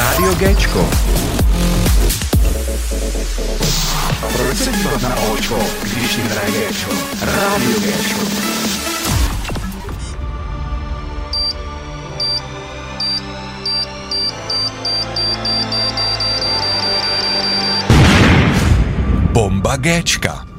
Rádio 0.00 0.34
Géčko. 0.34 0.88
Proč 4.32 4.56
se 4.58 4.72
dívat 4.72 5.02
na 5.02 5.16
Očko, 5.16 5.58
když 5.82 6.16
jim 6.16 6.26
hraje 6.26 6.50
Géčko? 6.50 6.92
Rádio 7.20 7.80
Géčko. 7.80 8.20
Bomba 19.32 19.76
Géčka. 19.76 20.49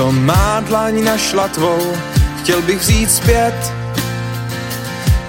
Co 0.00 0.12
má 0.12 0.60
dlaň 0.60 1.04
našla 1.04 1.48
tvou, 1.48 1.92
chtěl 2.40 2.62
bych 2.62 2.78
vzít 2.78 3.10
zpět 3.10 3.72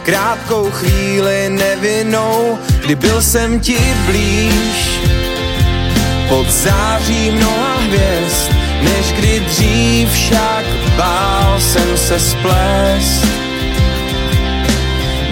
krátkou 0.04 0.72
chvíli 0.72 1.50
nevinnou, 1.50 2.60
kdy 2.84 2.96
byl 2.96 3.22
jsem 3.22 3.60
ti 3.60 3.78
blíž 4.06 5.00
pod 6.30 6.50
září 6.50 7.32
mnoha 7.32 7.76
hvězd, 7.76 8.52
než 8.82 9.12
kdy 9.12 9.40
dřív 9.40 10.12
však 10.12 10.66
bál 10.98 11.60
jsem 11.60 11.98
se 11.98 12.20
splést. 12.20 13.26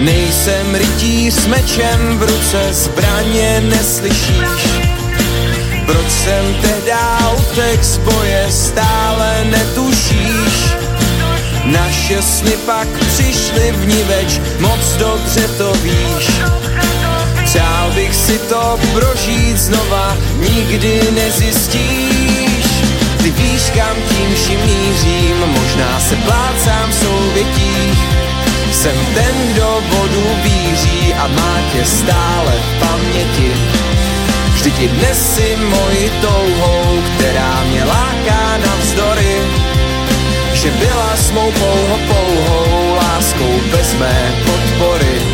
Nejsem 0.00 0.74
rytíř 0.74 1.34
s 1.34 1.46
mečem 1.46 2.18
v 2.18 2.22
ruce, 2.22 2.72
zbraně 2.72 3.60
neslyšíš. 3.60 4.69
Proč 5.90 6.10
jsem 6.10 6.54
tehda 6.62 7.32
utek 7.38 7.84
z 7.84 7.98
boje, 7.98 8.46
stále 8.50 9.44
netušíš. 9.44 10.74
Naše 11.64 12.22
sny 12.22 12.52
pak 12.66 12.88
přišly 12.88 13.72
v 13.72 13.86
niveč, 13.86 14.40
moc 14.58 14.96
dobře 14.98 15.48
to 15.58 15.72
víš. 15.74 16.30
Přál 17.44 17.90
bych 17.94 18.14
si 18.14 18.38
to 18.38 18.78
prožít 18.92 19.58
znova, 19.58 20.16
nikdy 20.38 21.02
nezjistíš. 21.10 22.66
Ty 23.22 23.30
víš, 23.30 23.62
kam 23.74 23.96
tím 24.08 24.34
vším 24.34 24.60
mířím, 24.60 25.36
možná 25.46 26.00
se 26.00 26.16
plácám 26.16 26.90
v 26.90 26.94
souvětích. 26.94 27.98
Jsem 28.72 29.06
ten, 29.14 29.52
kdo 29.52 29.82
vodu 29.88 30.24
víří 30.42 31.14
a 31.14 31.26
má 31.26 31.58
tě 31.72 31.84
stále 31.84 32.52
v 32.52 32.80
paměti. 32.80 33.69
Vždyť 34.60 34.76
i 34.80 34.88
dnes 34.92 35.16
si 35.16 35.56
moji 35.56 36.12
touhou, 36.20 37.00
která 37.16 37.64
mě 37.64 37.84
láká 37.84 38.60
navzdory, 38.60 39.40
že 40.52 40.68
byla 40.70 41.16
s 41.16 41.30
mou 41.32 41.48
pouho 41.52 41.96
pouhou 42.04 42.94
láskou 42.94 43.52
bez 43.72 43.96
mé 43.96 44.32
podpory. 44.44 45.29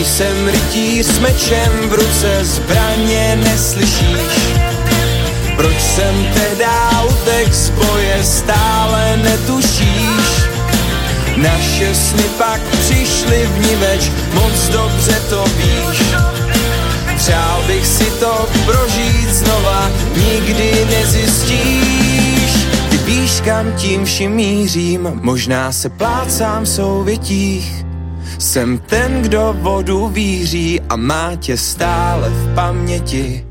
Nejsem 0.00 0.48
rytíř 0.48 1.06
s 1.06 1.18
mečem 1.18 1.88
v 1.88 1.92
ruce, 1.92 2.44
zbraně 2.44 3.38
neslyšíš. 3.44 4.56
Proč 5.56 5.80
jsem 5.80 6.26
teda 6.34 7.02
utek 7.02 7.54
z 7.54 7.70
boje, 7.70 8.24
stále 8.24 9.16
netušíš. 9.16 10.44
Naše 11.36 11.94
sny 11.94 12.22
pak 12.38 12.60
přišly 12.60 13.48
v 13.54 13.66
niveč, 13.66 14.10
moc 14.34 14.68
dobře 14.68 15.22
to 15.28 15.44
víš. 15.56 16.02
Přál 17.16 17.62
bych 17.66 17.86
si 17.86 18.04
to 18.04 18.48
prožít 18.64 19.28
znova, 19.28 19.90
nikdy 20.16 20.86
nezjistíš. 20.90 22.66
Ty 22.90 22.96
víš, 22.96 23.40
kam 23.40 23.72
tím 23.72 24.04
vším 24.04 24.30
mířím, 24.30 25.10
možná 25.14 25.72
se 25.72 25.88
plácám 25.88 26.64
v 26.64 26.68
souvětích. 26.68 27.89
Jsem 28.40 28.78
ten, 28.78 29.22
kdo 29.22 29.56
vodu 29.58 30.08
víří 30.08 30.80
a 30.88 30.96
má 30.96 31.36
tě 31.36 31.56
stále 31.56 32.28
v 32.28 32.54
paměti. 32.54 33.46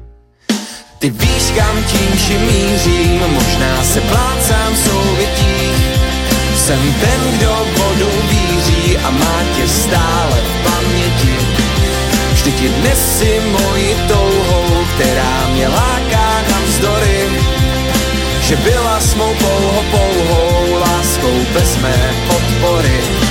Ty 1.00 1.10
víš, 1.10 1.44
kam 1.58 1.84
tím 1.84 2.12
vším 2.18 2.42
mířím, 2.42 3.22
možná 3.34 3.84
se 3.84 4.02
plácám 4.02 4.74
v 4.74 4.78
souvětích. 4.78 5.86
Jsem 6.56 6.94
ten, 6.94 7.38
kdo 7.38 7.58
vodu 7.78 8.10
víří 8.30 8.98
a 8.98 9.10
má 9.10 9.40
tě 9.56 9.68
stále 9.68 10.38
v 10.42 10.64
paměti. 10.64 11.36
Vždyť 12.34 12.62
i 12.62 12.70
dnes 12.70 13.20
si 13.20 13.42
moji 13.52 13.96
touhou, 14.08 14.86
která 14.96 15.50
mě 15.54 15.68
láká 15.68 16.42
navzdory, 16.52 17.30
že 18.42 18.56
byla 18.56 19.00
s 19.00 19.16
mou 19.16 19.34
pouho 19.34 19.84
pouhou 19.92 20.80
láskou 20.80 21.54
bez 21.54 21.78
mé 21.78 22.14
podpory. 22.28 23.29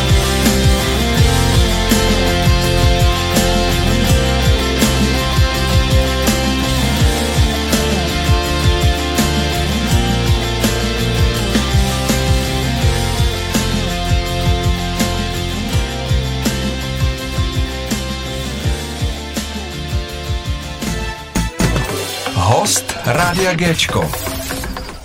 Rádia 23.13 23.55
Géčko. 23.55 24.05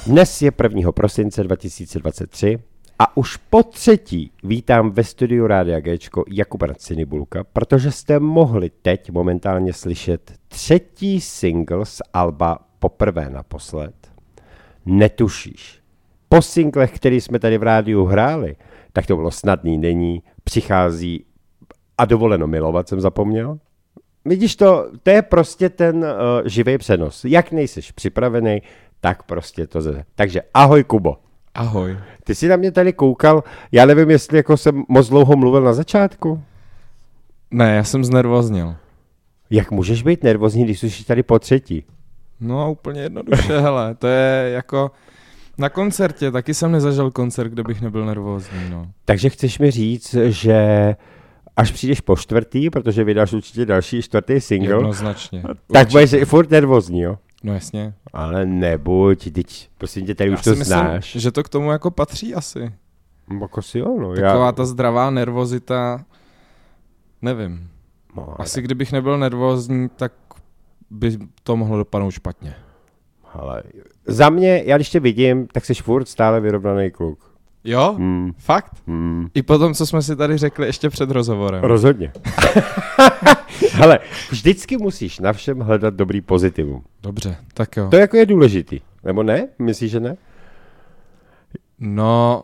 Dnes 0.08 0.42
je 0.42 0.52
1. 0.64 0.92
prosince 0.92 1.44
2023 1.44 2.60
a 3.00 3.18
už 3.18 3.38
po 3.38 3.64
třetí 3.64 4.32
vítám 4.44 4.92
ve 4.92 5.04
studiu 5.04 5.48
Rádia 5.48 5.80
Géčko 5.80 6.24
Jakuba 6.28 6.68
Cinibulka, 6.74 7.44
protože 7.44 7.92
jste 7.92 8.20
mohli 8.20 8.70
teď 8.70 9.12
momentálně 9.12 9.74
slyšet 9.74 10.34
třetí 10.48 11.22
single 11.22 11.86
z 11.86 12.02
Alba 12.14 12.60
poprvé 12.80 13.30
naposled. 13.30 13.96
Netušíš. 14.86 15.80
Po 16.30 16.42
singlech, 16.42 16.92
který 16.92 17.22
jsme 17.22 17.40
tady 17.40 17.58
v 17.58 17.64
rádiu 17.64 18.06
hráli, 18.06 18.56
tak 18.94 19.06
to 19.06 19.16
bylo 19.16 19.32
snadný, 19.32 19.78
není, 19.78 20.24
přichází 20.44 21.26
a 21.98 22.06
dovoleno 22.06 22.48
milovat 22.48 22.88
jsem 22.88 23.02
zapomněl. 23.02 23.60
Vidíš 24.26 24.56
to, 24.56 24.92
to 25.04 25.10
je 25.10 25.22
prostě 25.22 25.70
ten 25.70 25.98
uh, 25.98 26.04
živý 26.46 26.78
přenos. 26.78 27.26
Jak 27.26 27.52
nejseš 27.52 27.92
připravený, 27.92 28.62
tak 29.02 29.24
prostě 29.24 29.68
to 29.68 29.82
zde. 29.82 30.04
Takže 30.16 30.42
ahoj 30.54 30.84
Kubo. 30.84 31.18
Ahoj. 31.54 31.98
Ty 32.24 32.36
jsi 32.36 32.48
na 32.48 32.56
mě 32.56 32.72
tady 32.72 32.94
koukal, 32.94 33.44
já 33.72 33.86
nevím, 33.86 34.10
jestli 34.10 34.38
jako 34.38 34.58
jsem 34.58 34.84
moc 34.90 35.10
dlouho 35.10 35.36
mluvil 35.36 35.62
na 35.62 35.74
začátku. 35.74 36.44
Ne, 37.52 37.76
já 37.76 37.84
jsem 37.84 38.04
znervoznil. 38.04 38.76
Jak 39.50 39.72
můžeš 39.72 40.04
být 40.04 40.24
nervózní, 40.24 40.64
když 40.64 40.80
jsi 40.80 41.06
tady 41.06 41.24
po 41.24 41.40
třetí? 41.40 41.84
No 42.40 42.72
úplně 42.72 43.02
jednoduše, 43.02 43.60
hele, 43.62 43.96
to 43.96 44.08
je 44.08 44.50
jako 44.54 44.92
na 45.58 45.70
koncertě, 45.70 46.32
taky 46.32 46.54
jsem 46.54 46.72
nezažil 46.72 47.12
koncert, 47.12 47.50
kde 47.50 47.64
bych 47.64 47.82
nebyl 47.82 48.06
nervózní, 48.06 48.70
no. 48.70 48.88
Takže 49.06 49.30
chceš 49.30 49.60
mi 49.60 49.72
říct, 49.72 50.16
že 50.28 50.96
až 51.58 51.72
přijdeš 51.72 52.02
po 52.02 52.16
čtvrtý, 52.16 52.70
protože 52.70 53.04
vydáš 53.04 53.34
určitě 53.34 53.66
další 53.66 54.02
čtvrtý 54.02 54.42
single, 54.42 54.76
Jednoznačně. 54.76 55.42
tak 55.42 55.52
Určitě. 55.70 55.86
budeš 55.92 56.14
i 56.14 56.26
furt 56.26 56.50
nervózní, 56.52 57.02
jo? 57.02 57.18
No 57.44 57.54
jasně. 57.54 57.94
Ale 58.14 58.46
nebuď, 58.46 59.32
teď, 59.34 59.70
prosím 59.78 60.06
tě, 60.06 60.16
tady 60.16 60.30
Já 60.30 60.36
už 60.38 60.44
to 60.44 60.50
myslím, 60.50 60.66
znáš. 60.66 61.12
že 61.16 61.32
to 61.32 61.44
k 61.44 61.50
tomu 61.50 61.72
jako 61.72 61.92
patří 61.92 62.36
asi. 62.36 62.74
Jako 63.42 63.62
si 63.62 63.80
jo, 63.80 63.98
no. 64.00 64.16
Taková 64.16 64.46
já... 64.46 64.52
ta 64.52 64.66
zdravá 64.66 65.10
nervozita, 65.10 66.06
nevím. 67.22 67.70
No, 68.18 68.42
Asi 68.42 68.62
kdybych 68.62 68.92
nebyl 68.92 69.18
nervózní, 69.18 69.90
tak 69.96 70.12
by 70.90 71.18
to 71.44 71.56
mohlo 71.58 71.78
dopadnout 71.78 72.12
špatně. 72.12 72.56
Ale 73.34 73.64
za 74.08 74.30
mě, 74.30 74.64
já 74.66 74.78
když 74.78 74.90
tě 74.90 75.00
vidím, 75.00 75.48
tak 75.48 75.66
jsi 75.66 75.74
furt 75.74 76.06
stále 76.08 76.42
vyrovnaný 76.42 76.92
kluk. 76.92 77.33
Jo? 77.64 77.94
Hmm. 77.98 78.32
Fakt? 78.38 78.72
Hmm. 78.88 79.28
I 79.34 79.42
po 79.44 79.58
tom, 79.58 79.74
co 79.74 79.86
jsme 79.86 80.02
si 80.02 80.16
tady 80.16 80.38
řekli 80.38 80.66
ještě 80.66 80.90
před 80.90 81.12
rozhovorem. 81.12 81.64
Rozhodně. 81.64 82.12
Hele, 83.72 84.00
vždycky 84.30 84.78
musíš 84.78 85.20
na 85.20 85.34
všem 85.34 85.60
hledat 85.60 85.94
dobrý 85.94 86.22
pozitivum. 86.22 86.84
Dobře, 87.04 87.38
tak 87.54 87.78
jo. 87.78 87.88
To 87.90 87.98
jako 87.98 88.18
je 88.18 88.26
důležitý. 88.26 88.80
Nebo 89.04 89.24
ne? 89.24 89.48
Myslíš, 89.60 89.92
že 89.92 90.00
ne? 90.00 90.16
No, 91.80 92.44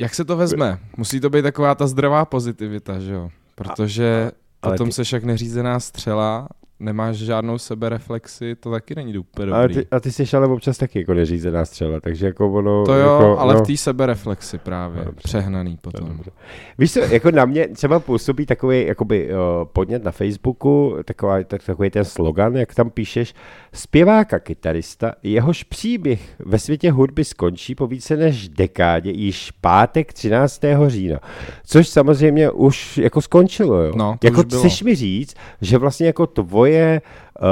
jak 0.00 0.14
se 0.14 0.24
to 0.24 0.36
vezme? 0.36 0.78
Musí 0.96 1.20
to 1.20 1.30
být 1.30 1.42
taková 1.42 1.74
ta 1.74 1.86
zdravá 1.86 2.24
pozitivita, 2.24 2.98
že 2.98 3.12
jo? 3.12 3.28
Protože 3.54 4.30
ale 4.62 4.74
potom 4.74 4.88
ty- 4.88 4.92
seš 4.92 5.12
jak 5.12 5.24
neřízená 5.24 5.80
střela, 5.80 6.48
nemáš 6.80 7.16
žádnou 7.16 7.58
sebereflexi, 7.58 8.54
to 8.54 8.70
taky 8.70 8.94
není 8.94 9.18
úplně 9.18 9.52
Ale 9.52 9.68
dobrý. 9.68 9.74
ty, 9.74 9.86
a 9.90 10.00
ty 10.00 10.12
jsi 10.12 10.36
ale 10.36 10.46
občas 10.46 10.78
taky 10.78 10.98
jako 10.98 11.14
neřízená 11.14 11.64
střela, 11.64 12.00
takže 12.00 12.26
jako 12.26 12.52
ono... 12.52 12.84
To 12.84 12.94
jo, 12.94 13.12
jako, 13.12 13.38
ale 13.38 13.54
no. 13.54 13.60
v 13.60 13.66
té 13.66 13.76
sebereflexi 13.76 14.58
právě, 14.58 15.04
Dobře. 15.04 15.20
přehnaný 15.24 15.78
potom. 15.80 16.08
Dobře. 16.08 16.30
Víš 16.78 16.92
co, 16.92 17.00
jako 17.00 17.30
na 17.30 17.44
mě 17.44 17.68
třeba 17.68 18.00
působí 18.00 18.46
takový 18.46 18.86
jakoby, 18.86 19.28
uh, 19.30 19.64
podnět 19.64 20.04
na 20.04 20.10
Facebooku, 20.10 20.96
taková, 21.04 21.42
tak, 21.44 21.62
takový 21.64 21.90
ten 21.90 22.04
slogan, 22.04 22.56
jak 22.56 22.74
tam 22.74 22.90
píšeš, 22.90 23.34
zpěvák 23.72 24.32
a 24.32 24.38
kytarista, 24.38 25.12
jehož 25.22 25.62
příběh 25.62 26.20
ve 26.38 26.58
světě 26.58 26.90
hudby 26.90 27.24
skončí 27.24 27.74
po 27.74 27.86
více 27.86 28.16
než 28.16 28.48
dekádě, 28.48 29.10
již 29.10 29.50
pátek 29.50 30.12
13. 30.12 30.60
října. 30.86 31.18
Což 31.64 31.88
samozřejmě 31.88 32.50
už 32.50 32.98
jako 32.98 33.20
skončilo, 33.20 33.82
jo. 33.82 33.92
No, 33.96 34.16
jako 34.24 34.42
chceš 34.42 34.82
mi 34.82 34.94
říct, 34.94 35.34
že 35.60 35.78
vlastně 35.78 36.06
jako 36.06 36.26
tvoje 36.26 36.65
uh, 36.70 37.46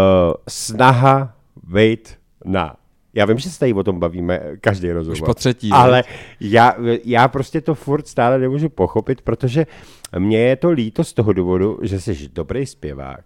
snaha 0.48 1.36
vejt 1.62 2.18
na 2.44 2.76
já 3.14 3.24
vím, 3.26 3.38
že 3.38 3.50
se 3.50 3.58
tady 3.58 3.72
o 3.72 3.82
tom 3.82 4.00
bavíme 4.00 4.40
každý 4.60 4.92
rozhovor. 4.92 5.16
Už 5.16 5.20
po 5.20 5.34
třetí, 5.34 5.70
Ale 5.70 6.04
já, 6.40 6.76
já 7.04 7.28
prostě 7.28 7.60
to 7.60 7.74
furt 7.74 8.08
stále 8.08 8.38
nemůžu 8.38 8.68
pochopit, 8.68 9.20
protože 9.20 9.66
mně 10.18 10.38
je 10.38 10.56
to 10.56 10.70
líto 10.70 11.04
z 11.04 11.12
toho 11.12 11.32
důvodu, 11.32 11.78
že 11.82 12.00
jsi 12.00 12.28
dobrý 12.32 12.66
zpěvák. 12.66 13.24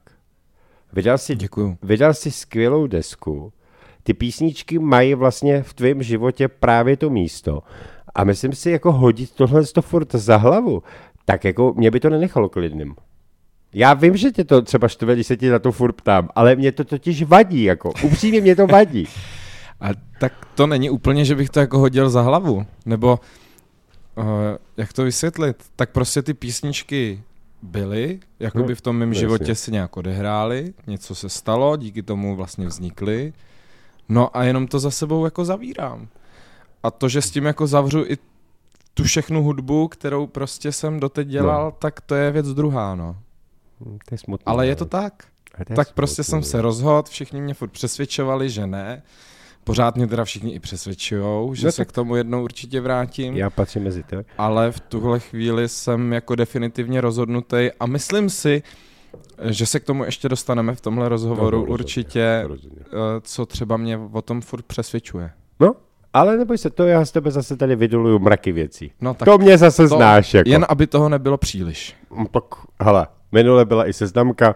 Vydal 0.93 1.19
si, 1.19 1.37
Děkuju. 1.37 1.76
vydal 1.82 2.14
si 2.14 2.31
skvělou 2.31 2.87
desku, 2.87 3.52
ty 4.02 4.14
písničky 4.14 4.79
mají 4.79 5.14
vlastně 5.14 5.62
v 5.62 5.75
tvém 5.75 6.02
životě 6.02 6.49
právě 6.49 6.96
to 6.96 7.11
místo. 7.11 7.62
A 8.14 8.25
myslím 8.25 8.52
si, 8.52 8.70
jako 8.70 8.93
hodit 8.93 9.35
tohle 9.35 9.64
to 9.64 9.82
furt 9.82 10.14
za 10.14 10.37
hlavu, 10.37 10.82
tak 11.25 11.44
jako 11.44 11.75
mě 11.76 11.90
by 11.90 12.00
to 12.00 12.11
nenechalo 12.11 12.49
klidným. 12.49 12.94
Já 13.73 13.94
vím, 13.94 14.17
že 14.17 14.31
tě 14.31 14.44
to 14.44 14.62
třeba 14.62 14.88
štve, 14.88 15.15
když 15.15 15.26
se 15.26 15.37
ti 15.37 15.50
na 15.50 15.59
to 15.59 15.73
furt 15.73 15.93
ptám, 15.93 16.29
ale 16.35 16.56
mě 16.56 16.73
to 16.73 16.85
totiž 16.85 17.23
vadí, 17.23 17.62
jako 17.62 17.93
upřímně 18.05 18.41
mě 18.41 18.56
to 18.56 18.67
vadí. 18.67 19.09
A 19.81 19.88
tak 20.20 20.32
to 20.55 20.67
není 20.67 20.91
úplně, 20.91 21.25
že 21.25 21.35
bych 21.35 21.50
to 21.50 21.61
jako 21.61 21.79
hodil 21.79 22.11
za 22.11 22.23
hlavu, 22.23 22.67
nebo 22.87 23.20
uh, 24.15 24.25
jak 24.76 24.93
to 24.93 25.05
vysvětlit, 25.05 25.65
tak 25.76 25.91
prostě 25.91 26.23
ty 26.23 26.35
písničky 26.35 27.23
byly, 27.62 28.20
jako 28.41 28.59
No, 28.59 28.65
by 28.65 28.75
v 28.75 28.81
tom 28.81 28.97
mém 28.97 29.09
jasně. 29.09 29.20
životě 29.20 29.55
si 29.55 29.73
nějak 29.73 29.97
odehrály, 29.97 30.75
něco 30.87 31.14
se 31.14 31.29
stalo, 31.29 31.76
díky 31.76 32.03
tomu 32.03 32.37
vlastně 32.37 32.67
vznikly, 32.67 33.32
no 34.09 34.37
a 34.37 34.44
jenom 34.44 34.67
to 34.67 34.79
za 34.79 34.91
sebou 34.91 35.25
jako 35.25 35.44
zavírám. 35.44 36.09
A 36.82 36.91
to, 36.91 37.09
že 37.09 37.23
s 37.23 37.31
tím 37.31 37.44
jako 37.44 37.67
zavřu 37.67 38.05
i 38.06 38.19
tu 38.94 39.05
všechnu 39.05 39.43
hudbu, 39.43 39.88
kterou 39.88 40.26
prostě 40.26 40.73
jsem 40.73 41.00
doteď 41.00 41.29
dělal, 41.29 41.64
no. 41.64 41.73
tak 41.79 42.00
to 42.00 42.14
je 42.14 42.31
věc 42.31 42.47
druhá, 42.55 42.94
no. 42.94 43.17
To 43.85 44.15
je 44.15 44.19
smutné. 44.19 44.45
Ale 44.47 44.67
je 44.67 44.77
to 44.77 44.85
tak. 44.85 45.13
To 45.67 45.73
je 45.73 45.77
Tak 45.77 45.93
prostě 45.93 46.23
jsem 46.25 46.39
smutný. 46.43 46.51
se 46.51 46.63
rozhodl, 46.63 47.03
všichni 47.11 47.41
mě 47.41 47.55
furt 47.55 47.69
přesvědčovali, 47.71 48.51
že 48.51 48.67
ne. 48.67 49.03
Pořád 49.65 49.97
mě 49.97 50.07
teda 50.07 50.25
všichni 50.25 50.55
i 50.55 50.61
přesvědčujou, 50.61 51.55
že 51.55 51.63
No 51.65 51.69
no 51.69 51.73
se 51.73 51.77
tak- 51.77 51.89
k 51.89 51.93
tomu 51.93 52.17
jednou 52.17 52.45
určitě 52.45 52.81
vrátím, 52.81 53.37
Já 53.37 53.51
patřím 53.51 53.83
mezi 53.83 54.03
to. 54.03 54.17
ale 54.39 54.73
v 54.73 54.81
tuhle 54.81 55.21
chvíli 55.21 55.69
jsem 55.69 56.13
jako 56.13 56.35
definitivně 56.35 57.01
rozhodnutý 57.01 57.71
a 57.81 57.87
myslím 57.87 58.31
si, 58.31 58.63
že 59.51 59.67
se 59.67 59.81
k 59.81 59.85
tomu 59.85 60.05
ještě 60.05 60.29
dostaneme 60.29 60.75
v 60.75 60.81
tomhle 60.81 61.09
rozhovoru 61.09 61.57
No, 61.59 61.63
rozhodně, 61.65 61.73
určitě, 61.73 62.43
rozhodně. 62.47 62.79
eh, 62.87 63.21
co 63.23 63.47
třeba 63.47 63.77
mě 63.77 63.99
o 64.13 64.23
tom 64.23 64.41
furt 64.41 64.63
přesvědčuje. 64.67 65.31
No, 65.61 65.75
ale 66.13 66.37
neboj 66.37 66.59
se, 66.59 66.71
to 66.71 66.87
já 66.87 67.05
z 67.05 67.13
tebe 67.13 67.31
zase 67.31 67.57
tady 67.57 67.77
vydoluju 67.77 68.19
mraky 68.19 68.53
věcí. 68.53 68.93
No 69.01 69.15
tak 69.15 69.27
to 69.27 69.39
mě 69.39 69.59
zase 69.59 69.89
to- 69.89 69.97
znáš, 69.97 70.35
jako. 70.35 70.51
jen 70.51 70.67
aby 70.69 70.87
toho 70.87 71.09
nebylo 71.09 71.37
příliš. 71.39 71.95
Mm, 72.11 72.27
Tak, 72.27 72.45
hele, 72.81 73.07
minule 73.33 73.65
byla 73.65 73.89
i 73.89 73.93
seznamka, 73.93 74.55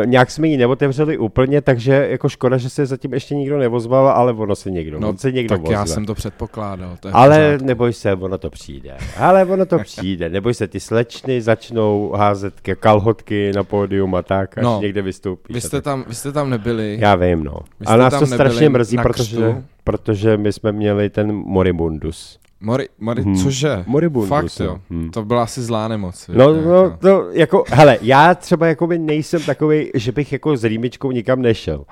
Uh, 0.00 0.06
nějak 0.06 0.30
jsme 0.30 0.48
ji 0.48 0.56
neotevřeli 0.56 1.18
úplně, 1.18 1.60
takže 1.60 2.06
jako 2.10 2.28
škoda, 2.28 2.56
že 2.56 2.70
se 2.70 2.86
zatím 2.86 3.14
ještě 3.14 3.34
nikdo 3.34 3.58
nevozval, 3.58 4.08
ale 4.08 4.32
ono 4.32 4.56
se 4.56 4.70
někdo, 4.70 5.00
No, 5.00 5.08
on 5.08 5.16
se 5.18 5.32
někdo 5.32 5.58
tak 5.58 5.68
já 5.70 5.82
ozve. 5.82 5.94
jsem 5.94 6.06
to 6.06 6.14
předpokládal. 6.14 6.96
To 7.00 7.08
Ale 7.12 7.36
pořádku. 7.36 7.64
neboj 7.66 7.92
se, 7.92 8.12
ono 8.12 8.38
to 8.38 8.50
přijde. 8.50 8.96
Ale 9.18 9.44
ono 9.44 9.66
to 9.66 9.78
přijde. 9.78 10.28
Neboj 10.28 10.54
se, 10.54 10.68
ty 10.68 10.80
slečny 10.80 11.42
začnou 11.42 12.12
házet 12.16 12.60
ke 12.60 12.74
kalhotky 12.74 13.52
na 13.56 13.64
pódium 13.64 14.14
a 14.14 14.22
tak, 14.22 14.58
až 14.58 14.64
No, 14.64 14.78
někde 14.82 15.02
vystoupíš. 15.02 15.54
Vy 15.54 15.60
jste 15.60 15.82
tam, 15.82 16.04
vy 16.08 16.14
jste 16.14 16.32
tam 16.32 16.50
nebyli. 16.50 16.96
Já 17.00 17.14
vím, 17.14 17.44
no. 17.44 17.58
A 17.86 17.96
nás 17.96 18.18
to 18.18 18.26
strašně 18.26 18.68
mrzí, 18.68 18.96
protože, 19.02 19.62
protože 19.84 20.36
my 20.36 20.52
jsme 20.52 20.72
měli 20.72 21.10
ten 21.10 21.32
moribundus. 21.32 22.38
Mori, 22.66 22.88
Mori, 22.98 23.22
Hmm. 23.22 23.36
cože? 23.36 23.84
Moribundus, 23.86 24.28
Fakt 24.28 24.60
no. 24.60 24.66
jo. 24.66 24.78
Hmm. 24.90 25.10
To 25.10 25.24
byla 25.24 25.42
asi 25.42 25.62
zlá 25.62 25.88
nemoc. 25.88 26.30
No, 26.34 26.52
no, 26.54 26.82
jako. 26.84 26.96
to 27.00 27.28
jako, 27.32 27.64
hele, 27.68 27.98
já 28.02 28.34
třeba 28.34 28.66
jakoby 28.66 28.98
nejsem 28.98 29.42
takový, 29.42 29.90
že 29.94 30.12
bych 30.12 30.32
jako 30.32 30.56
s 30.56 30.64
rýmičkou 30.64 31.10
nikam 31.12 31.42
nešel. 31.42 31.84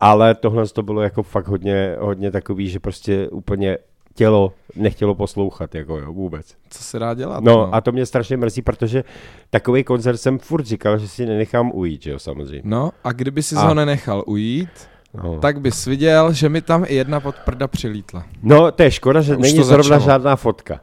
Ale 0.00 0.34
tohle 0.34 0.66
to 0.68 0.82
bylo 0.82 1.02
jako 1.02 1.22
fakt 1.22 1.48
hodně, 1.48 1.96
hodně 2.00 2.30
takový, 2.30 2.68
že 2.68 2.80
prostě 2.80 3.28
úplně 3.28 3.78
tělo 4.14 4.52
nechtělo 4.76 5.14
poslouchat, 5.14 5.74
jako 5.74 5.98
jo, 5.98 6.12
vůbec. 6.12 6.46
Co 6.70 6.82
se 6.82 6.98
dá 6.98 7.14
dělat? 7.14 7.44
No 7.44 7.74
a 7.74 7.80
to 7.80 7.92
mě 7.92 8.06
strašně 8.06 8.36
mrzí, 8.36 8.62
protože 8.62 9.04
takový 9.50 9.84
koncert 9.84 10.16
jsem 10.16 10.38
furt 10.38 10.66
říkal, 10.66 10.98
že 10.98 11.08
si 11.08 11.26
nenechám 11.26 11.70
ujít, 11.74 12.02
že 12.02 12.10
jo, 12.10 12.18
samozřejmě. 12.18 12.62
No 12.64 12.90
a 13.04 13.12
kdyby 13.12 13.42
si 13.42 13.54
A- 13.56 13.66
ho 13.68 13.74
nenechal 13.74 14.22
ujít, 14.26 14.68
No. 15.14 15.38
tak 15.38 15.60
bys 15.60 15.86
viděl, 15.86 16.32
že 16.32 16.48
mi 16.48 16.60
tam 16.62 16.84
i 16.88 16.94
jedna 16.94 17.20
podprda 17.20 17.68
přilítla. 17.68 18.24
no, 18.42 18.72
to 18.72 18.82
je 18.82 18.90
škoda, 18.90 19.20
že 19.20 19.36
není 19.36 19.56
to 19.58 19.64
zrovna 19.64 19.82
začalo. 19.98 20.04
žádná 20.04 20.36
fotka. 20.36 20.80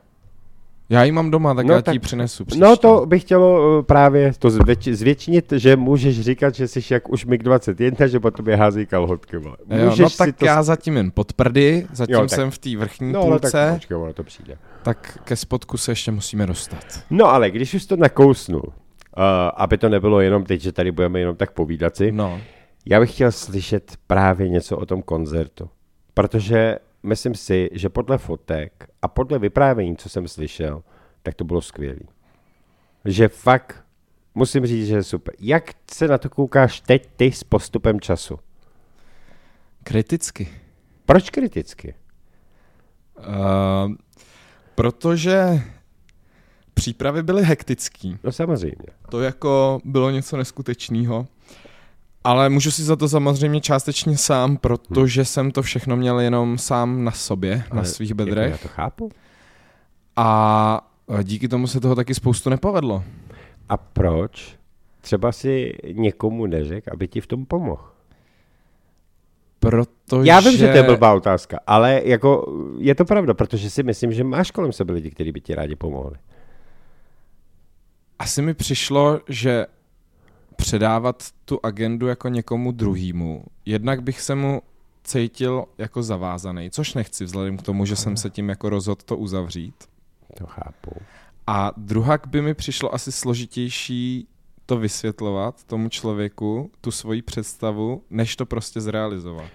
Já 0.92 1.04
ji 1.04 1.12
mám 1.12 1.32
doma, 1.32 1.54
tak 1.54 1.66
No 1.66 1.74
já 1.74 1.82
tak- 1.82 1.92
ti 1.94 1.96
ji 1.96 2.00
přinesu 2.00 2.46
příště. 2.46 2.66
No 2.66 2.78
to 2.78 3.06
bych 3.06 3.22
chtělo 3.22 3.78
uh, 3.80 3.84
právě 3.86 4.34
to 4.40 4.50
zvěč, 4.50 4.88
zvětšinit, 4.88 5.54
že 5.56 5.76
můžeš 5.76 6.22
říkat, 6.22 6.56
že 6.56 6.68
jsi 6.68 6.94
jak 6.94 7.10
už 7.10 7.28
MiG-21, 7.28 8.06
že 8.06 8.20
po 8.20 8.32
tobě 8.32 8.56
hází 8.56 8.86
kalhotky. 8.86 9.38
vole. 9.38 9.56
Jo, 9.70 9.86
Můžeš 9.86 10.00
no 10.00 10.10
si 10.10 10.18
tak 10.18 10.36
to... 10.36 10.46
já 10.46 10.64
zatím 10.64 10.98
jen 10.98 11.12
podprdy, 11.14 11.88
zatím 11.94 12.14
Jo, 12.16 12.20
tak- 12.22 12.30
jsem 12.30 12.52
v 12.52 12.58
té 12.58 12.78
vrchní 12.78 13.12
No, 13.12 13.22
půlce, 13.22 13.52
tak, 13.52 13.74
počkej, 13.74 13.98
ono 13.98 14.14
to 14.14 14.24
přijde. 14.24 14.58
tak 14.84 15.20
ke 15.24 15.36
spodku 15.36 15.78
se 15.78 15.92
ještě 15.92 16.12
musíme 16.12 16.46
dostat. 16.46 16.84
No 17.10 17.26
ale 17.26 17.52
když 17.52 17.74
už 17.74 17.86
to 17.86 17.96
nakousnul, 17.96 18.64
uh, 18.66 18.74
aby 19.56 19.78
to 19.78 19.90
nebylo 19.90 20.22
jenom 20.22 20.44
teď, 20.44 20.62
že 20.62 20.72
tady 20.72 20.92
budeme 20.92 21.20
jenom 21.20 21.36
tak 21.36 21.52
povídat 21.52 21.96
si, 21.96 22.12
No, 22.12 22.40
já 22.90 23.00
bych 23.00 23.14
chtěl 23.14 23.32
slyšet 23.32 23.98
právě 24.08 24.50
něco 24.50 24.78
o 24.78 24.86
tom 24.86 25.02
koncertu. 25.02 25.70
Protože 26.14 26.80
myslím 27.04 27.36
si, 27.36 27.70
že 27.72 27.90
podle 27.90 28.18
fotek 28.18 28.90
a 29.02 29.08
podle 29.08 29.40
vyprávění, 29.40 29.98
co 29.98 30.10
jsem 30.10 30.28
slyšel, 30.28 30.84
tak 31.24 31.36
to 31.36 31.44
bylo 31.44 31.62
skvělé. 31.62 32.00
Že 33.06 33.28
fakt, 33.28 33.84
musím 34.36 34.66
říct, 34.66 34.88
že 34.88 34.96
je 34.96 35.04
super. 35.04 35.36
Jak 35.40 35.72
se 35.94 36.08
na 36.08 36.18
to 36.18 36.30
koukáš 36.30 36.82
teď 36.82 37.10
ty 37.16 37.32
s 37.32 37.44
postupem 37.44 38.00
času? 38.00 38.40
kriticky. 39.84 40.50
Proč 41.06 41.30
kriticky? 41.30 41.96
Uh, 43.18 43.94
protože 44.76 45.62
přípravy 46.74 47.24
byly 47.24 47.44
hektický. 47.44 48.18
No 48.24 48.32
samozřejmě. 48.32 48.88
To 49.10 49.22
jako 49.22 49.80
bylo 49.86 50.10
něco 50.10 50.38
neskutečného. 50.38 51.28
Ale 52.24 52.50
můžu 52.50 52.72
si 52.72 52.84
za 52.84 52.96
to 52.96 53.10
samozřejmě 53.10 53.62
částečně 53.62 54.18
sám, 54.18 54.58
protože 54.58 55.26
jsem 55.26 55.52
to 55.52 55.62
všechno 55.62 55.96
měl 55.96 56.20
jenom 56.20 56.58
sám 56.58 57.04
na 57.04 57.12
sobě, 57.12 57.56
na 57.58 57.64
Ale 57.72 57.86
svých 57.86 58.10
jako 58.10 58.18
bedrech. 58.18 58.52
Já 58.52 58.58
to 58.58 58.68
chápu. 58.68 59.12
A 60.16 60.92
díky 61.24 61.48
tomu 61.48 61.68
se 61.68 61.80
toho 61.80 61.96
taky 61.96 62.16
spoustu 62.16 62.50
nepovedlo. 62.50 63.04
A 63.70 63.78
proč 63.78 64.56
třeba 65.02 65.32
si 65.32 65.74
někomu 65.94 66.46
neřek, 66.46 66.88
aby 66.88 67.08
ti 67.08 67.22
v 67.22 67.28
tom 67.28 67.46
pomohl? 67.46 67.84
Protože... 69.60 70.30
Já 70.30 70.40
vím, 70.40 70.58
že 70.58 70.68
to 70.68 70.78
je 70.78 70.84
blbá 70.84 71.14
otázka, 71.14 71.60
ale 71.68 72.02
jako 72.06 72.46
je 72.78 72.96
to 72.96 73.06
pravda, 73.06 73.34
protože 73.34 73.70
si 73.70 73.84
myslím, 73.84 74.12
že 74.12 74.24
máš 74.24 74.52
kolem 74.52 74.72
sebe 74.72 74.94
lidi, 74.94 75.12
kteří 75.12 75.32
by 75.32 75.42
ti 75.42 75.56
rádi 75.56 75.76
pomohli. 75.76 76.18
Asi 78.20 78.42
mi 78.42 78.54
přišlo, 78.54 79.20
že 79.28 79.66
předávat 80.60 81.24
tu 81.46 81.60
agendu 81.64 82.08
jako 82.08 82.30
někomu 82.30 82.72
druhému, 82.72 83.44
jednak 83.66 84.04
bych 84.04 84.22
se 84.22 84.36
mu 84.36 84.62
cítil 85.04 85.66
jako 85.78 86.04
zavázaný, 86.04 86.70
což 86.72 86.94
nechci 86.94 87.26
vzhledem 87.26 87.58
k 87.58 87.62
tomu, 87.62 87.86
že 87.86 87.96
jsem 87.96 88.18
se 88.18 88.30
tím 88.30 88.50
jako 88.50 88.70
rozhodl 88.70 89.02
to 89.06 89.18
uzavřít. 89.18 89.76
To 90.38 90.46
chápu. 90.46 90.92
A 91.48 91.72
druhak 91.78 92.28
by 92.28 92.42
mi 92.42 92.54
přišlo 92.54 92.94
asi 92.96 93.12
složitější 93.12 94.28
to 94.66 94.78
vysvětlovat 94.78 95.64
tomu 95.64 95.90
člověku, 95.90 96.72
tu 96.82 96.92
svoji 96.92 97.22
představu, 97.22 98.02
než 98.10 98.36
to 98.36 98.46
prostě 98.46 98.82
zrealizovat. 98.82 99.50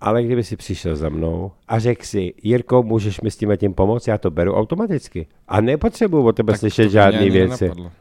Ale 0.00 0.22
kdyby 0.22 0.44
si 0.44 0.56
přišel 0.56 0.96
za 0.96 1.08
mnou 1.08 1.52
a 1.68 1.78
řekl 1.78 2.04
si, 2.04 2.34
Jirko, 2.42 2.82
můžeš 2.82 3.20
mi 3.20 3.30
s 3.30 3.36
tím 3.36 3.50
a 3.50 3.56
tím 3.56 3.74
pomoct, 3.74 4.06
já 4.06 4.18
to 4.18 4.30
beru 4.30 4.54
automaticky. 4.54 5.26
A 5.48 5.60
nepotřebuju 5.60 6.26
od 6.26 6.36
tebe 6.36 6.52
Tak 6.52 6.60
slyšet 6.60 6.90
žádné 6.90 7.30
věci. 7.30 7.64
nenapadlo. 7.64 7.92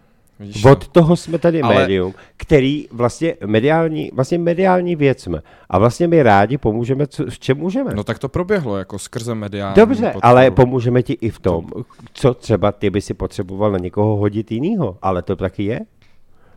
To? 0.64 0.72
Od 0.72 0.88
toho 0.88 1.16
jsme 1.16 1.38
tady 1.38 1.62
Ale- 1.62 1.76
médium, 1.76 2.14
který 2.38 2.88
vlastně 2.92 3.36
mediální, 3.46 4.12
vlastně 4.14 4.38
mediální 4.38 4.96
věc 4.96 5.24
jsme. 5.24 5.42
A 5.70 5.78
vlastně 5.78 6.08
my 6.08 6.24
rádi 6.24 6.58
pomůžeme, 6.58 7.08
co, 7.08 7.26
v 7.30 7.40
čem 7.40 7.58
můžeme. 7.58 7.92
No 7.94 8.04
tak 8.04 8.20
to 8.20 8.30
proběhlo, 8.30 8.78
jako 8.78 9.00
skrze 9.00 9.36
mediální 9.36 9.76
Dobře, 9.76 10.04
podporu. 10.04 10.26
ale 10.26 10.52
pomůžeme 10.52 11.04
ti 11.04 11.14
i 11.14 11.30
v 11.30 11.40
tom, 11.40 11.68
co 12.14 12.34
třeba 12.34 12.72
ty 12.72 12.90
by 12.90 13.02
si 13.02 13.14
potřeboval 13.14 13.72
na 13.72 13.78
někoho 13.78 14.16
hodit 14.16 14.52
jinýho. 14.52 14.98
Ale 15.02 15.22
to 15.22 15.36
taky 15.36 15.64
je. 15.64 15.80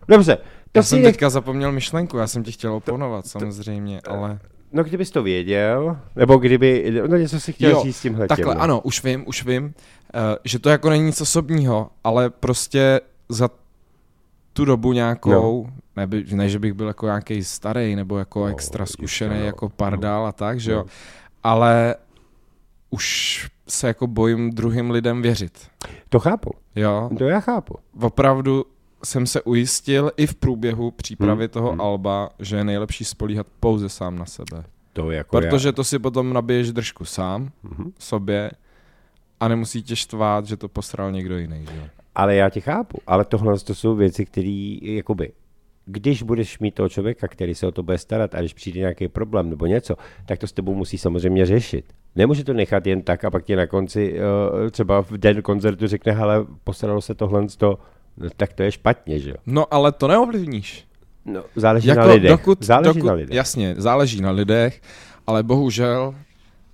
Dobře, 0.09 0.37
to 0.73 0.79
Já 0.79 0.83
si 0.83 0.89
jsem 0.89 1.03
nech... 1.03 1.13
teďka 1.13 1.31
zapomněl 1.31 1.73
myšlenku, 1.73 2.17
já 2.17 2.27
jsem 2.27 2.43
ti 2.43 2.53
chtěl 2.53 2.73
oponovat 2.75 3.27
samozřejmě, 3.27 4.01
ale... 4.09 4.39
No 4.73 4.85
kdybys 4.85 5.11
to 5.11 5.23
věděl, 5.23 5.97
nebo 6.17 6.37
kdyby, 6.37 6.93
no 7.07 7.17
něco 7.17 7.41
si 7.41 7.53
chtěl 7.53 7.83
říct 7.83 7.97
s 7.97 8.03
tímhle 8.03 8.29
takhle, 8.29 8.55
no. 8.55 8.61
ano, 8.61 8.81
už 8.81 9.05
vím, 9.05 9.25
už 9.27 9.45
vím, 9.45 9.65
uh, 9.65 9.71
že 10.45 10.59
to 10.59 10.71
jako 10.71 10.91
není 10.91 11.05
nic 11.05 11.21
osobního, 11.21 11.91
ale 12.05 12.31
prostě 12.31 13.01
za 13.29 13.51
tu 14.53 14.65
dobu 14.65 14.93
nějakou, 14.93 15.65
no. 15.67 15.73
neby, 15.97 16.25
ne, 16.33 16.49
že 16.49 16.59
bych 16.59 16.73
byl 16.73 16.87
jako 16.87 17.07
nějaký 17.07 17.45
starý 17.45 17.97
nebo 17.97 18.19
jako 18.19 18.39
No, 18.41 18.47
no, 18.47 18.53
extra 18.53 18.87
zkušený 18.87 19.39
no. 19.39 19.45
jako 19.47 19.69
pardál 19.69 20.27
a 20.27 20.33
tak, 20.33 20.61
že 20.61 20.73
No. 20.73 20.79
jo, 20.79 20.85
ale 21.43 21.95
už 22.91 23.49
se 23.69 23.87
jako 23.87 24.07
bojím 24.07 24.51
druhým 24.51 24.91
lidem 24.91 25.23
věřit, 25.23 25.69
To 26.09 26.19
chápu, 26.19 26.51
jo, 26.77 27.11
to 27.19 27.25
já 27.25 27.41
chápu. 27.41 27.75
opravdu 28.01 28.65
jsem 29.05 29.27
se 29.27 29.43
ujistil 29.43 30.11
i 30.17 30.27
v 30.27 30.35
průběhu 30.35 30.91
přípravy 30.91 31.45
Hmm, 31.45 31.49
toho 31.49 31.71
hmm. 31.71 31.81
alba, 31.81 32.31
že 32.39 32.57
je 32.57 32.65
nejlepší 32.65 33.05
spolíhat 33.05 33.47
pouze 33.61 33.89
sám 33.89 34.19
na 34.19 34.27
sebe. 34.27 34.65
To 34.93 35.11
jako 35.11 35.37
Protože 35.41 35.69
já. 35.69 35.73
to 35.73 35.85
si 35.85 35.99
potom 35.99 36.33
nabiješ 36.33 36.73
držku 36.73 37.05
sám, 37.05 37.51
Mhm. 37.63 37.93
sobě 37.99 38.51
a 39.41 39.49
nemusí 39.49 39.83
tě 39.83 39.97
štvát, 39.97 40.47
že 40.47 40.57
to 40.57 40.69
posral 40.69 41.13
někdo 41.13 41.39
jiný. 41.39 41.67
Že? 41.75 41.91
Ale 42.21 42.35
já 42.35 42.51
tě 42.51 42.61
chápu, 42.61 42.99
ale 43.07 43.25
tohle 43.25 43.59
to 43.59 43.75
jsou 43.75 43.95
věci, 43.95 44.27
které, 44.27 44.77
jakoby, 44.83 45.33
když 45.87 46.23
budeš 46.23 46.59
mít 46.59 46.75
toho 46.75 46.89
člověka, 46.89 47.29
který 47.29 47.55
se 47.55 47.67
o 47.67 47.73
to 47.73 47.83
bude 47.83 47.99
starat 47.99 48.35
a 48.35 48.41
když 48.41 48.55
přijde 48.55 48.81
nějaký 48.81 49.09
problém 49.09 49.51
nebo 49.51 49.67
něco, 49.67 49.97
tak 50.27 50.39
to 50.39 50.47
s 50.47 50.53
tebou 50.53 50.75
musí 50.75 50.99
samozřejmě 50.99 51.47
řešit. 51.47 51.85
Nemůže 52.17 52.45
to 52.45 52.53
nechat 52.53 52.87
jen 52.87 53.03
tak 53.03 53.25
a 53.25 53.31
pak 53.31 53.45
ti 53.45 53.57
na 53.57 53.67
konci 53.67 54.13
uh, 54.13 54.71
třeba 54.71 55.03
v 55.03 55.13
den 55.13 55.43
koncertu 55.43 55.87
řekne, 55.87 56.13
hele, 56.13 56.47
posralo 56.65 57.01
se 57.01 57.15
tohle 57.15 57.47
to, 57.57 57.79
no, 58.17 58.29
tak 58.37 58.53
to 58.53 58.63
je 58.63 58.73
špatně, 58.73 59.19
že 59.19 59.31
jo? 59.31 59.37
No 59.47 59.75
ale 59.75 59.93
to 59.93 60.09
neovlivníš. 60.09 60.85
No, 61.25 61.45
záleží 61.57 61.89
Jako 61.89 62.01
na 62.01 62.07
lidech. 62.07 62.31
dokud, 62.31 62.65
záleží 62.65 62.95
dokud, 62.99 63.07
na 63.07 63.13
lidech. 63.13 63.37
Jasně, 63.37 63.75
záleží 63.79 64.21
na 64.21 64.31
lidech, 64.31 64.81
ale 65.27 65.43
bohužel 65.43 66.15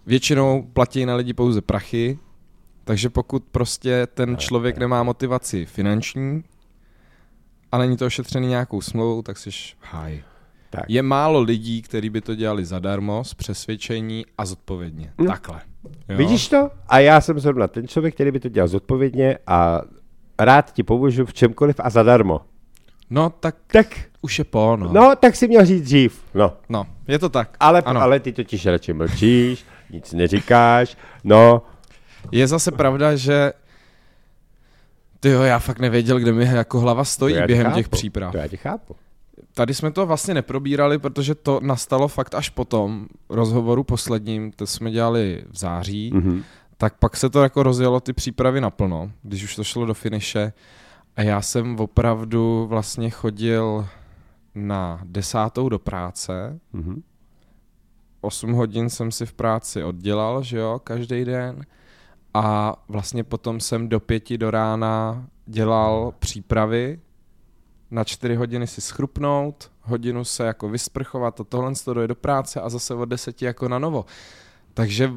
většinou 0.06 0.62
platí 0.72 1.06
na 1.06 1.14
lidi 1.14 1.34
pouze 1.34 1.60
prachy, 1.60 2.18
takže 2.86 3.10
pokud 3.10 3.44
prostě 3.50 4.06
ten 4.14 4.36
člověk 4.36 4.78
nemá 4.78 5.02
motivaci 5.02 5.66
finanční 5.66 6.44
a 7.72 7.78
není 7.78 7.96
to 7.96 8.06
ošetřený 8.06 8.46
nějakou 8.48 8.80
smlouvou, 8.80 9.22
tak 9.22 9.38
jsi 9.38 9.50
v 9.50 9.74
háji. 9.80 10.24
Tak. 10.70 10.84
Je 10.88 11.02
málo 11.02 11.40
lidí, 11.40 11.82
kteří 11.82 12.10
by 12.10 12.20
to 12.20 12.34
dělali 12.34 12.64
zadarmo, 12.64 13.24
z 13.24 13.34
přesvědčení 13.34 14.26
a 14.38 14.46
zodpovědně. 14.46 15.12
No. 15.18 15.26
Takhle. 15.26 15.60
Jo? 16.08 16.16
Vidíš 16.16 16.48
to? 16.48 16.70
A 16.88 16.98
já 16.98 17.20
jsem 17.20 17.40
zrovna 17.40 17.68
ten 17.68 17.88
člověk, 17.88 18.14
který 18.14 18.30
by 18.30 18.40
to 18.40 18.48
dělal 18.48 18.68
zodpovědně 18.68 19.38
a 19.46 19.80
rád 20.38 20.72
ti 20.72 20.82
pomůžu 20.82 21.24
v 21.26 21.34
čemkoliv 21.34 21.76
a 21.78 21.90
zadarmo. 21.90 22.40
No 23.10 23.30
tak 23.30 23.56
Tak, 23.66 23.86
už 24.22 24.38
je 24.38 24.44
po, 24.44 24.76
no. 24.80 24.92
no, 24.92 25.12
tak 25.20 25.36
si 25.36 25.48
měl 25.48 25.64
říct 25.64 25.82
dřív. 25.84 26.22
No, 26.34 26.52
No, 26.68 26.86
je 27.08 27.18
to 27.18 27.28
tak. 27.28 27.56
ale, 27.60 27.82
Ano. 27.82 28.00
ale 28.00 28.20
ty 28.20 28.32
totiž 28.32 28.66
radši 28.66 28.92
mlčíš, 28.92 29.64
nic 29.90 30.12
neříkáš, 30.12 30.96
no, 31.24 31.62
Je 32.32 32.46
zase 32.46 32.72
pravda, 32.72 33.16
že 33.16 33.52
ty 35.20 35.28
jo, 35.28 35.42
já 35.42 35.58
fakt 35.58 35.78
nevěděl, 35.78 36.18
kde 36.18 36.32
mi 36.32 36.44
jako 36.44 36.80
hlava 36.80 37.04
stojí 37.04 37.36
během 37.46 37.64
chápu, 37.66 37.76
těch 37.76 37.88
příprav. 37.88 38.32
To 38.32 38.38
já 38.38 38.48
tě 38.48 38.56
chápu. 38.56 38.96
Tady 39.54 39.74
jsme 39.74 39.90
to 39.90 40.06
vlastně 40.06 40.34
neprobírali, 40.34 40.98
protože 40.98 41.34
to 41.34 41.60
nastalo 41.62 42.08
fakt 42.08 42.34
až 42.34 42.48
po 42.50 42.64
tom 42.64 43.06
rozhovoru 43.28 43.84
posledním, 43.84 44.52
to 44.52 44.66
jsme 44.66 44.90
dělali 44.90 45.44
v 45.50 45.58
září, 45.58 46.10
Mhm. 46.14 46.42
tak 46.76 46.94
pak 46.98 47.16
se 47.16 47.30
to 47.30 47.42
jako 47.42 47.62
rozjelo 47.62 48.00
ty 48.00 48.12
přípravy 48.12 48.60
naplno, 48.60 49.10
když 49.22 49.44
už 49.44 49.56
to 49.56 49.64
šlo 49.64 49.86
do 49.86 49.94
finiše 49.94 50.52
a 51.16 51.22
já 51.22 51.42
jsem 51.42 51.80
opravdu 51.80 52.66
vlastně 52.68 53.10
chodil 53.10 53.86
na 54.54 55.00
desátou 55.04 55.68
do 55.68 55.78
práce, 55.78 56.58
Mhm. 56.72 57.02
8 58.20 58.52
hodin 58.52 58.90
jsem 58.90 59.12
si 59.12 59.26
v 59.26 59.32
práci 59.32 59.84
oddělal, 59.84 60.42
že 60.42 60.58
jo, 60.58 60.80
každý 60.84 61.24
den. 61.24 61.62
A 62.36 62.74
vlastně 62.88 63.24
potom 63.24 63.60
jsem 63.60 63.88
do 63.88 64.00
pěti 64.00 64.38
do 64.38 64.50
rána 64.50 65.24
dělal 65.46 66.12
přípravy, 66.18 67.00
na 67.90 68.04
čtyři 68.04 68.34
hodiny 68.34 68.66
si 68.66 68.80
schrupnout, 68.80 69.70
hodinu 69.82 70.24
se 70.24 70.46
jako 70.46 70.68
vysprchovat 70.68 71.40
a 71.40 71.44
tohle 71.44 71.72
to 71.84 71.94
dojde 71.94 72.08
do 72.08 72.14
práce 72.14 72.60
a 72.60 72.68
zase 72.68 72.94
od 72.94 73.04
deseti 73.04 73.44
jako 73.44 73.68
na 73.68 73.78
novo. 73.78 74.04
Takže 74.74 75.12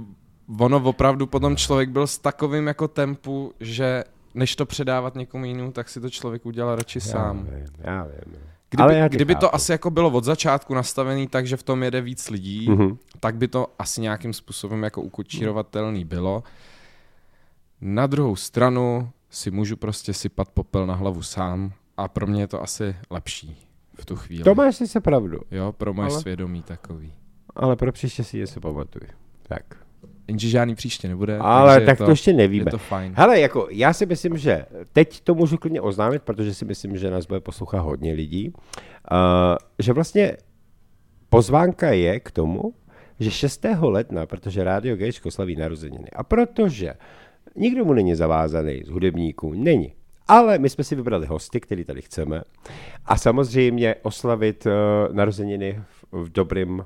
ono 0.60 0.78
opravdu 0.84 1.28
potom 1.28 1.56
člověk 1.56 1.90
byl 1.90 2.08
s 2.08 2.18
takovým 2.18 2.68
jako 2.68 2.88
tempu, 2.88 3.54
že 3.60 4.04
než 4.34 4.56
to 4.56 4.66
předávat 4.66 5.16
někomu 5.16 5.46
jinému, 5.46 5.72
tak 5.72 5.90
si 5.90 6.02
to 6.02 6.10
člověk 6.10 6.46
udělal 6.46 6.76
radši 6.76 7.02
sám. 7.02 7.48
Já 7.52 7.56
vím, 7.56 7.66
já 7.80 8.04
vím. 8.04 8.36
Kdyby, 8.70 8.84
Ale 8.84 8.96
já 8.96 9.08
kdyby 9.08 9.36
to 9.36 9.56
asi 9.56 9.72
jako 9.72 9.90
bylo 9.92 10.10
od 10.10 10.24
začátku 10.24 10.74
nastavený 10.74 11.28
tak, 11.28 11.48
že 11.48 11.58
v 11.58 11.64
tom 11.64 11.84
jede 11.84 12.02
víc 12.02 12.30
lidí, 12.30 12.70
Mhm. 12.70 12.98
tak 13.20 13.36
by 13.36 13.48
to 13.48 13.68
asi 13.80 14.02
nějakým 14.02 14.34
způsobem 14.34 14.84
jako 14.84 15.02
ukočírovatelný 15.02 16.06
bylo. 16.06 16.44
Na 17.82 18.08
druhou 18.08 18.36
stranu 18.36 19.10
si 19.30 19.52
můžu 19.52 19.78
prostě 19.78 20.14
sypat 20.14 20.50
popel 20.50 20.86
na 20.86 20.96
hlavu 20.96 21.24
sám 21.24 21.72
a 21.98 22.08
pro 22.08 22.28
mě 22.28 22.42
je 22.42 22.48
to 22.48 22.62
asi 22.64 22.96
lepší 23.10 23.58
v 24.00 24.06
tu 24.06 24.16
chvíli. 24.16 24.44
To 24.44 24.56
máš 24.56 24.76
sice 24.76 25.02
pravdu, 25.02 25.40
Jo, 25.52 25.72
pro 25.78 25.94
moje 25.94 26.10
Ale- 26.10 26.20
svědomí 26.22 26.62
takový. 26.64 27.14
ale 27.56 27.76
pro 27.76 27.92
příště 27.92 28.24
si 28.24 28.38
něco 28.38 28.60
pamatuj. 28.60 29.02
Tak. 29.44 29.64
Jenže 30.28 30.50
žádný 30.50 30.76
příště 30.76 31.08
nebude. 31.08 31.38
Ale 31.38 31.74
takže 31.74 31.82
je 31.84 31.86
tak 31.86 31.98
to, 32.06 32.10
ještě 32.10 32.34
nevíme. 32.34 32.62
Je 32.68 32.72
to 32.72 32.78
fajn. 32.78 33.14
Hele, 33.16 33.40
jako 33.40 33.68
já 33.72 33.94
si 33.94 34.06
myslím, 34.06 34.38
že 34.38 34.66
teď 34.94 35.22
to 35.22 35.36
můžu 35.36 35.58
klidně 35.58 35.82
oznámit, 35.82 36.24
protože 36.24 36.54
si 36.54 36.66
myslím, 36.66 36.98
že 36.98 37.12
nás 37.12 37.26
bude 37.26 37.40
poslouchat 37.40 37.80
hodně 37.80 38.14
lidí, 38.14 38.54
uh, 39.12 39.18
že 39.80 39.94
vlastně 39.94 40.38
pozvánka 41.30 41.92
je 41.92 42.20
k 42.20 42.32
tomu, 42.32 42.74
že 43.20 43.32
6. 43.32 43.66
ledna, 43.82 44.26
protože 44.26 44.64
Rádio 44.64 44.96
Gčko 44.96 45.32
slaví 45.32 45.56
narozeniny 45.56 46.10
a 46.16 46.24
protože 46.24 46.94
nikdo 47.60 47.86
mu 47.86 47.94
není 47.94 48.16
zavázaný 48.16 48.82
z 48.86 48.90
hudebníků, 48.90 49.54
není. 49.54 49.94
Ale 50.28 50.58
my 50.58 50.70
jsme 50.70 50.84
si 50.84 50.96
vybrali 50.96 51.26
hosty, 51.28 51.60
který 51.60 51.84
tady 51.86 52.02
chceme 52.02 52.42
a 53.06 53.18
samozřejmě 53.18 53.96
oslavit 54.02 54.66
uh, 54.66 54.72
narozeniny 55.16 55.82
v, 56.12 56.24
v 56.26 56.30
dobrým 56.32 56.86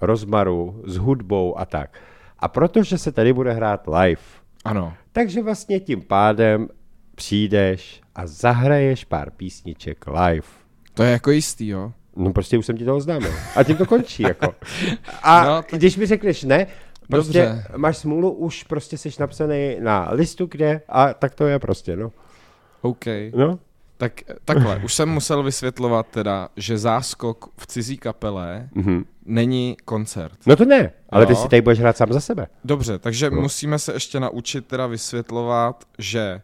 rozmaru, 0.00 0.82
s 0.86 0.96
hudbou 0.96 1.58
a 1.58 1.64
tak. 1.64 1.98
A 2.38 2.48
protože 2.48 2.98
se 2.98 3.12
tady 3.12 3.32
bude 3.32 3.52
hrát 3.52 3.86
live, 3.86 4.20
Ano. 4.64 4.94
takže 5.12 5.42
vlastně 5.42 5.80
tím 5.80 6.02
pádem 6.02 6.68
přijdeš 7.14 8.00
a 8.14 8.26
zahraješ 8.26 9.04
pár 9.04 9.30
písniček 9.30 10.04
live. 10.06 10.46
To 10.94 11.02
je 11.02 11.10
jako 11.12 11.30
jistý, 11.30 11.68
jo. 11.68 11.92
No 12.16 12.32
prostě 12.32 12.58
už 12.58 12.66
jsem 12.66 12.76
ti 12.76 12.84
to 12.84 12.96
oznámil. 12.96 13.32
A 13.56 13.62
tím 13.62 13.76
to 13.76 13.86
končí, 13.86 14.22
jako. 14.22 14.54
A 15.22 15.44
No, 15.44 15.62
tak- 15.62 15.70
když 15.80 15.96
mi 15.96 16.06
řekneš 16.06 16.42
ne, 16.44 16.66
prostě 17.10 17.38
Dobře. 17.42 17.64
máš 17.76 17.96
smůlu, 17.96 18.30
už 18.32 18.62
prostě 18.64 18.98
jsi 18.98 19.10
napsaný 19.20 19.76
na 19.80 20.08
listu 20.12 20.46
kde 20.50 20.80
a 20.88 21.14
tak 21.14 21.34
to 21.34 21.46
je 21.46 21.58
prostě, 21.58 21.96
no. 21.96 22.12
OK. 22.82 23.04
No, 23.34 23.58
Tak 23.96 24.12
takhle, 24.44 24.80
už 24.84 24.94
jsem 24.94 25.08
musel 25.08 25.42
vysvětlovat 25.42 26.06
teda, 26.10 26.48
že 26.56 26.78
záskok 26.78 27.50
v 27.56 27.66
cizí 27.66 27.96
kapele 27.98 28.68
mhm. 28.74 29.04
není 29.24 29.76
koncert. 29.84 30.38
no 30.46 30.56
to 30.56 30.64
ne, 30.64 30.92
ale 31.10 31.26
ty 31.26 31.32
Jo. 31.32 31.36
si 31.36 31.48
tady 31.48 31.62
budeš 31.62 31.80
hrát 31.80 31.96
sám 31.96 32.12
za 32.12 32.20
sebe. 32.20 32.46
Dobře, 32.64 32.98
takže 32.98 33.30
No. 33.30 33.40
musíme 33.40 33.78
se 33.78 33.92
ještě 33.92 34.20
naučit 34.20 34.66
teda 34.66 34.86
vysvětlovat, 34.86 35.84
že 35.98 36.40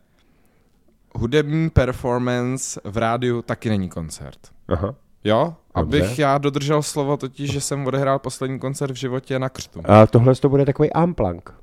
hudební 1.15 1.71
performance 1.71 2.81
v 2.85 2.97
rádiu 2.97 3.43
taky 3.43 3.69
není 3.69 3.89
koncert. 3.89 4.39
Aha. 4.69 4.95
Jo? 5.25 5.55
Dobře. 5.77 5.99
Abych 6.05 6.19
já 6.19 6.39
dodržel 6.39 6.83
slovo 6.83 7.17
totiž, 7.17 7.53
že 7.53 7.61
jsem 7.61 7.87
odehrál 7.87 8.19
poslední 8.19 8.59
koncert 8.59 8.93
v 8.93 8.97
životě 8.97 9.39
na 9.39 9.49
křtu. 9.49 9.81
A 9.85 10.07
tohle 10.07 10.35
to 10.35 10.49
bude 10.49 10.65
takový 10.65 10.93
amplank. 10.93 11.55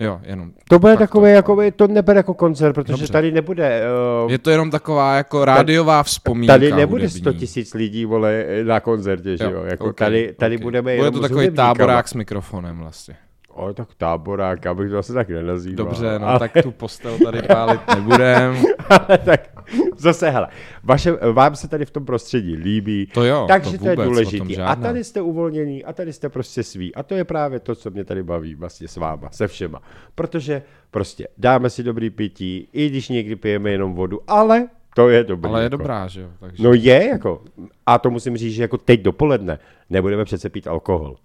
Jo, 0.00 0.20
jenom. 0.22 0.50
To 0.68 0.78
bude 0.78 0.92
Tak 0.92 0.98
to- 0.98 1.02
takový, 1.02 1.32
jakoby, 1.32 1.72
to 1.72 1.86
nebude 1.88 2.16
jako 2.16 2.34
koncert, 2.34 2.72
protože 2.72 2.92
Dobře. 2.92 3.12
tady 3.12 3.32
nebude... 3.32 3.82
Uh, 4.24 4.30
Je 4.30 4.38
to 4.38 4.50
jenom 4.50 4.70
taková 4.70 5.14
jako 5.16 5.44
rádiová 5.44 6.02
vzpomínka 6.02 6.52
Tady 6.52 6.72
nebude 6.72 7.02
hudební. 7.04 7.20
100 7.20 7.32
tisíc 7.32 7.74
lidí, 7.74 8.04
vole, 8.04 8.44
na 8.62 8.80
koncertě, 8.80 9.36
že 9.36 9.44
jo? 9.44 9.62
Jako 9.64 9.84
ok, 9.84 9.96
tady, 9.96 10.34
tady 10.38 10.56
ok. 10.56 10.62
budeme 10.62 10.82
Bude 10.82 10.94
jenom 10.94 11.14
to 11.14 11.20
takový 11.20 11.50
táborák 11.50 12.08
s 12.08 12.14
mikrofonem 12.14 12.78
vlastně. 12.78 13.16
O, 13.58 13.72
tak 13.72 13.88
táborák, 13.96 14.66
abych 14.66 14.90
to 14.90 14.98
asi 14.98 15.12
tak 15.12 15.28
nenazýval. 15.28 15.86
Dobře, 15.86 16.18
no 16.18 16.26
ale, 16.26 16.38
tak 16.38 16.52
tu 16.62 16.70
postel 16.70 17.18
tady 17.24 17.42
pálit 17.42 17.80
nebudem. 17.94 18.56
ale 18.88 19.18
tak, 19.18 19.40
Zase, 19.96 20.30
hele, 20.30 20.48
vaše, 20.82 21.12
vám 21.32 21.56
se 21.56 21.68
tady 21.68 21.84
v 21.84 21.90
tom 21.90 22.04
prostředí 22.04 22.56
líbí, 22.56 23.06
To 23.06 23.24
jo, 23.24 23.44
takže 23.48 23.78
to 23.78 23.84
to, 23.84 23.90
je 23.90 23.96
důležité. 23.96 24.62
A 24.62 24.76
tady 24.76 25.04
jste 25.04 25.20
uvolnění, 25.20 25.84
a 25.84 25.92
tady 25.92 26.12
jste 26.12 26.28
prostě 26.28 26.62
svý. 26.62 26.94
A 26.94 27.02
to 27.02 27.14
je 27.14 27.24
právě 27.24 27.60
to, 27.60 27.74
co 27.74 27.90
mě 27.90 28.04
tady 28.04 28.22
baví 28.22 28.54
vlastně 28.54 28.88
s 28.88 28.96
váma, 28.96 29.28
se 29.30 29.48
všema. 29.48 29.82
Protože 30.14 30.62
prostě 30.90 31.28
dáme 31.38 31.70
si 31.70 31.82
dobrý 31.82 32.10
pití, 32.10 32.68
i 32.72 32.88
když 32.88 33.08
někdy 33.08 33.36
pijeme 33.36 33.70
jenom 33.70 33.94
vodu, 33.94 34.20
ale 34.26 34.68
to 34.94 35.08
je 35.08 35.24
dobrý. 35.24 35.50
Ale 35.50 35.60
je 35.60 35.64
jako. 35.64 35.76
dobrá, 35.76 36.06
že 36.06 36.20
jo? 36.20 36.28
Takže... 36.40 36.62
No 36.62 36.72
je, 36.72 37.08
jako. 37.08 37.42
A 37.86 37.98
to 37.98 38.10
musím 38.10 38.36
říct, 38.36 38.54
že 38.54 38.62
jako 38.62 38.78
teď 38.78 39.02
dopoledne 39.02 39.58
nebudeme 39.90 40.24
přece 40.24 40.50
pít 40.50 40.66
alkohol. 40.66 41.16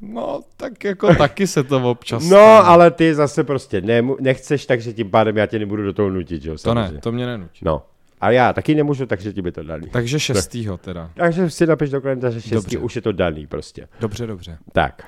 No 0.00 0.40
tak 0.56 0.84
jako 0.84 1.14
taky 1.14 1.46
se 1.46 1.62
to 1.64 1.90
občas 1.90 2.22
No, 2.22 2.28
stane. 2.28 2.44
ale 2.68 2.90
ty 2.90 3.14
zase 3.14 3.44
prostě 3.44 3.80
ne, 3.80 4.02
nechceš, 4.20 4.66
takže 4.66 4.92
tím 4.92 5.10
pádem 5.10 5.36
já 5.36 5.46
tě 5.46 5.58
nebudu 5.58 5.82
do 5.84 5.92
toho 5.92 6.10
nutit, 6.10 6.42
že 6.42 6.50
jo? 6.50 6.56
To 6.62 6.74
ne, 6.74 6.82
samozřejmě. 6.82 7.00
to 7.00 7.12
mě 7.12 7.26
nenutí. 7.26 7.60
No. 7.64 7.82
A 8.20 8.30
já 8.30 8.52
taky 8.52 8.74
nemůžu, 8.74 9.06
takže 9.06 9.32
ti 9.32 9.42
by 9.42 9.52
to 9.52 9.62
daný. 9.62 9.88
Takže 9.92 10.20
šestýho 10.28 10.76
teda. 10.78 11.10
Takže 11.14 11.50
si 11.50 11.66
napiš 11.66 11.90
do 11.90 12.00
kalendáře 12.00 12.40
6, 12.40 12.50
Dobře. 12.50 12.78
už 12.78 12.96
je 12.96 13.02
to 13.02 13.12
daný 13.12 13.46
prostě. 13.46 13.88
Dobře, 14.00 14.26
dobře. 14.26 14.58
Tak. 14.72 15.02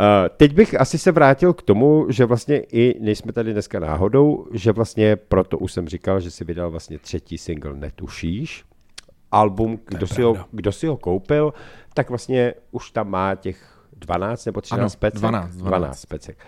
Uh, 0.00 0.04
teď 0.36 0.54
bych 0.54 0.80
asi 0.80 0.98
se 0.98 1.12
vrátil 1.12 1.52
k 1.52 1.62
tomu, 1.62 2.06
že 2.08 2.24
vlastně 2.24 2.58
i 2.72 2.96
nejsme 3.00 3.32
tady 3.32 3.52
dneska 3.52 3.80
náhodou, 3.80 4.46
že 4.52 4.72
vlastně 4.72 5.16
proto 5.16 5.58
už 5.58 5.72
jsem 5.72 5.88
říkal, 5.88 6.20
že 6.20 6.30
si 6.30 6.44
vydal 6.44 6.70
vlastně 6.70 6.98
třetí 6.98 7.38
single 7.38 7.74
Netušíš. 7.74 8.64
Album, 9.32 9.78
kdo 9.88 10.06
si, 10.06 10.22
ho, 10.22 10.36
kdo 10.52 10.72
si 10.72 10.86
ho 10.86 10.96
koupil, 10.96 11.54
tak 11.94 12.08
vlastně 12.08 12.54
už 12.70 12.90
tam 12.90 13.10
má 13.10 13.34
těch 13.34 13.73
12 13.96 14.44
nebo 14.46 14.60
13 14.60 14.80
Ano, 14.80 14.90
pecek. 14.98 15.20
12, 15.20 15.56
12. 15.56 16.06
pecek. 16.06 16.38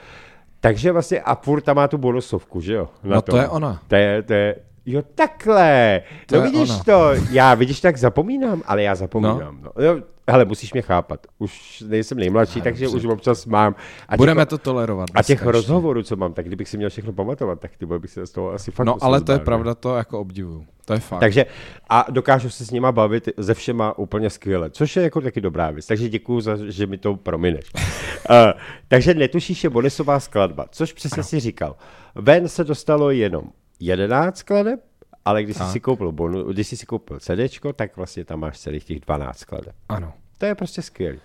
Takže 0.61 0.93
vlastně 0.93 1.21
a 1.21 1.35
furt 1.35 1.61
tam 1.61 1.76
má 1.76 1.88
tu 1.88 1.99
bonusovku, 1.99 2.61
že 2.61 2.75
jo? 2.75 2.88
Na 3.03 3.15
No 3.17 3.23
to 3.23 3.33
tom. 3.33 3.41
je 3.41 3.49
ona. 3.49 3.81
To 3.88 3.95
je, 3.97 4.23
to 4.23 4.33
je, 4.33 4.57
jo 4.87 5.03
takhle, 5.15 6.03
To 6.26 6.37
no 6.37 6.43
vidíš 6.43 6.71
ona. 6.71 6.83
to, 6.85 7.11
já 7.31 7.55
vidíš 7.55 7.81
tak 7.81 7.97
zapomínám, 7.97 8.62
ale 8.67 8.83
já 8.83 8.95
zapomínám. 8.95 9.59
No. 9.62 9.71
No, 9.76 10.03
hele, 10.30 10.45
musíš 10.45 10.73
mě 10.73 10.83
chápat, 10.83 11.26
už 11.38 11.85
nejsem 11.88 12.18
nejmladší, 12.18 12.61
takže 12.61 12.88
už 12.88 13.04
občas 13.04 13.47
mám. 13.47 13.75
A 14.09 14.16
Budeme 14.16 14.42
těch, 14.42 14.49
to 14.49 14.59
tolerovat. 14.59 15.09
a 15.14 15.23
těch 15.23 15.30
ještě. 15.38 15.50
rozhovorů, 15.52 16.02
co 16.02 16.16
mám, 16.16 16.33
tak 16.33 16.47
kdybych 16.47 16.68
si 16.68 16.76
měl 16.76 16.90
všechno 16.90 17.12
pamatovat, 17.12 17.61
tak 17.61 17.71
ty 17.76 17.87
bych 17.87 18.11
se 18.11 18.26
z 18.26 18.30
toho 18.30 18.50
asi 18.52 18.71
fakt 18.71 18.87
No 18.87 18.97
ale 19.00 19.21
to 19.21 19.33
je 19.33 19.38
pravda, 19.38 19.75
to 19.75 19.97
jako 19.97 20.21
obdivuju. 20.21 20.66
To 20.85 20.92
je 20.92 21.00
fakt. 21.00 21.21
Takže 21.21 21.47
a 21.88 22.06
dokážu 22.11 22.50
se 22.50 22.64
s 22.64 22.71
nima 22.71 22.92
bavit 22.92 23.28
ze 23.37 23.54
všema 23.54 23.99
úplně 23.99 24.30
skvěle, 24.30 24.71
což 24.71 24.97
je 24.97 25.02
jako 25.02 25.21
taky 25.21 25.40
dobrá 25.40 25.71
věc. 25.71 25.87
Takže 25.87 26.09
děkuju, 26.09 26.40
za, 26.40 26.56
že 26.68 26.87
mi 26.87 26.99
to 26.99 27.16
promineš. 27.16 27.64
uh, 27.75 28.37
takže 28.88 29.14
netušíš 29.14 29.64
je 29.64 29.71
bonusová 29.71 30.21
skladba, 30.21 30.66
což 30.71 30.92
přesně 30.92 31.23
si 31.23 31.40
říkal. 31.40 31.76
Ven 32.14 32.49
se 32.49 32.64
dostalo 32.64 33.11
jenom 33.11 33.42
11 33.80 34.38
skladeb, 34.38 34.80
ale 35.26 35.42
když 35.42 35.56
jsi 35.56 35.62
Tak. 35.62 35.73
si 35.73 35.80
koupil 35.80 36.12
bonu, 36.12 36.42
když 36.45 36.66
jsi 36.66 36.76
si 36.76 36.87
koupil 36.87 37.21
CDčko, 37.21 37.73
tak 37.73 37.97
vlastně 37.97 38.25
tam 38.25 38.40
máš 38.40 38.61
celých 38.61 38.85
těch 38.85 39.00
12 39.00 39.38
skladeb. 39.38 39.75
Ano. 39.88 40.12
To 40.38 40.47
je 40.47 40.54
prostě 40.54 40.83
skvělý. 40.83 41.21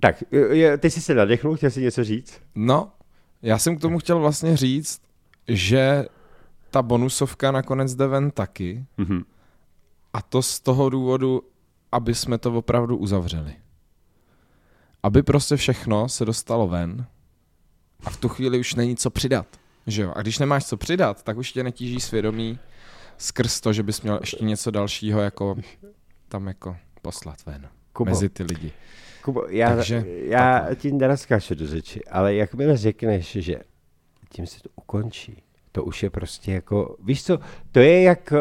Tak, 0.00 0.24
je, 0.32 0.78
ty 0.78 0.90
jsi 0.90 1.00
se 1.00 1.14
nadechnul, 1.14 1.56
chtěl 1.56 1.70
jsi 1.70 1.82
něco 1.82 2.04
říct? 2.04 2.40
No, 2.54 2.92
já 3.42 3.58
jsem 3.58 3.76
k 3.76 3.80
tomu 3.80 3.98
chtěl 3.98 4.18
vlastně 4.18 4.56
říct, 4.56 5.02
že 5.48 6.04
ta 6.70 6.82
bonusovka 6.82 7.52
nakonec 7.52 7.94
jde 7.94 8.06
ven 8.06 8.30
taky. 8.30 8.84
Mhm. 8.96 9.22
A 10.12 10.22
to 10.22 10.42
z 10.42 10.60
toho 10.60 10.90
důvodu, 10.90 11.42
aby 11.92 12.14
jsme 12.14 12.38
to 12.38 12.52
opravdu 12.54 12.96
uzavřeli. 12.96 13.54
Aby 15.02 15.22
prostě 15.22 15.56
všechno 15.56 16.08
se 16.08 16.24
dostalo 16.24 16.68
ven 16.68 17.06
a 18.04 18.10
v 18.10 18.16
tu 18.16 18.28
chvíli 18.28 18.58
už 18.58 18.74
není 18.74 18.96
co 18.96 19.10
přidat. 19.10 19.46
Že 19.86 20.02
jo? 20.02 20.12
A 20.16 20.22
když 20.22 20.38
nemáš 20.38 20.66
co 20.66 20.76
přidat, 20.76 21.22
tak 21.22 21.36
už 21.36 21.52
tě 21.52 21.64
netíží 21.64 22.00
svědomí 22.00 22.58
skrz 23.18 23.60
to, 23.60 23.72
že 23.72 23.82
bys 23.82 24.02
měl 24.02 24.18
ještě 24.20 24.44
něco 24.44 24.70
dalšího 24.70 25.20
jako 25.20 25.56
tam 26.28 26.46
jako 26.46 26.76
poslat 27.02 27.46
ven. 27.46 27.68
Kubo. 27.92 28.10
Mezi 28.10 28.28
ty 28.28 28.42
lidi. 28.42 28.72
Kubo, 29.22 29.44
já, 29.48 29.76
Takže 29.76 30.04
já 30.06 30.68
ti 30.74 30.92
nerozkážu 30.92 31.54
do 31.54 31.66
řeči, 31.66 32.04
ale 32.04 32.34
jakmile 32.34 32.76
řekneš, 32.76 33.32
že 33.40 33.56
tím 34.28 34.46
se 34.46 34.62
to 34.62 34.68
ukončí, 34.76 35.42
to 35.72 35.84
už 35.84 36.02
je 36.02 36.10
prostě 36.10 36.52
jako, 36.52 36.96
víš 37.04 37.24
co, 37.24 37.38
to 37.72 37.80
je 37.80 38.02
jak, 38.02 38.32
eh, 38.32 38.38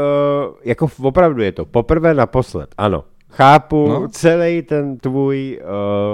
jako 0.64 0.90
opravdu 1.02 1.42
je 1.42 1.52
to, 1.52 1.66
poprvé 1.66 2.14
naposled, 2.14 2.76
ano. 2.78 3.06
Chápu 3.30 3.88
No. 3.88 4.08
celý 4.08 4.62
ten 4.62 4.98
tvůj 4.98 5.60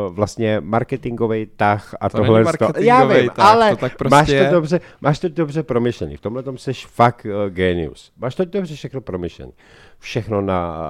uh, 0.08 0.16
vlastně 0.16 0.60
marketingový 0.62 1.46
tah 1.56 1.96
a 2.00 2.10
To 2.10 2.18
tohle. 2.18 2.44
marketingovej 2.44 2.88
Já 2.88 3.06
vím, 3.06 3.30
tah, 3.30 3.46
ale 3.46 3.70
to 3.70 3.76
tak 3.78 3.98
prostě 3.98 4.16
máš, 4.16 4.28
to 4.28 4.34
je. 4.34 4.50
dobře, 4.52 4.80
máš 5.02 5.20
to 5.20 5.30
dobře 5.30 5.64
promyšlený. 5.64 6.18
V 6.18 6.22
tomhle 6.22 6.44
tom 6.44 6.58
jsi 6.58 6.74
fakt 6.74 7.26
uh, 7.26 7.50
genius. 7.50 8.12
Máš 8.18 8.36
to 8.36 8.46
dobře 8.46 8.76
všechno 8.76 9.02
promyšlený. 9.02 9.52
Všechno 10.00 10.42
na 10.42 10.88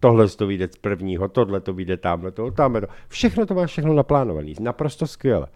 tohle 0.00 0.28
to 0.28 0.46
vyjde 0.46 0.68
z 0.72 0.76
prvního, 0.78 1.28
tohle 1.28 1.60
to 1.60 1.72
vyjde 1.72 1.96
tamhle 1.96 2.30
to, 2.30 2.50
tamhle 2.50 2.80
to. 2.80 2.86
Všechno 3.08 3.46
to 3.46 3.54
máš 3.54 3.70
všechno 3.70 3.94
naplánovaný. 3.94 4.54
Naprosto 4.60 5.06
skvěle. 5.06 5.46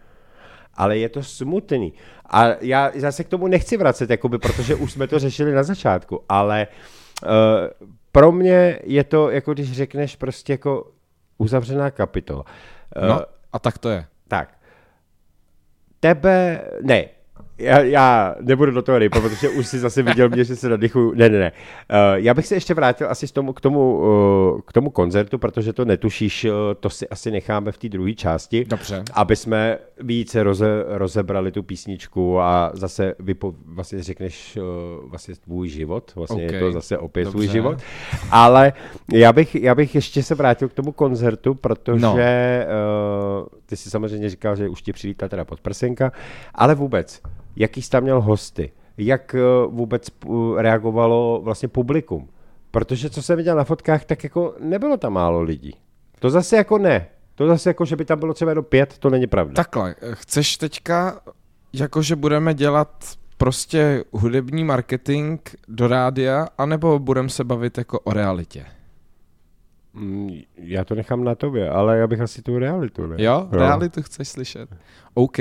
Ale 0.74 0.98
je 0.98 1.08
to 1.08 1.22
smutný. 1.22 1.92
A 2.30 2.46
já 2.60 2.90
zase 2.96 3.24
k 3.24 3.28
tomu 3.28 3.46
nechci 3.46 3.76
vracet, 3.76 4.10
jakoby, 4.10 4.38
protože 4.38 4.74
už 4.74 4.92
jsme 4.92 5.06
to 5.06 5.18
řešili 5.18 5.52
na 5.52 5.62
začátku, 5.62 6.20
ale 6.28 6.66
uh, 7.24 7.30
pro 8.16 8.32
mě 8.32 8.78
je 8.84 9.04
to, 9.04 9.30
jako 9.30 9.52
když 9.54 9.72
řekneš 9.72 10.16
prostě 10.16 10.52
jako 10.52 10.92
uzavřená 11.38 11.90
kapitola. 11.90 12.44
Uh, 12.96 13.08
No 13.08 13.20
a 13.52 13.58
tak 13.58 13.78
to 13.78 13.88
je. 13.88 14.06
tak. 14.28 14.58
Tebe, 16.00 16.60
ne, 16.82 17.04
já, 17.58 17.80
já 17.80 18.34
nebudu 18.40 18.72
do 18.72 18.82
toho 18.82 18.98
rypat, 18.98 19.22
protože 19.22 19.48
už 19.48 19.66
si 19.66 19.78
zase 19.78 20.02
viděl 20.02 20.28
mě, 20.28 20.44
že 20.44 20.56
se 20.56 20.68
nadychuju. 20.68 21.14
Ne, 21.14 21.28
ne, 21.28 21.38
ne. 21.38 21.52
Uh, 21.52 21.96
já 22.14 22.34
bych 22.34 22.46
se 22.46 22.54
ještě 22.54 22.74
vrátil 22.74 23.10
asi 23.10 23.26
k 23.26 23.30
tomu, 23.30 23.52
k 23.52 23.60
tomu, 23.60 23.98
uh, 23.98 24.60
k 24.66 24.72
tomu 24.72 24.90
koncertu, 24.90 25.38
protože 25.38 25.72
to 25.72 25.84
netušíš, 25.84 26.44
uh, 26.44 26.52
to 26.80 26.90
si 26.90 27.08
asi 27.08 27.30
necháme 27.30 27.72
v 27.72 27.78
té 27.78 27.88
druhé 27.88 28.14
části. 28.14 28.64
Dobře. 28.64 29.02
Aby 29.12 29.36
jsme 29.36 29.78
více 30.00 30.42
roze, 30.42 30.84
rozebrali 30.86 31.52
tu 31.52 31.62
písničku 31.62 32.40
a 32.40 32.70
zase 32.74 33.14
vypo, 33.18 33.54
vlastně 33.66 34.02
řekneš 34.02 34.56
uh, 34.56 35.10
vlastně 35.10 35.34
tvůj 35.34 35.68
život, 35.68 36.12
vlastně 36.16 36.44
okay. 36.44 36.56
je 36.56 36.60
to 36.60 36.72
zase 36.72 36.98
opět 36.98 37.24
Dobře. 37.24 37.36
tvůj 37.36 37.48
život. 37.48 37.78
Ale 38.30 38.72
já 39.12 39.32
bych, 39.32 39.54
já 39.54 39.74
bych 39.74 39.94
ještě 39.94 40.22
se 40.22 40.34
vrátil 40.34 40.68
k 40.68 40.72
tomu 40.72 40.92
koncertu, 40.92 41.54
protože 41.54 42.02
no. 42.02 42.12
uh, 42.12 42.18
ty 43.66 43.76
si 43.76 43.90
samozřejmě 43.90 44.30
říkal, 44.30 44.56
že 44.56 44.68
už 44.68 44.82
ti 44.82 44.92
přilítla 44.92 45.28
teda 45.28 45.44
podprsenka, 45.44 46.12
ale 46.54 46.74
vůbec, 46.74 47.22
jaký 47.56 47.82
jsi 47.82 47.90
tam 47.90 48.02
měl 48.02 48.20
hosty, 48.20 48.72
jak 48.98 49.34
uh, 49.34 49.74
vůbec 49.74 50.08
uh, 50.24 50.58
reagovalo 50.60 51.40
vlastně 51.44 51.68
publikum, 51.68 52.28
protože 52.70 53.10
co 53.10 53.22
jsem 53.22 53.36
viděl 53.36 53.56
na 53.56 53.64
fotkách, 53.64 54.04
tak 54.04 54.24
jako 54.24 54.54
nebylo 54.60 54.96
tam 54.96 55.12
málo 55.12 55.42
lidí. 55.42 55.74
To 56.18 56.30
zase 56.30 56.56
jako 56.56 56.78
ne. 56.78 57.06
To 57.34 57.46
zase 57.46 57.70
jako, 57.70 57.84
že 57.84 57.96
by 57.96 58.04
tam 58.04 58.18
bylo 58.18 58.34
třeba 58.34 58.50
jenom 58.50 58.64
pět, 58.64 58.98
to 58.98 59.10
není 59.10 59.26
pravda. 59.26 59.54
Takhle, 59.54 59.94
chceš 60.12 60.56
teďka, 60.56 61.20
jakože 61.72 62.16
budeme 62.16 62.54
dělat 62.54 63.04
prostě 63.36 64.04
hudební 64.12 64.64
marketing 64.64 65.40
do 65.68 65.88
rádia, 65.88 66.48
anebo 66.58 66.98
budeme 66.98 67.28
se 67.28 67.44
bavit 67.44 67.78
jako 67.78 68.00
o 68.00 68.12
realitě? 68.12 68.66
Mm, 69.96 70.30
Já 70.56 70.84
to 70.84 70.94
nechám 70.94 71.24
na 71.24 71.34
tobě, 71.34 71.70
ale 71.70 71.98
já 71.98 72.06
bych 72.06 72.20
asi 72.20 72.42
tu 72.42 72.58
realitu, 72.58 73.06
ne? 73.06 73.22
Jo? 73.22 73.48
Realitu 73.52 74.02
chceš 74.02 74.28
slyšet? 74.28 74.68
OK. 75.14 75.38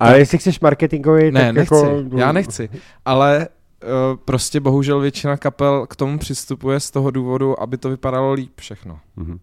Ale 0.00 0.18
jestli 0.18 0.38
chceš 0.38 0.60
marketingový, 0.60 1.30
Ne, 1.30 1.44
tak 1.46 1.54
nechci, 1.54 1.74
jako... 1.74 2.16
já 2.16 2.32
nechci, 2.32 2.68
ale 3.04 3.48
uh, 3.82 3.88
prostě 4.24 4.60
bohužel 4.60 5.00
většina 5.00 5.36
kapel 5.36 5.86
k 5.86 5.96
tomu 5.96 6.18
přistupuje 6.18 6.80
z 6.80 6.90
toho 6.90 7.10
důvodu, 7.10 7.62
aby 7.62 7.76
to 7.78 7.90
vypadalo 7.90 8.32
líp 8.32 8.52
všechno. 8.56 8.98
Mhm. 9.16 9.38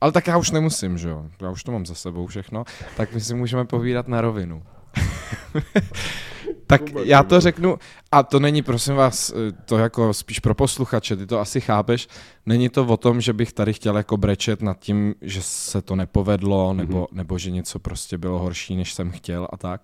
Ale 0.00 0.12
tak 0.12 0.26
já 0.26 0.36
už 0.36 0.50
nemusím, 0.50 0.98
že 0.98 1.08
jo? 1.08 1.24
Já 1.42 1.50
už 1.50 1.64
to 1.64 1.72
mám 1.72 1.86
za 1.86 1.94
sebou 1.94 2.26
všechno, 2.26 2.64
tak 2.96 3.14
my 3.14 3.20
si 3.20 3.34
můžeme 3.34 3.64
povídat 3.64 4.08
na 4.08 4.20
rovinu. 4.20 4.62
tak 6.78 6.90
já 7.04 7.22
to 7.22 7.40
řeknu, 7.40 7.78
a 8.12 8.22
to 8.22 8.40
není, 8.40 8.62
prosím 8.62 8.94
vás, 8.94 9.30
eh, 9.30 9.52
to 9.64 9.78
jako 9.78 10.14
spíš 10.14 10.38
pro 10.38 10.54
posluchače, 10.54 11.16
ty 11.16 11.26
to 11.26 11.40
asi 11.40 11.60
chápeš, 11.60 12.08
není 12.46 12.68
to 12.68 12.86
o 12.86 12.96
tom, 12.96 13.20
že 13.20 13.32
bych 13.32 13.52
tady 13.52 13.72
chtěl 13.72 13.96
jako 13.96 14.16
brečet 14.16 14.62
nad 14.62 14.78
tím, 14.78 15.14
že 15.20 15.42
se 15.42 15.82
to 15.82 15.96
nepovedlo, 15.96 16.72
nebo, 16.72 17.08
nebo 17.12 17.38
že 17.38 17.50
něco 17.50 17.78
prostě 17.78 18.18
bylo 18.18 18.38
horší, 18.38 18.76
než 18.76 18.94
jsem 18.94 19.10
chtěl 19.10 19.48
a 19.52 19.56
tak. 19.56 19.80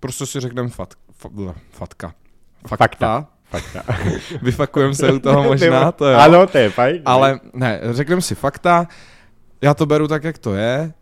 Prostě 0.00 0.26
si 0.26 0.40
řekneme 0.40 0.68
fat, 0.68 0.94
fa, 1.12 1.28
fatka. 1.70 2.14
Fakta. 2.66 3.26
Fakta. 3.50 3.82
Vyfakujeme 4.42 4.94
se 4.94 5.12
u 5.12 5.18
toho 5.18 5.42
možná, 5.42 5.92
to 5.92 6.06
jo. 6.06 6.18
Ano, 6.18 6.46
to 6.46 6.58
je 6.58 6.70
fajn. 6.70 7.02
Ale 7.04 7.40
ne, 7.52 7.80
řekneme 7.90 8.22
si 8.22 8.34
fakta, 8.34 8.86
já 9.62 9.74
to 9.74 9.86
beru 9.86 10.08
tak, 10.08 10.24
jak 10.24 10.38
to 10.38 10.54
je. 10.54 10.92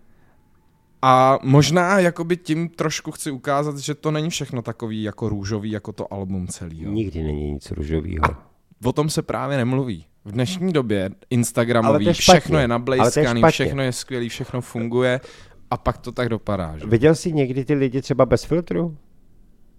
A 1.02 1.38
možná 1.42 1.98
jakoby 1.98 2.36
tím 2.36 2.68
trošku 2.68 3.10
chci 3.10 3.30
ukázat, 3.30 3.78
že 3.78 3.94
to 3.94 4.10
není 4.10 4.30
všechno 4.30 4.62
takový 4.62 5.02
jako 5.02 5.28
růžový, 5.28 5.70
jako 5.70 5.92
to 5.92 6.12
album 6.12 6.46
celý. 6.46 6.82
Jo. 6.82 6.90
Nikdy 6.90 7.22
není 7.22 7.50
nic 7.52 7.70
růžového. 7.70 8.36
O 8.84 8.92
tom 8.92 9.10
se 9.10 9.22
právě 9.22 9.56
nemluví. 9.56 10.06
V 10.24 10.32
dnešní 10.32 10.72
době 10.72 11.10
Instagramový, 11.30 12.04
je 12.04 12.14
špatně. 12.14 12.40
všechno 12.40 12.58
je 12.58 12.64
je 12.64 12.68
nablejskaný, 12.68 13.40
špatně. 13.40 13.52
všechno 13.52 13.82
je 13.82 13.92
skvělý, 13.92 14.28
všechno 14.28 14.60
funguje 14.60 15.20
a 15.70 15.76
pak 15.76 15.98
to 15.98 16.12
tak 16.12 16.28
dopadá. 16.28 16.78
Že? 16.78 16.86
Viděl 16.86 17.14
jsi 17.14 17.32
někdy 17.32 17.64
ty 17.64 17.74
lidi 17.74 18.02
třeba 18.02 18.26
bez 18.26 18.44
filtru? 18.44 18.96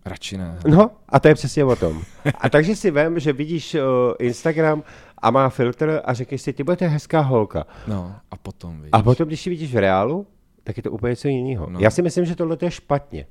Radši 0.05 0.37
ne. 0.37 0.59
No, 0.67 0.91
a 1.09 1.19
to 1.19 1.27
je 1.27 1.35
přesně 1.35 1.65
o 1.65 1.75
tom. 1.75 2.01
A 2.39 2.49
takže 2.49 2.75
si 2.75 2.91
vem, 2.91 3.19
že 3.19 3.33
vidíš 3.33 3.75
uh, 3.75 3.81
Instagram 4.19 4.83
a 5.17 5.31
má 5.31 5.49
filtr 5.49 6.01
a 6.05 6.13
řekneš 6.13 6.41
si, 6.41 6.53
ty 6.53 6.63
bude 6.63 6.77
to 6.77 6.83
je 6.83 6.89
hezká 6.89 7.19
holka. 7.19 7.65
No, 7.87 8.15
a 8.31 8.37
potom 8.37 8.75
vidíš. 8.77 8.89
A 8.93 9.01
potom, 9.01 9.27
když 9.27 9.45
ji 9.45 9.49
vidíš 9.49 9.73
v 9.73 9.77
reálu, 9.77 10.27
tak 10.67 10.77
je 10.77 10.83
to 10.83 10.91
úplně 10.91 11.09
něco 11.11 11.27
jiného. 11.27 11.69
No. 11.69 11.79
Já 11.79 11.89
si 11.89 12.01
myslím, 12.01 12.25
že 12.25 12.35
tohle 12.35 12.57
je 12.61 12.71
špatně. 12.71 13.25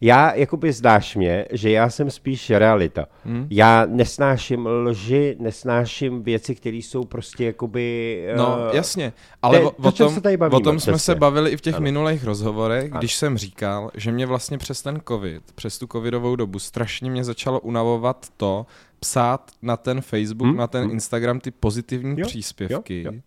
Já, 0.00 0.34
jakoby 0.34 0.72
zdáš 0.72 1.16
mě, 1.16 1.46
že 1.52 1.70
já 1.70 1.90
jsem 1.90 2.10
spíš 2.10 2.50
realita. 2.50 3.06
Hmm. 3.24 3.46
Já 3.50 3.86
nesnáším 3.86 4.66
lži, 4.66 5.36
nesnáším 5.40 6.22
věci, 6.22 6.54
které 6.54 6.76
jsou 6.76 7.04
prostě 7.04 7.44
jakoby... 7.44 8.26
No, 8.36 8.58
eh, 8.72 8.76
jasně, 8.76 9.12
ale 9.42 9.58
je 9.58 9.64
o, 9.64 9.70
to, 9.70 9.88
o 9.88 9.92
tom, 9.92 10.14
se 10.14 10.20
tady 10.20 10.36
bavíme, 10.36 10.56
o 10.56 10.60
tom 10.60 10.80
jsme 10.80 10.92
přesně. 10.92 11.14
se 11.14 11.18
bavili 11.18 11.50
i 11.50 11.56
v 11.56 11.60
těch 11.60 11.74
Ano. 11.74 11.82
minulých 11.82 12.24
rozhovorech, 12.24 12.90
Ano. 12.92 12.98
když 12.98 13.16
jsem 13.16 13.38
říkal, 13.38 13.90
že 13.94 14.12
mě 14.12 14.26
vlastně 14.26 14.58
přes 14.58 14.82
ten 14.82 15.00
covid, 15.08 15.42
přes 15.54 15.78
tu 15.78 15.86
covidovou 15.86 16.36
dobu, 16.36 16.58
strašně 16.58 17.10
mě 17.10 17.24
začalo 17.24 17.60
unavovat 17.60 18.26
to, 18.36 18.66
psát 19.00 19.50
na 19.62 19.76
ten 19.76 20.00
Facebook, 20.00 20.48
Hmm, 20.48 20.56
na 20.56 20.66
ten 20.66 20.82
hmm. 20.82 20.90
Instagram 20.92 21.40
ty 21.40 21.50
pozitivní 21.50 22.14
Jo, 22.20 22.26
příspěvky, 22.26 23.02
jo, 23.02 23.12
jo. 23.12 23.20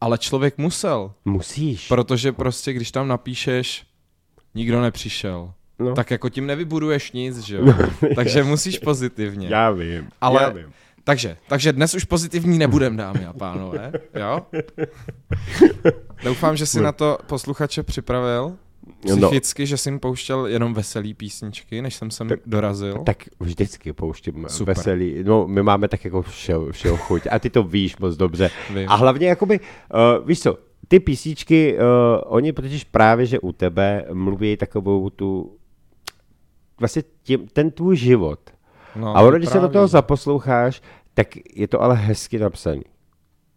Ale 0.00 0.18
člověk 0.18 0.58
musel, 0.58 1.12
Musíš. 1.24 1.88
protože 1.88 2.32
prostě 2.32 2.72
když 2.72 2.90
tam 2.90 3.08
napíšeš, 3.08 3.86
nikdo 4.54 4.80
nepřišel, 4.80 5.52
No. 5.78 5.94
tak 5.94 6.10
jako 6.10 6.28
tím 6.28 6.46
nevybuduješ 6.46 7.12
nic, 7.12 7.38
že 7.38 7.56
jo? 7.56 7.64
Takže 8.14 8.42
musíš 8.44 8.78
pozitivně. 8.78 9.48
Já 9.48 9.70
vím, 9.70 10.08
Ale- 10.20 10.42
já 10.42 10.48
vím. 10.48 10.72
Takže, 11.04 11.36
takže 11.48 11.72
dnes 11.72 11.94
už 11.94 12.04
pozitivní 12.04 12.58
nebudem, 12.58 12.96
dámy 12.96 13.26
a 13.26 13.32
pánové, 13.32 13.92
jo? 14.20 14.46
Doufám, 16.24 16.56
že 16.56 16.66
si 16.66 16.80
na 16.80 16.92
to 16.92 17.18
posluchače 17.26 17.82
připravil 17.82 18.56
No. 19.04 19.16
psychicky, 19.16 19.66
že 19.66 19.76
jsi 19.76 19.88
jim 19.88 20.00
pouštěl 20.00 20.46
jenom 20.46 20.74
veselý 20.74 21.14
písničky, 21.14 21.82
než 21.82 21.94
jsem 21.94 22.10
sem 22.10 22.28
Tak- 22.28 22.40
dorazil. 22.46 22.98
Tak 23.06 23.16
vždycky 23.40 23.92
pouštím 23.92 24.46
Super. 24.48 24.76
veselý. 24.76 25.24
No, 25.24 25.46
my 25.46 25.62
máme 25.62 25.88
tak 25.88 26.04
jako 26.04 26.22
všeho, 26.22 26.72
všeho 26.72 26.96
chuť. 26.96 27.22
A 27.30 27.38
ty 27.38 27.50
to 27.50 27.62
víš 27.62 27.96
moc 27.96 28.16
dobře. 28.16 28.50
Vím. 28.74 28.88
A 28.88 28.94
hlavně 28.96 29.28
jakoby, 29.28 29.60
uh, 29.60 30.26
víš 30.28 30.40
co, 30.40 30.58
ty 30.88 31.00
písničky, 31.00 31.76
uh, 31.78 31.82
oni 32.26 32.52
totiž 32.52 32.84
právě, 32.84 33.26
že 33.26 33.40
u 33.40 33.52
tebe 33.52 34.04
mluví 34.12 34.56
takovou 34.56 35.10
tu, 35.10 35.56
vlastně 36.80 37.02
tím, 37.22 37.48
ten 37.52 37.70
tvůj 37.70 37.96
život. 37.96 38.40
No, 38.96 39.16
A 39.16 39.20
ono, 39.20 39.38
když 39.38 39.50
se 39.50 39.60
do 39.60 39.68
toho 39.68 39.88
zaposloucháš, 39.88 40.82
tak 41.14 41.26
je 41.54 41.68
to 41.68 41.82
ale 41.82 41.94
hezky 41.96 42.38
napsaný. 42.38 42.82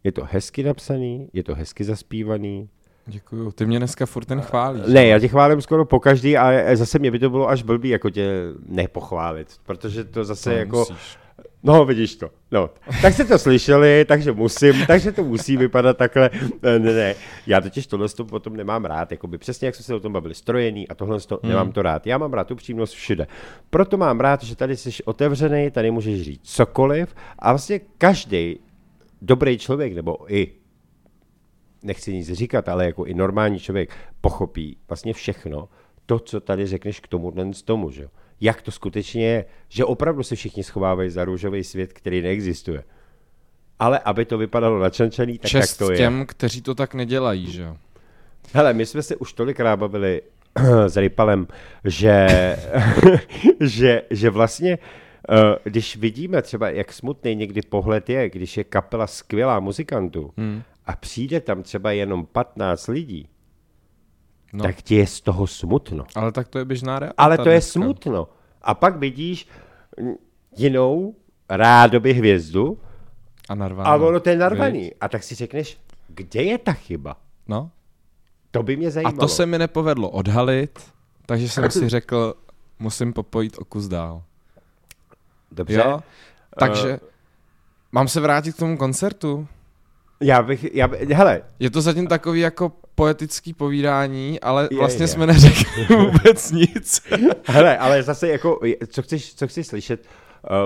Je 0.04 0.12
to 0.12 0.28
hezky 0.32 0.64
napsaný, 0.64 1.30
je 1.34 1.44
to 1.44 1.56
hezky 1.56 1.84
zaspívaný. 1.84 2.70
Děkuju, 3.06 3.52
ty 3.52 3.66
mě 3.66 3.78
dneska 3.78 4.06
furt 4.06 4.26
ten 4.26 4.42
chválíš. 4.42 4.84
Ne, 4.88 5.08
já 5.08 5.20
tě 5.20 5.28
chválím 5.28 5.62
skoro 5.62 5.86
po 5.86 6.00
každý 6.00 6.38
a 6.38 6.76
zase 6.76 7.00
mě 7.00 7.12
by 7.12 7.20
to 7.20 7.30
bylo 7.30 7.50
až 7.50 7.64
blbý 7.64 7.90
jako 7.90 8.10
tě 8.10 8.44
nepochválit, 8.66 9.48
protože 9.66 10.04
to 10.04 10.24
zase 10.24 10.50
To 10.50 10.56
jako... 10.56 10.78
musíš. 10.78 11.18
No, 11.64 11.86
vidíš 11.86 12.16
to. 12.16 12.30
No, 12.52 12.70
tak 13.02 13.14
jste 13.14 13.26
to 13.26 13.40
slyšeli, 13.40 14.06
takže 14.06 14.32
musím, 14.32 14.86
takže 14.88 15.12
to 15.12 15.24
musí 15.24 15.58
vypadat 15.58 15.98
takhle. 15.98 16.30
Ne, 16.62 16.80
ne, 16.80 16.94
ne. 16.94 17.16
Já 17.48 17.62
totiž 17.62 17.88
tohle 17.88 18.10
to 18.10 18.26
potom 18.26 18.56
nemám 18.56 18.86
rád, 18.86 19.12
jakoby 19.12 19.38
přesně 19.38 19.66
jak 19.66 19.76
jsme 19.76 19.84
se 19.84 19.96
o 19.96 20.00
tom 20.00 20.14
bavili, 20.14 20.36
strojený 20.36 20.88
a 20.88 20.96
tohle 20.96 21.20
to, 21.20 21.40
hmm. 21.44 21.52
nemám 21.52 21.72
to 21.72 21.82
rád. 21.82 22.08
Já 22.08 22.18
mám 22.18 22.34
rád 22.34 22.52
upřímnost 22.52 22.94
všude. 22.94 23.28
Proto 23.70 23.98
mám 23.98 24.20
rád, 24.20 24.44
že 24.44 24.56
tady 24.56 24.78
jsi 24.78 25.04
otevřený, 25.04 25.72
tady 25.72 25.92
můžeš 25.92 26.22
říct 26.22 26.42
cokoliv 26.44 27.16
a 27.40 27.52
vlastně 27.52 27.80
každý 27.98 28.60
dobrý 29.22 29.58
člověk, 29.58 29.94
nebo 29.94 30.18
i 30.34 30.63
nechci 31.84 32.14
nic 32.14 32.32
říkat, 32.32 32.70
ale 32.70 32.86
jako 32.86 33.06
i 33.06 33.14
normální 33.14 33.60
člověk 33.60 33.90
pochopí 34.22 34.78
vlastně 34.88 35.14
všechno, 35.14 35.70
to, 36.06 36.20
co 36.20 36.40
tady 36.40 36.68
řekneš 36.68 37.00
k 37.00 37.08
tomu 37.08 37.34
z 37.54 37.62
tomu, 37.62 37.92
že? 37.92 38.04
jo. 38.04 38.10
Jak 38.42 38.62
to 38.62 38.72
skutečně 38.72 39.26
je, 39.26 39.46
že 39.70 39.86
opravdu 39.86 40.24
se 40.24 40.36
všichni 40.36 40.64
schovávají 40.64 41.10
za 41.10 41.26
růžový 41.26 41.64
svět, 41.64 41.94
který 41.94 42.22
neexistuje. 42.22 42.84
Ale 43.80 44.00
aby 44.00 44.26
to 44.26 44.38
vypadalo 44.38 44.80
načančaný, 44.80 45.40
tak 45.40 45.52
Čest 45.52 45.82
jak 45.82 45.88
to 45.88 45.92
je. 45.92 45.98
těm, 45.98 46.26
kteří 46.26 46.62
to 46.62 46.76
tak 46.76 46.94
nedělají, 46.94 47.52
že 47.52 47.62
jo? 47.62 47.78
Hele, 48.54 48.74
my 48.74 48.86
jsme 48.86 49.02
se 49.02 49.16
už 49.16 49.34
tolikrát 49.34 49.78
bavili 49.78 50.22
s 50.88 50.98
Rypalem, 50.98 51.48
že, 51.86 52.28
že, 53.60 54.02
že 54.10 54.30
vlastně, 54.30 54.78
eh, 55.30 55.36
když 55.64 55.98
vidíme 55.98 56.42
třeba, 56.42 56.70
jak 56.70 56.94
smutný 56.94 57.36
někdy 57.36 57.62
pohled 57.62 58.10
je, 58.10 58.30
když 58.30 58.58
je 58.58 58.64
kapela 58.64 59.08
skvělá 59.08 59.60
muzikantů 59.60 60.34
Hmm. 60.38 60.64
A 60.86 60.96
přijde 60.96 61.40
tam 61.42 61.64
třeba 61.64 61.92
jenom 61.92 62.26
15 62.26 62.88
lidí, 62.88 63.30
No. 64.54 64.64
tak 64.64 64.82
ti 64.82 64.96
je 64.96 65.08
z 65.08 65.22
toho 65.22 65.48
smutno. 65.48 66.06
Ale 66.16 66.32
tak 66.32 66.48
to 66.48 66.60
je 66.60 66.66
běžná 66.66 67.00
realita 67.00 67.16
Ale 67.24 67.38
to 67.38 67.50
je 67.50 67.56
dneska. 67.56 67.72
smutno. 67.72 68.28
A 68.62 68.74
pak 68.74 68.98
vidíš 68.98 69.48
jinou 70.58 71.16
rádoby 71.50 72.14
hvězdu 72.14 72.80
A 73.50 73.56
narvaný. 73.56 73.90
a 73.90 73.96
ono 73.96 74.20
to 74.20 74.30
je 74.30 74.38
narvaný. 74.38 74.80
Viď? 74.80 74.94
A 75.02 75.10
tak 75.10 75.24
si 75.24 75.36
řekneš, 75.36 75.78
kde 76.08 76.44
je 76.44 76.58
ta 76.58 76.74
chyba? 76.74 77.18
No. 77.48 77.72
To 78.52 78.64
by 78.64 78.76
mě 78.78 78.88
A 78.88 78.92
zajímalo. 78.92 79.18
to 79.18 79.28
se 79.28 79.46
mi 79.46 79.58
nepovedlo 79.60 80.10
odhalit, 80.10 80.80
takže 81.26 81.50
jsem 81.50 81.72
si 81.72 81.90
řekl, 81.98 82.34
musím 82.80 83.14
popojit 83.14 83.58
o 83.58 83.66
kus 83.66 83.88
dál. 83.88 84.24
Dobře. 85.52 85.76
Jo? 85.86 86.00
Takže 86.60 87.00
mám 87.92 88.08
se 88.08 88.20
vrátit 88.22 88.56
k 88.56 88.60
tomu 88.60 88.78
koncertu. 88.78 89.48
Já 90.24 90.42
bych, 90.42 90.66
já 90.76 90.88
bych, 90.88 91.10
hele, 91.10 91.42
Je 91.60 91.70
to 91.70 91.82
zatím 91.82 92.08
takový 92.08 92.40
jako 92.40 92.72
poetický 92.96 93.54
povídání, 93.54 94.40
ale 94.40 94.68
Je, 94.72 94.78
vlastně 94.78 95.04
je. 95.04 95.08
jsme 95.08 95.28
neřekli 95.28 95.86
vůbec 95.96 96.52
nic. 96.52 97.02
hele, 97.46 97.78
ale 97.78 98.04
zase 98.04 98.28
jako, 98.28 98.60
co 98.88 99.02
chceš, 99.02 99.36
co 99.36 99.48
chceš 99.48 99.68
slyšet 99.68 100.06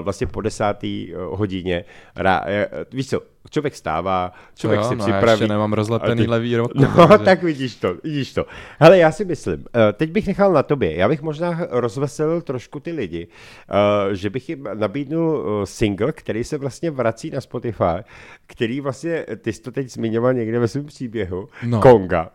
vlastně 0.01 0.27
po 0.27 0.41
desátý 0.41 1.13
uh, 1.13 1.39
hodině, 1.39 1.85
rá, 2.15 2.41
uh, 2.41 2.47
víš 2.91 3.09
co, 3.09 3.21
člověk 3.51 3.75
stává, 3.75 4.31
člověk 4.55 4.81
jo, 4.81 4.87
si 4.89 4.95
no, 4.95 5.03
připraví. 5.03 5.25
Já 5.27 5.31
ještě 5.31 5.47
nemám 5.47 5.73
rozlepený 5.73 6.21
ty- 6.21 6.29
levý 6.29 6.55
rok. 6.55 6.71
No, 6.75 7.17
tak 7.25 7.43
vidíš 7.43 7.75
to, 7.75 7.95
vidíš 8.03 8.33
to. 8.33 8.45
Hele, 8.79 8.97
já 8.97 9.11
si 9.11 9.25
myslím, 9.25 9.65
eh, 9.89 9.93
teď 9.93 10.11
bych 10.11 10.27
nechal 10.27 10.53
na 10.53 10.63
tobě, 10.63 10.95
já 10.95 11.07
bych 11.09 11.21
možná 11.21 11.59
rozveselil 11.69 12.41
trošku 12.41 12.79
ty 12.79 12.91
lidi, 12.91 13.27
eh, 14.09 14.15
že 14.15 14.29
bych 14.29 14.49
jim 14.49 14.67
nabídnul 14.73 15.45
eh, 15.63 15.65
single, 15.65 16.11
který 16.11 16.43
se 16.43 16.57
vlastně 16.57 16.91
vrací 16.91 17.29
na 17.29 17.41
Spotify, 17.41 18.03
který 18.47 18.81
vlastně, 18.81 19.25
ty 19.41 19.53
jsi 19.53 19.61
to 19.61 19.71
teď 19.71 19.89
zmiňoval 19.91 20.33
někde 20.33 20.59
ve 20.59 20.67
svém 20.67 20.85
příběhu, 20.85 21.47
No. 21.65 21.81
Konga. 21.81 22.29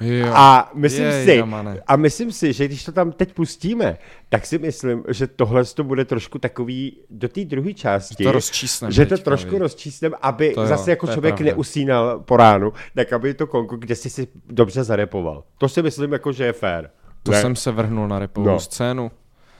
Jo. 0.00 0.26
A 0.34 0.70
myslím 0.74 1.04
Jej, 1.06 1.24
si, 1.24 1.42
a 1.86 1.96
myslím 1.96 2.32
si, 2.32 2.52
že 2.52 2.64
když 2.64 2.84
to 2.84 2.92
tam 2.92 3.12
teď 3.12 3.34
pustíme, 3.34 3.98
tak 4.28 4.46
si 4.46 4.58
myslím, 4.58 5.04
že 5.08 5.26
tohle 5.26 5.64
to 5.64 5.84
bude 5.84 6.04
trošku 6.04 6.38
takový 6.38 6.96
do 7.10 7.28
té 7.28 7.44
druhé 7.44 7.74
části. 7.74 8.24
To 8.24 8.32
rozčísnem 8.32 8.92
Že 8.92 9.06
to 9.06 9.18
trošku 9.18 9.50
viď. 9.50 9.60
rozčísnem, 9.60 10.12
aby 10.22 10.54
To 10.54 10.60
jo, 10.60 10.66
zase 10.66 10.90
jako 10.90 11.06
člověk 11.06 11.34
pravda. 11.34 11.52
neusínal 11.52 12.18
po 12.20 12.36
ránu, 12.36 12.72
tak 12.94 13.12
aby 13.12 13.34
to 13.34 13.46
konku, 13.46 13.76
kde 13.76 13.94
jsi 13.96 14.10
si 14.10 14.28
dobře 14.48 14.84
zarepoval. 14.84 15.44
To 15.58 15.68
si 15.68 15.82
myslím, 15.82 16.12
jako, 16.12 16.32
že 16.32 16.44
je 16.44 16.52
fér. 16.52 16.90
To 17.22 17.32
Ne? 17.32 17.40
jsem 17.40 17.56
se 17.56 17.70
vrhnul 17.70 18.08
na 18.08 18.18
repovou 18.18 18.46
No. 18.46 18.60
scénu. 18.60 19.10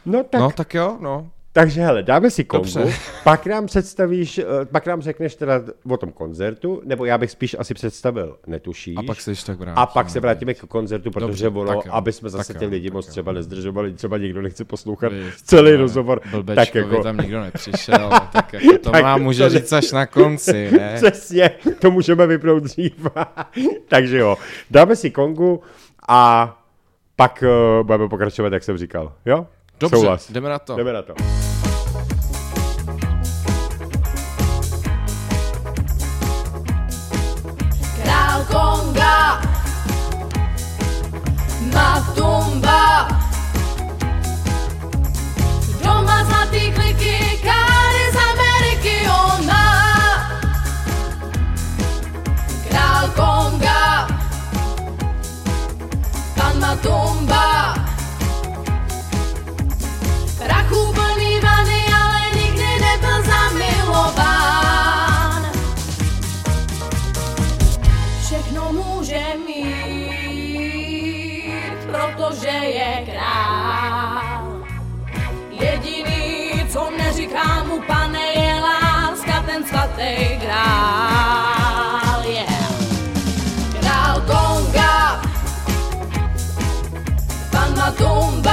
No 0.06 0.22
tak, 0.24 0.40
No 0.40 0.50
tak 0.50 0.74
jo, 0.74 0.96
no. 1.00 1.30
Takže 1.54 1.80
hele, 1.80 2.02
dáme 2.02 2.30
si 2.30 2.44
kongu, 2.44 2.64
Dobře. 2.64 2.94
pak 3.24 3.46
nám 3.46 3.66
představíš, 3.66 4.38
eh, 4.38 4.44
pak 4.72 4.86
nám 4.86 5.02
řekneš 5.02 5.34
teda 5.34 5.62
o 5.88 5.96
tom 5.96 6.12
koncertu, 6.12 6.82
nebo 6.84 7.04
já 7.04 7.18
bych 7.18 7.30
spíš 7.30 7.56
asi 7.58 7.74
představil, 7.74 8.36
netušíš. 8.46 8.96
A 8.96 9.02
pak 9.02 9.20
se 9.20 9.30
ještě 9.30 9.46
tak 9.46 9.58
vrátíme. 9.58 9.82
A 9.82 9.86
pak 9.86 10.10
se 10.10 10.20
vrátíme 10.20 10.54
k 10.54 10.60
koncertu, 10.60 11.10
protože 11.10 11.44
Dobře, 11.44 11.48
ono, 11.48 11.72
jo, 11.72 11.82
aby 11.90 12.12
jsme 12.12 12.30
zase 12.30 12.52
tak 12.52 12.58
ty 12.58 12.64
jo, 12.64 12.70
lidi 12.70 12.90
moc 12.90 13.06
jo. 13.06 13.10
třeba 13.10 13.32
nezdržovali, 13.32 13.92
třeba 13.92 14.18
někdo 14.18 14.42
nechce 14.42 14.64
poslouchat 14.64 15.12
Víš, 15.12 15.34
celý 15.42 15.70
ne, 15.70 15.76
rozhovor, 15.76 16.20
tak 16.54 16.74
jako, 16.74 17.02
tam 17.02 17.16
nikdo 17.16 17.40
nepřišel, 17.40 18.10
tak 18.32 18.52
jako 18.52 18.78
to 18.78 18.90
Tak 18.90 19.04
to 19.16 19.22
může 19.22 19.42
ne- 19.42 19.50
říct 19.50 19.72
až 19.72 19.92
na 19.92 20.06
konci, 20.06 20.70
ne? 20.78 20.92
přesně, 20.96 21.50
to 21.78 21.90
můžeme 21.90 22.26
vypnout 22.26 22.62
dřív. 22.62 23.06
Takže 23.88 24.18
jo, 24.18 24.36
dáme 24.70 24.96
si 24.96 25.10
kongu 25.10 25.62
a 26.08 26.50
pak 27.16 27.44
uh, 27.46 27.86
budeme 27.86 28.08
pokračovat, 28.08 28.52
jak 28.52 28.64
jsem 28.64 28.78
říkal. 28.78 29.12
Jo? 29.26 29.46
Dobře, 29.80 29.96
Souhlas. 29.96 30.30
jdeme 30.30 30.48
na 30.48 30.58
to. 30.58 30.76
Jdeme 30.76 30.92
na 30.92 31.02
to. 31.02 31.14
Král 38.02 38.44
Konga 38.50 39.40
Matumba 41.74 43.08
Doma 45.82 46.24
zlatý 46.24 46.72
kliky, 46.72 47.40
káry 47.42 48.04
z 48.12 48.16
Ameriky 48.16 48.96
on 49.08 49.46
má 49.46 49.68
Král 52.68 53.08
Konga 53.14 54.08
Pan 56.34 56.58
Matumba 56.60 57.53
neříká 77.34 77.64
mu 77.64 77.80
pane, 77.80 78.26
je 78.34 78.60
láska 78.60 79.42
ten 79.46 79.64
svatý 79.64 80.40
král, 80.40 82.24
yeah. 82.26 82.72
Král 83.80 84.20
Konga, 84.20 85.22
pan 87.50 87.76
Matumba, 87.76 88.43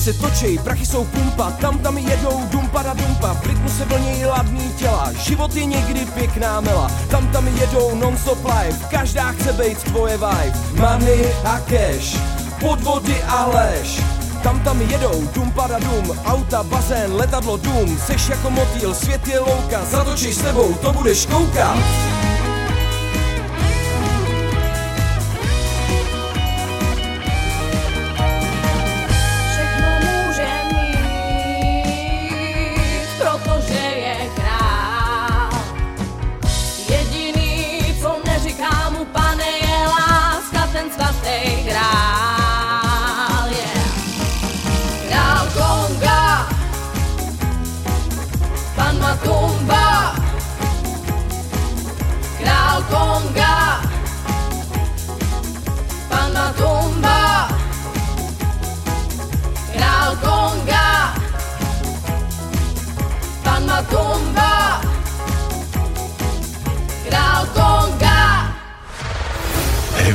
se 0.07 0.13
točej, 0.13 0.57
prachy 0.57 0.85
jsou 0.85 1.03
pumpa, 1.03 1.51
tam 1.51 1.79
tam 1.79 1.97
jedou 1.97 2.41
dumpa 2.51 2.83
da 2.83 2.93
dumpa, 2.93 3.33
v 3.33 3.45
rytmu 3.45 3.69
se 3.69 3.85
vlnějí 3.85 4.25
ladný 4.25 4.73
těla, 4.77 5.11
život 5.13 5.55
je 5.55 5.65
někdy 5.65 6.05
pěkná 6.05 6.61
mela, 6.61 6.91
tam 7.09 7.27
tam 7.27 7.47
jedou 7.47 7.95
non-stop 7.95 8.45
life, 8.45 8.85
každá 8.91 9.31
chce 9.31 9.53
být 9.53 9.83
tvoje 9.83 10.17
vibe, 10.17 10.53
money 10.79 11.33
a 11.43 11.59
cash, 11.59 12.19
podvody 12.59 13.23
a 13.23 13.45
lež, 13.45 14.01
tam 14.43 14.59
tam 14.59 14.81
jedou, 14.81 15.27
dumpa 15.33 15.67
da 15.67 15.79
dum, 15.79 16.19
auta, 16.25 16.63
bazén, 16.63 17.13
letadlo, 17.13 17.57
dům, 17.57 17.99
seš 18.05 18.29
jako 18.29 18.49
motýl, 18.49 18.93
svět 18.93 19.27
je 19.27 19.39
louka, 19.39 19.85
zatočíš 19.85 20.35
s 20.35 20.41
tebou, 20.41 20.73
to 20.73 20.93
budeš 20.93 21.25
koukat. 21.25 22.16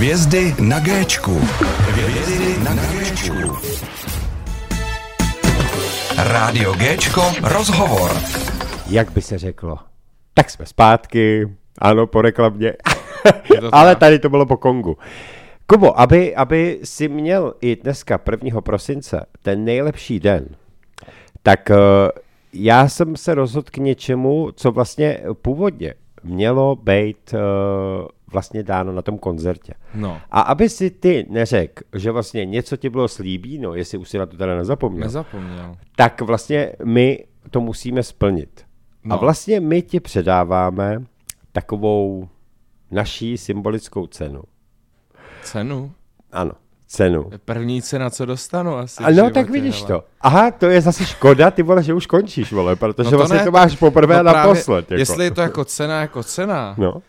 Hvězdy 0.03 0.55
na 0.61 0.81
Géčku. 0.81 1.31
Hvězdy 1.31 2.65
na 2.65 2.75
Géčku. 2.75 3.33
Rádio 6.17 6.73
Géčko, 6.73 7.23
rozhovor. 7.43 8.11
Jak 8.91 9.11
by 9.13 9.23
se 9.23 9.39
řeklo? 9.39 9.79
Tak 10.35 10.51
jsme 10.51 10.67
zpátky, 10.67 11.49
ano, 11.79 12.07
po 12.07 12.23
reklamě. 12.23 12.73
Ale 13.73 13.97
tady 13.97 14.19
to 14.19 14.29
bylo 14.29 14.47
po 14.47 14.57
Kongu. 14.57 14.97
Kubo, 15.67 16.01
aby, 16.01 16.37
aby 16.37 16.81
si 16.85 17.09
měl 17.09 17.55
i 17.61 17.77
dneska 17.77 18.21
1. 18.31 18.61
prosince 18.61 19.27
ten 19.43 19.65
nejlepší 19.65 20.21
den, 20.21 20.47
tak 21.43 21.71
uh, 21.71 21.77
já 22.53 22.89
jsem 22.89 23.17
se 23.17 23.35
rozhodl 23.35 23.69
k 23.71 23.77
něčemu, 23.77 24.51
co 24.57 24.73
vlastně 24.73 25.21
původně 25.43 25.95
mělo 26.23 26.77
být 26.77 27.35
uh, 27.35 27.41
vlastně 28.33 28.63
dáno 28.63 28.93
na 28.93 29.03
tom 29.03 29.19
koncertě. 29.19 29.75
No, 29.95 30.21
A 30.31 30.41
aby 30.41 30.69
si 30.69 30.91
ty 30.91 31.27
neřekl, 31.31 31.83
že 31.95 32.11
vlastně 32.11 32.45
něco 32.45 32.77
ti 32.77 32.91
bylo 32.91 33.09
slíbíno, 33.09 33.75
jestli 33.75 33.99
už 33.99 34.09
si 34.09 34.19
na 34.19 34.27
to 34.27 34.37
teda 34.37 34.57
nezapomněl, 34.57 35.03
nezapomněl. 35.05 35.77
tak 35.97 36.21
vlastně 36.21 36.73
my 36.85 37.25
to 37.51 37.61
musíme 37.61 38.03
splnit. 38.03 38.65
No. 39.05 39.15
A 39.15 39.19
vlastně 39.19 39.61
my 39.61 39.83
ti 39.83 40.01
předáváme 40.01 41.03
takovou 41.53 42.29
naší 42.91 43.39
symbolickou 43.39 44.07
cenu. 44.07 44.43
Cenu? 45.43 45.93
Ano, 46.33 46.53
cenu. 46.87 47.31
První 47.45 47.83
cena, 47.83 48.11
co 48.11 48.27
dostanu 48.27 48.77
asi. 48.77 49.05
A 49.05 49.11
no, 49.11 49.31
tak 49.31 49.51
vidíš 49.51 49.77
hele. 49.77 49.87
to. 49.89 50.05
Aha, 50.21 50.51
to 50.51 50.67
je 50.67 50.81
zase 50.81 51.07
škoda, 51.07 51.51
ty 51.51 51.63
vole, 51.63 51.83
že 51.83 51.95
už 51.95 52.07
končíš, 52.07 52.53
vole, 52.53 52.77
protože 52.77 53.11
No 53.11 53.19
vlastně 53.19 53.39
ne, 53.39 53.45
to 53.45 53.51
máš 53.51 53.77
poprvé 53.77 54.15
a 54.21 54.23
no 54.23 54.31
právě, 54.31 54.49
naposled. 54.49 54.91
Jako. 54.91 55.01
Jestli 55.01 55.25
je 55.25 55.31
to 55.31 55.41
jako 55.41 55.65
cena, 55.65 56.01
jako 56.01 56.23
cena, 56.23 56.75
No, 56.79 57.03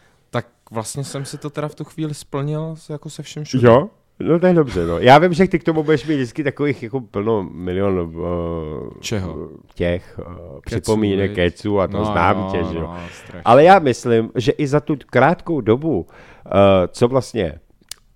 vlastně 0.73 1.03
jsem 1.03 1.25
si 1.25 1.37
to 1.37 1.49
teda 1.49 1.67
v 1.67 1.75
tu 1.75 1.83
chvíli 1.83 2.13
splnil 2.13 2.75
s- 2.75 2.89
jako 2.89 3.09
se 3.09 3.23
všem 3.23 3.43
všude. 3.43 3.67
jo, 3.67 3.89
no 4.19 4.39
to 4.39 4.47
je 4.47 4.53
dobře, 4.53 4.85
no. 4.85 4.99
Já 4.99 5.17
vím, 5.17 5.33
že 5.33 5.47
ty 5.47 5.59
k 5.59 5.63
tomu 5.63 5.83
budeš 5.83 6.07
mít 6.07 6.15
vždycky 6.15 6.43
takových 6.43 6.83
jako 6.83 7.01
plno 7.01 7.43
milion 7.51 7.99
uh, 7.99 8.89
Čeho? 8.99 9.49
těch 9.75 10.19
uh, 10.27 10.59
připomínek, 10.65 11.29
viď? 11.29 11.35
keců 11.35 11.79
a 11.79 11.87
to 11.87 11.97
No, 11.97 12.05
znám 12.05 12.37
no, 12.37 12.49
tě, 12.51 12.63
že 12.73 12.79
no. 12.79 12.97
Ale 13.45 13.63
já 13.63 13.79
myslím, 13.79 14.29
že 14.35 14.51
i 14.51 14.67
za 14.67 14.79
tu 14.79 14.95
krátkou 15.05 15.61
dobu, 15.61 15.99
uh, 16.01 16.51
co 16.87 17.07
vlastně 17.07 17.59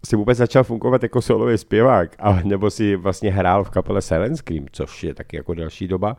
si 0.06 0.15
vůbec 0.15 0.38
začal 0.38 0.63
fungovat 0.63 1.04
jako 1.04 1.22
solový 1.22 1.58
zpěvák, 1.58 2.15
a, 2.20 2.39
nebo 2.43 2.70
si 2.72 2.96
vlastně 2.96 3.32
hrál 3.32 3.63
v 3.63 3.70
kapele 3.70 4.02
Silent 4.02 4.38
Scream, 4.38 4.65
což 4.72 5.04
je 5.04 5.13
taky 5.13 5.38
jako 5.38 5.54
další 5.54 5.88
doba, 5.88 6.17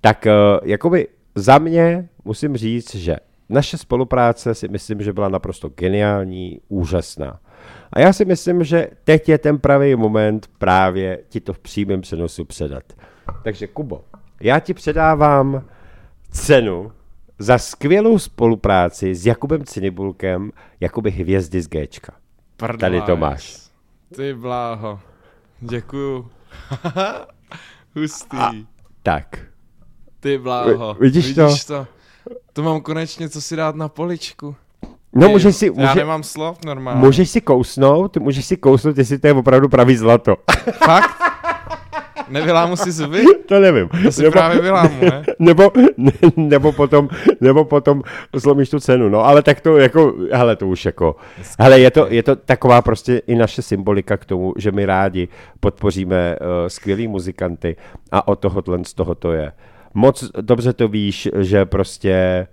tak 0.00 0.26
uh, 0.26 0.68
jakoby 0.68 1.08
za 1.34 1.58
mě 1.58 2.08
musím 2.24 2.56
říct, 2.56 2.94
že 2.94 3.16
naše 3.48 3.78
spolupráce 3.78 4.54
si 4.54 4.68
myslím, 4.68 5.02
že 5.02 5.12
byla 5.12 5.28
naprosto 5.28 5.68
geniální, 5.68 6.60
úžasná. 6.68 7.40
A 7.92 8.00
já 8.00 8.12
si 8.12 8.24
myslím, 8.24 8.64
že 8.64 8.88
teď 9.04 9.28
je 9.28 9.38
ten 9.38 9.58
pravý 9.58 9.96
moment 9.96 10.50
právě 10.58 11.18
ti 11.28 11.40
to 11.40 11.52
v 11.52 11.58
přímém 11.58 12.00
přenosu 12.00 12.44
předat. 12.44 12.82
Takže 13.44 13.66
Kubo, 13.66 14.04
já 14.40 14.60
ti 14.60 14.74
předávám 14.74 15.64
cenu 16.30 16.92
za 17.38 17.58
skvělou 17.58 18.18
spolupráci 18.18 19.14
s 19.14 19.26
Jakubem 19.26 19.64
Cinibulkem, 19.64 20.50
Jakuby 20.80 21.10
hvězdy 21.10 21.62
z 21.62 21.68
Gčka. 21.68 22.12
Prdlajs. 22.56 22.80
Tady 22.80 23.00
to 23.02 23.16
máš. 23.16 23.58
Ty 24.16 24.34
bláho. 24.34 25.00
Děkuju. 25.60 26.30
Hustý. 27.96 28.36
A- 28.36 28.52
Tak. 29.02 29.38
Ty 30.20 30.38
bláho. 30.38 30.94
Vi- 30.94 31.00
vidíš 31.00 31.34
to? 31.34 31.46
vidíš 31.46 31.64
to? 31.64 31.86
To 32.52 32.62
mám 32.62 32.80
konečně 32.80 33.28
co 33.28 33.40
si 33.40 33.56
dát 33.56 33.76
na 33.76 33.88
poličku. 33.88 34.54
No 35.14 35.26
Ty, 35.26 35.32
můžeš 35.32 35.56
si, 35.56 35.66
Já 35.66 35.72
může, 35.72 35.94
nemám 35.94 36.22
slov 36.22 36.58
normálně. 36.64 37.00
můžeš 37.00 37.30
si 37.30 37.40
kousnout, 37.40 38.16
můžeš 38.16 38.44
si 38.44 38.56
kousnout, 38.56 38.98
jestli 38.98 39.18
to 39.18 39.26
je 39.26 39.32
opravdu 39.32 39.68
pravý 39.68 39.96
zlato. 39.96 40.36
Fakt? 40.84 41.10
Nevylámu 42.28 42.76
si 42.76 42.92
zuby? 42.92 43.24
to 43.48 43.60
nevím. 43.60 43.88
To 44.04 44.12
si 44.12 44.30
právě 44.30 44.60
vylámu, 44.60 45.00
ne? 45.00 45.24
nebo, 45.38 45.72
ne, 45.96 46.12
nebo, 46.36 46.72
potom, 46.72 47.08
nebo 47.40 47.64
potom 47.64 48.02
slomíš 48.38 48.70
tu 48.70 48.80
cenu, 48.80 49.08
no, 49.08 49.24
ale 49.24 49.42
tak 49.42 49.60
to 49.60 49.76
jako, 49.76 50.14
hele, 50.32 50.56
to 50.56 50.68
už 50.68 50.84
jako, 50.84 51.16
hele, 51.58 51.80
je 51.80 51.90
to, 51.90 52.06
je 52.10 52.22
to 52.22 52.36
taková 52.36 52.82
prostě 52.82 53.22
i 53.26 53.34
naše 53.34 53.62
symbolika 53.62 54.16
k 54.16 54.24
tomu, 54.24 54.54
že 54.56 54.72
my 54.72 54.86
rádi 54.86 55.28
podpoříme 55.60 56.36
uh, 56.40 56.46
skvělý 56.68 57.08
muzikanty 57.08 57.76
a 58.12 58.28
od 58.28 58.38
tohohle 58.38 58.78
z 58.84 58.94
toho 58.94 59.14
to 59.14 59.32
je. 59.32 59.52
Moc 59.94 60.24
dobře 60.40 60.72
to 60.72 60.88
víš, 60.88 61.28
že 61.38 61.64
prostě 61.64 62.46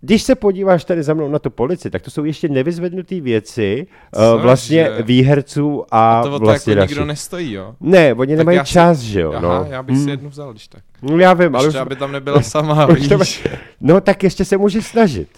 když 0.00 0.22
se 0.22 0.34
podíváš 0.34 0.84
tady 0.84 1.02
za 1.02 1.14
mnou 1.14 1.28
na 1.28 1.38
tu 1.38 1.50
polici, 1.50 1.90
tak 1.90 2.02
to 2.02 2.10
jsou 2.10 2.24
ještě 2.24 2.48
nevyzvednuté 2.48 3.20
věci 3.20 3.86
uh, 4.16 4.22
Cože? 4.22 4.42
vlastně 4.42 4.90
výherců 5.02 5.84
a, 5.90 6.20
A 6.20 6.22
to 6.22 6.34
o 6.34 6.38
to 6.38 6.44
vlastně 6.44 6.70
jako 6.72 6.80
našich. 6.80 6.96
nikdo 6.96 7.04
nestojí, 7.06 7.52
jo? 7.52 7.74
Ne, 7.80 8.14
oni 8.14 8.32
Tak 8.32 8.38
nemají 8.38 8.58
si- 8.58 8.64
čas, 8.72 8.98
že 8.98 9.20
jo. 9.20 9.32
Aha, 9.32 9.40
no. 9.40 9.66
já 9.70 9.82
bych 9.82 9.96
si 9.96 10.00
Hmm. 10.00 10.08
jednu 10.10 10.28
vzal, 10.28 10.52
když 10.52 10.68
tak. 10.68 10.82
No 11.02 11.18
já 11.18 11.34
vím, 11.34 11.56
ale 11.56 11.66
Ještě, 11.66 11.78
už, 11.78 11.82
aby 11.82 11.96
tam 11.96 12.12
nebyla 12.12 12.42
sama, 12.42 12.86
to, 13.08 13.18
víš? 13.18 13.44
no 13.80 14.00
tak 14.00 14.22
ještě 14.24 14.44
se 14.44 14.56
můžeš 14.56 14.86
snažit. 14.86 15.28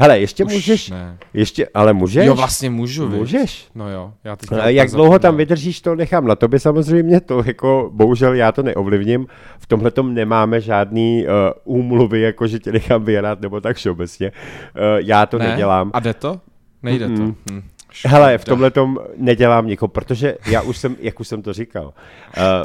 Hele, 0.00 0.20
ještě 0.20 0.44
Už 0.44 0.52
můžeš, 0.52 0.90
ne. 0.90 1.18
ještě, 1.34 1.68
ale 1.74 1.92
můžeš? 1.92 2.26
Jo, 2.26 2.34
vlastně 2.34 2.70
můžu? 2.70 3.08
Můžeš. 3.08 3.68
No 3.74 3.90
jo, 3.90 4.12
já 4.24 4.36
teď 4.36 4.50
naopak 4.50 4.74
jak 4.74 4.90
dlouho 4.90 5.10
tam 5.10 5.18
zapomněl. 5.18 5.36
vydržíš, 5.36 5.80
to 5.80 5.94
nechám 5.94 6.26
na 6.26 6.34
tobě 6.34 6.60
samozřejmě, 6.60 7.20
to 7.20 7.42
jako, 7.46 7.90
bohužel 7.92 8.34
já 8.34 8.52
to 8.52 8.62
neovlivním, 8.62 9.26
v 9.58 9.66
tomhle 9.66 9.90
tom 9.90 10.14
nemáme 10.14 10.60
žádný 10.60 11.26
uh, 11.26 11.76
úmluvy, 11.78 12.20
jako 12.20 12.46
že 12.46 12.58
tě 12.58 12.72
nechám 12.72 13.04
vyhrát, 13.04 13.40
nebo 13.40 13.60
tak 13.60 13.76
všeobecně, 13.76 14.32
uh, 14.32 14.82
já 14.98 15.26
to 15.26 15.38
ne? 15.38 15.48
nedělám. 15.48 15.90
A 15.94 16.00
jde 16.00 16.14
to? 16.14 16.40
Nejde 16.82 17.08
Mm-mm. 17.08 17.16
to. 17.16 17.52
Hm. 17.52 17.62
Hele, 18.06 18.38
v 18.38 18.44
tomhle 18.44 18.70
tom 18.70 18.98
nedělám 19.16 19.66
nikoho, 19.66 19.88
protože 19.88 20.36
já 20.46 20.62
už 20.62 20.78
jsem, 20.78 20.96
jak 21.00 21.20
už 21.20 21.28
jsem 21.28 21.42
to 21.42 21.52
říkal, 21.52 21.84
uh, 21.84 21.92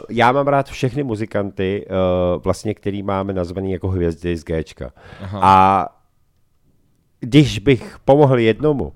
já 0.09 0.31
mám 0.31 0.47
rád 0.47 0.69
všechny 0.69 1.03
muzikanty, 1.03 1.85
uh, 1.85 2.43
vlastně, 2.43 2.73
který 2.73 3.03
máme 3.03 3.33
nazvaný 3.33 3.71
jako 3.71 3.87
hvězdy 3.87 4.37
z 4.37 4.43
Gčka. 4.43 4.91
Aha. 5.21 5.39
A 5.41 5.87
když 7.23 7.59
bych 7.59 7.97
pomohl 8.05 8.39
jednomu, 8.39 8.93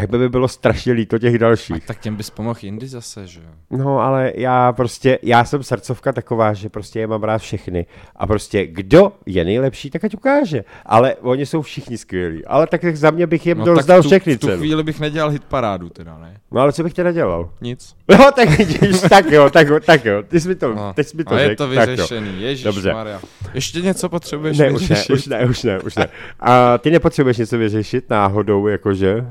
tak 0.00 0.10
by 0.10 0.18
mi 0.18 0.28
bylo 0.28 0.48
strašně 0.48 0.92
líto 0.92 1.18
těch 1.18 1.34
A 1.34 1.38
dalších. 1.38 1.86
tak 1.86 1.98
těm 2.00 2.16
bys 2.16 2.30
pomohl 2.30 2.58
jindy 2.62 2.86
zase, 2.88 3.26
že 3.26 3.40
jo? 3.40 3.78
No, 3.78 3.98
ale 4.00 4.32
já 4.36 4.72
prostě, 4.72 5.18
já 5.22 5.44
jsem 5.44 5.62
srdcovka 5.62 6.12
taková, 6.12 6.52
že 6.52 6.68
prostě 6.68 7.00
je 7.00 7.06
mám 7.06 7.22
rád 7.22 7.38
všechny. 7.38 7.86
A 8.16 8.26
prostě, 8.26 8.66
kdo 8.66 9.12
je 9.26 9.44
nejlepší, 9.44 9.90
tak 9.90 10.04
ať 10.04 10.14
ukáže. 10.14 10.64
Ale 10.86 11.14
oni 11.14 11.46
jsou 11.46 11.62
všichni 11.62 11.98
skvělí. 11.98 12.44
Ale 12.44 12.66
tak 12.66 12.96
za 12.96 13.10
mě 13.10 13.26
bych 13.26 13.46
jim 13.46 13.58
No 13.58 13.64
rozdal 13.64 14.02
všechny 14.02 14.36
v 14.36 14.38
tu 14.40 14.46
cenu. 14.46 14.58
chvíli 14.58 14.82
bych 14.82 15.00
nedělal 15.00 15.30
hitparádu 15.30 15.88
teda, 15.88 16.18
ne? 16.18 16.36
No 16.50 16.60
ale 16.60 16.72
co 16.72 16.82
bych 16.82 16.94
teda 16.94 17.12
dělal? 17.12 17.50
Nic. 17.60 17.94
No, 18.08 18.32
tak 18.36 18.48
vidíš, 18.58 19.00
tak 19.10 19.30
jo, 19.30 19.50
tak 19.50 19.68
jo, 19.68 19.80
tak 19.80 20.04
jo. 20.04 20.22
Ty 20.28 20.40
jsi 20.40 20.48
mi 20.48 20.54
to, 20.54 20.74
No. 20.74 20.92
teď 20.94 21.06
jsi 21.06 21.16
mi 21.16 21.24
to 21.24 21.34
A 21.34 21.38
je 21.38 21.48
řekl, 21.48 21.56
to 21.64 21.68
vyřešený, 21.68 22.42
ježíš 22.42 22.64
Dobře. 22.64 22.92
Maria. 22.92 23.20
Ještě 23.54 23.80
něco 23.80 24.08
potřebuješ 24.08 24.58
Ne, 24.58 24.66
už 24.70 24.72
ne, 24.72 24.78
vyřešit? 24.88 25.10
už 25.12 25.26
ne, 25.26 25.44
už 25.46 25.62
ne, 25.62 25.80
už 25.80 25.96
ne. 25.96 26.08
A 26.40 26.78
ty 26.78 26.90
nepotřebuješ 26.90 27.36
něco 27.36 27.58
vyřešit 27.58 28.10
náhodou, 28.10 28.66
jakože? 28.66 29.26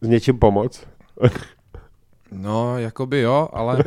S 0.00 0.08
něčím 0.08 0.38
pomoc? 0.38 0.86
No, 2.32 2.78
jakoby 2.78 3.20
jo, 3.20 3.48
ale... 3.52 3.84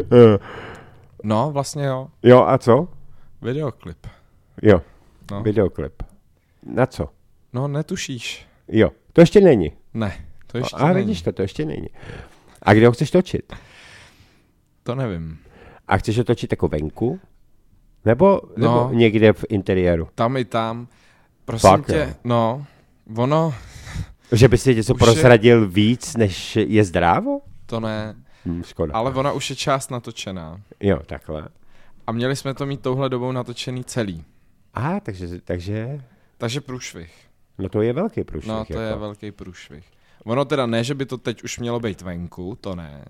no, 1.24 1.50
vlastně 1.52 1.84
jo. 1.84 2.08
Jo, 2.22 2.44
a 2.46 2.58
co? 2.58 2.88
Videoklip. 3.42 4.06
Jo, 4.62 4.82
No, 5.30 5.42
videoklip. 5.42 6.02
Na 6.66 6.86
co? 6.86 7.08
no 7.52 7.68
netušíš. 7.68 8.46
Jo, 8.68 8.90
to 9.12 9.20
ještě 9.20 9.40
není. 9.40 9.72
Ne, 9.94 10.12
to 10.46 10.58
ještě 10.58 10.76
a 10.76 10.84
není. 10.88 10.96
vidíš 10.98 11.22
to, 11.22 11.32
to 11.32 11.42
ještě 11.42 11.64
není. 11.64 11.88
A 12.62 12.74
kde 12.74 12.86
ho 12.86 12.92
chceš 12.92 13.10
točit? 13.10 13.52
To 14.82 14.94
nevím. 14.94 15.38
A 15.88 15.96
chceš 15.96 16.18
ho 16.18 16.24
točit 16.24 16.52
jako 16.52 16.68
venku? 16.68 17.20
Nebo, 18.04 18.40
nebo 18.56 18.74
No. 18.74 18.90
někde 18.92 19.32
v 19.32 19.44
interiéru? 19.48 20.08
Tam 20.14 20.36
i 20.36 20.44
tam. 20.44 20.88
Prosím 21.44 21.70
Fakt, 21.70 21.86
tě, 21.86 21.96
jo. 22.08 22.14
no, 22.24 22.64
ono, 23.16 23.54
Že 24.32 24.48
by 24.48 24.58
si 24.58 24.74
něco 24.74 24.94
Už 24.94 25.00
je- 25.00 25.04
prozradil 25.06 25.68
víc, 25.68 26.16
než 26.16 26.56
je 26.56 26.84
zdrávo? 26.84 27.40
to 27.66 27.80
ne, 27.80 28.14
Hm, 28.46 28.62
škoda. 28.62 28.94
ale 28.94 29.14
ona 29.14 29.32
už 29.32 29.50
je 29.50 29.56
část 29.56 29.90
natočená. 29.90 30.60
Jo, 30.80 30.98
takhle. 31.06 31.48
A 32.06 32.12
měli 32.12 32.36
jsme 32.36 32.54
to 32.54 32.66
mít 32.66 32.80
touhle 32.80 33.08
dobou 33.08 33.32
natočený 33.32 33.84
celý. 33.84 34.24
Aha, 34.74 35.00
takže, 35.00 35.28
takže, 35.44 36.00
Takže 36.38 36.60
průšvih. 36.60 37.12
no 37.58 37.68
to 37.68 37.82
je 37.82 37.92
velký 37.92 38.24
průšvih. 38.24 38.48
No, 38.48 38.64
to 38.64 38.80
je 38.80 38.86
jako. 38.88 39.00
velký 39.00 39.30
průšvih. 39.30 39.84
Ono 40.24 40.44
teda 40.44 40.66
ne, 40.66 40.84
že 40.84 40.94
by 40.94 41.06
to 41.06 41.18
teď 41.18 41.42
už 41.44 41.58
mělo 41.58 41.80
být 41.80 42.02
venku, 42.02 42.58
to 42.60 42.74
ne. 42.76 43.04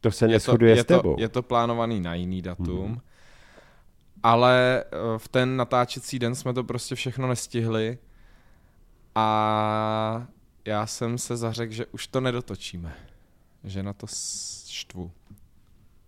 To 0.00 0.10
se 0.10 0.24
Je 0.24 0.28
neschoduje 0.28 0.76
je, 0.76 0.82
s 0.82 0.86
tebou. 0.86 1.14
to, 1.16 1.20
je 1.22 1.28
to 1.28 1.42
plánovaný 1.42 2.00
na 2.00 2.14
jiný 2.14 2.42
datum. 2.42 2.90
Mm. 2.90 2.98
Ale 4.22 4.84
eh, 4.86 5.18
v 5.18 5.28
ten 5.28 5.56
natáčecí 5.56 6.18
den 6.18 6.34
jsme 6.34 6.52
to 6.54 6.64
prostě 6.64 6.94
všechno 6.94 7.28
nestihli 7.28 7.98
a 9.22 10.26
já 10.64 10.86
jsem 10.86 11.18
se 11.18 11.36
zařekl, 11.36 11.72
že 11.72 11.86
už 11.86 12.06
to 12.06 12.20
nedotočíme. 12.20 12.92
Že 13.64 13.82
na 13.82 13.92
to 13.92 14.06
štvu. 14.68 15.10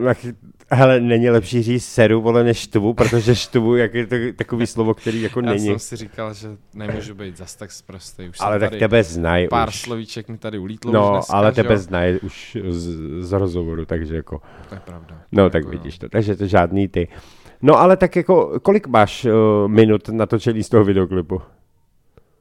Tak, 0.05 0.27
hele, 0.70 1.01
není 1.01 1.31
lepší 1.31 1.62
říct 1.62 1.85
seru, 1.85 2.20
vole, 2.23 2.44
než 2.44 2.59
štvu, 2.59 2.94
protože 2.94 3.35
štvu, 3.35 3.77
jak 3.77 3.94
je 3.94 4.07
to 4.07 4.16
takový 4.37 4.66
slovo, 4.66 4.94
který 4.94 5.23
jako 5.23 5.40
Já 5.40 5.46
není. 5.46 5.66
jsem 5.66 5.79
si 5.79 5.96
říkal, 5.96 6.35
že 6.35 6.49
nemůžu 6.75 7.14
být 7.14 7.37
zas 7.37 7.57
tak 7.57 7.73
zprostý. 7.73 8.29
Už 8.29 8.37
Ale 8.40 8.59
tak 8.59 8.70
tebe 8.77 9.03
znají 9.05 9.49
pár 9.49 9.68
už. 9.68 9.81
slovíček 9.83 10.29
mi 10.29 10.38
tady 10.38 10.59
ulítlo 10.59 10.90
už 10.90 10.94
No, 10.94 11.11
dneska, 11.12 11.35
ale 11.37 11.53
tebe 11.53 11.79
znají 11.79 12.20
už 12.20 12.57
z, 12.70 12.88
z 13.20 13.33
rozhovoru, 13.33 13.85
takže 13.87 14.16
jako, 14.16 14.40
To 14.68 14.75
je 14.75 14.81
pravda. 14.81 15.20
no 15.33 15.51
tak 15.51 15.62
Jako 15.64 15.70
vidíš 15.70 15.99
to, 15.99 16.09
takže 16.09 16.37
to 16.37 16.46
žádný 16.46 16.88
ty. 16.88 17.09
No 17.62 17.79
ale 17.79 17.96
tak 17.96 18.16
jako, 18.16 18.61
kolik 18.62 18.87
máš 18.87 19.25
uh, 19.25 19.31
minut 19.68 20.09
natočený 20.09 20.62
z 20.62 20.68
toho 20.68 20.85
videoklipu? 20.85 21.42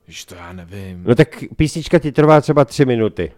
Víš, 0.10 0.26
to 0.26 0.36
já 0.36 0.54
nevím. 0.54 1.04
No 1.08 1.16
tak 1.16 1.44
písnička 1.56 2.00
ti 2.00 2.12
trvá 2.12 2.42
třeba 2.42 2.66
tři 2.66 2.86
minuty. 2.86 3.32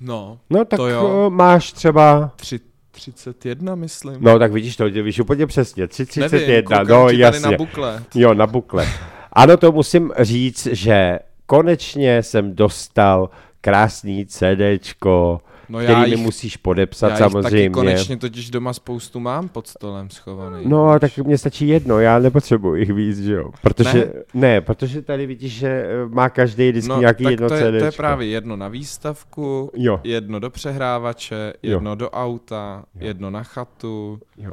No, 0.00 0.38
No 0.50 0.64
tak 0.64 0.76
To 0.76 0.88
jo. 0.88 1.30
máš 1.30 1.72
třeba, 1.72 2.32
tři, 2.36 2.60
31, 2.90 3.74
myslím. 3.74 4.16
no 4.20 4.38
tak 4.38 4.52
vidíš 4.52 4.76
to, 4.76 4.84
víš 4.84 5.20
úplně 5.20 5.46
přesně, 5.46 5.86
31, 5.88 6.28
Nevím, 6.28 6.62
koukám 6.64 6.86
no 6.86 7.00
ti 7.00 7.06
tady 7.06 7.18
jasně. 7.18 7.50
na 7.50 7.56
buklet. 7.56 8.02
Jo, 8.14 8.34
na 8.34 8.46
bukle. 8.46 8.88
Ano, 9.32 9.56
to 9.56 9.72
musím 9.72 10.12
říct, 10.18 10.66
že 10.72 11.18
konečně 11.46 12.22
jsem 12.22 12.54
dostal 12.56 13.30
krásný 13.60 14.26
CDčko, 14.26 15.40
No 15.72 15.78
který 15.78 15.92
já 16.10 16.16
mi 16.16 16.16
musíš 16.16 16.56
podepsat 16.56 17.06
já 17.08 17.12
jich 17.14 17.32
taky 17.32 17.42
samozřejmě. 17.42 17.70
konečně 17.70 18.16
totiž 18.16 18.50
doma 18.50 18.72
spoustu 18.72 19.20
mám 19.20 19.48
pod 19.48 19.66
stolem 19.66 20.10
schovaný. 20.10 20.64
No, 20.68 20.88
a 20.88 20.98
tak 20.98 21.18
mně 21.18 21.38
stačí 21.38 21.68
jedno, 21.68 21.98
já 22.00 22.18
nepotřebuji 22.18 22.74
jich 22.74 22.92
víc, 22.92 23.18
že 23.18 23.32
jo. 23.32 23.50
Protože, 23.62 24.12
ne, 24.34 24.40
ne 24.40 24.60
protože 24.60 25.02
tady 25.02 25.26
vidíš, 25.26 25.52
že 25.52 25.68
eh, 25.68 26.08
má 26.08 26.28
každý 26.30 26.68
vždycky 26.70 26.88
no, 26.88 27.00
nějaký 27.00 27.24
jedno 27.24 27.48
to 27.48 27.54
je, 27.54 27.60
to 27.60 27.66
je 27.76 27.80
CDčko. 27.82 27.96
právě 27.96 28.28
jedno 28.28 28.56
na 28.56 28.68
výstavku, 28.68 29.70
Jo, 29.76 30.00
jedno 30.04 30.38
do 30.38 30.50
přehrávače, 30.50 31.52
Jo. 31.62 31.70
jedno 31.76 31.94
do 31.94 32.10
auta, 32.10 32.84
Jo. 33.00 33.06
jedno 33.06 33.30
na 33.30 33.42
chatu, 33.42 34.20
jo, 34.38 34.52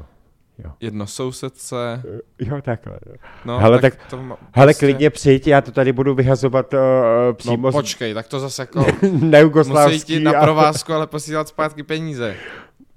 jedno 0.80 1.08
sousedce. 1.08 2.04
jo, 2.40 2.62
takhle. 2.62 3.00
No, 3.46 3.60
Hele, 3.60 3.80
tak- 3.82 4.06
to 4.10 4.18
má, 4.24 4.38
Hele, 4.54 4.68
prostě- 4.68 4.86
klidně 4.86 5.10
přijď, 5.10 5.48
já 5.48 5.62
to 5.62 5.72
tady 5.72 5.94
budu 5.94 6.16
vyhazovat 6.16 6.74
uh, 6.74 6.80
No 7.28 7.34
přímo 7.34 7.72
z 7.72 7.76
počkej, 7.76 8.14
tak 8.14 8.28
to 8.28 8.40
zase 8.40 8.62
jako 8.62 8.80
musí 9.02 9.26
nejugoslávský. 9.26 10.14
jít 10.14 10.24
na 10.24 10.42
provázku, 10.42 10.94
ale 10.94 11.08
posílat 11.08 11.48
zpátky 11.48 11.84
peníze. 11.84 12.36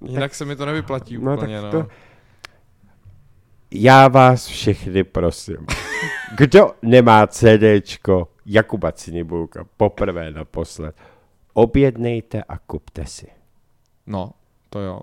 Jinak 0.09 0.35
se 0.35 0.44
mi 0.44 0.57
to 0.57 0.66
nevyplatí 0.66 1.18
No, 1.18 1.35
úplně, 1.35 1.61
tak 1.62 1.72
no. 1.72 1.83
to- 1.83 1.88
Já 3.70 4.09
vás 4.09 4.46
všechny 4.46 5.05
prosím. 5.05 5.57
Kdo 6.37 6.70
nemá 6.83 7.27
CDčko 7.27 8.29
Jakuba 8.46 8.92
Cinibulka 8.92 9.64
poprvé 9.77 10.31
naposled, 10.31 10.94
objednejte 11.53 12.42
a 12.42 12.59
kupte 12.59 13.07
si. 13.07 13.27
No, 14.07 14.31
to 14.70 14.81
jo. 14.81 15.01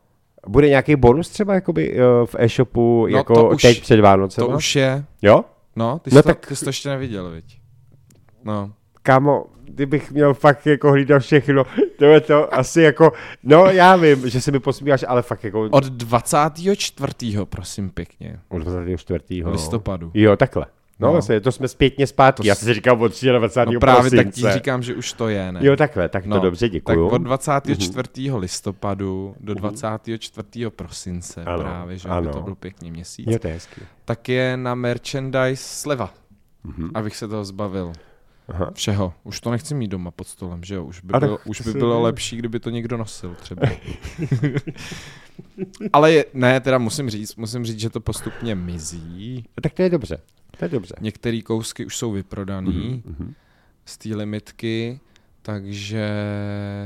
Bude 0.48 0.70
nějaký 0.70 0.96
bonus 0.96 1.30
třeba 1.30 1.54
jakoby 1.54 1.94
uh, 1.94 2.26
v 2.26 2.36
e-shopu 2.40 3.08
No, 3.12 3.18
jako 3.18 3.34
to 3.34 3.50
už- 3.50 3.62
teď 3.62 3.82
před 3.82 4.00
Vánocem? 4.00 4.46
To 4.48 4.56
už 4.56 4.76
je. 4.76 5.06
Jo? 5.22 5.42
No, 5.76 6.00
ty, 6.00 6.10
No 6.10 6.16
no 6.16 6.20
jsi, 6.20 6.24
to, 6.24 6.30
tak- 6.30 6.48
ty 6.48 6.56
jsi 6.56 6.66
to 6.66 6.70
ještě 6.70 6.90
neviděl, 6.90 7.30
viď? 7.32 7.60
No. 8.44 8.72
Kámo, 9.04 9.46
kdybych 9.64 10.12
měl 10.12 10.34
fakt 10.34 10.68
jako 10.68 10.92
hlídat 10.92 11.20
všechno, 11.20 11.64
to 12.00 12.06
je 12.06 12.22
to 12.22 12.54
asi 12.54 12.82
jako, 12.82 13.12
no 13.44 13.66
já 13.66 13.96
vím, 13.96 14.30
že 14.30 14.42
se 14.42 14.52
mi 14.52 14.60
posmíváš, 14.60 15.06
ale 15.08 15.22
fakt 15.22 15.44
jako 15.44 15.62
Od 15.72 15.84
24. 15.86 17.38
prosím 17.46 17.90
pěkně. 17.90 18.40
od 18.50 18.58
24. 18.62 19.44
Listopadu. 19.46 20.12
Jo, 20.14 20.36
takhle. 20.36 20.66
No, 21.00 21.08
No. 21.08 21.12
vlastně, 21.12 21.40
to 21.42 21.52
jsme 21.52 21.68
zpětně 21.68 22.08
zpátky. 22.08 22.42
To 22.42 22.48
Já 22.48 22.56
si 22.56 22.74
říkal 22.74 23.04
od 23.04 23.24
23. 23.38 23.74
No 23.74 23.80
právě 23.80 24.12
tak 24.12 24.20
ti 24.20 24.24
prosince. 24.32 24.54
říkám, 24.54 24.84
že 24.84 24.96
už 24.96 25.14
to 25.14 25.28
je, 25.30 25.52
ne? 25.52 25.60
Jo, 25.64 25.76
takhle, 25.76 26.10
tak 26.10 26.24
to 26.24 26.30
No, 26.30 26.40
dobře, 26.40 26.66
tak 26.66 26.72
děkuju. 26.72 27.08
od 27.08 27.18
24. 27.18 28.32
listopadu 28.36 29.36
do 29.40 29.54
24. 29.54 30.70
prosince 30.70 31.44
Ano, 31.44 31.60
právě, 31.64 31.98
že 31.98 32.10
ano. 32.10 32.28
by 32.28 32.34
to 32.34 32.42
byl 32.42 32.56
pěkný 32.56 32.92
měsíc, 32.92 33.28
Jo, 33.30 33.40
to 33.40 33.48
je 33.48 33.54
hezký. 33.54 33.82
tak 34.06 34.30
je 34.30 34.58
na 34.58 34.76
merchandise 34.76 35.64
sleva, 35.64 36.14
Mhm. 36.64 36.90
abych 36.94 37.16
se 37.16 37.28
toho 37.28 37.46
zbavil. 37.46 37.94
Aha. 38.50 38.72
Všeho. 38.74 39.14
Už 39.24 39.42
to 39.42 39.52
nechci 39.52 39.76
mít 39.76 39.88
doma 39.88 40.12
pod 40.12 40.28
stolem, 40.28 40.64
že 40.64 40.76
jo? 40.76 40.84
Už 40.84 41.02
by, 41.02 41.12
tak 41.12 41.22
bylo, 41.22 41.38
už 41.46 41.62
by 41.62 41.74
bylo 41.74 42.02
lepší, 42.02 42.38
kdyby 42.38 42.60
to 42.60 42.70
někdo 42.70 42.98
nosil 42.98 43.36
třeba. 43.42 43.62
Ale 45.94 46.12
je, 46.12 46.26
ne, 46.34 46.60
teda 46.60 46.78
musím 46.78 47.10
říct, 47.10 47.36
musím 47.36 47.66
říct, 47.66 47.80
že 47.80 47.90
to 47.90 48.00
postupně 48.00 48.56
mizí. 48.56 49.46
Tak 49.62 49.74
to 49.74 49.82
je 49.82 49.90
dobře. 49.90 50.18
To 50.60 50.66
je 50.66 50.70
dobře. 50.70 50.96
Některé 51.02 51.42
kousky 51.42 51.86
už 51.86 51.98
jsou 51.98 52.12
vyprodaný 52.12 53.04
Mhm. 53.06 53.34
z 53.86 53.98
té 53.98 54.16
limitky, 54.16 55.00
takže 55.42 56.10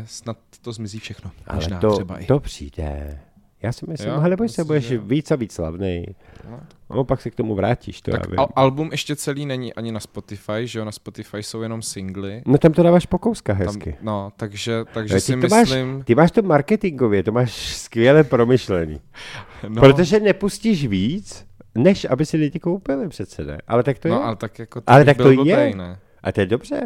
snad 0.06 0.38
to 0.62 0.72
zmizí 0.72 1.00
všechno. 1.00 1.32
Ale 1.48 1.56
Možná 1.56 1.80
to, 1.80 1.96
třeba 1.96 2.18
i. 2.18 2.26
to 2.26 2.40
přijde. 2.40 3.20
Já 3.62 3.72
si 3.72 3.86
myslím, 3.90 4.10
Jo? 4.10 4.22
boj 4.22 4.30
se, 4.38 4.44
Myslím, 4.44 4.66
budeš 4.68 4.90
jo. 4.90 5.02
víc 5.02 5.32
a 5.32 5.36
víc 5.36 5.54
slavný. 5.54 6.06
No. 6.50 6.60
No, 6.90 7.04
pak 7.04 7.22
se 7.22 7.30
k 7.30 7.36
tomu 7.36 7.56
vrátíš, 7.56 8.02
to 8.02 8.12
Tak 8.12 8.28
al- 8.30 8.48
album 8.56 8.90
ještě 8.92 9.16
celý 9.16 9.46
není 9.46 9.74
ani 9.74 9.92
na 9.92 10.00
Spotify, 10.00 10.68
že 10.68 10.80
jo? 10.80 10.86
Na 10.86 10.92
Spotify 10.92 11.38
jsou 11.44 11.62
jenom 11.62 11.82
singly. 11.82 12.42
No 12.46 12.58
tam 12.58 12.74
to 12.74 12.84
dáváš 12.84 13.06
po 13.06 13.18
kouskách 13.18 13.58
Tam, 13.58 13.68
hezky. 13.68 13.96
no, 14.02 14.32
takže, 14.38 14.84
takže 14.94 15.14
Ale 15.14 15.22
si 15.22 15.36
ty 15.36 15.42
to 15.42 15.48
máš- 15.48 15.62
myslím... 15.70 16.04
Ty 16.04 16.16
máš 16.16 16.32
to 16.32 16.42
marketingově, 16.42 17.24
to 17.24 17.32
máš 17.32 17.76
skvěle 17.76 18.24
promyšlený. 18.24 19.00
no, 19.68 19.82
Protože 19.82 20.20
nepustíš 20.20 20.88
víc, 20.88 21.46
než 21.76 22.08
aby 22.10 22.26
si 22.26 22.38
lidi 22.38 22.60
koupili 22.60 23.10
přece, 23.10 23.44
ne? 23.44 23.58
Ale 23.68 23.84
tak 23.84 24.00
to 24.00 24.08
je. 24.08 24.12
No 24.14 24.26
ale 24.26 24.36
tak 24.36 24.60
jako 24.60 24.82
Ale 24.88 25.00
bych 25.00 25.06
tak 25.06 25.18
to 25.18 25.30
je. 25.30 25.36
blbej, 25.36 25.74
ne? 25.74 26.00
A 26.24 26.32
to 26.32 26.40
je 26.40 26.46
dobře. 26.46 26.80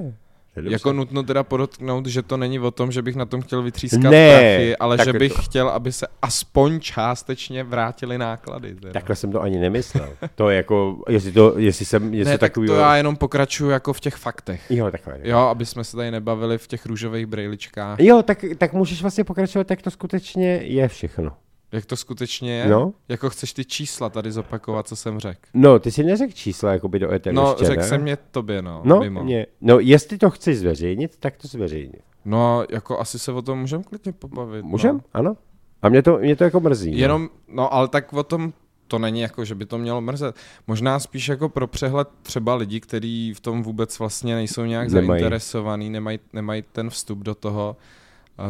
To 0.54 0.60
je 0.60 0.64
dobře. 0.64 0.74
Jako 0.76 0.94
nutno 0.94 1.24
teda 1.24 1.44
podotknout, 1.44 2.06
že 2.06 2.22
to 2.22 2.38
není 2.38 2.60
o 2.60 2.72
tom, 2.72 2.92
že 2.92 3.02
bych 3.02 3.16
na 3.16 3.26
tom 3.26 3.42
chtěl 3.42 3.62
vytřískat 3.64 4.02
Ne, 4.12 4.30
prachy, 4.32 4.78
ale 4.78 4.98
tak 4.98 5.04
že 5.06 5.10
je 5.10 5.20
bych 5.20 5.34
to- 5.34 5.42
chtěl, 5.42 5.70
aby 5.70 5.92
se 5.92 6.08
aspoň 6.22 6.80
částečně 6.80 7.64
vrátily 7.64 8.18
náklady. 8.18 8.76
Teda. 8.76 8.94
Takhle 8.94 9.16
jsem 9.16 9.32
to 9.32 9.42
ani 9.42 9.60
nemyslel. 9.60 10.10
To 10.36 10.50
je 10.50 10.58
jako, 10.58 11.04
jestli 11.10 11.32
to, 11.32 11.54
jestli 11.58 11.86
jsem 11.86 12.12
něco 12.12 12.30
ne, 12.30 12.38
tak 12.38 12.52
takového... 12.52 12.76
to 12.76 12.82
já 12.82 12.98
jenom 12.98 13.16
pokračuju 13.16 13.70
jako 13.70 13.94
v 13.94 14.00
těch 14.00 14.16
faktech. 14.16 14.72
Jo, 14.72 14.92
takhle. 14.92 15.20
Jo, 15.24 15.38
aby 15.38 15.66
jsme 15.66 15.84
se 15.84 15.98
tady 15.98 16.12
nebavili 16.12 16.58
v 16.58 16.68
těch 16.68 16.86
růžových 16.86 17.26
brejličkách. 17.26 18.00
Jo, 18.00 18.24
tak, 18.24 18.46
tak 18.58 18.74
můžeš 18.74 19.02
vlastně 19.02 19.24
pokračovat, 19.24 19.70
jak 19.70 19.82
to 19.82 19.92
skutečně 19.92 20.48
je 20.64 20.88
všechno. 20.88 21.32
Jak 21.72 21.86
to 21.86 21.96
skutečně 21.96 22.54
je? 22.58 22.68
No. 22.68 22.94
Jako 23.10 23.30
chceš 23.30 23.54
ty 23.54 23.66
čísla 23.66 24.10
tady 24.10 24.32
zopakovat, 24.32 24.88
co 24.88 24.96
jsem 24.96 25.20
řekl? 25.20 25.40
No, 25.54 25.80
ty 25.80 25.92
si 25.92 26.04
neřekl 26.04 26.34
čísla 26.34 26.72
jakoby 26.72 27.00
do 27.00 27.14
eteru 27.14 27.36
No, 27.36 27.56
řekl 27.62 27.84
jsem 27.84 28.08
je 28.08 28.18
tobě, 28.32 28.62
no. 28.62 28.82
No, 28.86 29.00
mimo. 29.00 29.24
mě, 29.24 29.46
no, 29.62 29.80
jestli 29.80 30.18
to 30.18 30.30
chceš 30.30 30.60
zveřejnit, 30.60 31.18
tak 31.20 31.38
to 31.38 31.48
zveřejni. 31.48 31.94
No, 32.26 32.66
jako 32.70 33.00
asi 33.00 33.20
se 33.20 33.32
o 33.32 33.42
tom 33.42 33.60
můžeme 33.60 33.84
klidně 33.84 34.12
pobavit. 34.12 34.66
Můžem? 34.66 34.96
No. 34.96 35.02
Ano. 35.14 35.38
A 35.82 35.90
mě 35.90 36.02
to, 36.04 36.18
mě 36.18 36.36
to 36.36 36.44
jako 36.44 36.60
mrzí. 36.60 36.92
no. 36.92 36.98
Jenom, 36.98 37.30
no 37.48 37.74
ale 37.74 37.88
tak 37.88 38.14
o 38.14 38.24
tom 38.24 38.54
to 38.88 39.00
není 39.00 39.20
jako, 39.22 39.46
že 39.46 39.56
by 39.56 39.66
to 39.66 39.78
mělo 39.78 40.02
mrzet. 40.02 40.36
Možná 40.68 41.00
spíš 41.00 41.28
jako 41.28 41.50
pro 41.50 41.68
přehled 41.68 42.08
třeba 42.22 42.56
lidí, 42.56 42.80
kteří 42.80 43.34
v 43.34 43.40
tom 43.40 43.64
vůbec 43.64 44.00
vlastně 44.00 44.36
nejsou 44.36 44.66
nějak 44.66 44.90
Nemají. 44.90 45.08
zainteresovaný, 45.08 45.90
nemají, 45.90 46.20
nemají 46.34 46.64
ten 46.72 46.90
vstup 46.90 47.20
do 47.20 47.36
toho, 47.36 47.78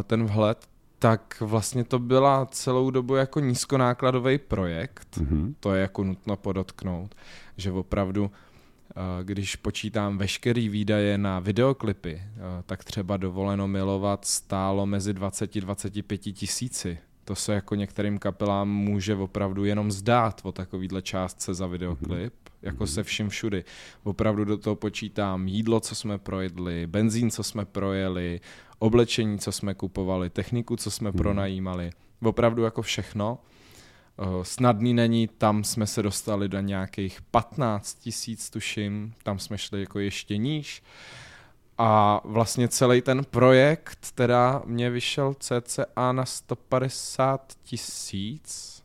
ten 0.03 0.25
vhled, 0.25 0.57
tak 0.99 1.41
vlastně 1.41 1.83
to 1.83 1.99
byla 1.99 2.45
celou 2.45 2.91
dobu 2.91 3.15
jako 3.15 3.39
nízkonákladový 3.39 4.37
projekt. 4.37 5.17
Mhm. 5.17 5.55
To 5.59 5.73
je 5.73 5.81
jako 5.81 6.03
nutno 6.03 6.37
podotknout, 6.37 7.15
že 7.57 7.71
opravdu 7.71 8.31
eh, 8.89 9.23
když 9.23 9.55
počítám 9.55 10.17
veškerý 10.17 10.69
výdaje 10.69 11.17
na 11.17 11.39
videoklipy, 11.39 12.21
eh, 12.21 12.39
tak 12.65 12.83
třeba 12.83 13.17
dovoleno 13.17 13.67
milovat 13.67 14.25
stálo 14.25 14.85
mezi 14.85 15.13
20-25 15.13 16.33
tisíci. 16.33 16.97
To 17.25 17.35
se 17.35 17.53
jako 17.53 17.75
některým 17.75 18.17
kapelám 18.17 18.69
může 18.69 19.15
opravdu 19.15 19.65
jenom 19.65 19.91
zdát 19.91 20.41
o 20.43 20.51
takovýhle 20.51 21.01
částce 21.01 21.53
za 21.53 21.67
videoklip, 21.67 22.33
jako 22.61 22.87
se 22.87 23.03
vším 23.03 23.29
všudy. 23.29 23.63
Opravdu 24.03 24.45
do 24.45 24.57
toho 24.57 24.75
počítám 24.75 25.47
jídlo, 25.47 25.79
co 25.79 25.95
jsme 25.95 26.17
projedli, 26.17 26.87
benzín, 26.87 27.31
co 27.31 27.43
jsme 27.43 27.65
projeli, 27.65 28.41
oblečení, 28.79 29.39
co 29.39 29.51
jsme 29.51 29.73
kupovali, 29.73 30.29
techniku, 30.29 30.75
co 30.75 30.91
jsme 30.91 31.11
pronajímali. 31.11 31.89
Opravdu 32.23 32.63
jako 32.63 32.81
všechno. 32.81 33.39
Eh, 34.19 34.25
Snadný 34.45 34.93
není, 34.93 35.27
tam 35.27 35.63
jsme 35.63 35.87
se 35.87 36.03
dostali 36.03 36.49
do 36.49 36.59
nějakých 36.59 37.21
15 37.21 37.93
tisíc, 37.93 38.49
tuším, 38.49 39.13
tam 39.23 39.39
jsme 39.39 39.57
šli 39.57 39.79
jako 39.79 39.99
ještě 39.99 40.37
níž. 40.37 40.83
A 41.77 42.21
vlastně 42.23 42.67
celý 42.67 43.01
ten 43.01 43.23
projekt 43.25 44.11
teda 44.11 44.61
mě 44.65 44.89
vyšel 44.89 45.33
cca 45.39 46.11
na 46.11 46.25
150 46.25 47.53
tisíc, 47.63 48.83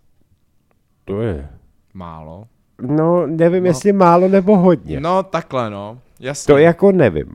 To 1.05 1.21
je. 1.23 1.49
málo. 1.95 2.49
No, 2.81 3.27
nevím, 3.27 3.63
No. 3.65 3.71
jestli 3.71 3.93
málo 3.93 4.29
nebo 4.29 4.57
hodně. 4.59 5.01
No 5.01 5.23
takhle 5.23 5.71
no, 5.71 5.99
jasně. 6.21 6.53
To 6.55 6.59
jako 6.59 6.93
nevím. 6.93 7.35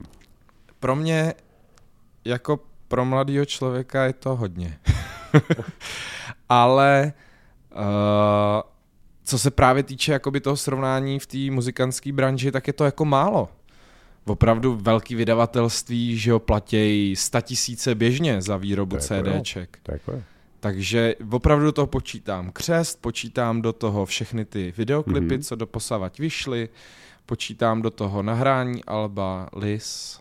Pro 0.80 0.96
mě 0.96 1.34
jako 2.26 2.60
pro 2.88 3.06
mladého 3.06 3.46
člověka 3.46 4.04
je 4.04 4.14
to 4.14 4.36
hodně. 4.36 4.78
Ale 6.50 7.14
uh, 7.76 7.82
co 9.24 9.40
se 9.40 9.52
právě 9.52 9.84
týče 9.84 10.12
jakoby 10.12 10.40
toho 10.42 10.58
srovnání 10.58 11.20
v 11.20 11.26
té 11.28 11.38
muzikantské 11.52 12.12
branži, 12.12 12.52
tak 12.52 12.68
je 12.68 12.74
to 12.74 12.86
jako 12.86 13.06
málo. 13.06 13.50
Opravdu 14.26 14.76
velký 14.82 15.16
vydavatelství, 15.16 16.18
že 16.18 16.32
jo, 16.32 16.40
platějí 16.40 17.16
100 17.16 17.42
tisíce 17.42 17.96
běžně 17.96 18.42
za 18.42 18.58
výrobu 18.58 18.98
To 18.98 19.14
je. 19.14 19.24
CDček. 19.24 19.78
To 19.84 19.92
jako 19.92 20.12
je. 20.12 20.24
Takže 20.60 21.16
opravdu 21.32 21.66
do 21.66 21.72
toho 21.72 21.88
počítám 21.88 22.52
křest, 22.52 23.02
počítám 23.02 23.62
do 23.62 23.74
toho 23.74 24.06
všechny 24.06 24.46
ty 24.46 24.74
videoklipy, 24.78 25.20
Mhm. 25.20 25.30
mm-hmm. 25.30 25.44
co 25.44 25.56
do 25.56 25.68
posavať 25.68 26.20
vyšly, 26.20 26.70
počítám 27.26 27.82
do 27.82 27.92
toho 27.92 28.24
nahrání 28.24 28.84
alba, 28.86 29.50
lis 29.56 30.20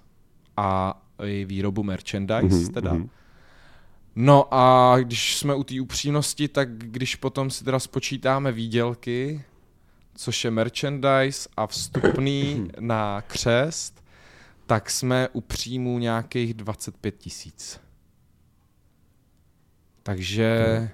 a 0.57 1.01
i 1.25 1.45
výrobu 1.45 1.83
merchandise 1.83 2.57
Mhm, 2.57 2.73
teda. 2.73 2.93
mhm. 2.93 3.09
No 4.17 4.55
a 4.55 4.97
když 5.01 5.37
jsme 5.39 5.55
u 5.55 5.65
té 5.65 5.81
upřímnosti, 5.81 6.49
tak 6.49 6.79
když 6.79 7.17
potom 7.17 7.51
si 7.51 7.65
teda 7.65 7.79
spočítáme 7.79 8.53
výdělky, 8.53 9.43
což 10.15 10.45
je 10.45 10.51
merchandise 10.51 11.49
a 11.57 11.67
vstupný 11.67 12.69
na 12.81 13.21
křest, 13.27 14.05
tak 14.67 14.91
jsme 14.91 15.29
u 15.33 15.41
příjmů 15.41 15.99
nějakých 15.99 16.55
25 16.55 17.15
tisíc. 17.19 17.81
Takže... 20.07 20.89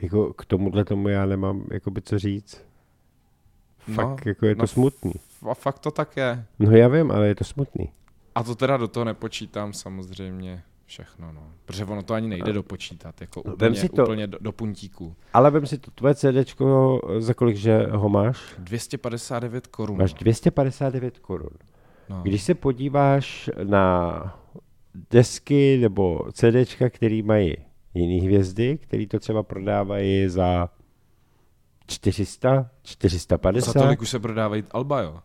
Jako 0.00 0.32
k 0.32 0.44
tomuhle 0.44 0.84
tomu 0.84 1.08
já 1.08 1.26
nemám 1.26 1.64
jakoby 1.72 2.02
co 2.02 2.18
říct. 2.18 2.64
Fakt, 3.78 4.24
No, 4.26 4.30
jako 4.30 4.46
je 4.46 4.54
to 4.54 4.62
no, 4.62 4.66
smutný. 4.66 5.12
A 5.50 5.54
fakt 5.54 5.78
to 5.78 5.90
tak 5.90 6.16
je. 6.16 6.44
No 6.58 6.70
já 6.70 6.88
vím, 6.88 7.10
ale 7.10 7.28
je 7.28 7.34
to 7.34 7.44
smutný. 7.44 7.92
A 8.34 8.42
to 8.42 8.54
teda 8.54 8.76
do 8.76 8.88
toho 8.88 9.04
nepočítám 9.04 9.72
samozřejmě 9.72 10.62
všechno, 10.86 11.32
no. 11.32 11.42
Protože 11.64 11.84
ono 11.84 12.02
to 12.02 12.14
ani 12.14 12.28
nejde 12.28 12.52
dopočítat, 12.52 13.20
jako 13.20 13.42
No, 13.46 13.54
úplně, 13.54 13.74
si 13.74 13.88
to- 13.88 14.02
úplně 14.02 14.26
do, 14.26 14.38
do 14.40 14.52
puntíku. 14.52 15.16
Ale 15.32 15.50
vem 15.50 15.66
si 15.66 15.78
to 15.78 15.90
tvoje 15.90 16.14
CDčko, 16.14 17.00
za 17.18 17.34
kolik 17.34 17.56
že 17.56 17.86
ho 17.86 18.08
máš? 18.08 18.54
259 18.58 19.66
korun. 19.66 19.98
Máš 19.98 20.14
259 20.14 21.18
korun. 21.18 21.50
no. 22.08 22.20
Když 22.22 22.42
se 22.42 22.54
podíváš 22.54 23.50
na 23.64 24.40
desky 25.10 25.78
nebo 25.80 26.20
CDčka, 26.32 26.90
který 26.90 27.22
mají 27.22 27.56
jiný 27.96 28.20
hvězdy, 28.20 28.78
který 28.78 29.06
to 29.06 29.18
třeba 29.18 29.42
prodávají 29.42 30.28
za 30.28 30.68
400, 31.86 32.70
450, 32.82 33.72
Za 33.72 33.80
tolik 33.80 34.02
už 34.02 34.10
se 34.10 34.18
prodávají 34.18 34.64
alba, 34.70 35.00
jo. 35.00 35.18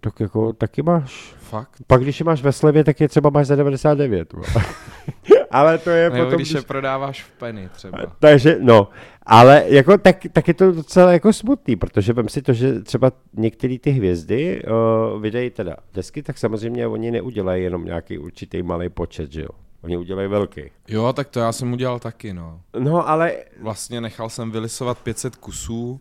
tak 0.00 0.20
jako 0.20 0.52
taky 0.52 0.82
máš. 0.82 1.34
Fakt. 1.38 1.82
Pak 1.86 2.02
když 2.02 2.20
je 2.20 2.24
máš 2.24 2.42
ve 2.42 2.52
slevě, 2.52 2.84
tak 2.84 3.00
je 3.00 3.08
třeba 3.08 3.30
máš 3.30 3.46
za 3.46 3.56
99. 3.56 4.32
vole. 4.32 4.46
ale 5.50 5.78
to 5.78 5.90
je 5.90 6.10
Nebo 6.10 6.24
potom, 6.24 6.36
když 6.36 6.50
je 6.50 6.62
prodáváš 6.62 7.22
v 7.22 7.30
penny 7.30 7.68
třeba. 7.68 7.98
Takže, 8.18 8.56
no, 8.60 8.88
ale 9.22 9.64
jako, 9.66 9.98
tak, 9.98 10.16
tak 10.32 10.48
je 10.48 10.54
to 10.54 10.72
docela 10.72 11.12
jako 11.12 11.32
smutný, 11.32 11.76
protože 11.76 12.12
vem 12.12 12.28
si 12.28 12.42
to, 12.42 12.52
že 12.52 12.80
třeba 12.80 13.12
některé 13.32 13.78
ty 13.78 13.90
hvězdy 13.90 14.62
uh, 14.62 15.22
vydají 15.22 15.50
teda 15.50 15.76
desky, 15.94 16.22
tak 16.22 16.38
samozřejmě 16.38 16.86
oni 16.86 17.10
neudělají 17.10 17.62
jenom 17.62 17.84
nějaký 17.84 18.18
určitý 18.18 18.62
malý 18.62 18.88
počet, 18.88 19.32
že 19.32 19.42
jo. 19.42 19.65
Oni 19.86 19.96
udělají 19.96 20.28
velký. 20.28 20.60
Jo, 20.88 21.12
tak 21.12 21.28
to 21.28 21.40
já 21.40 21.52
jsem 21.52 21.72
udělal 21.72 21.98
taky, 21.98 22.34
no. 22.34 22.60
No, 22.78 23.08
ale 23.08 23.36
Vlastně 23.60 24.00
nechal 24.00 24.28
jsem 24.30 24.50
vylisovat 24.50 24.98
500 24.98 25.36
kusů, 25.36 26.00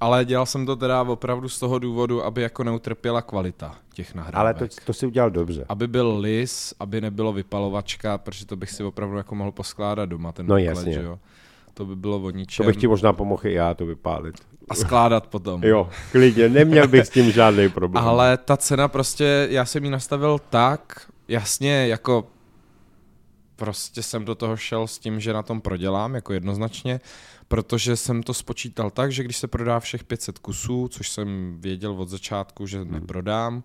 ale 0.00 0.24
dělal 0.24 0.46
jsem 0.46 0.66
to 0.66 0.76
teda 0.76 1.02
opravdu 1.02 1.48
z 1.48 1.58
toho 1.58 1.78
důvodu, 1.78 2.24
aby 2.24 2.42
jako 2.42 2.64
neutrpěla 2.64 3.22
kvalita 3.22 3.74
těch 3.94 4.14
nahrávek. 4.14 4.36
Ale 4.60 4.68
to, 4.68 4.74
to 4.84 4.92
si 4.92 5.06
udělal 5.06 5.30
dobře. 5.30 5.64
Aby 5.68 5.86
byl 5.88 6.18
lis, 6.18 6.74
aby 6.80 7.00
nebylo 7.00 7.32
vypalovačka, 7.32 8.18
protože 8.18 8.46
to 8.46 8.56
bych 8.56 8.70
si 8.70 8.84
opravdu 8.84 9.16
jako 9.16 9.34
mohl 9.34 9.52
poskládat 9.52 10.08
doma 10.08 10.32
ten 10.32 10.46
No 10.46 10.54
výklad, 10.56 10.76
jasně. 10.76 10.92
že 10.92 11.02
jo. 11.02 11.18
To 11.74 11.84
by 11.84 11.96
bylo 11.96 12.16
o 12.16 12.20
To 12.22 12.30
ničem. 12.30 12.66
bych 12.66 12.76
ti 12.76 12.88
možná 12.88 13.12
pomohl 13.12 13.42
i 13.46 13.52
já 13.52 13.74
to 13.74 13.86
vypálit. 13.86 14.34
A 14.68 14.74
skládat 14.74 15.26
potom. 15.26 15.62
Jo, 15.64 15.88
klidně, 16.12 16.48
neměl 16.48 16.88
bych 16.88 17.06
s 17.06 17.10
tím 17.10 17.30
žádný 17.30 17.68
problém. 17.68 18.04
Ale 18.04 18.36
ta 18.36 18.56
cena 18.56 18.88
prostě, 18.88 19.46
já 19.50 19.64
jsem 19.64 19.84
ji 19.84 19.90
nastavil 19.90 20.38
tak, 20.50 21.06
jasně, 21.28 21.86
jako 21.86 22.26
prostě 23.56 24.02
jsem 24.02 24.24
do 24.24 24.34
toho 24.34 24.56
šel 24.56 24.86
s 24.86 24.98
tím, 24.98 25.20
že 25.20 25.32
na 25.32 25.42
tom 25.42 25.60
prodělám, 25.60 26.14
jako 26.14 26.32
jednoznačně, 26.32 27.00
protože 27.48 27.96
jsem 27.96 28.22
to 28.22 28.34
spočítal 28.34 28.90
tak, 28.90 29.12
že 29.12 29.24
když 29.24 29.36
se 29.36 29.48
prodá 29.48 29.80
všech 29.80 30.04
500 30.04 30.38
kusů, 30.38 30.88
což 30.88 31.10
jsem 31.10 31.56
věděl 31.60 31.92
od 31.92 32.08
začátku, 32.08 32.66
že 32.66 32.84
neprodám, 32.84 33.62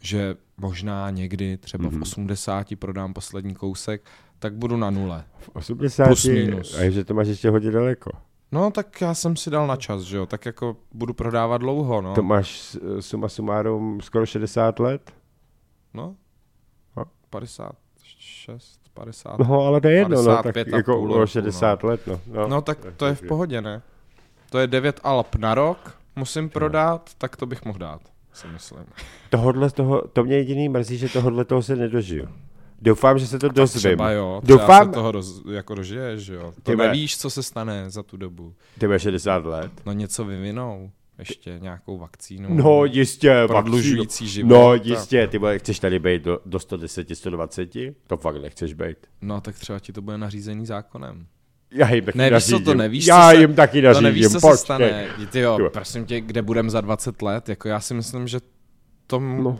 že 0.00 0.36
možná 0.56 1.10
někdy 1.10 1.56
třeba 1.56 1.88
v 1.88 2.02
80 2.02 2.66
prodám 2.78 3.14
poslední 3.14 3.54
kousek, 3.54 4.04
tak 4.38 4.54
budu 4.54 4.76
na 4.76 4.90
nule. 4.90 5.24
v 5.38 5.50
80, 5.56 6.04
plus 6.06 6.24
minus. 6.24 6.74
a 6.78 6.90
že 6.90 7.04
to 7.04 7.14
máš 7.14 7.28
ještě 7.28 7.50
hodně 7.50 7.70
daleko. 7.70 8.10
No, 8.52 8.70
tak 8.70 9.00
já 9.00 9.14
jsem 9.14 9.36
si 9.36 9.50
dal 9.50 9.66
na 9.66 9.76
čas, 9.76 10.02
že 10.02 10.16
jo, 10.16 10.26
tak 10.26 10.46
jako 10.46 10.76
budu 10.92 11.14
prodávat 11.14 11.58
dlouho, 11.58 12.00
no. 12.00 12.14
To 12.14 12.22
máš 12.22 12.76
suma 13.00 13.28
sumárum 13.28 14.00
skoro 14.00 14.26
60 14.26 14.78
let? 14.80 15.12
No, 15.94 16.16
No. 16.96 17.04
56, 17.30 18.80
50. 18.98 19.38
No, 19.38 19.60
ale 19.66 19.80
to 19.80 19.88
je 19.88 19.94
jedno, 19.94 20.22
no, 20.22 20.24
tak 20.36 20.42
55 20.42 20.74
a 20.74 20.76
jako 20.76 20.96
půl 20.96 21.14
roku, 21.14 21.26
60 21.26 21.82
let, 21.84 22.00
no. 22.06 22.20
no. 22.32 22.48
No 22.48 22.62
tak 22.62 22.78
to 22.96 23.06
je 23.06 23.14
v 23.14 23.22
pohodě, 23.22 23.60
ne? 23.60 23.82
To 24.50 24.58
je 24.58 24.66
9 24.66 25.00
alp 25.02 25.34
na 25.34 25.54
rok, 25.54 25.96
musím 26.16 26.48
prodat, 26.48 27.10
tak 27.18 27.36
to 27.36 27.46
bych 27.46 27.64
mohl 27.64 27.78
dát, 27.78 28.00
si 28.32 28.46
myslím. 28.46 28.84
Tohodle 29.30 29.70
toho, 29.70 30.02
to 30.12 30.24
mě 30.24 30.36
jediný 30.36 30.68
mrzí, 30.68 30.98
že 30.98 31.08
tohodle 31.08 31.44
toho 31.44 31.62
se 31.62 31.76
nedožiju. 31.76 32.28
Doufám, 32.82 33.18
že 33.18 33.26
se 33.26 33.38
to 33.38 33.48
dozvím. 33.48 33.80
Třeba 33.80 34.10
jo, 34.10 34.40
třeba 34.44 34.58
Doufám, 34.58 34.86
se 34.86 34.92
toho 34.92 35.12
roz, 35.12 35.42
jako 35.50 35.74
dožiješ, 35.74 36.20
že 36.20 36.34
jo. 36.34 36.52
To 36.54 36.60
Ty 36.60 36.76
vole. 36.76 36.86
nevíš, 36.86 37.18
co 37.18 37.30
se 37.30 37.42
stane 37.42 37.90
za 37.90 38.02
tu 38.02 38.16
dobu. 38.16 38.54
ty 38.78 38.88
máš 38.88 39.02
60 39.02 39.44
let. 39.46 39.70
No 39.86 39.92
něco 39.92 40.24
vyvinou. 40.24 40.90
Ještě 41.18 41.58
nějakou 41.62 41.98
vakcínu. 41.98 42.48
No 42.54 42.84
jistě, 42.84 43.34
Prodlužující 43.46 43.98
vakcínu. 43.98 44.28
život 44.30 44.48
No 44.48 44.74
jistě, 44.74 45.26
ty 45.26 45.38
vole, 45.38 45.58
chceš 45.58 45.78
tady 45.78 45.98
být 45.98 46.22
do, 46.22 46.38
do 46.46 46.58
110, 46.58 47.08
120? 47.14 47.70
To 48.06 48.16
fakt 48.16 48.42
nechceš 48.42 48.74
být. 48.74 48.96
No 49.22 49.40
tak 49.40 49.58
třeba 49.58 49.78
ti 49.78 49.92
to 49.92 50.02
bude 50.02 50.18
nařízený 50.18 50.66
zákonem. 50.66 51.26
Já 51.70 51.94
jim 51.94 52.04
taky 52.04 52.18
Ne, 52.18 52.24
víš 52.24 52.44
co, 52.44 52.52
nařídím. 52.52 52.64
to 52.64 52.74
nevíš, 52.74 53.06
Já 53.06 53.30
se, 53.30 53.36
jim 53.36 53.54
taky 53.54 53.80
to 53.80 53.86
nařídím, 53.86 54.04
nevíš, 54.04 54.24
co 54.24 54.30
se 54.30 54.40
počkej. 54.40 54.58
stane. 54.58 55.06
Ty 55.30 55.40
jo, 55.40 55.56
Jo. 55.60 55.70
prosím 55.70 56.04
tě, 56.04 56.20
kde 56.20 56.42
budem 56.42 56.70
za 56.70 56.80
20 56.80 57.22
let, 57.22 57.48
jako 57.48 57.68
já 57.68 57.80
si 57.80 57.94
myslím, 57.94 58.28
že 58.28 58.38
to... 59.06 59.20
No. 59.20 59.58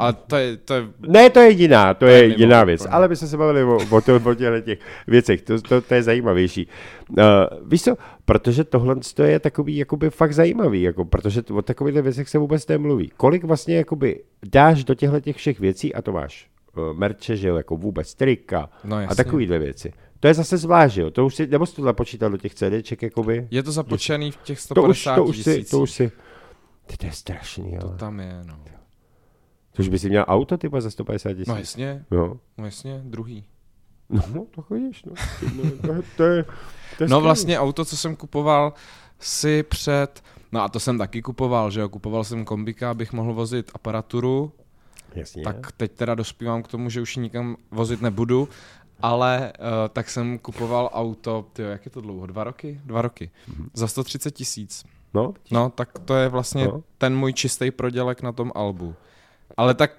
Ale 0.00 0.12
to 0.12 0.36
je, 0.36 0.56
to 0.56 0.74
je 0.74 0.82
Ne, 1.08 1.30
to 1.30 1.40
je 1.40 1.48
jediná, 1.48 1.94
to, 1.94 2.06
je 2.06 2.16
je 2.16 2.22
mimo 2.28 2.38
jiná 2.38 2.64
věc, 2.64 2.86
ale 2.90 3.08
my 3.08 3.16
jsme 3.16 3.28
se 3.28 3.36
bavili 3.36 3.64
o, 3.64 3.76
o, 3.90 4.00
to, 4.00 4.16
o 4.16 4.34
těchto 4.34 4.60
těch 4.60 4.78
věcech, 5.06 5.42
to, 5.42 5.60
to, 5.62 5.80
to 5.80 5.94
je 5.94 6.02
zajímavější. 6.02 6.68
Uh, 7.08 7.24
víš 7.66 7.82
co, 7.82 7.96
protože 8.24 8.64
tohle 8.64 8.96
to 9.14 9.22
je 9.22 9.40
takový 9.40 9.76
jakoby 9.76 10.10
fakt 10.10 10.32
zajímavý, 10.32 10.82
jako, 10.82 11.04
protože 11.04 11.42
o 11.52 11.62
takových 11.62 11.94
věcech 11.94 12.28
se 12.28 12.38
vůbec 12.38 12.66
nemluví. 12.66 13.10
Kolik 13.16 13.44
vlastně 13.44 13.76
jakoby 13.76 14.20
dáš 14.52 14.84
do 14.84 14.94
těchto 14.94 15.20
těch 15.20 15.36
všech 15.36 15.60
věcí 15.60 15.94
a 15.94 16.02
to 16.02 16.12
máš 16.12 16.50
uh, 16.76 16.98
merče, 16.98 17.36
že 17.36 17.48
jo, 17.48 17.56
jako 17.56 17.76
vůbec 17.76 18.14
trika 18.14 18.70
No 18.84 18.96
a 18.96 19.00
jasně. 19.00 19.16
takovýhle 19.16 19.58
věci. 19.58 19.92
To 20.20 20.28
je 20.28 20.34
zase 20.34 20.56
zvlášť, 20.56 20.96
jo, 20.96 21.10
to 21.10 21.26
už 21.26 21.34
si, 21.34 21.46
nebo 21.46 21.66
jsi 21.66 21.76
to 21.76 21.82
započítal 21.82 22.30
do 22.30 22.36
těch 22.36 22.54
CDček, 22.54 23.02
jakoby? 23.02 23.48
Je 23.50 23.62
to 23.62 23.72
započtený 23.72 24.30
v 24.30 24.36
těch 24.36 24.58
to 24.66 24.82
už, 24.82 25.00
150 25.00 25.14
to 25.14 25.24
už 25.24 25.42
si, 25.42 25.64
to 25.64 25.80
už 25.80 25.90
si, 25.90 26.12
to 26.98 27.06
je 27.06 27.12
strašný, 27.12 27.78
ale. 27.78 27.90
To 27.90 27.96
tam 27.96 28.20
je, 28.20 28.40
no. 28.44 28.79
To 29.72 29.82
už 29.82 29.88
by 29.88 29.98
si 29.98 30.08
měl 30.08 30.24
auto, 30.28 30.58
typa 30.58 30.80
za 30.80 30.90
150 30.90 31.32
tisíc. 31.32 31.46
No 31.48 31.56
jasně, 31.56 32.04
Jo. 32.10 32.36
no 32.58 32.64
jasně, 32.64 33.00
druhý. 33.04 33.44
No, 34.08 34.22
no, 34.34 34.46
to 34.50 34.62
chodíš, 34.62 35.04
no. 35.04 35.12
no 35.56 35.70
to, 35.86 35.92
je- 35.92 36.02
to, 36.16 36.22
je, 36.24 36.44
to 36.98 37.04
je 37.04 37.08
No 37.08 37.20
vlastně 37.20 37.58
auto, 37.60 37.84
co 37.84 37.96
jsem 37.96 38.16
kupoval 38.16 38.72
si 39.18 39.62
před, 39.62 40.22
no 40.52 40.62
a 40.62 40.68
to 40.68 40.80
jsem 40.80 40.98
taky 40.98 41.22
kupoval, 41.22 41.70
že 41.70 41.80
jo, 41.80 41.88
kupoval 41.88 42.24
jsem 42.24 42.44
kombika, 42.44 42.90
abych 42.90 43.12
mohl 43.12 43.34
vozit 43.34 43.70
aparaturu, 43.74 44.52
Jasně. 45.14 45.42
tak 45.42 45.72
teď 45.72 45.92
teda 45.92 46.14
dospívám 46.14 46.62
k 46.62 46.68
tomu, 46.68 46.90
že 46.90 47.00
už 47.00 47.16
nikam 47.16 47.56
vozit 47.70 48.02
nebudu, 48.02 48.48
ale 49.02 49.52
uh, 49.58 49.66
tak 49.92 50.10
jsem 50.10 50.38
kupoval 50.38 50.90
auto, 50.92 51.46
tyjo, 51.52 51.68
jak 51.68 51.84
je 51.84 51.90
to 51.90 52.00
dlouho, 52.00 52.26
dva 52.26 52.44
roky? 52.44 52.80
Dva 52.84 53.02
roky. 53.02 53.30
Za 53.74 53.88
130 53.88 54.30
tisíc. 54.30 54.84
No, 55.14 55.34
No, 55.50 55.70
tak 55.70 55.98
to 55.98 56.14
je 56.14 56.28
vlastně 56.28 56.64
No. 56.66 56.72
no. 56.72 56.82
ten 56.98 57.16
můj 57.16 57.32
čistý 57.32 57.70
prodělek 57.70 58.22
na 58.22 58.32
tom 58.32 58.52
albu. 58.54 58.94
Ale 59.56 59.74
tak 59.74 59.96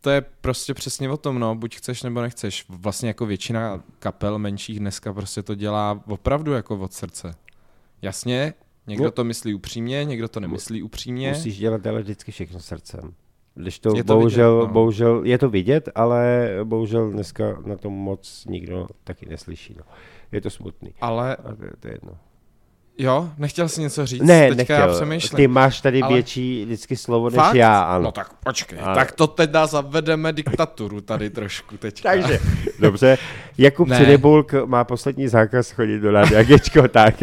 to 0.00 0.10
je 0.10 0.20
prostě 0.40 0.74
přesně 0.74 1.10
o 1.10 1.16
tom, 1.16 1.38
no, 1.38 1.54
buď 1.54 1.76
chceš 1.76 2.02
nebo 2.02 2.20
nechceš. 2.20 2.64
Vlastně 2.68 3.08
jako 3.08 3.26
většina 3.26 3.82
kapel 3.98 4.38
menších 4.38 4.78
dneska 4.80 5.12
prostě 5.12 5.42
to 5.42 5.54
dělá 5.54 6.00
opravdu 6.06 6.52
jako 6.52 6.78
od 6.78 6.92
srdce. 6.92 7.34
Jasně, 8.02 8.54
někdo 8.86 9.04
No. 9.04 9.10
to 9.10 9.24
myslí 9.24 9.54
upřímně, 9.54 10.04
někdo 10.04 10.28
to 10.28 10.40
nemyslí 10.40 10.82
upřímně. 10.82 11.28
musíš 11.28 11.58
dělat 11.58 11.86
ale 11.86 12.02
vždycky 12.02 12.32
všechno 12.32 12.60
srdcem. 12.60 13.14
Když 13.54 13.78
to, 13.78 13.96
Je 13.96 14.04
to 14.04 14.14
bohužel, 14.14 14.56
vidět, 14.56 14.66
no. 14.68 14.72
bohužel, 14.72 15.24
je 15.24 15.38
to 15.38 15.50
vidět, 15.50 15.88
ale 15.94 16.48
bohužel 16.64 17.10
dneska 17.10 17.56
na 17.66 17.76
tom 17.76 17.92
moc 17.92 18.44
nikdo 18.48 18.86
taky 19.04 19.26
neslyší. 19.26 19.74
No. 19.78 19.84
Je 20.32 20.40
to 20.40 20.50
smutný. 20.50 20.94
Ale 21.00 21.36
to, 21.58 21.64
je- 21.64 21.72
to 21.80 21.88
je 21.88 21.94
jedno. 21.94 22.18
Jo, 23.02 23.28
nechtěl 23.38 23.68
jsi 23.68 23.80
něco 23.80 24.06
říct? 24.06 24.22
Ne, 24.22 24.54
Teďka 24.54 24.74
já 24.74 24.80
nechtěl. 24.80 24.96
přemýšlím. 24.96 25.36
Ty 25.36 25.48
máš 25.48 25.80
tady 25.80 26.02
Ale- 26.02 26.12
větší 26.14 26.64
vždycky 26.64 26.96
slovo 26.96 27.30
než 27.30 27.36
Fakt? 27.36 27.54
já, 27.54 27.82
ano. 27.82 28.04
No 28.04 28.12
tak 28.12 28.32
počkej, 28.44 28.78
Ale- 28.82 28.94
tak 28.94 29.12
to 29.12 29.26
teda 29.26 29.66
zavedeme 29.66 30.32
diktaturu 30.32 31.00
tady 31.00 31.30
trošku 31.30 31.76
teďka. 31.76 32.08
Takže, 32.10 32.38
dobře, 32.78 33.18
Jakub 33.58 33.88
Ne. 33.88 33.96
Cinebulk 33.98 34.52
má 34.64 34.84
poslední 34.84 35.28
zákaz 35.28 35.70
chodit 35.70 35.98
do 35.98 36.10
Rádia 36.10 36.42
Gečko, 36.42 36.88
tak. 36.88 37.14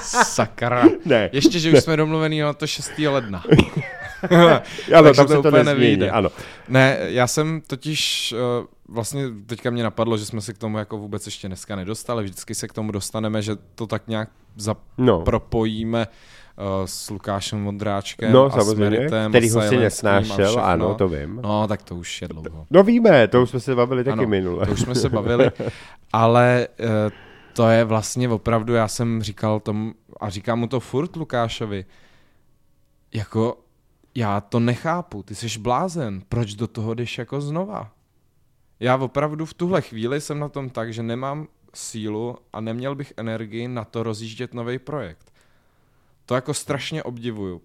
Sakra. 0.00 0.84
ne, 1.04 1.30
Ještě, 1.32 1.58
že 1.58 1.72
už 1.72 1.78
jsme 1.80 1.96
domluvený 1.96 2.40
na 2.40 2.52
to 2.52 2.66
6. 2.66 2.90
ledna. 3.08 3.44
ano, 4.30 4.60
takže 5.02 5.12
tam 5.16 5.26
to 5.26 5.28
se 5.28 5.34
to 5.34 5.38
úplně 5.48 5.64
nezmění, 5.64 5.80
nevyjde. 5.80 6.10
ano. 6.10 6.28
Ne, 6.68 6.96
já 7.00 7.26
jsem 7.26 7.60
totiž, 7.66 8.34
uh, 8.58 8.66
vlastně 8.88 9.24
teďka 9.46 9.70
mě 9.70 9.82
napadlo, 9.82 10.16
že 10.16 10.26
jsme 10.26 10.40
se 10.40 10.52
k 10.52 10.58
tomu 10.58 10.78
jako 10.78 10.98
vůbec 10.98 11.26
ještě 11.26 11.48
dneska 11.48 11.76
nedostali, 11.76 12.24
vždycky 12.24 12.54
se 12.54 12.68
k 12.68 12.72
tomu 12.72 12.92
dostaneme, 12.92 13.42
že 13.42 13.56
to 13.74 13.86
tak 13.86 14.08
nějak 14.08 14.30
No. 14.98 15.18
zapropojíme 15.18 16.06
uh, 16.58 16.64
s 16.86 17.10
Lukášem 17.10 17.64
Vondráčkem 17.64 18.32
No, 18.32 18.44
a 18.44 18.50
s 18.50 18.54
samozřejmě, 18.54 18.90
Meritem 18.90 19.32
který 19.32 19.50
ho 19.50 19.62
si 19.62 19.76
nesnášel, 19.76 20.60
ano, 20.60 20.94
to 20.94 21.08
vím. 21.08 21.40
No, 21.44 21.68
tak 21.68 21.82
to 21.82 21.96
už 21.96 22.22
je 22.22 22.28
dlouho. 22.28 22.66
No 22.70 22.82
víme, 22.82 23.28
to 23.28 23.42
už 23.42 23.50
jsme 23.50 23.60
se 23.60 23.74
bavili 23.74 24.04
taky 24.04 24.12
Ano, 24.18 24.28
minule. 24.28 24.66
To 24.66 24.72
už 24.72 24.80
jsme 24.80 24.94
se 24.94 25.08
bavili, 25.08 25.50
ale 26.12 26.68
uh, 26.80 26.86
to 27.52 27.68
je 27.68 27.84
vlastně 27.84 28.28
opravdu, 28.28 28.74
já 28.74 28.88
jsem 28.88 29.22
říkal 29.22 29.60
tomu, 29.60 29.94
a 30.20 30.30
říkám 30.30 30.58
mu 30.58 30.66
to 30.66 30.80
furt 30.80 31.16
Lukášovi, 31.16 31.84
jako 33.14 33.58
já 34.14 34.40
to 34.40 34.60
nechápu, 34.60 35.22
ty 35.22 35.34
jsi 35.34 35.58
blázen, 35.58 36.22
proč 36.28 36.54
do 36.54 36.66
toho 36.66 36.94
jdeš 36.94 37.18
jako 37.18 37.40
znova? 37.40 37.90
Já 38.84 38.96
opravdu 38.96 39.46
v 39.46 39.54
tuhle 39.54 39.82
chvíli 39.82 40.20
jsem 40.20 40.38
na 40.38 40.48
tom 40.48 40.70
tak, 40.70 40.92
že 40.92 41.02
nemám 41.02 41.46
sílu 41.74 42.36
a 42.52 42.60
neměl 42.60 42.94
bych 42.94 43.12
energii 43.16 43.68
na 43.68 43.84
to 43.84 44.02
rozjíždět 44.02 44.54
nový 44.54 44.78
projekt. 44.78 45.32
To 46.26 46.34
jako 46.34 46.54
strašně 46.54 47.02
obdivuju. 47.02 47.60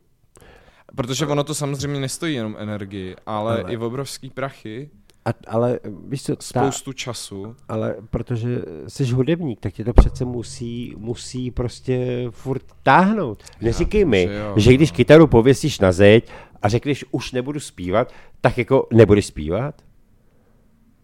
Protože 0.95 1.27
ono 1.27 1.43
to 1.43 1.53
samozřejmě 1.53 1.99
nestojí 1.99 2.35
jenom 2.35 2.55
energii, 2.59 3.15
ale, 3.25 3.61
Ale- 3.63 3.71
i 3.71 3.77
obrovský 3.77 4.29
prachy, 4.29 4.89
A, 5.25 5.29
ale 5.47 5.79
víš 6.07 6.23
co, 6.23 6.35
ta, 6.35 6.41
spoustu 6.41 6.93
času. 6.93 7.55
ale 7.67 7.95
protože 8.09 8.61
jsi 8.87 9.05
hudebník, 9.05 9.59
tak 9.59 9.73
tě 9.73 9.83
to 9.83 9.93
přece 9.93 10.25
musí, 10.25 10.93
musí 10.97 11.51
prostě 11.51 12.27
furt 12.29 12.63
táhnout. 12.83 13.43
Neříkej 13.61 14.05
mi, 14.05 14.27
že 14.27 14.33
jo, 14.33 14.53
že 14.57 14.73
když 14.73 14.91
no. 14.91 14.95
kytaru 14.95 15.27
pověsíš 15.27 15.79
na 15.79 15.91
zeď 15.91 16.31
a 16.61 16.69
řekneš 16.69 17.05
už 17.11 17.31
nebudu 17.31 17.59
zpívat, 17.59 18.13
tak 18.41 18.57
jako 18.57 18.87
nebudeš 18.93 19.25
zpívat? 19.25 19.88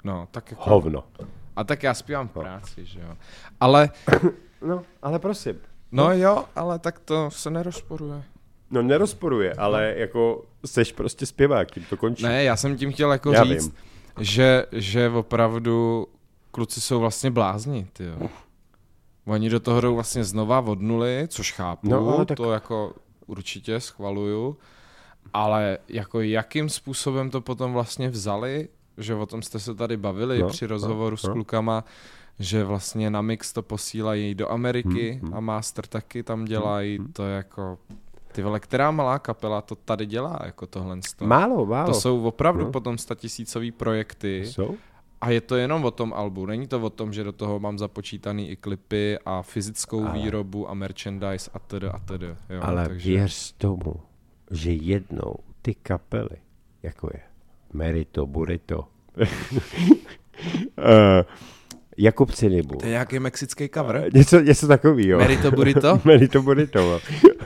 No, 0.05 0.27
tak 0.31 0.51
jako... 0.51 0.69
Hovno. 0.69 1.03
A 1.55 1.63
tak 1.63 1.83
já 1.83 1.93
zpívám 1.93 2.27
v 2.27 2.31
práci, 2.31 2.85
že 2.85 2.99
jo. 2.99 3.15
Ale, 3.59 3.89
No, 4.67 4.81
ale 5.01 5.19
prosím. 5.19 5.59
no 5.91 6.11
jo, 6.13 6.45
ale 6.55 6.79
tak 6.79 6.99
to 6.99 7.31
se 7.31 7.49
nerozporuje. 7.49 8.23
No 8.71 8.81
nerozporuje, 8.81 9.53
ale 9.53 9.93
jako 9.97 10.45
seš 10.65 10.91
prostě 10.91 11.25
zpěvák, 11.25 11.71
tím 11.71 11.83
to 11.89 11.97
končí. 11.97 12.23
Ne, 12.23 12.43
já 12.43 12.55
jsem 12.55 12.77
tím 12.77 12.91
chtěl 12.93 13.11
jako 13.11 13.31
Já 13.31 13.43
říct, 13.43 13.63
vím. 13.65 13.73
že, 14.19 14.65
že 14.71 15.09
opravdu 15.09 16.07
kluci 16.51 16.81
jsou 16.81 16.99
vlastně 16.99 17.31
blázni, 17.31 17.87
ty 17.93 18.03
jo. 18.05 18.29
Oni 19.25 19.49
do 19.49 19.59
toho 19.59 19.81
jdou 19.81 19.95
vlastně 19.95 20.23
znova 20.23 20.59
od 20.61 20.81
nuly, 20.81 21.25
což 21.27 21.51
chápu, 21.51 21.89
No, 21.89 21.99
no, 22.17 22.25
tak- 22.25 22.37
to 22.37 22.51
jako 22.51 22.93
určitě 23.25 23.79
schvaluju, 23.79 24.57
ale 25.33 25.77
jako 25.89 26.21
jakým 26.21 26.69
způsobem 26.69 27.29
to 27.29 27.41
potom 27.41 27.73
vlastně 27.73 28.09
vzali, 28.09 28.67
že 28.97 29.15
o 29.15 29.25
tom 29.25 29.41
jste 29.41 29.59
se 29.59 29.75
tady 29.75 29.97
bavili 29.97 30.39
No, 30.39 30.47
při 30.47 30.65
rozhovoru 30.67 31.13
no, 31.13 31.17
s 31.17 31.23
no. 31.23 31.33
klukama, 31.33 31.83
že 32.39 32.63
vlastně 32.63 33.09
na 33.09 33.21
mix 33.21 33.53
to 33.53 33.61
posílají 33.61 34.35
do 34.35 34.51
Ameriky 34.51 35.11
Hmm, 35.11 35.21
hmm. 35.29 35.33
a 35.37 35.39
master 35.39 35.87
taky 35.87 36.23
tam 36.23 36.45
dělají, 36.45 36.99
to 37.13 37.23
je 37.23 37.35
jako, 37.35 37.77
ty 38.31 38.43
vole, 38.43 38.59
která 38.59 38.91
malá 38.91 39.19
kapela 39.19 39.61
to 39.61 39.75
tady 39.75 40.05
dělá, 40.05 40.39
jako 40.45 40.67
tohle. 40.67 40.99
Málo, 41.23 41.65
málo. 41.65 41.87
To 41.93 41.99
jsou 41.99 42.23
opravdu 42.23 42.65
No. 42.65 42.71
potom 42.71 42.97
statisícový 42.97 43.71
projekty 43.71 44.45
Jsou? 44.45 44.75
a 45.21 45.29
je 45.29 45.41
to 45.41 45.55
jenom 45.55 45.85
o 45.85 45.91
tom 45.91 46.13
albu. 46.13 46.45
Není 46.45 46.67
to 46.67 46.79
o 46.81 46.89
tom, 46.89 47.13
že 47.13 47.23
do 47.23 47.31
toho 47.31 47.59
mám 47.59 47.77
započítaný 47.77 48.49
i 48.49 48.55
klipy 48.55 49.17
a 49.25 49.41
fyzickou 49.41 50.05
Ale- 50.05 50.13
výrobu 50.13 50.69
a 50.69 50.73
merchandise 50.73 51.51
a 51.53 51.59
td. 51.59 51.83
a 51.91 51.99
td. 51.99 52.21
Jo, 52.49 52.59
Ale 52.61 52.87
takže... 52.87 53.09
věř 53.11 53.51
tomu, 53.51 53.93
že 54.51 54.71
jednou 54.71 55.35
ty 55.61 55.75
kapely, 55.75 56.37
jako 56.83 57.09
je 57.13 57.19
Merito, 57.75 58.25
Burito, 58.25 58.79
uh, 59.17 59.23
Jakub 61.97 62.31
Cinibul, 62.31 62.77
To 62.77 62.85
je 62.85 62.91
nějaký 62.91 63.19
mexický 63.19 63.69
cover? 63.69 64.09
něco, 64.13 64.39
něco 64.39 64.67
takového. 64.67 65.19
Merito 65.19 65.51
Burrito? 65.51 66.01
Merito 66.05 66.41
Burito. 66.41 66.79
no. 66.79 66.99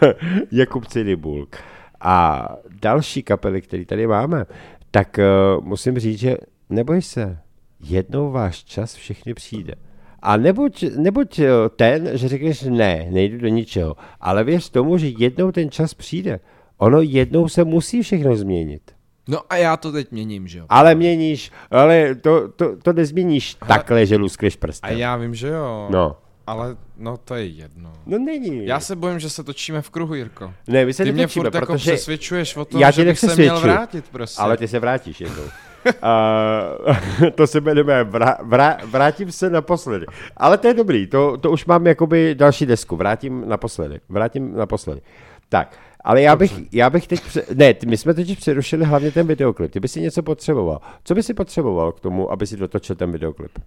Jakub 0.51 0.85
Cinibulk. 0.87 1.57
A 2.01 2.47
další 2.81 3.23
kapely, 3.23 3.61
které 3.61 3.85
tady 3.85 4.07
máme, 4.07 4.45
tak 4.91 5.19
uh, 5.57 5.65
musím 5.65 5.99
říct, 5.99 6.19
že 6.19 6.37
neboj 6.69 7.01
se, 7.01 7.37
jednou 7.79 8.31
váš 8.31 8.63
čas 8.63 8.95
všechny 8.95 9.33
přijde. 9.33 9.75
A 10.21 10.37
nebuď, 10.37 10.85
nebuď 10.97 11.39
eh, 11.39 11.49
ten, 11.75 12.09
že 12.17 12.27
řekneš 12.27 12.61
ne, 12.61 13.07
nejdu 13.11 13.37
do 13.37 13.47
ničeho, 13.47 13.95
ale 14.19 14.43
věř 14.43 14.69
tomu, 14.69 14.97
že 14.97 15.07
jednou 15.07 15.51
ten 15.51 15.71
čas 15.71 15.93
přijde. 15.93 16.39
Ono 16.77 17.01
jednou 17.01 17.47
se 17.47 17.63
musí 17.63 18.01
všechno 18.01 18.35
změnit. 18.35 18.81
No 19.29 19.39
a 19.49 19.55
já 19.55 19.77
to 19.77 19.91
teď 19.91 20.11
měním, 20.11 20.47
že 20.47 20.59
jo? 20.59 20.65
Ale 20.69 20.95
měníš, 20.95 21.51
ale 21.71 22.15
to, 22.15 22.47
to, 22.49 22.75
to 22.83 22.93
nezměníš 22.93 23.57
ale... 23.61 23.67
takhle, 23.67 24.05
že 24.05 24.15
luskneš 24.15 24.55
A 24.55 24.59
prstem. 24.59 24.97
já 24.97 25.15
vím, 25.15 25.35
že 25.35 25.47
jo. 25.47 25.87
No. 25.89 26.17
Ale 26.47 26.77
no 26.97 27.17
to 27.17 27.35
je 27.35 27.45
jedno. 27.45 27.93
No 28.05 28.17
není. 28.17 28.65
Já 28.65 28.79
se 28.79 28.95
bojím, 28.95 29.19
že 29.19 29.29
se 29.29 29.43
točíme 29.43 29.81
v 29.81 29.89
kruhu, 29.89 30.13
Jirko. 30.13 30.53
ne, 30.67 30.85
my 30.85 30.93
se 30.93 31.03
Ty 31.03 31.11
mě 31.11 31.27
furt 31.27 31.53
jako 31.53 31.65
protože... 31.65 31.91
přesvědčuješ 31.91 32.55
o 32.55 32.65
tom, 32.65 32.81
Já 32.81 32.91
že 32.91 33.05
bych 33.05 33.19
se 33.19 33.35
měl 33.35 33.59
vrátit 33.59 34.05
prostě. 34.11 34.41
Ale 34.41 34.57
ty 34.57 34.67
se 34.67 34.79
vrátíš 34.79 35.21
jednou. 35.21 35.43
Uh, 35.43 37.29
to 37.35 37.47
se 37.47 37.61
jmenuje 37.61 38.03
vrá, 38.03 38.37
vrá, 38.43 38.77
Vrátím 38.85 39.31
se 39.31 39.49
naposledy. 39.49 40.05
Ale 40.37 40.57
to 40.57 40.67
je 40.67 40.73
dobrý, 40.73 41.07
to, 41.07 41.37
to 41.37 41.51
už 41.51 41.65
mám 41.65 41.87
jakoby 41.87 42.35
další 42.35 42.65
desku. 42.65 42.95
Vrátím 42.95 43.43
naposledy. 43.47 43.99
Vrátím 44.09 44.57
naposledy. 44.57 45.01
Tak, 45.49 45.77
ale 46.03 46.21
já 46.21 46.35
bych, 46.35 46.73
já 46.73 46.89
bych 46.89 47.07
teď, 47.07 47.21
pře- 47.21 47.45
ne, 47.53 47.73
my 47.87 47.97
jsme 47.97 48.13
totiž 48.13 48.37
přerušili 48.37 48.85
hlavně 48.85 49.11
ten 49.11 49.27
videoklip. 49.27 49.71
Ty 49.71 49.79
by 49.79 49.87
si 49.87 50.01
něco 50.01 50.23
potřeboval. 50.23 50.81
Co 51.03 51.15
by 51.15 51.23
si 51.23 51.33
potřeboval 51.33 51.91
k 51.91 51.99
tomu, 51.99 52.31
aby 52.31 52.47
si 52.47 52.57
dotočil 52.57 52.95
ten 52.95 53.11
videoklip? 53.11 53.59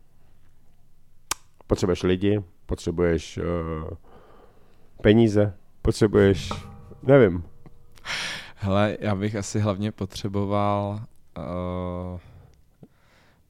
Potřebuješ 1.67 2.03
lidi, 2.03 2.43
potřebuješ 2.67 3.39
uh, 3.39 3.45
peníze, 5.03 5.55
potřebuješ, 5.83 6.49
nevím. 7.03 7.45
Hele, 8.57 8.97
já 9.01 9.15
bych 9.15 9.37
asi 9.37 9.61
hlavně 9.61 9.93
potřeboval, 9.93 11.01
uh, 11.39 12.21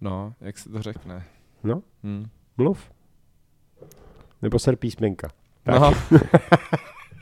no, 0.00 0.34
jak 0.40 0.58
se 0.58 0.68
to 0.68 0.82
řekne? 0.82 1.24
No, 1.64 1.82
Hm. 2.04 2.26
mluv. 2.56 2.90
Nebo 4.42 4.58
ser 4.58 4.76
písmenka. 4.76 5.28
Tak. 5.62 5.80
No. 5.80 5.92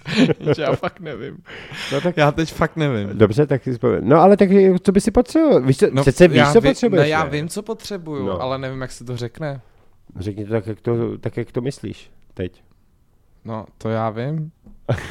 já 0.58 0.76
fakt 0.76 1.00
nevím. 1.00 1.38
No 1.92 2.00
tak 2.00 2.16
Já 2.16 2.32
teď 2.32 2.52
fakt 2.52 2.76
nevím. 2.76 3.18
Dobře, 3.18 3.46
tak 3.46 3.64
si 3.64 3.72
vzpomenu. 3.72 4.08
No 4.08 4.20
ale 4.20 4.36
tak 4.36 4.48
co 4.82 4.92
by 4.92 5.00
si 5.00 5.10
potřeboval? 5.10 5.60
Víš, 5.62 5.78
co, 5.78 5.86
no, 5.92 6.02
přece 6.02 6.28
víš, 6.28 6.36
já 6.38 6.52
co 6.52 6.60
potřebuješ. 6.60 7.02
Ne, 7.02 7.08
já 7.08 7.24
ne? 7.24 7.30
vím, 7.30 7.48
co 7.48 7.62
potřebuju, 7.62 8.26
No. 8.26 8.32
no. 8.32 8.42
ale 8.42 8.58
nevím, 8.58 8.80
jak 8.80 8.92
se 8.92 9.04
to 9.04 9.16
řekne. 9.16 9.60
Řekni 10.18 10.44
to 10.44 10.50
tak, 10.50 10.66
jak 10.66 10.80
to, 10.80 11.18
tak, 11.18 11.36
jak 11.36 11.52
to 11.52 11.60
myslíš 11.60 12.10
teď. 12.34 12.62
No, 13.44 13.66
to 13.78 13.88
já 13.88 14.10
vím, 14.10 14.50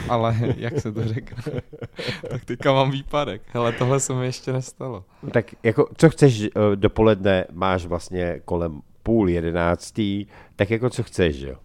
ale 0.10 0.36
jak 0.58 0.80
se 0.80 0.92
to 0.92 1.08
řekne? 1.08 1.62
tak 2.30 2.46
teďka 2.46 2.74
mám 2.74 2.92
výpadek. 2.92 3.42
Hele, 3.48 3.72
tohle 3.72 4.00
se 4.00 4.14
mi 4.14 4.26
ještě 4.26 4.54
nestalo. 4.54 5.06
Tak 5.34 5.46
jako, 5.64 5.90
co 5.98 6.10
chceš 6.10 6.42
eh, 6.44 6.50
dopoledne, 6.76 7.46
máš 7.52 7.86
vlastně 7.86 8.42
kolem 8.46 8.82
půl 9.04 9.30
jedenáctý, 9.30 10.28
tak 10.56 10.70
jako 10.72 10.90
co 10.90 11.04
chceš, 11.04 11.36
že 11.36 11.50
jo? 11.50 11.56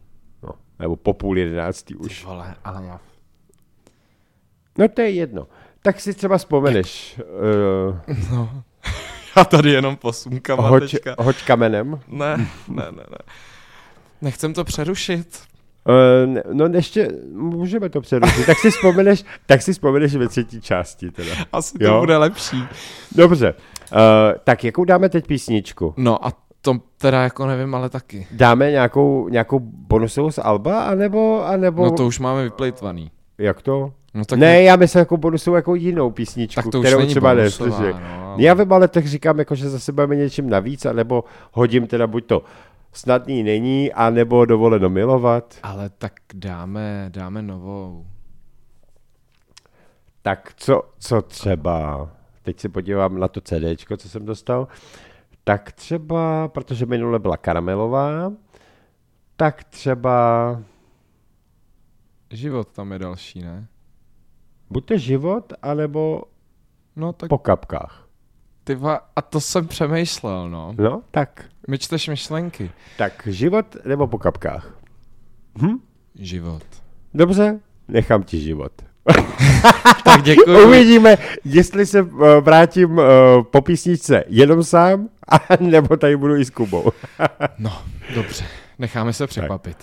No, 0.42 0.50
nebo 0.78 0.96
po 0.96 1.14
půl 1.14 1.38
jedenáctý 1.38 1.94
už. 1.94 2.24
vole, 2.24 2.54
ale 2.64 2.84
já... 2.86 3.00
No 4.78 4.88
to 4.88 5.00
je 5.00 5.10
jedno. 5.10 5.46
Tak 5.82 6.00
si 6.00 6.14
třeba 6.14 6.38
vzpomeneš, 6.38 7.20
uh, 7.88 8.14
No, 8.32 8.62
já 9.36 9.44
tady 9.44 9.70
jenom 9.70 9.96
posunkám 9.96 10.58
hoď, 10.58 10.90
teďka... 10.90 11.14
hoď 11.18 11.36
kamenem. 11.46 12.00
Ne, 12.08 12.36
ne, 12.68 12.82
ne, 12.90 13.02
ne. 13.10 13.18
Nechcem 14.22 14.54
to 14.54 14.64
přerušit. 14.64 15.38
Uh, 15.88 16.40
no 16.52 16.66
ještě, 16.66 17.08
můžeme 17.32 17.88
to 17.88 18.00
přerušit. 18.00 18.46
tak 18.46 18.58
si 18.58 18.70
vzpomeneš, 18.70 19.24
tak 19.46 19.62
si 19.62 19.72
vzpomeneš 19.72 20.14
ve 20.16 20.28
třetí 20.28 20.60
části 20.60 21.10
teda. 21.10 21.30
Asi 21.52 21.78
to 21.78 21.84
Jo. 21.84 22.00
bude 22.00 22.16
lepší. 22.16 22.64
Dobře, 23.14 23.54
uh, 23.92 23.98
tak 24.44 24.64
jakou 24.64 24.84
dáme 24.84 25.08
teď 25.08 25.26
písničku? 25.26 25.94
No 25.96 26.26
a 26.26 26.32
to 26.60 26.78
teda 26.98 27.22
jako 27.22 27.46
nevím, 27.46 27.74
ale 27.74 27.88
taky. 27.88 28.26
Dáme 28.30 28.70
nějakou, 28.70 29.28
nějakou 29.28 29.58
bonusovou 29.62 30.30
z 30.30 30.38
Alba, 30.38 30.84
anebo, 30.84 31.44
anebo 31.46 31.84
No 31.84 31.90
to 31.90 32.06
už 32.06 32.18
máme 32.18 32.44
vyplejtvaný. 32.44 33.10
jak 33.38 33.62
to? 33.62 33.92
No 34.14 34.24
tak 34.24 34.38
ne, 34.38 34.62
já 34.62 34.76
myslím 34.76 34.98
jako 34.98 35.16
bonusovou 35.16 35.56
jako 35.56 35.74
jinou 35.74 36.10
písničku, 36.10 36.62
tak 36.62 36.72
to 36.72 36.80
už 36.80 36.86
kterou 36.86 36.98
není 36.98 37.10
třeba 37.10 37.34
bonusová, 37.34 37.68
neslyšeli. 37.68 37.92
no, 38.02 38.24
ale- 38.32 38.42
Já 38.42 38.54
vím, 38.54 38.72
ale 38.72 38.88
tak 38.88 39.06
říkám, 39.06 39.38
jako, 39.38 39.54
že 39.54 39.70
zase 39.70 39.92
budeme 39.92 40.16
něčím 40.16 40.50
navíc, 40.50 40.86
anebo 40.86 41.24
hodím 41.52 41.86
teda 41.86 42.06
buď 42.06 42.26
to 42.26 42.42
snadný 42.92 43.42
není, 43.42 43.92
anebo 43.92 44.44
dovoleno 44.44 44.90
milovat. 44.90 45.54
Ale 45.62 45.90
tak 45.98 46.12
dáme, 46.34 47.06
dáme 47.08 47.42
novou. 47.42 48.06
Tak 50.22 50.52
co, 50.56 50.82
co 50.98 51.22
třeba, 51.22 52.08
teď 52.42 52.60
se 52.60 52.68
podívám 52.68 53.18
na 53.20 53.28
to 53.28 53.40
CDčko, 53.40 53.96
co 53.96 54.08
jsem 54.08 54.24
dostal, 54.26 54.68
tak 55.44 55.72
třeba, 55.72 56.48
protože 56.48 56.86
minule 56.86 57.18
byla 57.18 57.36
karamelová, 57.36 58.32
tak 59.36 59.64
třeba 59.64 60.60
Život 62.30 62.68
tam 62.68 62.92
je 62.92 62.98
další, 62.98 63.42
ne? 63.42 63.66
Buď 64.74 64.84
to 64.84 64.96
život, 64.98 65.52
anebo 65.62 66.22
No 66.96 67.12
tak 67.12 67.28
po 67.28 67.38
kapkách. 67.38 68.06
ty 68.64 68.74
va, 68.74 69.00
a 69.16 69.22
to 69.22 69.40
jsem 69.40 69.66
přemýšlel, 69.68 70.50
no. 70.50 70.74
No, 70.78 71.02
tak, 71.10 71.44
My 71.68 71.78
čteš 71.78 72.08
myšlenky. 72.08 72.70
tak 72.98 73.22
život 73.30 73.66
nebo 73.84 74.06
po 74.06 74.18
kapkách. 74.18 74.78
Hm? 75.62 75.78
Život. 76.14 76.62
Dobře, 77.14 77.60
nechám 77.88 78.22
ti 78.22 78.40
život. 78.40 78.72
Tak 80.04 80.22
děkuji. 80.22 80.66
Uvidíme, 80.66 81.16
jestli 81.44 81.86
se 81.86 82.02
uh, 82.02 82.26
vrátím 82.40 82.98
uh, 82.98 83.04
po 83.50 83.60
písničce 83.62 84.24
jenom 84.26 84.62
sám, 84.64 85.08
a 85.28 85.56
nebo 85.60 85.96
tady 85.96 86.16
budu 86.16 86.36
i 86.36 86.44
s 86.44 86.50
Kubou. 86.50 86.90
No, 87.58 87.82
dobře. 88.14 88.44
Necháme 88.78 89.12
se 89.12 89.26
překvapit. 89.26 89.76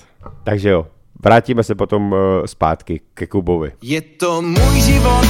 Takže 0.43 0.69
jo, 0.69 0.87
vrátíme 1.23 1.63
se 1.63 1.75
potom 1.75 2.11
uh, 2.11 2.17
zpátky 2.45 3.01
ke 3.13 3.27
Kubovi. 3.27 3.71
Je 3.81 4.01
to 4.01 4.41
můj 4.41 4.81
život 4.81 5.25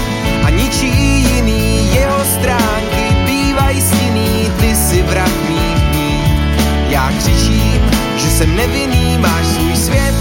a 0.45 0.49
ničí 0.49 0.87
jiný, 1.35 1.95
jeho 1.95 2.25
stránky 2.25 3.15
bývají 3.25 3.81
stinný, 3.81 4.51
ty 4.59 4.75
si 4.75 5.01
vrah 5.01 5.49
mých 5.49 5.81
dní. 5.91 6.23
Já 6.89 7.11
křičím, 7.17 7.81
že 8.17 8.27
jsem 8.27 8.55
nevinný, 8.55 9.17
máš 9.17 9.45
svůj 9.45 9.75
svět, 9.75 10.20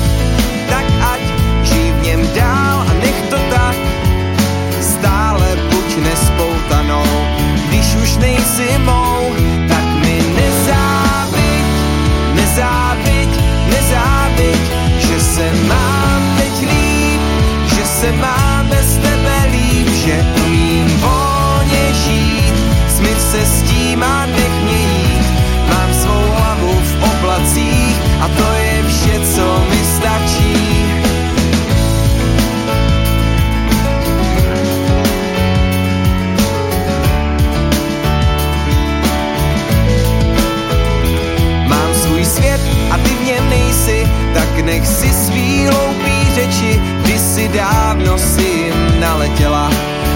nech 44.71 44.87
si 44.87 45.11
svý 45.13 45.67
hloupý 45.67 46.35
řeči, 46.35 46.81
kdysi 47.03 47.49
dávno 47.49 48.19
si 48.19 48.43
jim 48.43 49.01
naletěla. 49.01 49.71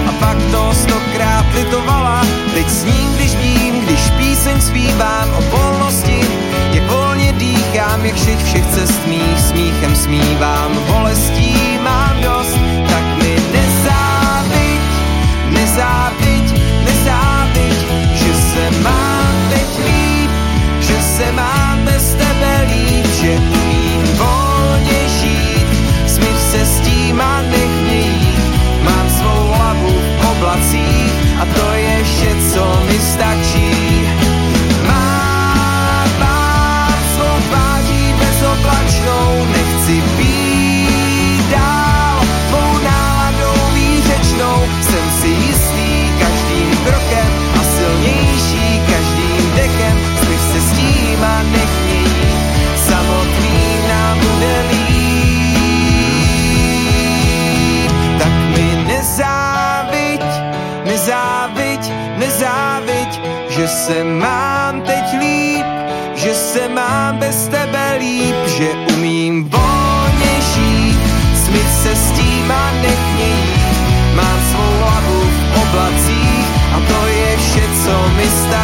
A 0.08 0.12
pak 0.20 0.36
to 0.50 0.74
stokrát 0.74 1.46
litovala, 1.54 2.26
teď 2.54 2.68
s 2.68 2.84
ním, 2.84 3.14
když 3.14 3.34
vím, 3.34 3.80
když 3.80 4.10
píseň 4.10 4.60
zpívám 4.60 5.28
o 5.38 5.42
volnosti, 5.56 6.20
jak 6.72 6.86
volně 6.90 7.32
dýchám, 7.32 8.06
jak 8.06 8.14
všech 8.14 8.44
všech 8.44 8.66
cest 8.66 9.06
mých 9.06 9.40
smíchem 9.40 9.96
smívám, 9.96 10.70
bolestí 10.86 11.78
mám 11.82 12.22
dost, 12.22 12.54
tak 12.88 13.04
mi 13.22 13.34
nezáviď, 13.52 14.03
a 31.40 31.44
to 31.46 31.72
je 31.72 32.04
vše, 32.04 32.30
co 32.52 32.64
mi 32.86 32.98
stačí. 32.98 33.93
Že 63.64 63.70
se 63.70 64.04
mám 64.04 64.80
teď 64.80 65.04
líp, 65.20 65.66
že 66.14 66.34
se 66.34 66.68
mám 66.68 67.18
bez 67.18 67.48
tebe 67.48 67.96
líp, 67.98 68.36
že 68.46 68.68
umím 68.96 69.48
volně 69.48 70.34
žít, 70.54 71.00
smyt 71.44 71.70
se 71.82 71.96
s 71.96 72.10
tím 72.10 72.50
a 72.52 72.70
nech 72.82 73.14
mě 73.14 73.24
jít. 73.24 74.16
Mám 74.16 74.38
svou 74.50 74.78
hlavu 74.78 75.20
v 75.20 75.62
oblacích 75.62 76.46
a 76.76 76.80
to 76.88 77.06
je 77.06 77.36
vše, 77.36 77.64
co 77.84 78.08
mi 78.16 78.28
stačí. 78.28 78.63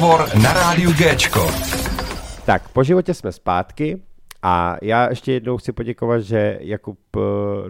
Rozhovor 0.00 0.42
na 0.42 0.52
rádiu 0.52 0.92
Géčko. 0.92 1.46
Tak, 2.46 2.68
po 2.72 2.84
životě 2.84 3.14
jsme 3.14 3.32
zpátky 3.32 4.02
a 4.42 4.76
já 4.82 5.08
ještě 5.08 5.32
jednou 5.32 5.56
chci 5.56 5.72
poděkovat, 5.72 6.20
že 6.20 6.58
Jakub 6.60 6.98
eh, 7.16 7.20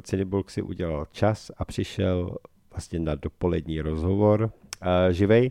Cinibulk 0.02 0.50
si 0.50 0.62
udělal 0.62 1.06
čas 1.12 1.50
a 1.58 1.64
přišel 1.64 2.36
vlastně 2.70 2.98
na 2.98 3.14
dopolední 3.14 3.80
rozhovor 3.80 4.42
uh, 4.42 4.88
živej. 5.10 5.50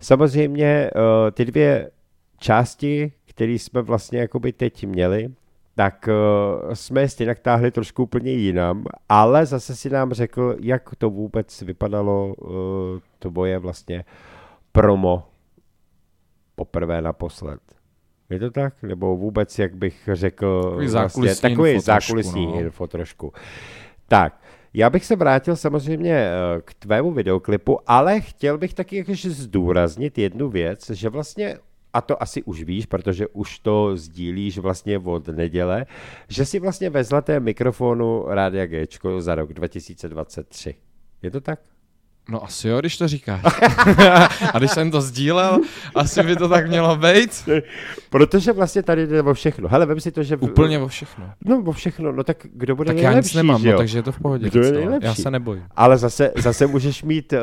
Samozřejmě 0.00 0.90
uh, 0.94 1.30
ty 1.30 1.44
dvě 1.44 1.90
části, 2.38 3.12
které 3.26 3.52
jsme 3.52 3.82
vlastně 3.82 4.18
jakoby 4.18 4.52
teď 4.52 4.86
měli, 4.86 5.28
tak 5.74 6.08
uh, 6.08 6.72
jsme 6.74 7.08
stejně 7.08 7.34
táhli 7.34 7.70
trošku 7.70 8.02
úplně 8.02 8.32
jinam, 8.32 8.84
ale 9.08 9.46
zase 9.46 9.76
si 9.76 9.90
nám 9.90 10.12
řekl, 10.12 10.56
jak 10.60 10.94
to 10.98 11.10
vůbec 11.10 11.62
vypadalo, 11.62 12.34
uh, 12.34 12.50
to 13.18 13.30
boje 13.30 13.58
vlastně 13.58 14.04
promo 14.72 15.24
poprvé 16.58 17.02
naposled. 17.02 17.60
Je 18.30 18.38
to 18.38 18.50
tak? 18.50 18.82
Nebo 18.82 19.16
vůbec, 19.16 19.58
jak 19.58 19.76
bych 19.76 20.08
řekl, 20.12 20.62
Takový 20.62 20.88
vlastně, 20.88 20.90
zákulisní 20.90 21.50
takový 21.50 21.70
info 21.70 21.84
trošku, 21.84 22.06
zákulisní 22.06 22.46
no. 22.46 22.60
info 22.60 22.86
trošku. 22.86 23.32
Tak, 24.08 24.40
já 24.74 24.90
bych 24.90 25.04
se 25.04 25.16
vrátil 25.16 25.56
samozřejmě 25.56 26.14
eh, 26.14 26.30
k 26.64 26.74
tvému 26.74 27.12
videoklipu, 27.12 27.78
ale 27.86 28.20
chtěl 28.20 28.58
bych 28.58 28.74
taky 28.74 28.96
jakože 28.96 29.30
zdůraznit 29.30 30.18
jednu 30.18 30.48
věc, 30.48 30.90
že 30.90 31.08
vlastně 31.08 31.58
a 31.92 32.00
to 32.00 32.22
asi 32.22 32.42
už 32.42 32.62
víš, 32.62 32.86
protože 32.86 33.26
už 33.26 33.58
to 33.58 33.96
sdílíš 33.96 34.58
vlastně 34.58 34.98
od 34.98 35.28
neděle, 35.28 35.86
že 36.28 36.44
si 36.44 36.58
vlastně 36.58 36.90
ve 36.90 37.04
zlatém 37.04 37.42
mikrofonu 37.42 38.24
Rádia 38.26 38.66
Gčko 38.66 39.20
za 39.20 39.34
rok 39.34 39.52
2023. 39.52 40.74
Je 41.22 41.30
to 41.30 41.40
tak? 41.40 41.60
No 42.30 42.44
asi 42.44 42.68
jo, 42.68 42.80
když 42.80 42.96
to 42.96 43.08
říkáš. 43.08 43.42
a 44.54 44.58
když 44.58 44.70
jsem 44.70 44.90
to 44.90 45.00
sdílel, 45.00 45.60
asi 45.94 46.22
by 46.22 46.36
to 46.36 46.48
tak 46.48 46.68
mělo 46.68 46.96
být. 46.96 47.48
Protože 48.10 48.52
vlastně 48.52 48.82
tady 48.82 49.06
jde 49.06 49.22
o 49.22 49.34
všechno. 49.34 49.68
Hele, 49.68 49.86
vem 49.86 50.00
si 50.00 50.12
to, 50.12 50.22
že... 50.22 50.36
Úplně 50.36 50.78
o 50.78 50.88
všechno. 50.88 51.30
No, 51.44 51.62
o 51.66 51.72
všechno. 51.72 52.12
No 52.12 52.24
tak 52.24 52.46
kdo 52.52 52.76
bude 52.76 52.86
Tak 52.86 52.96
já 52.96 53.10
nejlepší, 53.10 53.28
nic 53.28 53.34
nemám, 53.34 53.64
no, 53.64 53.76
takže 53.76 53.98
je 53.98 54.02
to 54.02 54.12
v 54.12 54.20
pohodě. 54.20 54.50
Kdo 54.50 54.62
je 54.62 54.72
nejlepší? 54.72 55.06
Já 55.06 55.14
se 55.14 55.30
nebojím. 55.30 55.64
Ale 55.76 55.98
zase, 55.98 56.32
zase 56.36 56.66
můžeš 56.66 57.02
mít, 57.02 57.32
uh, 57.32 57.38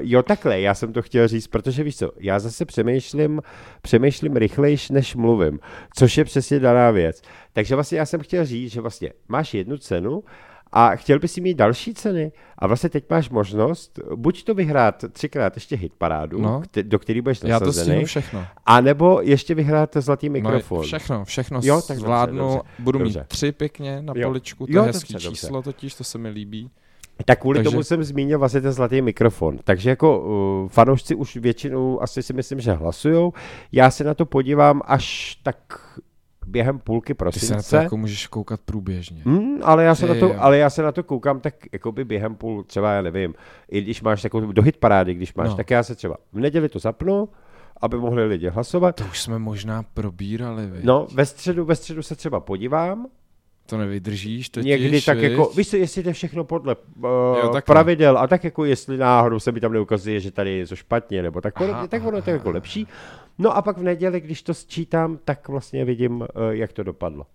jo 0.00 0.22
takhle, 0.22 0.60
já 0.60 0.74
jsem 0.74 0.92
to 0.92 1.02
chtěl 1.02 1.28
říct, 1.28 1.46
protože 1.46 1.82
víš 1.82 1.96
co, 1.96 2.10
já 2.18 2.38
zase 2.38 2.64
přemýšlím, 2.64 3.42
přemýšlím 3.82 4.36
rychlejš, 4.36 4.90
než 4.90 5.14
mluvím, 5.14 5.60
což 5.94 6.18
je 6.18 6.24
přesně 6.24 6.60
daná 6.60 6.90
věc. 6.90 7.22
Takže 7.52 7.74
vlastně 7.74 7.98
já 7.98 8.06
jsem 8.06 8.20
chtěl 8.20 8.44
říct, 8.44 8.72
že 8.72 8.80
vlastně 8.80 9.12
máš 9.28 9.54
jednu 9.54 9.78
cenu 9.78 10.22
a 10.72 10.96
chtěl 10.96 11.18
bys 11.18 11.32
si 11.32 11.40
mít 11.40 11.54
další 11.54 11.94
ceny 11.94 12.32
a 12.58 12.66
vlastně 12.66 12.90
teď 12.90 13.04
máš 13.10 13.30
možnost 13.30 13.98
buď 14.16 14.44
to 14.44 14.54
vyhrát 14.54 15.04
třikrát 15.12 15.56
ještě 15.56 15.76
hitparádu, 15.76 16.40
No. 16.40 16.60
kte- 16.60 16.82
do 16.82 16.98
který 16.98 17.20
budeš 17.20 17.40
Já 17.44 17.58
to 17.58 17.64
nasazený, 17.66 17.86
stihnu 17.86 18.06
všechno. 18.06 18.44
a 18.66 18.80
nebo 18.80 19.20
ještě 19.22 19.54
vyhrát 19.54 19.90
zlatý 19.96 20.28
mikrofon. 20.28 20.78
No, 20.78 20.82
všechno, 20.84 21.24
všechno 21.24 21.60
Jo, 21.62 21.74
tak 21.76 21.96
dobře, 21.96 22.00
zvládnu. 22.00 22.38
dobře, 22.38 22.60
Budu 22.78 22.98
dobře. 22.98 23.18
mít 23.20 23.26
tři 23.28 23.52
pěkně 23.52 24.02
na 24.02 24.12
Jo. 24.16 24.28
poličku, 24.28 24.66
to 24.66 24.72
Jo, 24.72 24.82
je 24.82 24.86
dobře, 24.86 24.96
hezký 24.98 25.12
dobře. 25.12 25.28
číslo 25.30 25.62
totiž, 25.62 25.94
to 25.94 26.04
se 26.04 26.18
mi 26.18 26.28
líbí. 26.28 26.70
Tak 27.24 27.40
kvůli 27.40 27.58
Takže- 27.58 27.70
tomu 27.70 27.82
jsem 27.82 28.04
zmínil 28.04 28.38
vlastně 28.38 28.60
ten 28.60 28.72
zlatý 28.72 29.02
mikrofon. 29.02 29.58
Takže 29.64 29.90
jako 29.90 30.20
uh, 30.62 30.68
fanoušci 30.68 31.14
už 31.14 31.36
většinou 31.36 32.02
asi 32.02 32.22
si 32.22 32.32
myslím, 32.32 32.60
že 32.60 32.72
hlasujou. 32.72 33.32
Já 33.72 33.90
se 33.90 34.04
na 34.04 34.14
to 34.14 34.26
podívám 34.26 34.82
až 34.84 35.36
tak 35.42 35.56
během 36.48 36.78
půlky 36.78 37.14
Ty 37.14 37.18
se 37.18 37.24
na 37.24 37.30
to 37.30 37.32
prosince. 37.32 37.76
jako 37.76 37.96
můžeš 37.96 38.26
koukat 38.26 38.60
průběžně. 38.64 39.22
Hmm, 39.24 39.58
ale, 39.62 39.84
já 39.84 39.94
se 39.94 40.06
Ty 40.06 40.12
na 40.14 40.18
to, 40.20 40.26
jo. 40.26 40.34
ale 40.38 40.58
já 40.58 40.70
se 40.70 40.82
na 40.82 40.92
to 40.92 41.02
koukám 41.02 41.40
tak 41.40 41.54
jakoby 41.72 42.04
během 42.04 42.34
půl, 42.34 42.62
třeba 42.64 42.92
já 42.92 43.02
nevím, 43.02 43.34
i 43.70 43.80
když 43.82 44.02
máš 44.02 44.22
takovou 44.22 44.52
do 44.52 44.62
hitparády, 44.62 45.14
když 45.14 45.34
máš, 45.34 45.44
no. 45.46 45.50
No. 45.50 45.56
tak 45.56 45.70
já 45.70 45.82
se 45.82 45.94
třeba 45.94 46.16
v 46.32 46.38
neděli 46.40 46.68
to 46.68 46.78
zapnu, 46.78 47.28
aby 47.80 47.96
mohli 47.96 48.24
lidi 48.26 48.48
hlasovat. 48.48 48.96
To 48.96 49.04
už 49.04 49.20
jsme 49.22 49.38
možná 49.38 49.82
probírali, 49.94 50.66
viď? 50.66 50.84
No, 50.84 51.06
ve 51.14 51.26
středu, 51.26 51.64
ve 51.64 51.76
středu 51.76 52.02
se 52.02 52.16
třeba 52.16 52.40
podívám, 52.40 53.06
To 53.66 53.78
nevydržíš 53.78 54.48
totiž, 54.48 54.66
Někdy 54.68 55.02
tak 55.02 55.18
viď? 55.18 55.30
jako, 55.30 55.50
víš 55.56 55.70
co, 55.70 55.76
jestli 55.76 56.02
jde 56.02 56.12
všechno 56.12 56.44
podle 56.44 56.76
uh, 56.96 57.36
takhle. 57.42 57.62
pravidel 57.62 58.18
a 58.18 58.26
tak 58.26 58.44
jako 58.44 58.64
jestli 58.64 58.96
náhodou 58.98 59.40
se 59.40 59.52
mi 59.52 59.60
tam 59.60 59.72
neukazuje, 59.72 60.20
že 60.20 60.30
tady 60.30 60.50
je 60.50 60.58
něco 60.58 60.76
špatně, 60.76 61.22
nebo 61.22 61.40
tak 61.40 61.60
Aha, 61.60 61.86
tak 61.86 62.06
ono 62.06 62.22
to 62.22 62.30
je 62.30 62.34
jako 62.34 62.50
lepší. 62.50 62.86
No 63.38 63.56
a 63.56 63.62
pak 63.62 63.78
v 63.78 63.82
neděli, 63.82 64.20
když 64.20 64.42
to 64.42 64.54
sčítám, 64.54 65.18
tak 65.24 65.48
vlastně 65.48 65.84
vidím, 65.84 66.20
uh, 66.20 66.26
jak 66.50 66.72
to 66.72 66.82
dopadlo. 66.82 67.26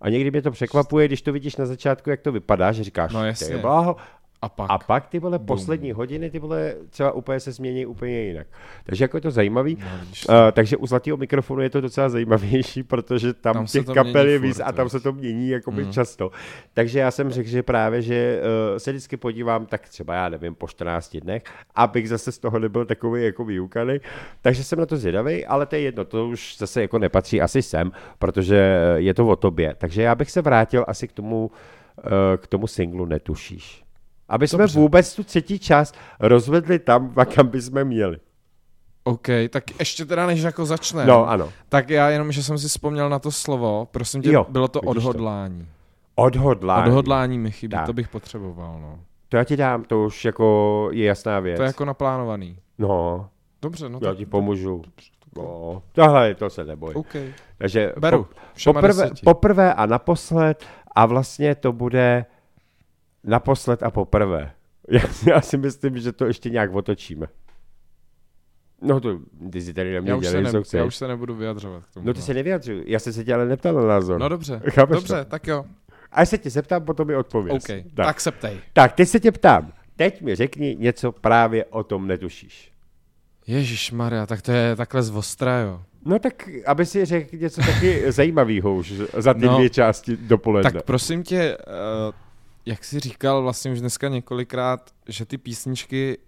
A 0.00 0.08
někdy 0.08 0.30
mě 0.30 0.42
to 0.42 0.50
překvapuje, 0.50 1.06
když 1.08 1.22
to 1.22 1.32
vidíš 1.32 1.56
na 1.56 1.66
začátku, 1.66 2.10
jak 2.10 2.20
to 2.20 2.32
vypadá, 2.32 2.72
že 2.72 2.84
říkáš, 2.84 3.12
No 3.12 3.26
jasně. 3.26 3.56
bláho, 3.56 3.96
A 4.42 4.48
pak. 4.48 4.70
a 4.70 4.78
pak 4.78 5.06
ty 5.06 5.18
vole 5.18 5.38
poslední 5.38 5.92
hodiny, 5.92 6.30
ty 6.30 6.38
vole 6.38 6.74
třeba 6.90 7.12
úplně 7.12 7.40
se 7.40 7.52
změní 7.52 7.86
úplně 7.86 8.20
jinak. 8.22 8.46
Takže 8.84 9.04
jako 9.04 9.16
je 9.16 9.20
to 9.20 9.30
zajímavý. 9.30 9.78
No, 9.80 9.86
Uh, 10.28 10.34
takže 10.52 10.76
u 10.76 10.86
zlatého 10.86 11.16
mikrofonu 11.16 11.62
je 11.62 11.70
to 11.70 11.80
docela 11.80 12.08
zajímavější, 12.08 12.82
protože 12.82 13.34
tam, 13.34 13.54
tam 13.54 13.66
těch 13.66 13.86
kapel 13.86 14.28
je 14.28 14.38
víc 14.38 14.60
a 14.64 14.72
tam 14.72 14.88
se 14.88 15.00
to 15.00 15.12
mění 15.12 15.48
jakoby 15.48 15.84
mm. 15.84 15.92
často. 15.92 16.30
Takže 16.74 16.98
já 16.98 17.10
jsem 17.10 17.30
řekl, 17.30 17.48
že 17.48 17.62
právě, 17.62 18.02
že 18.02 18.40
uh, 18.72 18.78
se 18.78 18.90
vždycky 18.90 19.16
podívám 19.16 19.66
tak 19.66 19.88
třeba, 19.88 20.14
já 20.14 20.28
nevím, 20.28 20.54
po 20.54 20.68
14 20.68 21.16
dnech, 21.16 21.42
abych 21.74 22.08
zase 22.08 22.32
z 22.32 22.38
toho 22.38 22.58
nebyl 22.58 22.84
takový 22.84 23.24
jako 23.24 23.44
vyukaný. 23.44 23.98
Takže 24.42 24.64
jsem 24.64 24.78
na 24.78 24.86
to 24.86 24.96
zvědavý, 24.96 25.46
ale 25.46 25.66
to 25.66 25.74
je 25.74 25.80
jedno, 25.80 26.04
to 26.04 26.28
už 26.28 26.56
zase 26.58 26.82
jako 26.82 26.98
nepatří 26.98 27.40
asi 27.40 27.62
sem, 27.62 27.92
protože 28.18 28.78
je 28.96 29.14
to 29.14 29.26
o 29.26 29.36
tobě. 29.36 29.74
Takže 29.78 30.02
já 30.02 30.14
bych 30.14 30.30
se 30.30 30.42
vrátil 30.42 30.84
asi 30.88 31.08
k 31.08 31.12
tomu, 31.12 31.46
uh, 31.46 32.12
k 32.36 32.46
tomu 32.46 32.66
singlu 32.66 33.04
Netušíš. 33.04 33.87
Aby 34.28 34.48
jsme 34.48 34.58
Dobře. 34.58 34.78
vůbec 34.78 35.14
tu 35.14 35.24
třetí 35.24 35.58
část 35.58 35.94
rozvedli 36.20 36.78
tam, 36.78 37.14
kam 37.34 37.46
bychom 37.48 37.84
měli. 37.84 38.16
OK, 39.04 39.26
tak 39.50 39.64
ještě 39.78 40.04
teda 40.04 40.26
než 40.26 40.40
jako 40.42 40.66
začne. 40.66 41.06
No, 41.06 41.28
ano. 41.28 41.48
Tak 41.68 41.90
já 41.90 42.08
jenom, 42.10 42.32
že 42.32 42.42
jsem 42.42 42.58
si 42.58 42.68
vzpomněl 42.68 43.08
na 43.08 43.18
to 43.18 43.30
slovo, 43.32 43.88
prosím 43.90 44.22
tě, 44.22 44.32
Jo, 44.32 44.46
bylo 44.48 44.68
to 44.68 44.80
vidíš 44.80 44.94
to. 44.94 45.08
odhodlání. 45.08 45.68
Odhodlání. 46.14 46.88
Odhodlání 46.88 47.38
mi 47.38 47.50
chybí, 47.50 47.70
Tak. 47.76 47.86
to 47.86 47.92
bych 47.92 48.08
potřeboval, 48.08 48.78
no. 48.80 48.98
To 49.28 49.36
já 49.36 49.44
ti 49.44 49.56
dám, 49.56 49.84
to 49.84 50.04
už 50.04 50.24
jako 50.24 50.88
je 50.92 51.04
jasná 51.06 51.40
věc. 51.40 51.56
To 51.56 51.62
je 51.62 51.66
jako 51.66 51.84
naplánovaný. 51.84 52.58
No, 52.78 53.28
Dobře, 53.62 53.88
no 53.88 53.98
já 54.02 54.08
tak. 54.08 54.18
ti 54.18 54.26
pomůžu. 54.26 54.82
No, 55.36 55.82
tohle 55.92 56.34
to 56.34 56.50
se 56.50 56.64
neboj. 56.64 56.94
OK, 56.94 57.16
Takže 57.58 57.92
beru. 57.98 58.26
po, 58.64 58.72
poprvé, 58.72 59.10
poprvé 59.24 59.74
a 59.74 59.86
naposled 59.86 60.64
a 60.94 61.06
vlastně 61.06 61.54
to 61.54 61.72
bude 61.72 62.24
naposled 63.24 63.82
a 63.82 63.90
poprvé. 63.90 64.52
Já, 64.90 65.00
já 65.26 65.40
si 65.40 65.56
myslím, 65.56 65.98
že 65.98 66.12
to 66.12 66.26
ještě 66.26 66.50
nějak 66.50 66.74
otočíme. 66.74 67.26
No 68.82 69.00
to, 69.00 69.18
ty 69.52 69.60
si 69.62 69.74
tady 69.74 69.94
na 69.94 70.00
mě 70.00 70.10
já, 70.10 70.16
už 70.16 70.24
se 70.26 70.30
dělej, 70.30 70.52
ne, 70.52 70.62
já 70.74 70.84
už 70.84 70.96
se 70.96 71.08
nebudu 71.08 71.34
vyjadřovat 71.34 71.84
k 71.84 71.94
tomu. 71.94 72.06
No 72.06 72.14
ty 72.14 72.22
se 72.22 72.34
nevyjadřuj, 72.34 72.84
já 72.86 72.98
jsem 72.98 73.12
se 73.12 73.24
tě 73.24 73.34
ale 73.34 73.46
neptal 73.46 73.74
na 73.74 73.82
názor. 73.82 74.20
No 74.20 74.28
dobře, 74.28 74.62
Chápeš 74.70 74.94
dobře, 74.96 75.24
to? 75.24 75.30
tak 75.30 75.46
jo. 75.46 75.64
A 76.12 76.24
se 76.26 76.38
tě 76.38 76.50
zeptám, 76.50 76.84
potom 76.84 77.06
mi 77.08 77.16
odpověz. 77.16 77.64
OK, 77.64 77.84
Tak. 77.94 78.06
tak 78.06 78.20
se 78.20 78.30
ptej. 78.32 78.58
tak, 78.72 78.92
teď 78.92 79.08
se 79.08 79.20
tě 79.20 79.32
ptám. 79.32 79.72
Teď 79.96 80.22
mi 80.22 80.34
řekni 80.34 80.76
něco 80.78 81.12
právě 81.12 81.64
o 81.64 81.84
tom 81.84 82.06
netušíš. 82.06 82.72
Ježíš 83.46 83.92
Maria, 83.92 84.26
tak 84.26 84.42
to 84.42 84.52
je 84.52 84.76
takhle 84.76 85.02
z 85.02 85.10
ostra, 85.10 85.58
jo. 85.60 85.82
No 86.04 86.18
tak, 86.18 86.48
aby 86.66 86.86
si 86.86 87.04
řekl 87.04 87.36
něco 87.36 87.60
taky 87.60 88.12
zajímavého 88.12 88.74
už 88.74 88.92
za 89.16 89.34
ty 89.34 89.46
No. 89.46 89.56
dvě 89.56 89.70
části 89.70 90.16
dopoledne. 90.16 90.70
Tak 90.72 90.84
prosím 90.84 91.22
tě, 91.22 91.56
uh, 91.58 92.14
jak 92.68 92.84
jsi 92.84 93.00
říkal 93.00 93.42
vlastně 93.42 93.72
už 93.72 93.80
dneska 93.80 94.08
několikrát, 94.08 94.94
že 95.08 95.24
ty 95.24 95.38
písničky 95.38 96.18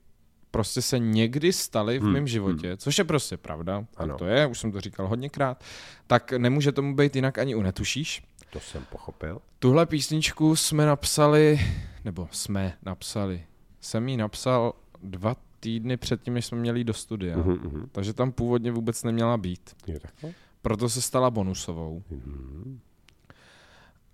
prostě 0.51 0.83
se 0.83 0.99
někdy 0.99 1.53
staly 1.53 1.99
v 1.99 2.03
Hmm, 2.03 2.13
mém 2.13 2.27
životě, 2.27 2.77
což 2.77 2.99
je 2.99 3.05
prostě 3.05 3.37
pravda, 3.37 3.85
Ano. 3.97 4.17
to 4.19 4.27
je, 4.27 4.47
už 4.47 4.59
jsem 4.61 4.73
to 4.73 4.81
říkal 4.81 5.09
hodněkrát, 5.09 5.65
tak 6.07 6.33
nemůže 6.33 6.73
tomu 6.73 6.97
být 6.97 7.17
jinak 7.17 7.39
ani 7.39 7.55
u 7.55 7.63
Netušíš. 7.63 8.23
To 8.51 8.61
jsem 8.61 8.85
pochopil. 8.91 9.41
Tuhle 9.59 9.87
písničku 9.87 10.57
jsme 10.57 10.87
napsali, 10.87 11.61
nebo 12.05 12.29
jsme 12.33 12.77
napsali, 12.83 13.45
jsem 13.81 14.09
ji 14.09 14.17
napsal 14.17 14.73
dva 15.03 15.37
týdny 15.61 15.97
předtím, 15.97 16.35
než 16.35 16.47
jsme 16.47 16.59
měli 16.59 16.85
do 16.85 16.95
studia. 16.95 17.37
Mhm, 17.37 17.53
mhm. 17.53 17.89
Takže 17.93 18.13
tam 18.13 18.33
původně 18.33 18.73
vůbec 18.73 19.03
neměla 19.03 19.37
být. 19.37 19.77
Je 19.87 20.01
takhle? 20.01 20.33
Proto 20.63 20.89
se 20.89 21.03
stala 21.03 21.31
bonusovou. 21.31 22.03
Mhm. 22.11 22.81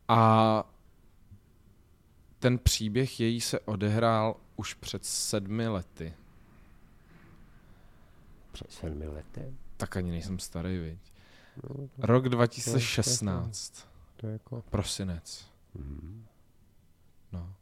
A 0.09 0.65
ten 2.47 2.59
příběh 2.59 3.21
její 3.21 3.41
se 3.41 3.61
odehrál 3.61 4.37
už 4.57 4.75
před 4.75 5.05
sedmi 5.05 5.69
lety. 5.69 6.15
Před 8.53 8.73
sedmi 8.73 9.09
lety. 9.09 9.55
Tak 9.77 9.97
ani 9.97 10.11
nejsem 10.11 10.39
starý, 10.39 10.79
viď? 10.79 10.99
No, 11.63 11.89
Rok 11.99 12.29
2016. 12.29 13.89
to 14.17 14.27
je 14.27 14.33
jako... 14.33 14.65
Prosinec. 14.71 15.51
Mhm. 15.75 16.25
No. 17.33 17.55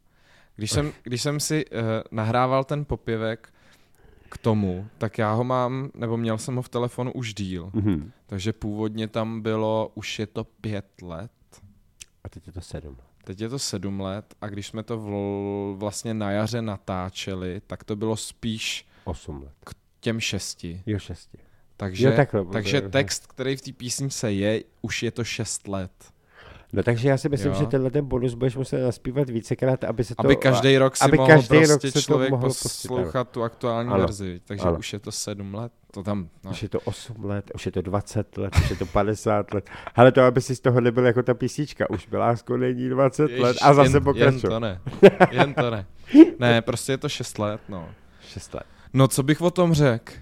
Když 0.55 0.71
jsem, 0.71 0.93
když 1.03 1.21
jsem 1.21 1.39
si 1.39 1.65
uh, 1.65 1.81
nahrával 2.11 2.63
ten 2.63 2.85
popěvek 2.85 3.53
k 4.29 4.37
tomu, 4.37 4.87
tak 4.97 5.17
já 5.17 5.33
ho 5.33 5.43
mám, 5.43 5.91
nebo 5.93 6.17
měl 6.17 6.37
jsem 6.37 6.55
ho 6.55 6.61
v 6.61 6.69
telefonu 6.69 7.13
už 7.13 7.33
díl. 7.33 7.71
Mhm. 7.73 8.11
Takže 8.27 8.53
původně 8.53 9.07
tam 9.07 9.41
bylo, 9.41 9.91
už 9.95 10.19
je 10.19 10.27
to 10.27 10.43
pět 10.43 11.01
let. 11.01 11.31
A 12.23 12.29
teď 12.29 12.47
je 12.47 12.53
to 12.53 12.61
sedm. 12.61 12.97
Teď 13.25 13.41
je 13.41 13.49
to 13.49 13.59
sedm 13.59 13.99
let 13.99 14.35
a 14.41 14.47
když 14.47 14.67
jsme 14.67 14.83
to 14.83 14.97
vl, 14.97 15.75
vlastně 15.77 16.13
na 16.13 16.31
jaře 16.31 16.61
natáčeli, 16.61 17.61
tak 17.67 17.83
to 17.83 17.95
bylo 17.95 18.17
spíš 18.17 18.87
8 19.03 19.43
let. 19.43 19.53
těm 19.99 20.19
šesti. 20.19 20.83
Jo, 20.85 20.99
6. 20.99 21.29
Takže, 21.77 22.05
Jo, 22.05 22.15
takhle, 22.15 22.45
takže 22.45 22.81
text, 22.81 23.27
který 23.27 23.55
v 23.55 23.61
té 23.61 23.71
písničce 23.71 24.31
je, 24.31 24.63
už 24.81 25.03
je 25.03 25.11
to 25.11 25.23
šest 25.23 25.67
let. 25.67 25.91
No 26.75 26.83
takže 26.83 27.09
já 27.09 27.17
si 27.17 27.29
myslím, 27.29 27.51
Jo. 27.51 27.59
že 27.59 27.65
tenhle 27.65 27.91
ten 27.91 28.05
bonus 28.05 28.33
budeš 28.33 28.55
muset 28.55 28.83
naspívat 28.83 29.29
vícekrát, 29.29 29.83
aby 29.83 30.03
se 30.03 30.15
to... 30.15 30.25
Aby 30.25 30.35
každý 30.35 30.77
rok 30.77 30.95
si 30.97 31.03
aby 31.03 31.17
mohl 31.17 31.29
každý 31.29 31.57
rok 31.57 31.67
prostě 31.67 31.91
to 31.91 32.01
člověk 32.01 32.33
ano. 32.33 32.41
poslouchat 32.41 33.29
tu 33.29 33.43
aktuální 33.43 33.89
Ano. 33.89 33.99
verzi. 33.99 34.41
Takže 34.45 34.63
Ano. 34.65 34.77
už 34.77 34.93
je 34.93 34.99
to 34.99 35.11
sedm 35.11 35.53
let. 35.55 35.71
To 35.91 36.03
tam, 36.03 36.29
no. 36.43 36.51
Už 36.51 36.63
je 36.63 36.69
to 36.69 36.79
8 36.79 37.25
let, 37.25 37.51
už 37.55 37.65
je 37.65 37.71
to 37.71 37.81
20 37.81 38.37
let, 38.37 38.53
už 38.57 38.69
je 38.69 38.75
to 38.75 38.85
50 38.85 39.53
let. 39.53 39.69
Ale 39.95 40.11
to, 40.11 40.21
aby 40.21 40.41
si 40.41 40.55
z 40.55 40.59
toho 40.59 40.81
nebyl 40.81 41.05
jako 41.05 41.23
ta 41.23 41.33
písnička. 41.33 41.89
Už 41.89 42.07
byla 42.07 42.35
není 42.57 42.89
20 42.89 43.31
let 43.31 43.57
a 43.61 43.73
zase 43.73 43.87
jen, 43.87 43.93
jen 43.93 44.03
pokračuje. 44.03 44.41
to 44.49 44.59
ne. 44.59 44.81
Jen 45.31 45.53
to 45.53 45.69
ne. 45.71 45.85
Ne, 46.39 46.61
prostě 46.61 46.91
je 46.91 46.97
to 46.97 47.09
šest 47.09 47.39
let, 47.39 47.61
no. 47.69 47.89
6 48.21 48.53
let. 48.53 48.63
No, 48.93 49.07
co 49.07 49.23
bych 49.23 49.41
o 49.41 49.51
tom 49.51 49.73
řekl? 49.73 50.13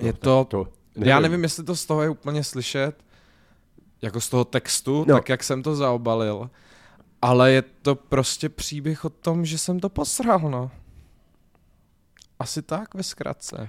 Je 0.00 0.12
tak 0.12 0.20
to, 0.22 0.44
to 0.44 0.66
já 0.96 1.20
nevím, 1.20 1.42
jestli 1.42 1.64
to 1.64 1.76
z 1.76 1.86
toho 1.86 2.02
je 2.02 2.08
úplně 2.08 2.44
slyšet, 2.44 3.04
jako 4.02 4.20
z 4.20 4.28
toho 4.28 4.44
textu, 4.44 5.04
No. 5.08 5.14
tak 5.14 5.28
jak 5.28 5.44
jsem 5.44 5.62
to 5.62 5.74
zaobalil, 5.74 6.50
ale 7.22 7.52
je 7.52 7.62
to 7.62 7.94
prostě 7.94 8.48
příběh 8.48 9.04
o 9.04 9.10
tom, 9.10 9.44
že 9.44 9.58
jsem 9.58 9.80
to 9.80 9.88
posral, 9.88 10.38
no. 10.38 10.70
Asi 12.38 12.62
tak 12.62 12.94
ve 12.94 13.02
zkratce. 13.02 13.68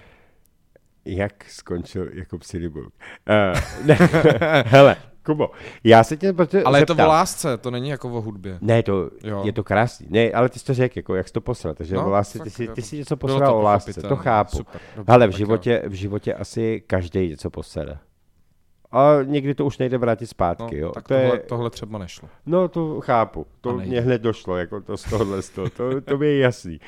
Jak 1.05 1.49
skončil 1.49 2.09
Jakub 2.13 2.43
Silibuk? 2.43 2.85
Uh, 2.85 3.61
ne, 3.85 3.97
hele, 4.65 4.95
Kubo, 5.25 5.51
já 5.83 6.03
se 6.03 6.17
tě 6.17 6.33
proto 6.33 6.57
Ale 6.65 6.79
je 6.79 6.85
to 6.85 6.93
zeptám. 6.93 7.05
o 7.07 7.09
lásce, 7.09 7.57
to 7.57 7.71
není 7.71 7.89
jako 7.89 8.09
o 8.09 8.21
hudbě. 8.21 8.57
Ne, 8.61 8.83
to, 8.83 9.09
Jo. 9.23 9.41
je 9.45 9.53
to 9.53 9.63
krásný. 9.63 10.07
Ne, 10.09 10.31
ale 10.31 10.49
ty 10.49 10.59
jsi 10.59 10.65
to 10.65 10.73
řekl, 10.73 10.99
jako, 10.99 11.15
jak 11.15 11.27
jsi 11.27 11.33
to 11.33 11.41
poslal. 11.41 11.73
Takže 11.73 11.95
No, 11.95 12.05
o 12.05 12.09
lásce, 12.09 12.39
ty, 12.39 12.49
jsi, 12.49 12.67
ty 12.67 12.81
jsi 12.81 12.97
něco 12.97 13.17
poslal 13.17 13.55
o 13.55 13.61
lásce, 13.61 14.01
to 14.01 14.15
chápu. 14.15 14.57
Super, 14.57 14.81
dobře, 14.95 15.11
Ale 15.13 15.27
v 15.27 15.31
tak 15.31 15.33
jo. 15.33 15.37
životě, 15.37 15.83
v 15.87 15.93
životě 15.93 16.33
asi 16.33 16.83
každý 16.87 17.29
něco 17.29 17.49
posede. 17.49 17.97
A 18.91 19.09
někdy 19.23 19.55
to 19.55 19.65
už 19.65 19.77
nejde 19.77 19.97
vrátit 19.97 20.27
zpátky, 20.27 20.75
No, 20.75 20.81
jo. 20.87 20.91
tak 20.91 21.07
to 21.07 21.13
tohle, 21.13 21.35
je, 21.35 21.39
tohle 21.39 21.69
třeba 21.69 21.99
nešlo. 21.99 22.29
No, 22.45 22.67
to 22.67 23.01
chápu. 23.01 23.45
To 23.61 23.73
mě 23.77 24.01
hned 24.01 24.21
došlo, 24.21 24.57
jako 24.57 24.81
to 24.81 24.97
z 24.97 25.03
tohohle, 25.09 25.41
z 25.41 25.49
toho. 25.49 25.69
To, 25.69 26.01
to 26.01 26.17
mi 26.17 26.27
je 26.27 26.37
jasný. 26.39 26.79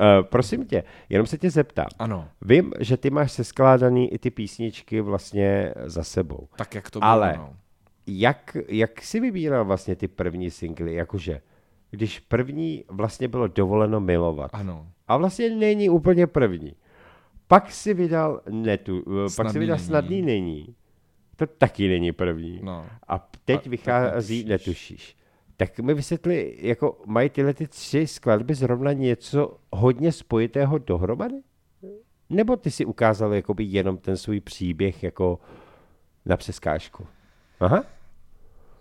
Uh, 0.00 0.06
prosím 0.22 0.66
tě, 0.66 0.84
jenom 1.08 1.26
se 1.26 1.38
tě 1.38 1.50
zeptám. 1.50 1.86
Ano, 1.98 2.28
Vím, 2.42 2.72
že 2.80 2.96
ty 2.96 3.10
máš 3.10 3.32
seskládaný 3.32 4.12
i 4.12 4.18
ty 4.18 4.30
písničky 4.30 5.00
vlastně 5.00 5.74
za 5.84 6.04
sebou. 6.04 6.48
tak 6.56 6.74
jak 6.74 6.90
to 6.90 6.98
bylo, 6.98 7.10
Ale- 7.10 7.34
no. 7.36 7.54
Jak, 8.06 8.56
jak 8.68 9.02
jsi 9.02 9.20
vybíral 9.20 9.64
vlastně 9.64 9.96
ty 9.96 10.08
první 10.08 10.50
singly? 10.50 10.94
Jakože, 10.94 11.40
když 11.90 12.20
první 12.20 12.84
vlastně 12.88 13.28
bylo 13.28 13.46
dovoleno 13.48 14.00
milovat. 14.00 14.50
Ano. 14.54 14.86
A 15.08 15.16
vlastně 15.16 15.50
není 15.50 15.90
úplně 15.90 16.26
první. 16.26 16.72
Pak 17.48 17.70
si 17.72 17.94
vydal 17.94 18.40
netu, 18.50 19.02
eh, 19.06 19.22
pak 19.22 19.28
si 19.30 19.34
Snadný 19.34 19.60
vydal 19.60 19.76
není. 19.76 19.86
snadný 19.86 20.22
není. 20.22 20.74
To 21.36 21.46
taky 21.46 21.88
není 21.88 22.12
první. 22.12 22.60
No. 22.62 22.86
A 23.08 23.18
teď 23.44 23.56
A- 23.56 23.58
tak 23.58 23.66
vychází 23.66 24.44
netušíš. 24.44 24.48
netušíš. 24.48 25.16
Tak 25.56 25.78
mi 25.80 25.94
vysvětli, 25.94 26.56
jako 26.60 27.00
mají 27.06 27.30
tyhle 27.30 27.54
ty 27.54 27.66
tři 27.66 28.06
skladby 28.06 28.54
zrovna 28.54 28.92
něco 28.92 29.56
hodně 29.72 30.12
spojitého 30.12 30.78
dohromady? 30.78 31.36
Nebo 32.30 32.56
ty 32.56 32.70
si 32.70 32.84
ukázal 32.84 33.34
jakoby 33.34 33.64
jenom 33.64 33.98
ten 33.98 34.16
svůj 34.16 34.40
příběh 34.40 35.02
jako 35.02 35.38
na 36.26 36.36
přeskážku? 36.36 37.06
Aha, 37.60 37.84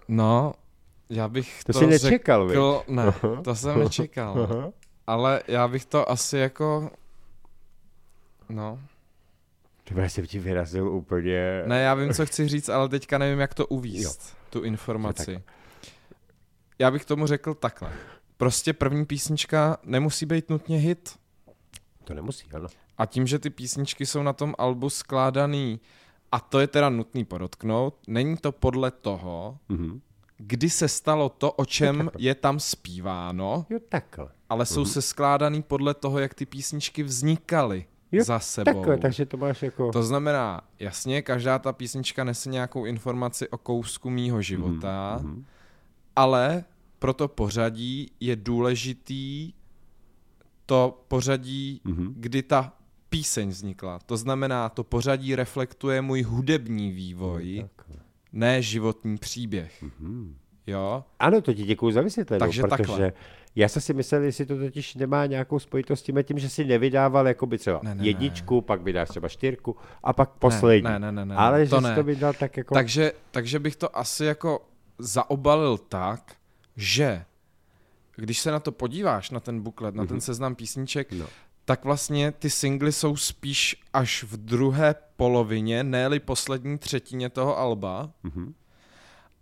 No, 0.07 0.53
já 1.09 1.27
bych 1.27 1.63
To 1.63 1.73
to, 1.73 1.79
jsi 1.79 1.87
nečekal, 1.87 2.47
řekl, 2.49 2.83
ne, 2.87 3.03
to 3.43 3.55
jsem 3.55 3.79
nečekal. 3.79 4.41
aha. 4.43 4.71
Ale 5.07 5.41
já 5.47 5.67
bych 5.67 5.85
to 5.85 6.11
asi 6.11 6.37
jako, 6.37 6.89
no, 8.49 8.79
To 9.83 9.99
já 9.99 10.09
jsem 10.09 10.25
ti 10.25 10.39
vyrazil 10.39 10.89
úplně... 10.89 11.63
ne, 11.65 11.81
já 11.81 11.93
vím, 11.95 12.13
co 12.13 12.25
chci 12.25 12.47
říct, 12.47 12.69
ale 12.69 12.89
teďka 12.89 13.17
nevím, 13.17 13.39
jak 13.39 13.53
to 13.53 13.67
uvíst, 13.67 14.37
tu 14.49 14.61
informaci. 14.63 15.43
Já 16.79 16.91
bych 16.91 17.05
tomu 17.05 17.27
řekl 17.27 17.53
takhle. 17.53 17.91
Prostě 18.37 18.73
první 18.73 19.05
písnička 19.05 19.77
nemusí 19.83 20.25
být 20.25 20.49
nutně 20.49 20.77
hit. 20.77 21.15
To 22.03 22.13
nemusí, 22.13 22.45
ano. 22.53 22.67
A 22.97 23.05
tím, 23.05 23.27
že 23.27 23.39
ty 23.39 23.49
písničky 23.49 24.05
jsou 24.05 24.23
na 24.23 24.33
tom 24.33 24.55
albu 24.57 24.89
skládaný, 24.89 25.79
a 26.31 26.39
to 26.39 26.59
je 26.59 26.67
teda 26.67 26.89
nutný 26.89 27.25
podotknout, 27.25 27.95
není 28.07 28.37
to 28.37 28.51
podle 28.51 28.91
toho, 28.91 29.57
Mhm. 29.69 30.01
kdy 30.37 30.69
se 30.69 30.87
stalo 30.87 31.29
to, 31.29 31.51
o 31.51 31.65
čem 31.65 32.11
je 32.17 32.35
tam 32.35 32.59
zpíváno, 32.59 33.65
Jo, 33.69 33.79
takhle. 33.89 34.29
ale 34.49 34.65
jsou 34.65 34.85
se 34.85 35.01
skládaný 35.01 35.61
podle 35.61 35.93
toho, 35.93 36.19
jak 36.19 36.33
ty 36.33 36.45
písničky 36.45 37.03
vznikaly 37.03 37.85
Jo, 38.13 38.23
za 38.23 38.39
sebou. 38.39 38.73
Takhle, 38.73 38.97
takže 38.97 39.25
to 39.25 39.37
máš 39.37 39.63
jako... 39.63 39.91
To 39.91 40.03
znamená, 40.03 40.61
jasně, 40.79 41.21
každá 41.21 41.59
ta 41.59 41.73
písnička 41.73 42.23
nese 42.23 42.49
nějakou 42.49 42.85
informaci 42.85 43.49
o 43.49 43.57
kousku 43.57 44.09
mýho 44.09 44.41
života, 44.41 45.19
mhm. 45.23 45.45
ale 46.15 46.63
pro 46.99 47.13
to 47.13 47.27
pořadí 47.27 48.11
je 48.19 48.35
důležitý 48.35 49.53
to 50.65 51.03
pořadí, 51.07 51.81
Mhm. 51.83 52.13
kdy 52.17 52.43
ta 52.43 52.73
píseň 53.09 53.49
vznikla. 53.49 53.99
To 54.05 54.17
znamená, 54.17 54.69
to 54.69 54.83
pořadí 54.83 55.35
reflektuje 55.35 56.01
můj 56.01 56.21
hudební 56.21 56.91
vývoj, 56.91 57.67
Takhle. 57.77 57.95
ne 58.31 58.61
životní 58.61 59.17
příběh. 59.17 59.83
Mhm. 59.83 60.35
Jo? 60.67 61.03
Ano, 61.19 61.41
to 61.41 61.53
ti 61.53 61.63
děkuju 61.63 61.91
za 61.91 62.01
vysvětlení, 62.01 62.39
Takže 62.39 62.61
protože 62.61 62.77
takhle. 62.77 63.13
Já 63.55 63.67
jsem 63.67 63.81
si 63.81 63.93
myslel, 63.93 64.23
jestli 64.23 64.45
to 64.45 64.57
totiž 64.57 64.95
nemá 64.95 65.25
nějakou 65.25 65.59
spojitost 65.59 65.99
s 65.99 66.05
tím, 66.05 66.23
tím, 66.23 66.39
že 66.39 66.49
si 66.49 66.65
nevydával 66.65 67.27
jakoby 67.27 67.57
třeba 67.57 67.79
Ne, 67.83 67.95
ne, 67.95 68.05
jedničku, 68.07 68.61
pak 68.61 68.81
vydáš 68.81 69.09
třeba 69.09 69.29
čtyřku 69.29 69.77
a 70.03 70.13
pak 70.13 70.29
poslední. 70.29 70.89
ne, 70.89 70.99
ne, 70.99 71.11
ne, 71.11 71.25
ne, 71.25 71.35
Ale 71.35 71.59
to 71.59 71.75
že 71.75 71.81
jsi 71.81 71.89
ne. 71.89 71.95
to 71.95 72.03
vydal 72.03 72.33
tak 72.33 72.57
jako... 72.57 72.73
Takže, 72.73 73.11
takže 73.31 73.59
bych 73.59 73.75
to 73.75 73.97
asi 73.97 74.25
jako 74.25 74.61
zaobalil 74.99 75.77
tak, 75.77 76.35
že 76.75 77.25
když 78.15 78.39
se 78.39 78.51
na 78.51 78.59
to 78.59 78.71
podíváš, 78.71 79.29
na 79.31 79.39
ten 79.39 79.61
buklet, 79.61 79.95
na 79.95 80.05
ten 80.05 80.21
seznam 80.21 80.55
písniček, 80.55 81.11
No. 81.11 81.25
tak 81.65 81.83
vlastně 81.85 82.31
ty 82.31 82.49
singly 82.49 82.91
jsou 82.91 83.15
spíš 83.15 83.83
až 83.93 84.23
v 84.23 84.37
druhé 84.37 84.95
polovině, 85.15 85.83
ne 85.83 86.19
poslední 86.19 86.77
třetině 86.77 87.29
toho 87.29 87.57
alba. 87.59 88.11
Mhm. 88.23 88.53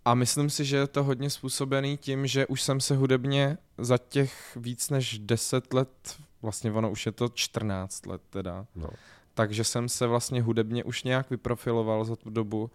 A 0.04 0.14
myslím 0.14 0.50
si, 0.50 0.64
že 0.64 0.76
je 0.76 0.86
to 0.86 1.04
hodně 1.04 1.30
způsobený 1.30 1.96
tím, 1.96 2.26
že 2.26 2.46
už 2.46 2.62
jsem 2.62 2.80
se 2.80 2.96
hudebně 2.96 3.58
za 3.78 3.98
těch 3.98 4.56
víc 4.56 4.90
než 4.90 5.18
10 5.18 5.74
let, 5.74 6.16
vlastně 6.42 6.72
ono 6.72 6.90
už 6.90 7.06
je 7.06 7.12
to 7.12 7.28
14 7.28 8.06
let 8.06 8.22
teda, 8.30 8.66
No. 8.74 8.88
takže 9.34 9.64
jsem 9.64 9.88
se 9.88 10.06
vlastně 10.06 10.42
hudebně 10.42 10.84
už 10.84 11.02
nějak 11.02 11.30
vyprofiloval 11.30 12.04
za 12.04 12.16
tu 12.16 12.30
dobu 12.30 12.70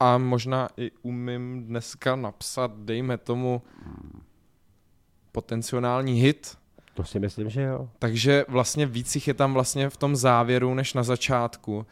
a 0.00 0.18
možná 0.18 0.68
i 0.76 0.90
umím 1.02 1.64
dneska 1.66 2.16
napsat, 2.16 2.70
dejme 2.76 3.18
tomu, 3.18 3.62
potenciální 5.32 6.20
hit, 6.20 6.58
To 6.94 7.04
si 7.04 7.18
myslím, 7.18 7.50
že 7.50 7.62
jo. 7.62 7.88
takže 7.98 8.44
vlastně 8.48 8.86
víc 8.86 9.14
jich 9.14 9.28
je 9.28 9.34
tam 9.34 9.52
vlastně 9.54 9.90
v 9.90 9.96
tom 9.96 10.16
závěru 10.16 10.74
než 10.74 10.94
na 10.94 11.02
začátku. 11.02 11.86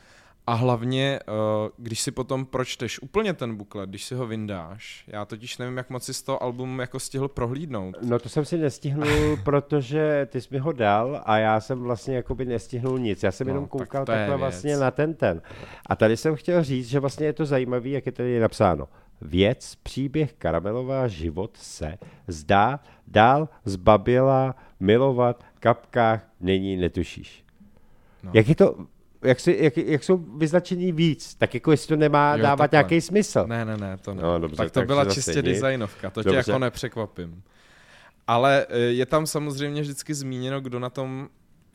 A 0.47 0.55
hlavně, 0.55 1.21
eh, 1.21 1.71
když 1.77 2.01
si 2.01 2.11
potom 2.11 2.47
pročteš 2.47 3.03
úplně 3.03 3.35
ten 3.35 3.57
buklet, 3.57 3.91
když 3.91 4.05
si 4.05 4.15
ho 4.15 4.27
vyndáš, 4.27 5.05
já 5.07 5.25
totiž 5.25 5.59
nevím, 5.59 5.77
jak 5.77 5.91
moc 5.91 6.05
si 6.05 6.15
z 6.15 6.23
toho 6.23 6.43
album 6.43 6.81
jako 6.81 7.01
stihl 7.01 7.29
prohlídnout. 7.29 7.97
No 8.03 8.19
to 8.19 8.29
jsem 8.29 8.45
si 8.45 8.59
nestihnul, 8.59 9.37
protože 9.45 10.29
ty 10.31 10.41
jsi 10.41 10.49
mi 10.51 10.59
ho 10.59 10.73
dal 10.73 11.23
a 11.25 11.39
já 11.39 11.61
jsem 11.61 11.81
vlastně 11.81 12.17
jakoby 12.17 12.45
nestihnul 12.45 12.99
nic. 12.99 13.23
Já 13.23 13.33
jsem 13.33 13.47
No, 13.47 13.51
jenom 13.51 13.65
tak 13.65 13.71
koukal 13.71 14.01
je 14.01 14.07
takhle 14.07 14.37
vlastně 14.37 14.77
na 14.77 14.91
ten 14.91 15.15
ten. 15.15 15.43
A 15.87 15.97
tady 15.97 16.17
jsem 16.17 16.37
chtěl 16.37 16.65
říct, 16.65 16.89
že 16.89 17.01
vlastně 17.01 17.27
je 17.27 17.33
to 17.33 17.47
zajímavé, 17.47 17.89
jak 17.89 18.07
je 18.07 18.13
tady 18.13 18.41
napsáno. 18.41 18.89
Věc, 19.21 19.75
příběh 19.83 20.33
Karamelová, 20.33 21.09
život 21.09 21.57
se 21.57 21.99
zdá 22.29 22.81
dál 23.07 23.49
zbaběla 23.65 24.55
milovat, 24.81 25.45
kapkách 25.61 26.29
není 26.41 26.77
netušíš. 26.77 27.45
No. 28.23 28.31
Jak 28.35 28.49
je 28.49 28.55
to, 28.55 28.77
jak, 29.23 29.41
si, 29.41 29.57
jak, 29.61 29.77
jak 29.77 30.05
jsou 30.05 30.17
vyznačení 30.17 30.93
víc, 30.93 31.35
tak 31.35 31.55
jako 31.55 31.71
jestli 31.71 31.89
to 31.89 31.97
nemá 31.97 32.37
Jo, 32.37 32.43
dávat 32.43 32.57
takhle. 32.71 32.77
nějaký 32.77 33.01
smysl. 33.01 33.45
Ne, 33.47 33.65
ne, 33.65 33.77
ne, 33.77 33.97
to 33.97 34.15
ne. 34.15 34.23
No, 34.23 34.39
dobře, 34.39 34.57
tak 34.57 34.71
to 34.71 34.81
tak 34.81 34.87
byla 34.87 35.05
čistě 35.05 35.33
nic. 35.35 35.45
designovka, 35.45 36.11
to 36.11 36.23
tě 36.23 36.29
Dobře. 36.29 36.51
jako 36.51 36.59
nepřekvapím. 36.59 37.43
Ale 38.27 38.67
eh, 38.69 38.79
je 38.79 39.07
tam 39.07 39.27
samozřejmě 39.27 39.83
vždycky 39.83 40.15
zmíněno, 40.15 40.61
kdo 40.61 40.79
na 40.79 40.91
tom 40.91 41.29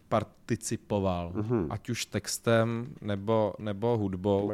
participoval, 0.10 1.32
Mhm. 1.36 1.68
ať 1.70 1.90
už 1.90 2.06
textem 2.06 2.88
nebo, 3.02 3.54
nebo 3.60 3.98
hudbou. 3.98 4.52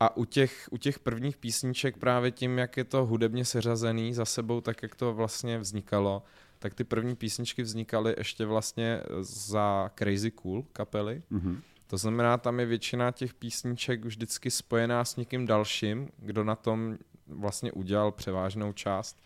A 0.00 0.16
u 0.16 0.24
těch, 0.24 0.68
u 0.70 0.76
těch 0.76 0.98
prvních 0.98 1.36
písniček 1.36 1.96
právě 1.96 2.30
tím, 2.30 2.58
jak 2.58 2.76
je 2.76 2.84
to 2.84 3.06
hudebně 3.06 3.44
seřazený 3.44 4.14
za 4.14 4.24
sebou, 4.24 4.60
tak 4.60 4.82
jak 4.82 4.94
to 4.94 5.12
vlastně 5.14 5.58
vznikalo, 5.58 6.22
tak 6.64 6.74
ty 6.74 6.84
první 6.84 7.16
písničky 7.16 7.62
vznikaly 7.62 8.14
ještě 8.18 8.46
vlastně 8.46 9.00
za 9.20 9.90
Crazy 9.98 10.30
Cool 10.30 10.64
kapely. 10.72 11.22
Mhm. 11.30 11.60
To 11.86 11.96
znamená, 11.96 12.38
tam 12.38 12.60
je 12.60 12.66
většina 12.66 13.10
těch 13.10 13.34
písniček 13.34 14.04
vždycky 14.04 14.50
spojená 14.50 15.04
s 15.04 15.16
někým 15.16 15.46
dalším, 15.46 16.08
kdo 16.16 16.44
na 16.44 16.56
tom 16.56 16.98
vlastně 17.26 17.72
udělal 17.72 18.12
převážnou 18.12 18.72
část 18.72 19.18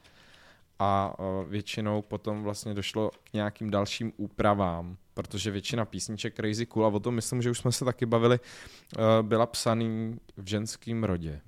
a 0.78 1.14
uh, 1.18 1.50
většinou 1.50 2.02
potom 2.02 2.42
vlastně 2.42 2.74
došlo 2.74 3.10
k 3.24 3.32
nějakým 3.32 3.70
dalším 3.70 4.12
úpravám, 4.16 4.96
protože 5.14 5.50
většina 5.50 5.84
písniček 5.84 6.34
Crazy 6.36 6.66
Cool, 6.66 6.86
a 6.86 6.88
o 6.88 7.00
tom 7.00 7.14
myslím, 7.14 7.42
že 7.42 7.50
už 7.50 7.58
jsme 7.58 7.72
se 7.72 7.84
taky 7.84 8.06
bavili, 8.06 8.40
uh, 8.40 9.02
byla 9.22 9.46
psaný 9.46 10.18
v 10.36 10.46
ženském 10.46 11.04
rodě. 11.04 11.40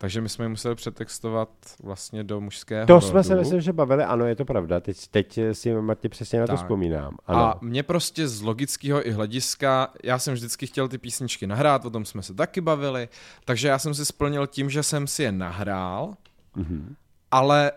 Takže 0.00 0.20
my 0.20 0.28
jsme 0.28 0.44
ji 0.44 0.48
museli 0.48 0.74
přetextovat 0.74 1.48
vlastně 1.82 2.24
do 2.24 2.40
mužského 2.40 2.86
To 2.86 2.92
rodu. 2.94 3.06
jsme 3.06 3.24
se 3.24 3.34
myslím, 3.36 3.60
že 3.60 3.72
bavili, 3.72 4.04
ano, 4.04 4.26
je 4.26 4.36
to 4.36 4.44
pravda. 4.44 4.80
Teď, 4.80 5.08
teď 5.08 5.38
si 5.52 5.74
Marti 5.74 6.08
přesně 6.08 6.40
na 6.40 6.46
to 6.46 6.52
Tak. 6.52 6.60
vzpomínám. 6.60 7.16
Ano. 7.26 7.38
A 7.40 7.58
mě 7.62 7.82
prostě 7.82 8.28
z 8.28 8.42
logického 8.42 9.06
i 9.08 9.10
hlediska, 9.10 9.92
já 10.04 10.18
jsem 10.18 10.34
vždycky 10.34 10.66
chtěl 10.66 10.88
ty 10.88 10.98
písničky 10.98 11.46
nahrát, 11.46 11.84
o 11.84 11.90
tom 11.90 12.04
jsme 12.04 12.22
se 12.22 12.34
taky 12.34 12.60
bavili, 12.60 13.08
takže 13.44 13.68
já 13.68 13.78
jsem 13.78 13.94
si 13.94 14.04
splnil 14.04 14.46
tím, 14.46 14.70
že 14.70 14.82
jsem 14.82 15.06
si 15.06 15.22
je 15.22 15.32
nahrál, 15.32 16.14
Mhm. 16.56 16.94
ale 17.30 17.72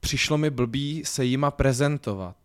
přišlo 0.00 0.38
mi 0.38 0.50
blbý 0.50 1.02
se 1.04 1.24
jima 1.24 1.50
prezentovat. 1.50 2.36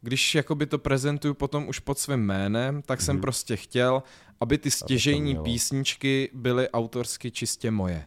Když 0.00 0.34
jakoby 0.34 0.66
to 0.66 0.78
prezentuju 0.78 1.34
potom 1.34 1.68
už 1.68 1.78
pod 1.78 1.98
svým 1.98 2.20
jménem, 2.20 2.82
tak 2.82 3.00
jsem 3.00 3.20
prostě 3.20 3.56
chtěl, 3.56 4.02
aby 4.40 4.58
ty 4.58 4.70
stěžejní 4.70 5.36
písničky 5.36 6.30
byly 6.34 6.70
autorsky 6.70 7.30
čistě 7.30 7.70
moje. 7.70 8.06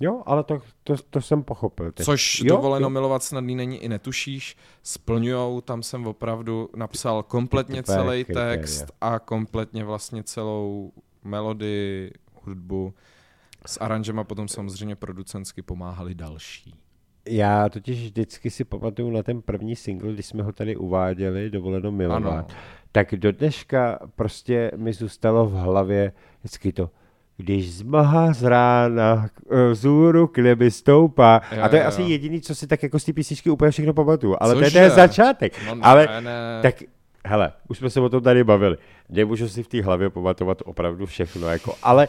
Jo, 0.00 0.22
ale 0.26 0.44
to, 0.44 0.60
to, 0.84 0.94
to 1.10 1.20
jsem 1.20 1.42
pochopil. 1.42 1.92
Teď. 1.92 2.06
Což 2.06 2.40
jo, 2.40 2.56
dovoleno 2.56 2.86
jo. 2.86 2.90
milovat 2.90 3.22
snadný 3.22 3.54
není 3.54 3.78
i 3.78 3.88
netušíš, 3.88 4.56
splňujou, 4.82 5.60
tam 5.60 5.82
jsem 5.82 6.06
opravdu 6.06 6.70
napsal 6.76 7.22
kompletně 7.22 7.82
celý 7.82 8.24
kritéria. 8.24 8.56
text 8.56 8.92
a 9.00 9.18
kompletně 9.18 9.84
vlastně 9.84 10.22
celou 10.22 10.92
melodii, 11.24 12.12
hudbu. 12.42 12.94
S 13.66 13.80
aranžema 13.80 14.24
potom 14.24 14.48
samozřejmě 14.48 14.96
producentsky 14.96 15.62
pomáhali 15.62 16.14
další. 16.14 16.74
Já 17.28 17.68
totiž 17.68 18.02
vždycky 18.02 18.50
si 18.50 18.64
pamatuju 18.64 19.10
na 19.10 19.22
ten 19.22 19.42
první 19.42 19.76
single, 19.76 20.12
když 20.12 20.26
jsme 20.26 20.42
ho 20.42 20.52
tady 20.52 20.76
uváděli, 20.76 21.50
dovoleno 21.50 21.92
milovat. 21.92 22.50
Ano. 22.50 22.58
Tak 22.92 23.14
do 23.14 23.32
dneška 23.32 23.98
prostě 24.14 24.70
mi 24.76 24.92
zůstalo 24.92 25.46
v 25.46 25.52
hlavě 25.52 26.12
vždycky 26.38 26.72
to, 26.72 26.90
když 27.36 27.72
zmaha 27.74 28.32
z 28.32 28.42
rána 28.42 29.28
k- 29.28 29.70
vzhůru 29.72 30.26
k 30.26 30.38
nebi 30.38 30.70
stoupá. 30.70 31.40
Jo, 31.56 31.62
a 31.62 31.68
to 31.68 31.76
je 31.76 31.82
jo, 31.82 31.88
asi 31.88 32.02
jo. 32.02 32.08
jediný, 32.08 32.40
co 32.40 32.54
si 32.54 32.66
tak 32.66 32.82
jako 32.82 32.98
z 32.98 33.04
té 33.04 33.12
písničky 33.12 33.50
úplně 33.50 33.70
všechno 33.70 33.92
pamatuju. 33.94 34.36
Ale 34.40 34.70
to 34.70 34.78
je 34.78 34.90
začátek. 34.90 35.52
No 35.66 35.74
ne, 35.74 35.80
ale 35.84 36.08
ne. 36.20 36.58
tak 36.62 36.74
hele, 37.26 37.52
už 37.68 37.78
jsme 37.78 37.90
se 37.90 38.00
o 38.00 38.08
tom 38.08 38.22
tady 38.22 38.44
bavili. 38.44 38.76
Nemůžu 39.08 39.48
si 39.48 39.62
v 39.62 39.68
té 39.68 39.82
hlavě 39.82 40.10
pamatovat 40.10 40.62
opravdu 40.64 41.06
všechno, 41.06 41.48
jako, 41.48 41.74
ale 41.82 42.08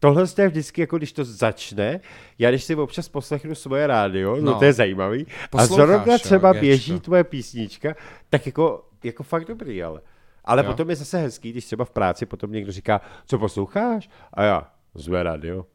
tohle 0.00 0.24
je 0.38 0.48
vždycky, 0.48 0.80
jako 0.80 0.96
když 0.98 1.12
to 1.12 1.24
začne, 1.24 2.00
já 2.38 2.50
když 2.50 2.64
si 2.64 2.74
občas 2.74 3.08
poslechnu 3.08 3.54
svoje 3.54 3.86
rádio, 3.86 4.36
no, 4.36 4.42
No. 4.52 4.58
to 4.58 4.64
je 4.64 4.72
zajímavý, 4.72 5.26
a 5.26 5.48
Posloucháš, 5.50 5.86
zrovna 5.86 6.12
jo, 6.12 6.18
třeba 6.18 6.52
Géčko. 6.52 6.60
běží 6.60 7.00
tvoje 7.00 7.24
písnička, 7.24 7.94
tak 8.30 8.46
jako, 8.46 8.82
jako 9.04 9.22
fakt 9.22 9.44
dobrý, 9.44 9.82
ale. 9.82 10.00
Ale 10.44 10.62
Jo. 10.64 10.70
potom 10.70 10.90
je 10.90 10.96
zase 10.96 11.18
hezký, 11.18 11.50
když 11.52 11.64
třeba 11.66 11.84
v 11.84 11.90
práci 11.90 12.26
potom 12.26 12.52
někdo 12.52 12.72
říká, 12.72 13.00
co 13.26 13.38
posloucháš? 13.38 14.10
A 14.32 14.42
já, 14.42 14.66
zve 14.94 15.22
rádio. 15.22 15.66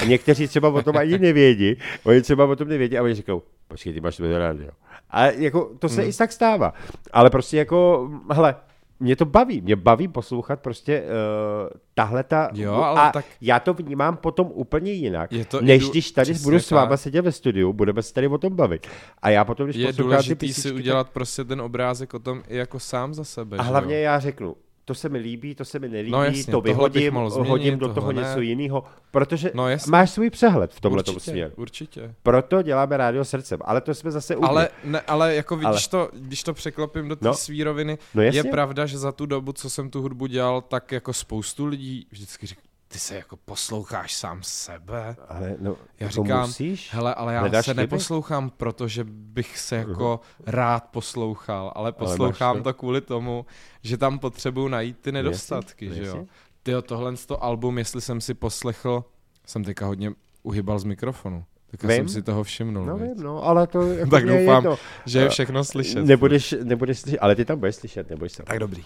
A 0.00 0.04
někteří 0.04 0.48
třeba 0.48 0.68
o 0.68 0.82
tom 0.82 0.96
ani 0.96 1.18
nevědí, 1.18 1.76
oni 2.04 2.22
třeba 2.22 2.44
o 2.44 2.56
tom 2.56 2.68
nevědí 2.68 2.98
a 2.98 3.02
oni 3.02 3.14
říkají, 3.14 3.40
počkej, 3.68 3.92
ty 3.92 4.00
máš 4.00 4.14
své 4.14 4.38
rádio. 4.38 4.70
A 5.10 5.26
jako 5.26 5.70
to 5.78 5.88
se 5.88 6.00
Hmm. 6.00 6.10
i 6.10 6.12
tak 6.12 6.32
stává. 6.32 6.74
Ale 7.12 7.30
prostě 7.30 7.56
jako, 7.56 8.08
hele, 8.32 8.56
mě 9.00 9.16
to 9.16 9.24
baví, 9.24 9.60
mě 9.60 9.76
baví 9.76 10.08
poslouchat 10.08 10.60
prostě 10.60 11.02
uh, 11.02 11.70
tahle 11.94 12.24
ta... 12.24 12.50
Jo, 12.54 12.72
ale 12.74 13.00
a 13.00 13.10
tak- 13.12 13.24
já 13.40 13.60
to 13.60 13.74
vnímám 13.74 14.16
potom 14.16 14.50
úplně 14.54 14.92
jinak, 14.92 15.32
Je 15.32 15.44
to 15.44 15.60
než 15.60 15.90
když 15.90 16.10
tady 16.10 16.32
přesně 16.32 16.44
budu 16.44 16.58
s 16.58 16.70
váma 16.70 16.90
tak. 16.90 17.00
sedět 17.00 17.22
ve 17.22 17.32
studiu, 17.32 17.72
budeme 17.72 18.02
se 18.02 18.14
tady 18.14 18.28
o 18.28 18.38
tom 18.38 18.56
bavit. 18.56 18.86
A 19.22 19.30
já 19.30 19.44
potom, 19.44 19.66
když 19.66 19.76
Je 19.76 19.86
poslouchám 19.86 20.06
ty 20.06 20.10
důležitý 20.10 20.48
si 20.48 20.54
písničky, 20.54 20.78
udělat 20.78 21.10
prostě 21.10 21.44
ten 21.44 21.60
obrázek 21.60 22.14
o 22.14 22.18
tom 22.18 22.42
i 22.48 22.56
jako 22.56 22.80
sám 22.80 23.14
za 23.14 23.24
sebe. 23.24 23.56
a 23.56 23.62
hlavně 23.62 23.96
jo? 23.96 24.02
já 24.02 24.18
řeknu, 24.20 24.56
to 24.88 24.94
se 24.94 25.08
mi 25.08 25.18
líbí, 25.18 25.54
to 25.54 25.64
se 25.64 25.78
mi 25.78 25.88
nelíbí, 25.88 26.10
No 26.10 26.24
jasně, 26.24 26.50
to 26.52 26.60
vyhodím, 26.60 27.12
změnit, 27.28 27.48
hodím 27.48 27.78
do 27.78 27.94
toho 27.94 28.12
ne. 28.12 28.22
něco 28.22 28.40
jiného, 28.40 28.84
protože 29.10 29.50
No 29.54 29.68
jasně. 29.68 29.90
máš 29.90 30.10
svůj 30.10 30.30
přehled 30.30 30.72
v 30.74 30.80
tomhle 30.80 31.02
určitě, 31.02 31.20
směru. 31.30 31.52
určitě. 31.56 32.14
Proto 32.22 32.62
děláme 32.62 32.96
rádio 32.96 33.24
srdcem, 33.24 33.58
ale 33.64 33.80
to 33.80 33.94
jsme 33.94 34.10
zase 34.10 34.34
Ale, 34.34 34.68
ne, 34.84 35.00
ale 35.00 35.34
jako 35.34 35.56
vidíš 35.56 35.88
Ale- 35.92 36.08
to, 36.08 36.10
když 36.14 36.42
to 36.42 36.54
překlopím 36.54 37.08
do 37.08 37.16
té 37.16 37.24
No. 37.24 37.30
no. 37.30 37.34
svý 37.36 37.64
roviny, 37.64 37.98
No 38.14 38.22
je 38.22 38.44
pravda, 38.44 38.86
že 38.86 38.98
za 38.98 39.12
tu 39.12 39.26
dobu, 39.26 39.52
co 39.52 39.70
jsem 39.70 39.90
tu 39.90 40.02
hudbu 40.02 40.26
dělal, 40.26 40.60
tak 40.60 40.92
jako 40.92 41.12
spoustu 41.12 41.66
lidí 41.66 42.06
vždycky 42.10 42.46
říká, 42.46 42.60
ty 42.88 42.98
se 42.98 43.14
jako 43.16 43.36
posloucháš 43.36 44.14
sám 44.14 44.38
sebe. 44.42 45.16
Ale 45.28 45.56
no, 45.58 45.70
Já 46.00 46.06
jako 46.06 46.22
říkám, 46.22 46.46
musíš? 46.48 46.92
hele, 46.94 47.14
ale 47.14 47.34
já 47.34 47.40
Hledáš 47.40 47.64
se 47.64 47.70
chyby? 47.72 47.80
neposlouchám, 47.82 48.50
protože 48.50 49.04
bych 49.08 49.58
se 49.58 49.76
jako 49.76 50.20
rád 50.46 50.84
poslouchal, 50.90 51.72
ale 51.74 51.92
poslouchám 51.92 52.56
to. 52.56 52.62
to 52.62 52.74
kvůli 52.74 53.00
tomu, 53.00 53.46
že 53.82 53.96
tam 53.96 54.18
potřebuju 54.18 54.68
najít 54.68 54.98
ty 55.00 55.12
No 55.12 55.16
nedostatky, 55.16 55.86
jasně, 55.86 56.04
že 56.04 56.10
no 56.10 56.16
jo. 56.16 56.26
Tyjo, 56.62 56.82
tohle 56.82 57.16
to 57.16 57.44
album, 57.44 57.78
jestli 57.78 58.00
jsem 58.00 58.20
si 58.20 58.34
poslechl, 58.34 59.04
jsem 59.46 59.64
teďka 59.64 59.86
hodně 59.86 60.12
uhybal 60.42 60.78
z 60.78 60.84
mikrofonu. 60.84 61.44
Tak 61.70 61.82
já 61.82 61.88
Vím. 61.88 61.96
jsem 61.96 62.08
si 62.08 62.22
toho 62.22 62.44
všimnul. 62.44 62.86
No 62.86 62.96
vím, 62.96 63.14
no, 63.22 63.44
ale 63.44 63.66
to 63.66 63.82
jako 63.92 64.10
Tak 64.10 64.24
je 64.24 64.38
doufám, 64.40 64.62
jedno. 64.64 64.78
že 65.06 65.18
je 65.18 65.28
všechno 65.28 65.64
slyšet. 65.64 66.04
Nebudeš, 66.04 66.54
nebudeš 66.64 66.98
slyšet, 66.98 67.18
ale 67.18 67.34
ty 67.36 67.44
tam 67.44 67.58
budeš 67.58 67.76
slyšet, 67.76 68.10
neboj 68.10 68.28
se. 68.28 68.42
Tak 68.42 68.58
dobrý. 68.58 68.84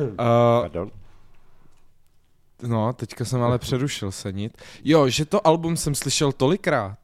Uh, 0.00 0.16
Pardon. 0.60 0.90
No, 2.62 2.92
teďka 2.92 3.24
jsem 3.24 3.42
ale 3.42 3.58
přerušil 3.58 4.12
senit. 4.12 4.58
Jo, 4.84 5.08
že 5.08 5.24
to 5.24 5.46
album 5.46 5.76
jsem 5.76 5.94
slyšel 5.94 6.32
tolikrát, 6.32 6.98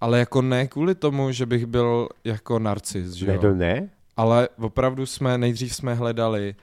ale 0.00 0.18
jako 0.18 0.42
ne 0.42 0.66
kvůli 0.66 0.94
tomu, 0.94 1.32
že 1.32 1.46
bych 1.46 1.66
byl 1.66 2.08
jako 2.24 2.58
narcis, 2.58 3.12
že 3.12 3.26
Ne, 3.26 3.34
jo? 3.34 3.40
to 3.40 3.52
ne? 3.54 3.88
Ale 4.16 4.48
opravdu 4.58 5.06
jsme, 5.06 5.38
nejdřív 5.38 5.74
jsme 5.74 5.94
hledali, 5.94 6.54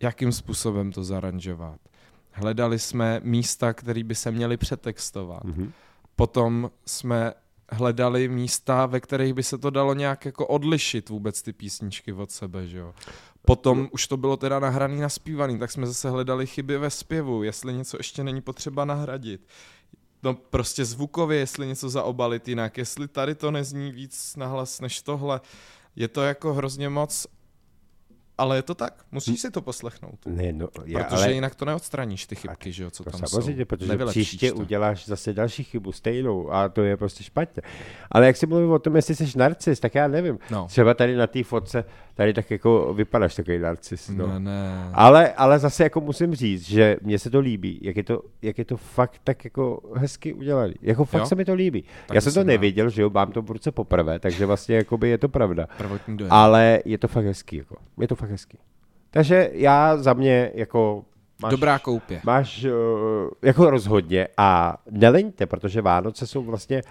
jakým 0.00 0.32
způsobem 0.32 0.92
to 0.92 1.04
zaranžovat. 1.04 1.80
Hledali 2.32 2.78
jsme 2.78 3.20
místa, 3.24 3.72
které 3.72 4.04
by 4.04 4.14
se 4.14 4.30
měly 4.30 4.56
přetextovat. 4.56 5.44
Mhm. 5.44 5.72
Potom 6.16 6.70
jsme 6.86 7.32
hledali 7.70 8.28
místa, 8.28 8.86
ve 8.86 9.00
kterých 9.00 9.34
by 9.34 9.42
se 9.42 9.58
to 9.58 9.70
dalo 9.70 9.94
nějak 9.94 10.24
jako 10.24 10.46
odlišit 10.46 11.08
vůbec 11.08 11.42
ty 11.42 11.52
písničky 11.52 12.12
od 12.12 12.30
sebe, 12.30 12.66
že 12.66 12.78
jo. 12.78 12.94
Potom 13.46 13.88
už 13.92 14.06
to 14.06 14.16
bylo 14.16 14.36
teda 14.36 14.58
nahraný, 14.60 15.00
naspívaný, 15.00 15.58
tak 15.58 15.72
jsme 15.72 15.86
zase 15.86 16.10
hledali 16.10 16.46
chyby 16.46 16.78
ve 16.78 16.90
zpěvu, 16.90 17.42
jestli 17.42 17.72
něco 17.74 17.96
ještě 17.96 18.24
není 18.24 18.40
potřeba 18.40 18.84
nahradit. 18.84 19.46
No 20.22 20.34
prostě 20.34 20.84
zvukově, 20.84 21.38
jestli 21.38 21.66
něco 21.66 21.88
zaobalit 21.88 22.48
jinak, 22.48 22.78
jestli 22.78 23.08
tady 23.08 23.34
to 23.34 23.50
nezní 23.50 23.92
víc 23.92 24.36
nahlas 24.36 24.80
než 24.80 25.02
tohle. 25.02 25.40
Je 25.96 26.08
to 26.08 26.22
jako 26.22 26.54
hrozně 26.54 26.88
moc, 26.88 27.26
ale 28.38 28.56
je 28.58 28.62
to 28.62 28.74
tak, 28.74 29.04
musíš 29.12 29.40
si 29.40 29.50
to 29.50 29.62
poslechnout. 29.62 30.18
Ne, 30.26 30.52
no, 30.52 30.68
já, 30.84 31.04
Protože 31.04 31.24
ale... 31.24 31.32
jinak 31.32 31.54
to 31.54 31.64
neodstraníš, 31.64 32.26
ty 32.26 32.34
chybky, 32.34 32.72
že 32.72 32.82
jo, 32.82 32.90
co 32.90 33.04
To 33.04 33.10
tam 33.10 33.20
samozřejmě, 33.26 33.62
jsou. 33.62 33.66
protože 33.66 33.88
Nevylepšíš 33.88 34.28
příště 34.28 34.52
to. 34.52 34.56
uděláš 34.56 35.06
zase 35.06 35.32
další 35.32 35.64
chybu 35.64 35.92
stejnou 35.92 36.52
a 36.52 36.68
to 36.68 36.82
je 36.82 36.96
prostě 36.96 37.24
špatně. 37.24 37.62
Ale 38.10 38.26
jak 38.26 38.36
si 38.36 38.46
mluvím 38.46 38.70
o 38.70 38.78
tom, 38.78 38.96
jestli 38.96 39.14
jsi 39.14 39.38
narcis, 39.38 39.80
tak 39.80 39.94
já 39.94 40.08
nevím. 40.08 40.38
No. 40.50 40.66
Třeba 40.66 40.94
tady 40.94 41.16
na 41.16 41.26
té 41.26 41.44
fotce, 41.44 41.84
tady 42.16 42.32
tak 42.34 42.50
jako 42.50 42.94
vypadáš 42.94 43.34
takový 43.34 43.58
narcis. 43.58 44.08
No. 44.08 44.26
Ne, 44.26 44.40
ne. 44.40 44.90
Ale, 44.92 45.32
ale 45.32 45.58
zase 45.58 45.82
jako 45.82 46.00
musím 46.00 46.34
říct, 46.34 46.62
že 46.62 46.96
mně 47.02 47.18
se 47.18 47.30
to 47.30 47.40
líbí, 47.40 47.78
jak 47.82 47.96
je 47.96 48.02
to, 48.02 48.22
jak 48.42 48.58
je 48.58 48.64
to 48.64 48.76
fakt 48.76 49.20
tak 49.24 49.44
jako 49.44 49.80
hezky 49.94 50.32
udělaný. 50.32 50.74
Jako 50.82 51.04
fakt 51.04 51.20
Jo? 51.20 51.26
se 51.26 51.34
mi 51.34 51.44
to 51.44 51.54
líbí. 51.54 51.84
Tak 52.06 52.14
já 52.14 52.20
jsem 52.20 52.32
to 52.32 52.40
rád. 52.40 52.46
nevěděl, 52.46 52.90
že 52.90 53.02
jo, 53.02 53.10
mám 53.10 53.32
to 53.32 53.42
v 53.42 53.50
ruce 53.50 53.72
poprvé, 53.72 54.18
takže 54.18 54.46
vlastně 54.46 54.76
jakoby 54.76 55.08
je 55.08 55.18
to 55.18 55.28
pravda. 55.28 55.66
Prvotní 55.78 56.16
dojem. 56.16 56.32
Ale 56.32 56.80
je 56.84 56.98
to 56.98 57.08
fakt 57.08 57.24
hezký, 57.24 57.56
jako. 57.56 57.76
Je 58.00 58.08
to 58.08 58.14
fakt 58.16 58.30
hezký. 58.30 58.58
Takže 59.10 59.50
já 59.52 59.96
za 59.96 60.12
mě 60.12 60.50
jako 60.54 61.04
máš, 61.42 61.50
Dobrá 61.50 61.78
koupě. 61.78 62.20
máš 62.24 62.64
uh, 62.64 62.70
jako 63.42 63.70
rozhodně 63.70 64.28
a 64.36 64.76
neleňte, 64.90 65.46
protože 65.46 65.82
Vánoce 65.82 66.26
jsou 66.26 66.42
vlastně 66.42 66.82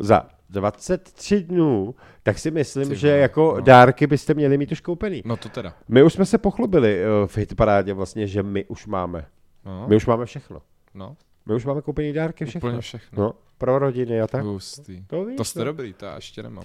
za 0.00 0.26
23 0.54 1.42
dnů, 1.42 1.94
tak 2.22 2.38
si 2.38 2.50
myslím, 2.50 2.88
Ty 2.88 2.96
že 2.96 3.08
jako 3.08 3.52
no. 3.56 3.60
dárky 3.60 4.06
byste 4.06 4.34
měli 4.34 4.58
mít 4.58 4.72
už 4.72 4.80
koupený. 4.80 5.22
No 5.24 5.36
to 5.36 5.48
teda. 5.48 5.74
My 5.88 6.02
už 6.02 6.12
jsme 6.12 6.24
se 6.26 6.38
pochlubili 6.38 7.00
uh, 7.22 7.26
v 7.28 7.36
hitparádě 7.38 7.92
vlastně, 7.92 8.26
že 8.26 8.42
my 8.42 8.64
už 8.64 8.86
máme. 8.86 9.26
No, 9.64 9.84
My 9.88 9.96
už 9.96 10.06
máme 10.06 10.26
všechno. 10.26 10.60
no 10.94 11.16
My 11.46 11.54
už 11.54 11.64
máme 11.64 11.82
koupený 11.82 12.12
dárky, 12.12 12.44
všechno. 12.44 12.68
úplně 12.68 12.80
všechno. 12.80 13.22
No, 13.22 13.32
pro 13.58 13.78
rodiny 13.78 14.20
a 14.20 14.26
tak. 14.26 14.44
Hustý. 14.44 15.04
To 15.06 15.24
víš, 15.24 15.36
To 15.36 15.44
jste 15.44 15.58
no. 15.58 15.64
dobrý, 15.64 15.92
to 15.92 16.04
já 16.06 16.14
ještě 16.14 16.42
nemám. 16.42 16.64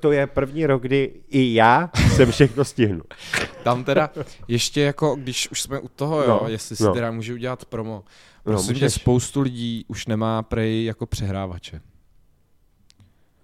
To 0.00 0.12
je 0.12 0.26
první 0.26 0.66
rok, 0.66 0.82
kdy 0.82 1.12
i 1.28 1.54
já 1.54 1.90
jsem 2.16 2.30
všechno 2.32 2.64
stihnu. 2.64 3.02
Tam 3.62 3.84
teda 3.84 4.10
ještě 4.48 4.80
jako, 4.80 5.16
když 5.16 5.50
už 5.50 5.62
jsme 5.62 5.80
u 5.80 5.88
toho, 5.88 6.22
jo, 6.22 6.40
No, 6.42 6.48
jestli 6.48 6.76
si 6.76 6.82
no. 6.82 6.94
teda 6.94 7.10
můžu 7.10 7.34
udělat 7.34 7.64
promo. 7.64 8.04
No, 8.46 8.52
Prosím 8.52 8.66
tě, 8.68 8.72
můžeš. 8.84 8.92
spoustu 8.94 9.40
lidí 9.40 9.84
už 9.88 10.06
nemá 10.06 10.42
prej 10.42 10.84
jako 10.84 11.06
přehrávače. 11.06 11.80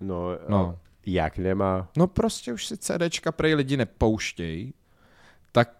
No, 0.06 0.30
No. 0.32 0.38
no. 0.48 0.78
jak 1.06 1.38
nemá. 1.38 1.88
No 1.96 2.06
prostě 2.06 2.52
už 2.52 2.66
si 2.66 2.76
CDčka 2.76 3.32
prej 3.32 3.54
lidi 3.54 3.76
nepouštějí, 3.76 4.74
tak 5.52 5.70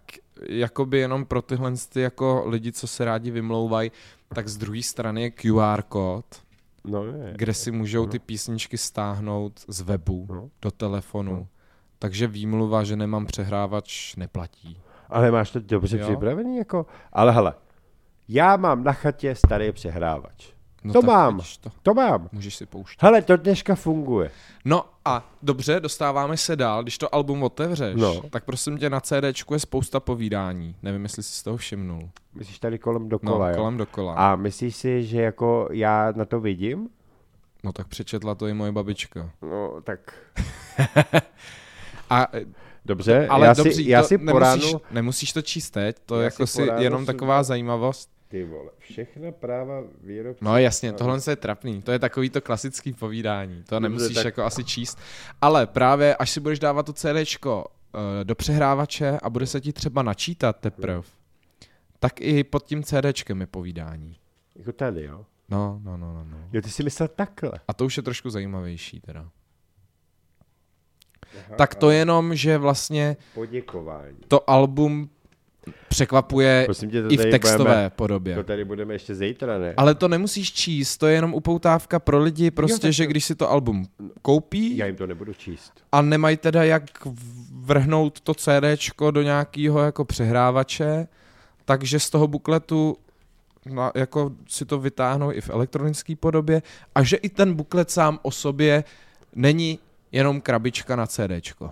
jakoby 0.49 0.99
jenom 0.99 1.25
pro 1.25 1.43
tyhle 1.43 1.73
ty 1.89 2.01
jako 2.01 2.43
lidi, 2.47 2.73
co 2.73 2.87
se 2.87 3.05
rádi 3.05 3.31
vymlouvají, 3.31 3.93
tak 4.35 4.49
z 4.49 4.57
druhé 4.57 4.83
strany 4.83 5.23
je 5.23 5.31
QR 5.31 5.83
kód 5.83 6.25
No, 6.85 7.05
ne. 7.13 7.33
kde 7.37 7.55
si 7.55 7.71
můžou 7.71 8.07
ty 8.07 8.19
písničky 8.19 8.79
stáhnout 8.79 9.61
z 9.69 9.81
webu 9.81 10.27
No. 10.31 10.51
do 10.63 10.71
telefonu. 10.71 11.49
Takže 11.99 12.27
výmluva, 12.27 12.85
že 12.85 12.97
nemám 12.97 13.27
přehrávač, 13.27 14.17
neplatí. 14.17 14.79
Ale 15.09 15.31
máš 15.31 15.51
to 15.51 15.61
dobře 15.61 15.99
Jo. 15.99 16.05
připravený, 16.07 16.57
jako? 16.57 16.87
Ale 17.13 17.33
hele, 17.33 17.55
já 18.29 18.57
mám 18.57 18.85
na 18.85 18.93
chatě 18.93 19.35
starý 19.35 19.73
přehrávač. 19.73 20.54
No 20.85 20.93
to 20.93 21.03
mám, 21.03 21.41
To. 21.61 21.71
to 21.83 21.95
mám. 21.95 22.29
Můžeš 22.33 22.57
si 22.57 22.67
pouštět. 22.67 23.03
Hele, 23.03 23.23
to 23.23 23.37
dneška 23.37 23.75
funguje. 23.75 24.31
No 24.65 24.85
a 25.05 25.29
dobře, 25.43 25.81
dostáváme 25.81 26.37
se 26.37 26.57
dál. 26.57 26.83
Když 26.83 26.99
to 26.99 27.15
album 27.15 27.43
otevřeš, 27.43 27.95
No. 27.97 28.23
tak 28.31 28.45
prosím 28.45 28.79
tě 28.79 28.91
na 28.91 29.01
CDčku 29.01 29.55
je 29.55 29.61
spousta 29.61 30.01
povídání. 30.01 30.77
Nevím, 30.83 31.03
jestli 31.03 31.23
jsi 31.23 31.33
z 31.33 31.43
toho 31.43 31.57
všimnul. 31.57 32.11
Myslíš 32.35 32.59
tady 32.59 32.79
kolem 32.79 33.03
No, 33.03 33.09
dokola, 33.09 33.51
jo? 33.51 33.57
kolem 33.57 33.77
dokola. 33.77 34.15
A 34.15 34.37
myslíš 34.37 34.77
si, 34.77 35.05
že 35.05 35.23
jako 35.23 35.69
já 35.73 36.13
na 36.17 36.25
to 36.25 36.41
vidím? 36.41 36.89
No 37.65 37.73
tak 37.73 37.89
přečetla 37.89 38.35
to 38.35 38.47
i 38.47 38.55
moje 38.55 38.73
babička. 38.73 39.31
No, 39.43 39.81
tak 39.85 40.01
A, 42.11 42.27
e, 42.37 42.45
dobře, 42.85 43.29
ale 43.29 43.47
já 43.47 43.55
dobří, 43.55 43.73
si, 43.75 43.91
já 43.91 44.03
to 44.03 44.09
si 44.09 44.19
po 44.19 44.25
nemusíš, 44.25 44.73
ránu... 44.73 44.81
nemusíš 44.91 45.33
to 45.33 45.43
číst 45.43 45.71
teď, 45.71 45.97
to 46.07 46.15
Já 46.15 46.21
je 46.21 46.25
jako 46.25 46.47
si 46.47 46.53
si 46.53 46.63
po 46.65 46.71
ránu 46.71 46.83
jenom 46.83 47.07
taková 47.07 47.43
zajímavost. 47.43 48.11
Ty 48.29 48.45
vole, 48.45 48.71
všechna 48.79 49.33
práva 49.33 49.83
výrobce. 50.03 50.45
No 50.45 50.59
jasně, 50.59 50.93
tohle 50.93 51.19
je 51.31 51.37
trapný. 51.37 51.83
To 51.83 51.93
je 51.93 51.99
takový 51.99 52.31
to 52.31 52.41
klasický 52.41 52.93
povídání. 52.93 53.63
To 53.63 53.81
nemusíš 53.81 54.15
tak- 54.15 54.25
jako 54.25 54.43
asi 54.43 54.65
číst. 54.65 54.99
Ale 55.41 55.67
právě, 55.67 56.17
až 56.17 56.31
si 56.31 56.41
budeš 56.41 56.59
dávat 56.59 56.87
to 56.87 56.93
CDčko 56.93 57.65
uh, 57.95 58.01
do 58.25 58.35
přehrávače 58.35 59.19
a 59.23 59.31
bude 59.31 59.47
se 59.47 59.61
ti 59.61 59.73
třeba 59.73 60.03
načítat 60.03 60.61
teprve, 60.61 61.03
tak 61.99 62.21
i 62.21 62.45
pod 62.45 62.65
tím 62.65 62.83
CDčkem 62.83 63.41
je 63.41 63.47
povídání. 63.47 64.17
Jako 64.57 64.73
tady, 64.73 65.03
jo? 65.03 65.27
No, 65.49 65.81
no, 65.85 65.97
no, 65.97 66.13
no, 66.15 66.25
no. 66.25 66.39
Jo, 66.53 66.63
ty 66.63 66.71
jsi 66.71 66.83
myslel 66.83 67.09
takhle. 67.09 67.53
A 67.69 67.73
to 67.75 67.85
už 67.85 67.97
je 67.97 68.03
trošku 68.03 68.31
zajímavější 68.31 69.01
teda. 69.01 69.29
Tak 71.57 71.75
to 71.75 71.91
jenom, 71.91 72.35
že 72.35 72.59
vlastně 72.59 73.17
Poděkování. 73.35 74.17
to 74.29 74.51
album 74.51 75.11
překvapuje 75.89 76.63
Prosím 76.65 76.91
tě, 76.91 77.05
i 77.11 77.17
v 77.17 77.31
textové 77.31 77.59
budeme, 77.65 77.91
podobě. 77.91 78.35
To 78.35 78.45
tady 78.45 78.65
budeme 78.65 78.95
ještě 78.95 79.15
zítra, 79.15 79.59
ne? 79.59 79.75
Ale 79.77 79.95
to 79.95 80.09
nemusíš 80.09 80.53
číst, 80.53 80.97
to 80.99 81.07
je 81.07 81.15
jenom 81.15 81.35
upoutávka 81.35 81.99
pro 81.99 82.19
lidi, 82.23 82.51
prostě, 82.51 82.81
tak 82.87 82.93
že 82.93 83.05
to- 83.05 83.11
když 83.11 83.25
si 83.25 83.35
to 83.35 83.51
album 83.51 83.87
koupí 84.23 84.77
Já 84.77 84.87
jim 84.87 84.97
to 84.97 85.07
nebudu 85.07 85.33
číst. 85.35 85.73
a 85.93 86.03
nemají 86.03 86.37
teda 86.37 86.65
jak 86.65 86.83
vrhnout 87.53 88.21
to 88.21 88.35
CDčko 88.35 89.11
do 89.11 89.23
nějakého 89.23 89.81
jako 89.83 90.05
přehrávače, 90.05 91.09
takže 91.65 92.01
z 92.01 92.11
toho 92.11 92.27
bukletu 92.29 92.97
na, 93.67 93.93
jako 93.95 94.33
si 94.49 94.65
to 94.65 94.79
vytáhnou 94.79 95.33
i 95.33 95.41
v 95.41 95.51
elektronické 95.51 96.17
podobě 96.17 96.63
a 96.95 97.03
že 97.03 97.17
i 97.17 97.29
ten 97.29 97.55
buklet 97.55 97.91
sám 97.91 98.19
o 98.23 98.31
sobě 98.31 98.85
není 99.35 99.79
jenom 100.13 100.41
krabička 100.41 100.97
na 100.97 101.07
CDčko. 101.07 101.71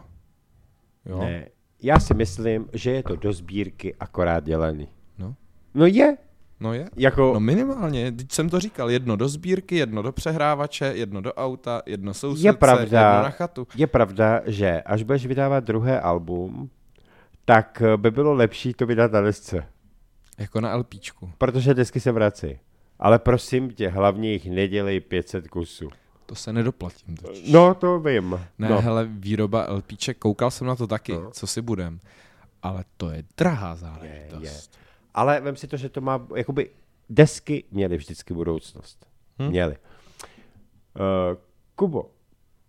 Jo? 1.07 1.19
Ne, 1.19 1.49
já 1.83 2.01
si 2.01 2.15
myslím, 2.15 2.69
že 2.73 2.91
je 2.91 3.03
to 3.03 3.17
do 3.17 3.33
sbírky 3.33 3.95
akorát 4.01 4.45
dělaný. 4.45 4.89
No. 5.19 5.35
No 5.75 5.87
je, 5.87 6.17
No 6.61 6.73
je. 6.75 6.89
jako... 6.97 7.31
No 7.35 7.41
minimálně, 7.41 8.13
teď 8.13 8.33
jsem 8.33 8.49
to 8.49 8.61
říkal, 8.61 8.91
jedno 8.91 9.17
do 9.17 9.29
sbírky, 9.29 9.77
jedno 9.77 10.03
do 10.03 10.13
přehrávače, 10.13 10.93
jedno 10.97 11.21
do 11.21 11.33
auta, 11.35 11.83
jedno 11.87 12.15
sousedce, 12.15 12.49
Je 12.49 12.53
pravda. 12.53 12.83
jedno 13.11 13.23
na 13.23 13.31
chatu. 13.31 13.67
Je 13.77 13.87
pravda, 13.87 14.41
že 14.47 14.83
až 14.83 15.03
budeš 15.03 15.27
vydávat 15.27 15.65
druhé 15.65 16.01
album, 16.01 16.71
tak 17.45 17.83
eh, 17.87 17.97
by 17.97 18.11
bylo 18.11 18.35
lepší 18.35 18.75
to 18.75 18.87
vydat 18.87 19.13
na 19.13 19.21
desce, 19.21 19.65
Jako 20.39 20.61
na 20.61 20.77
LPčku. 20.77 21.31
protože 21.39 21.75
desky 21.75 22.01
se 22.01 22.13
vrací. 22.13 22.59
Ale 22.99 23.19
prosím 23.19 23.71
tě, 23.71 23.89
hlavně 23.89 24.33
jich 24.33 24.51
nedělej 24.51 25.01
500 25.01 25.49
kusů. 25.49 25.89
To 26.33 26.37
se 26.37 26.53
nedoplatím 26.53 27.17
totiž. 27.17 27.53
No, 27.53 27.75
to 27.75 28.01
vím. 28.01 28.41
Ne, 28.59 28.69
no. 28.69 28.81
hele, 28.81 29.05
výroba 29.11 29.67
LPček, 29.73 30.19
koukal 30.19 30.51
jsem 30.51 30.67
na 30.67 30.77
to 30.77 30.87
taky, 30.87 31.13
No. 31.13 31.31
co 31.31 31.47
si 31.47 31.63
budem. 31.63 32.01
Ale 32.63 32.85
to 32.97 33.11
je 33.11 33.25
drahá 33.37 33.71
Je, 33.71 33.77
záležitost. 33.77 34.43
je. 34.43 34.81
Ale 35.15 35.41
vem 35.41 35.57
si 35.57 35.67
to, 35.67 35.77
že 35.77 35.89
to 35.89 36.01
má, 36.01 36.27
jakoby, 36.37 36.71
desky 37.09 37.65
měly 37.71 37.97
vždycky 37.97 38.35
budoucnost. 38.35 39.07
Hm? 39.43 39.49
Měly. 39.49 39.77
Uh, 40.95 41.37
Kubo, 41.77 42.11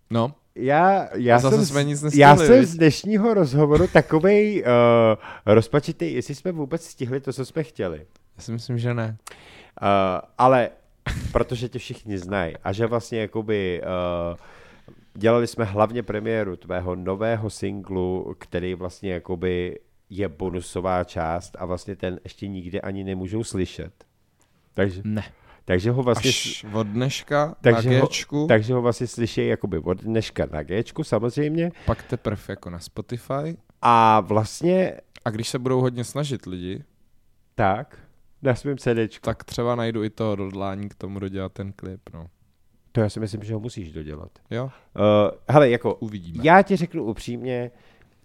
No, 0.09 0.35
já, 0.55 1.09
já, 1.17 1.39
jsem, 1.39 1.65
jsme 1.65 1.83
z- 1.83 1.85
nic 1.87 2.01
nestihli, 2.01 2.21
já 2.21 2.35
jsem 2.35 2.65
z 2.65 2.75
dnešního 2.75 3.33
rozhovoru 3.33 3.87
takovej 3.87 4.63
uh, 4.63 5.23
rozpačitý, 5.53 6.13
jestli 6.13 6.35
jsme 6.35 6.51
vůbec 6.51 6.85
stihli 6.85 7.19
to, 7.19 7.33
co 7.33 7.45
jsme 7.45 7.63
chtěli. 7.63 8.05
já 8.37 8.43
si 8.43 8.51
myslím, 8.51 8.77
že 8.77 8.93
ne. 8.93 9.17
Uh, 9.81 9.87
ale 10.37 10.69
protože 11.31 11.69
tě 11.69 11.79
všichni 11.79 12.17
znají 12.17 12.57
a 12.63 12.71
že 12.71 12.85
vlastně 12.85 13.19
jakoby 13.19 13.81
uh, 14.31 14.37
dělali 15.13 15.47
jsme 15.47 15.65
hlavně 15.65 16.03
premiéru 16.03 16.55
tvého 16.55 16.95
nového 16.95 17.49
singlu, 17.49 18.35
který 18.39 18.75
vlastně 18.75 19.13
jakoby 19.13 19.79
je 20.09 20.29
bonusová 20.29 21.03
část 21.03 21.55
a 21.59 21.65
vlastně 21.65 21.95
ten 21.95 22.19
ještě 22.23 22.47
nikdy 22.47 22.81
ani 22.81 23.03
nemůžou 23.03 23.43
slyšet. 23.43 23.93
Takže, 24.73 25.01
Ne. 25.05 25.23
takže 25.65 25.91
ho 25.91 26.03
vlastně... 26.03 26.29
Až 26.29 26.65
od 26.73 26.87
dneška 26.87 27.55
takže 27.61 27.89
na 27.89 27.99
ho, 27.99 28.07
Gčku, 28.07 28.45
takže 28.47 28.73
ho 28.73 28.81
vlastně 28.81 29.07
slyší 29.07 29.47
jakoby 29.47 29.77
od 29.79 30.01
dneška 30.01 30.45
na 30.51 30.63
Gčku 30.63 31.03
samozřejmě 31.03 31.71
pak 31.85 32.03
teprve 32.03 32.41
jako 32.49 32.69
na 32.69 32.79
Spotify. 32.79 33.57
a 33.81 34.19
vlastně 34.19 34.93
A 35.25 35.29
když 35.29 35.49
se 35.49 35.59
budou 35.59 35.81
hodně 35.81 36.03
snažit 36.03 36.45
lidi, 36.45 36.83
tak 37.55 37.97
na 38.43 38.55
svém 38.55 38.77
CDčku. 38.77 39.21
tak 39.21 39.43
třeba 39.43 39.75
najdu 39.75 40.03
i 40.03 40.09
to 40.09 40.31
odhodlání 40.31 40.89
k 40.89 40.95
tomu 40.95 41.19
dodělat 41.19 41.53
ten 41.53 41.73
klip, 41.73 42.01
no. 42.13 42.27
To 42.91 43.01
já 43.01 43.09
si 43.09 43.19
myslím, 43.19 43.43
že 43.43 43.53
ho 43.53 43.59
musíš 43.59 43.91
dodělat. 43.91 44.31
Jo, 44.51 44.63
Uh, 44.63 45.37
hele, 45.49 45.69
jako 45.69 45.95
uvidíme. 45.95 46.43
Já 46.43 46.61
ti 46.61 46.75
řeknu 46.75 47.03
upřímně, 47.03 47.71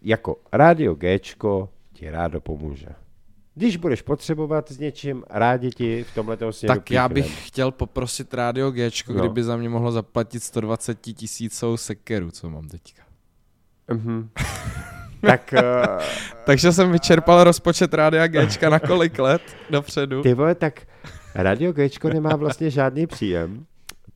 jako 0.02 0.36
rádio 0.52 0.94
Gčko 0.94 1.68
ti 1.92 2.10
rádo 2.10 2.40
pomůže. 2.40 2.86
Když 3.54 3.76
budeš 3.76 4.02
potřebovat 4.02 4.68
s 4.72 4.78
něčím, 4.78 5.24
rádi 5.30 5.70
ti 5.70 6.04
v 6.04 6.14
tomhle 6.14 6.36
směru 6.50 6.74
Tak 6.80 6.90
já 6.90 7.08
bych 7.08 7.46
chtěl 7.48 7.70
poprosit 7.70 8.34
Rádio 8.34 8.70
Gčko, 8.70 9.12
No. 9.12 9.20
kdyby 9.20 9.44
za 9.44 9.56
mě 9.56 9.68
mohlo 9.68 9.92
zaplatit 9.92 10.40
120 10.42 11.00
tisíců 11.00 11.76
sekeru, 11.76 12.30
co 12.30 12.50
mám 12.50 12.68
teďka. 12.68 13.02
Mhm. 13.90 14.30
tak 15.26 15.54
uh, 15.56 16.02
Takže 16.46 16.72
jsem 16.72 16.92
vyčerpal 16.92 17.44
rozpočet 17.44 17.94
Rádia 17.94 18.26
Gčka 18.26 18.70
na 18.70 18.78
kolik 18.78 19.18
let 19.18 19.42
dopředu. 19.70 20.22
ty 20.22 20.34
vole, 20.34 20.54
tak 20.54 20.80
rádio 21.34 21.72
Gčko 21.72 22.08
nemá 22.08 22.36
vlastně 22.36 22.70
žádný 22.70 23.06
příjem, 23.06 23.64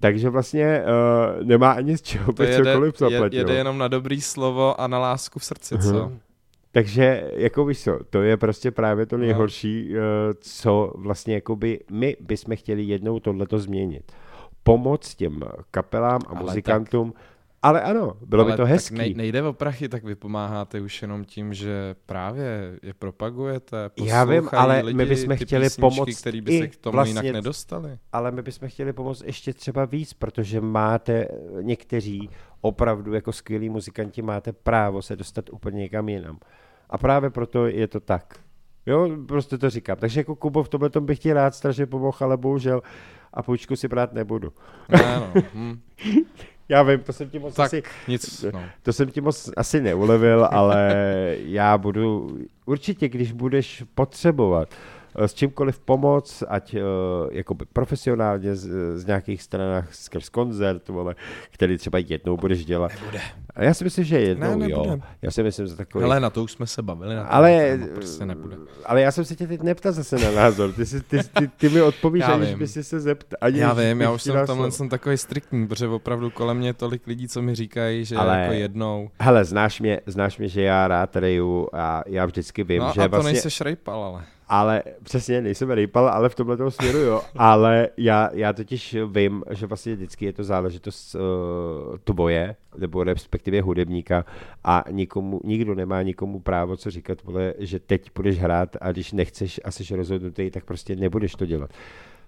takže 0.01 0.29
vlastně 0.31 0.83
uh, 1.41 1.47
nemá 1.47 1.73
ani 1.73 1.97
z 1.97 2.03
čeho 2.03 2.33
To 2.33 2.43
jede, 2.43 2.57
cokoliv 2.73 2.95
je, 2.95 3.11
zaplatit. 3.11 3.37
jede 3.37 3.55
jenom 3.55 3.79
na 3.79 3.89
dobrý 3.89 4.21
slovo 4.21 4.81
a 4.81 4.87
na 4.87 4.99
lásku 4.99 5.39
v 5.39 5.45
srdci, 5.45 5.79
co? 5.79 5.93
Mhm. 6.07 6.19
Takže, 6.75 7.31
jako 7.37 7.65
víš 7.65 7.83
co, 7.85 7.99
to 8.11 8.23
je 8.23 8.37
prostě 8.37 8.71
právě 8.71 9.07
to 9.07 9.17
nejhorší, 9.17 9.95
eh, 9.97 10.01
co 10.41 10.93
vlastně 10.97 11.35
jakoby 11.35 11.81
my 11.91 12.17
bychom 12.21 12.57
chtěli 12.57 12.83
jednou 12.83 13.21
tohleto 13.21 13.59
změnit. 13.59 14.13
Pomoc 14.63 15.15
těm 15.15 15.41
kapelám 15.71 16.21
a 16.27 16.31
Ale 16.31 16.41
muzikantům, 16.41 17.15
ale 17.63 17.83
ano, 17.83 18.17
bylo 18.27 18.45
by 18.45 18.51
Ale 18.51 18.57
to 18.57 18.63
tak 18.63 18.71
hezký. 18.71 18.95
nej, 18.95 19.15
nejde 19.15 19.43
o 19.43 19.53
prachy, 19.53 19.89
tak 19.89 20.05
vy 20.05 20.15
pomáháte 20.15 20.81
už 20.81 21.03
jenom 21.03 21.25
tím, 21.25 21.55
že 21.55 21.95
právě 22.07 22.79
je 22.83 22.95
propagujete, 22.95 23.91
Já 24.05 24.25
vím, 24.25 24.49
ale 24.53 24.81
lidi 24.81 24.97
my 24.97 25.07
bychom 25.07 25.37
chtěli 25.37 25.65
písničky, 25.65 25.81
pomoct 25.81 26.21
který 26.21 26.41
by 26.41 26.59
se 26.59 26.69
k 26.69 26.77
tomu 26.77 26.93
vlastně 26.93 27.21
jinak 27.21 27.35
nedostali. 27.35 27.99
Ale 28.13 28.31
my 28.31 28.43
bychom 28.43 28.69
chtěli 28.69 28.93
pomoct 28.93 29.23
ještě 29.23 29.53
třeba 29.53 29.85
víc, 29.85 30.13
protože 30.13 30.61
máte 30.61 31.13
eh, 31.13 31.29
někteří 31.63 32.31
opravdu 32.61 33.15
jako 33.15 33.33
skvělí 33.33 33.69
muzikanti 33.69 34.23
máte 34.23 34.53
právo 34.53 35.03
se 35.03 35.17
dostat 35.17 35.51
úplně 35.51 35.79
někam 35.79 36.09
jinam. 36.09 36.39
A 36.91 36.99
právě 36.99 37.31
proto 37.31 37.67
je 37.67 37.89
to 37.89 38.01
tak. 38.01 38.35
Jo, 38.87 39.11
prostě 39.29 39.59
to 39.59 39.71
říkám. 39.71 39.97
Takže 39.97 40.21
jako 40.21 40.37
Kubo 40.37 40.63
v 40.63 40.69
tomhle 40.69 40.91
tom 40.91 41.07
bych 41.07 41.19
ti 41.19 41.33
rád 41.33 41.55
strašně 41.55 41.87
pomohl, 41.87 42.19
ale 42.21 42.37
bohužel 42.37 42.83
a 43.35 43.43
půjčku 43.43 43.77
si 43.77 43.89
brát 43.89 44.13
nebudu. 44.13 44.53
Ne, 44.89 45.17
no. 45.21 45.43
hm. 45.55 45.81
Já 46.69 46.83
vím, 46.83 47.01
to 47.01 47.13
jsem 47.13 47.31
ti 47.31 47.39
moc 47.39 47.55
Tak 47.55 47.67
asi, 47.67 47.83
nic, 48.09 48.45
no. 48.53 48.63
to 48.83 48.93
jsem 48.93 49.11
ti 49.11 49.21
moc 49.21 49.51
asi 49.57 49.81
neulevil, 49.81 50.49
ale 50.51 50.95
já 51.39 51.79
budu, 51.79 52.39
určitě, 52.67 53.09
když 53.09 53.33
budeš 53.33 53.85
potřebovat 53.95 54.69
s 55.17 55.35
čímkoliv 55.35 55.79
pomoc, 55.81 56.43
ať 56.49 56.75
uh, 56.75 56.81
jakoby 57.31 57.65
profesionálně 57.73 58.57
z, 58.57 58.69
z 58.99 59.07
nějakých 59.07 59.43
stranách 59.43 59.95
skrz 59.95 60.29
koncert, 60.29 60.89
vole, 60.89 61.15
který 61.51 61.79
třeba 61.79 61.99
jednou 61.99 62.37
budeš 62.37 62.65
dělat. 62.65 62.93
Nebude. 63.01 63.21
A 63.55 63.63
já 63.65 63.75
si 63.75 63.85
myslím, 63.85 64.05
že 64.05 64.21
jednou, 64.21 64.59
Ne, 64.59 64.71
jo. 64.71 64.99
Já 65.23 65.31
si 65.31 65.43
myslím, 65.43 65.67
že 65.67 65.77
takový... 65.77 66.03
Hele, 66.03 66.21
na 66.21 66.31
to 66.31 66.43
už 66.45 66.53
jsme 66.53 66.67
se 66.67 66.83
bavili, 66.83 67.15
na 67.15 67.25
to, 67.25 67.33
ale, 67.33 67.79
to 67.79 67.87
prostě 67.95 68.27
nebude. 68.27 68.57
ale 68.87 69.01
já 69.03 69.13
jsem 69.13 69.25
se 69.25 69.37
tě 69.37 69.47
teď 69.47 69.63
neptal 69.63 69.93
zase 69.93 70.17
na 70.19 70.31
názor. 70.31 70.73
Ty, 70.73 70.87
si, 70.87 71.01
ty, 71.01 71.19
ty, 71.39 71.49
ty 71.49 71.69
mi 71.69 71.83
odpovíš, 71.83 72.21
Já 72.21 72.35
aniž 72.35 72.55
by 72.55 72.69
si 72.69 72.85
se 72.85 73.01
zeptal. 73.01 73.51
Já 73.55 73.73
vím, 73.73 74.01
já 74.01 74.11
už 74.13 74.23
jsem 74.23 74.35
dal 74.35 74.45
v 74.45 74.47
tomhle 74.47 74.65
slovo. 74.65 74.77
jsem 74.77 74.89
takový 74.89 75.17
striktní, 75.17 75.67
protože 75.67 75.89
opravdu 75.89 76.31
kolem 76.31 76.57
mě 76.57 76.75
tolik 76.75 77.07
lidí, 77.07 77.29
co 77.29 77.43
mi 77.43 77.55
říkají, 77.55 78.05
že 78.05 78.17
Ale- 78.17 78.39
jako 78.41 78.53
jednou. 78.53 79.11
Hele, 79.21 79.45
znáš 79.45 79.81
mě, 79.81 80.01
znáš 80.07 80.39
mě, 80.39 80.49
že 80.49 80.63
já 80.63 80.89
rád 80.89 81.17
reju 81.17 81.69
a 81.73 82.03
já 82.07 82.27
vždycky 82.27 82.65
vím, 82.65 82.83
No 82.83 82.93
že 82.95 83.01
a 83.01 83.05
to 83.05 83.09
vlastně... 83.11 83.33
nejseš 83.33 83.61
rejpal, 83.61 84.03
ale. 84.05 84.25
Ale 84.53 84.83
přesně, 85.03 85.41
nejsem 85.41 85.71
rejpal, 85.71 86.09
ale 86.09 86.29
v 86.29 86.35
tomhle 86.35 86.71
směru 86.71 86.99
jo. 86.99 87.23
Ale 87.37 87.89
já, 87.97 88.31
já 88.33 88.53
totiž 88.53 88.97
vím, 89.13 89.43
že 89.51 89.67
vlastně 89.67 89.95
vždycky 89.95 90.25
je 90.25 90.33
to 90.33 90.45
záležitost 90.45 91.15
uh, 91.15 91.21
tvoje, 92.05 92.57
nebo 92.77 93.05
respektive 93.05 93.61
hudebníka 93.61 94.25
a 94.65 94.85
nikomu, 94.91 95.41
nikdo 95.45 95.75
nemá 95.75 96.03
nikomu 96.03 96.41
právo 96.41 96.77
co 96.77 96.91
říkat, 96.91 97.23
vole, 97.23 97.55
že 97.59 97.79
teď 97.79 98.11
budeš 98.15 98.39
hrát 98.39 98.77
a 98.81 98.93
když 98.93 99.13
nechceš 99.13 99.61
a 99.65 99.71
jsi 99.71 99.97
rozhodnutý, 99.97 100.51
tak 100.51 100.65
prostě 100.65 100.97
nebudeš 100.97 101.35
to 101.35 101.47
dělat. 101.47 101.71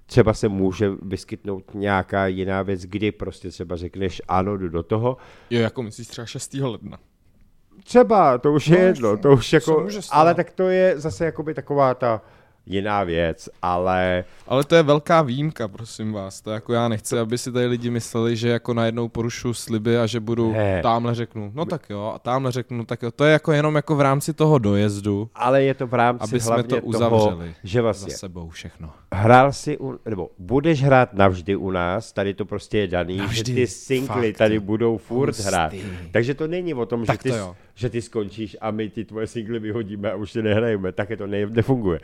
Třeba 0.06 0.34
se 0.34 0.48
může 0.48 0.90
vyskytnout 1.02 1.74
nějaká 1.74 2.26
jiná 2.26 2.62
věc, 2.62 2.82
kdy 2.82 3.12
prostě 3.12 3.48
třeba 3.48 3.76
řekneš 3.76 4.22
ano, 4.28 4.56
jdu 4.56 4.68
do 4.68 4.82
toho, 4.82 5.16
Jo, 5.50 5.60
jako 5.60 5.82
myslíš 5.82 6.08
třeba 6.08 6.26
6. 6.26 6.54
ledna. 6.54 6.98
Třeba, 7.84 8.38
to 8.38 8.52
už 8.52 8.66
je 8.68 8.78
No, 8.78 8.84
jedno, 8.84 9.16
to 9.16 9.32
už 9.32 9.52
jako, 9.52 9.86
ale 10.10 10.34
tak 10.34 10.50
to 10.50 10.68
je 10.68 10.94
zase 11.00 11.24
jakoby 11.24 11.54
taková 11.54 11.94
ta 11.94 12.20
jiná 12.66 13.04
věc, 13.04 13.48
ale 13.62 14.24
Ale 14.48 14.64
to 14.64 14.74
je 14.74 14.82
velká 14.82 15.22
výjimka, 15.22 15.68
prosím 15.68 16.12
vás. 16.12 16.40
To 16.40 16.50
jako 16.50 16.72
já 16.72 16.88
nechci, 16.88 17.18
aby 17.18 17.38
si 17.38 17.52
tady 17.52 17.66
lidi 17.66 17.90
mysleli, 17.90 18.36
že 18.36 18.48
jako 18.48 18.74
najednou 18.74 19.08
porušu 19.08 19.54
sliby 19.54 19.98
a 19.98 20.06
že 20.06 20.20
budu 20.20 20.52
Ne. 20.52 20.80
tamhle 20.82 21.14
řeknu, 21.14 21.52
no 21.54 21.64
tak 21.64 21.90
jo, 21.90 22.12
a 22.14 22.18
tamhle 22.18 22.52
řeknu, 22.52 22.84
tak 22.84 23.02
jo. 23.02 23.10
To 23.10 23.24
je 23.24 23.32
jako 23.32 23.52
jenom 23.52 23.74
jako 23.74 23.96
v 23.96 24.00
rámci 24.00 24.32
toho 24.32 24.58
dojezdu 24.58 25.30
ale 25.34 25.62
je 25.62 25.74
to 25.74 25.86
v 25.86 25.94
rámci 25.94 26.24
Aby 26.24 26.40
jsme 26.40 26.48
hlavně 26.48 26.64
to 26.68 26.76
toho, 26.76 26.86
uzavřeli 26.86 27.54
že 27.64 27.78
za 27.78 27.82
vlastně 27.82 28.14
sebou 28.14 28.48
všechno. 28.48 28.90
hrál 29.12 29.52
si, 29.52 29.78
u, 29.78 29.98
nebo 30.06 30.30
budeš 30.38 30.82
hrát 30.82 31.14
navždy 31.14 31.56
u 31.56 31.70
nás, 31.70 32.12
tady 32.12 32.34
to 32.34 32.44
prostě 32.44 32.78
je 32.78 32.86
daný, 32.86 33.16
Navždy, 33.16 33.36
že 33.52 33.54
ty 33.54 33.66
singly 33.66 34.32
fakt, 34.32 34.38
tady 34.38 34.60
budou 34.60 34.96
furt 34.96 35.28
Hustý. 35.28 35.42
hrát. 35.44 35.72
Takže 36.12 36.34
to 36.34 36.46
není 36.46 36.74
o 36.74 36.86
tom, 36.86 37.00
že 37.00 37.06
Tak 37.06 37.22
ty, 37.22 37.30
to 37.30 37.36
jo. 37.36 37.56
Že 37.74 37.90
ty 37.90 38.02
skončíš 38.02 38.56
a 38.60 38.70
my 38.70 38.88
ty 38.88 39.04
tvoje 39.04 39.26
singly 39.26 39.58
vyhodíme 39.58 40.12
a 40.12 40.16
už 40.16 40.32
ty 40.32 40.42
nehrajeme, 40.42 40.92
tak 40.92 41.10
je 41.10 41.16
to 41.16 41.26
ne, 41.26 41.46
nefunguje. 41.46 42.00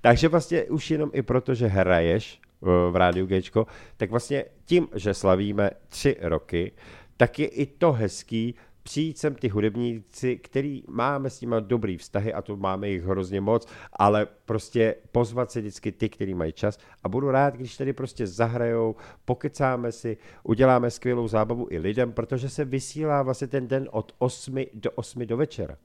Takže 0.00 0.28
vlastně 0.28 0.64
už 0.64 0.90
jenom 0.90 1.10
i 1.12 1.22
proto, 1.22 1.54
že 1.54 1.66
hraješ 1.66 2.40
eh, 2.42 2.66
v 2.90 2.96
Rádiu 2.96 3.26
Gčko, 3.26 3.66
tak 3.96 4.10
vlastně 4.10 4.44
tím, 4.64 4.88
že 4.94 5.14
slavíme 5.14 5.70
tři 5.88 6.16
roky, 6.20 6.72
tak 7.16 7.38
je 7.38 7.46
i 7.46 7.66
to 7.66 7.92
hezký 7.92 8.54
přijít 8.82 9.18
sem 9.18 9.34
ty 9.34 9.48
hudebníci, 9.48 10.36
který 10.36 10.82
máme 10.88 11.30
s 11.30 11.40
nimi 11.40 11.56
dobrý 11.60 11.96
vztahy 11.96 12.32
a 12.32 12.42
to 12.42 12.56
máme 12.56 12.88
jich 12.88 13.04
hrozně 13.04 13.40
moc, 13.40 13.68
ale 13.92 14.26
prostě 14.44 14.94
pozvat 15.12 15.50
si 15.50 15.60
vždycky 15.60 15.92
ty, 15.92 16.08
který 16.08 16.34
mají 16.34 16.52
čas. 16.52 16.78
A 17.04 17.08
budu 17.08 17.30
rád, 17.30 17.54
když 17.54 17.76
tady 17.76 17.92
prostě 17.92 18.26
zahrajou, 18.26 18.96
pokecáme 19.24 19.92
si, 19.92 20.16
uděláme 20.42 20.90
skvělou 20.90 21.28
zábavu 21.28 21.66
i 21.70 21.78
lidem, 21.78 22.12
protože 22.12 22.48
se 22.48 22.64
vysílá 22.64 23.22
vlastně 23.22 23.46
ten 23.46 23.68
den 23.68 23.88
od 23.90 24.12
8 24.18 24.64
do 24.74 24.90
8 24.90 25.26
do 25.26 25.36
večera. 25.36 25.76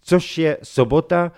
Což 0.00 0.38
je 0.38 0.58
sobota, 0.62 1.32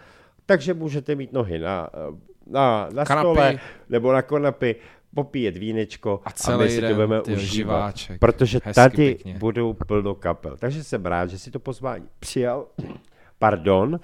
takže 0.47 0.75
můžete 0.75 1.15
mít 1.15 1.33
nohy 1.33 1.59
na, 1.59 1.91
eh, 1.95 2.33
na, 2.47 2.89
na 2.93 3.05
Kanapy. 3.05 3.25
stole 3.25 3.59
nebo 3.89 4.13
na 4.13 4.23
konapy, 4.23 4.77
popíjet 5.15 5.57
vínečko 5.57 6.21
A 6.25 6.29
a, 6.29 6.33
celý 6.33 6.65
my 6.65 6.71
si 6.71 6.81
to 6.81 6.95
budeme 6.95 7.23
užívat, 7.23 7.95
protože 8.21 8.59
Hezky, 8.65 8.75
tady 8.75 8.97
pěkně. 8.97 9.35
budou 9.39 9.73
plno 9.73 10.15
kapel. 10.15 10.57
Takže 10.59 10.85
jsem 10.85 11.07
rád, 11.07 11.27
že 11.31 11.39
si 11.39 11.51
to 11.51 11.59
pozvání 11.61 12.05
přijal. 12.21 12.67
Pardon. 13.39 14.01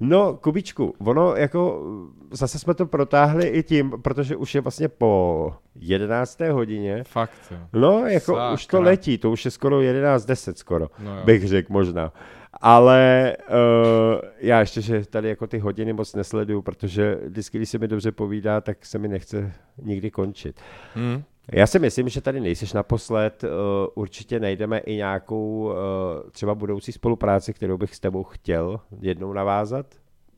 No, 0.00 0.34
Kubičku, 0.34 0.94
ono 0.98 1.34
jako, 1.36 1.82
zase 2.30 2.58
jsme 2.58 2.74
to 2.74 2.86
protáhli 2.86 3.46
i 3.48 3.62
tím, 3.62 3.90
protože 4.02 4.36
už 4.36 4.54
je 4.54 4.60
vlastně 4.60 4.88
po 4.88 5.52
11. 5.80 6.40
hodině, 6.40 7.04
Fakt, 7.04 7.32
jo. 7.50 7.56
No, 7.72 8.06
jako 8.06 8.32
Sakra. 8.32 8.52
už 8.52 8.66
to 8.66 8.80
letí, 8.82 9.18
to 9.18 9.30
už 9.30 9.44
je 9.44 9.50
skoro 9.50 9.78
11.10 9.80 10.52
skoro, 10.54 10.88
No 10.98 11.16
jo. 11.18 11.24
bych 11.24 11.48
řekl 11.48 11.72
možná. 11.72 12.12
Ale 12.60 13.36
uh, 13.50 14.20
já 14.38 14.60
ještě, 14.60 14.80
že 14.80 15.06
tady 15.06 15.28
jako 15.28 15.46
ty 15.46 15.58
hodiny 15.58 15.92
moc 15.92 16.14
nesleduju, 16.14 16.62
protože 16.62 17.18
vždycky, 17.24 17.58
když 17.58 17.68
se 17.68 17.78
mi 17.78 17.88
dobře 17.88 18.12
povídá, 18.12 18.60
tak 18.60 18.86
se 18.86 18.98
mi 18.98 19.08
nechce 19.08 19.52
nikdy 19.82 20.10
končit. 20.10 20.60
Hm? 20.96 21.22
Já 21.52 21.66
si 21.66 21.78
myslím, 21.78 22.08
že 22.08 22.20
tady 22.20 22.40
nejseš 22.40 22.72
naposled, 22.72 23.44
uh, 23.44 23.48
určitě 23.94 24.40
najdeme 24.40 24.78
i 24.78 24.94
nějakou 24.94 25.64
uh, 25.64 26.30
třeba 26.30 26.54
budoucí 26.54 26.92
spolupráci, 26.92 27.54
kterou 27.54 27.78
bych 27.78 27.94
s 27.94 28.00
tebou 28.00 28.24
chtěl 28.24 28.80
jednou 29.00 29.32
navázat. 29.32 29.86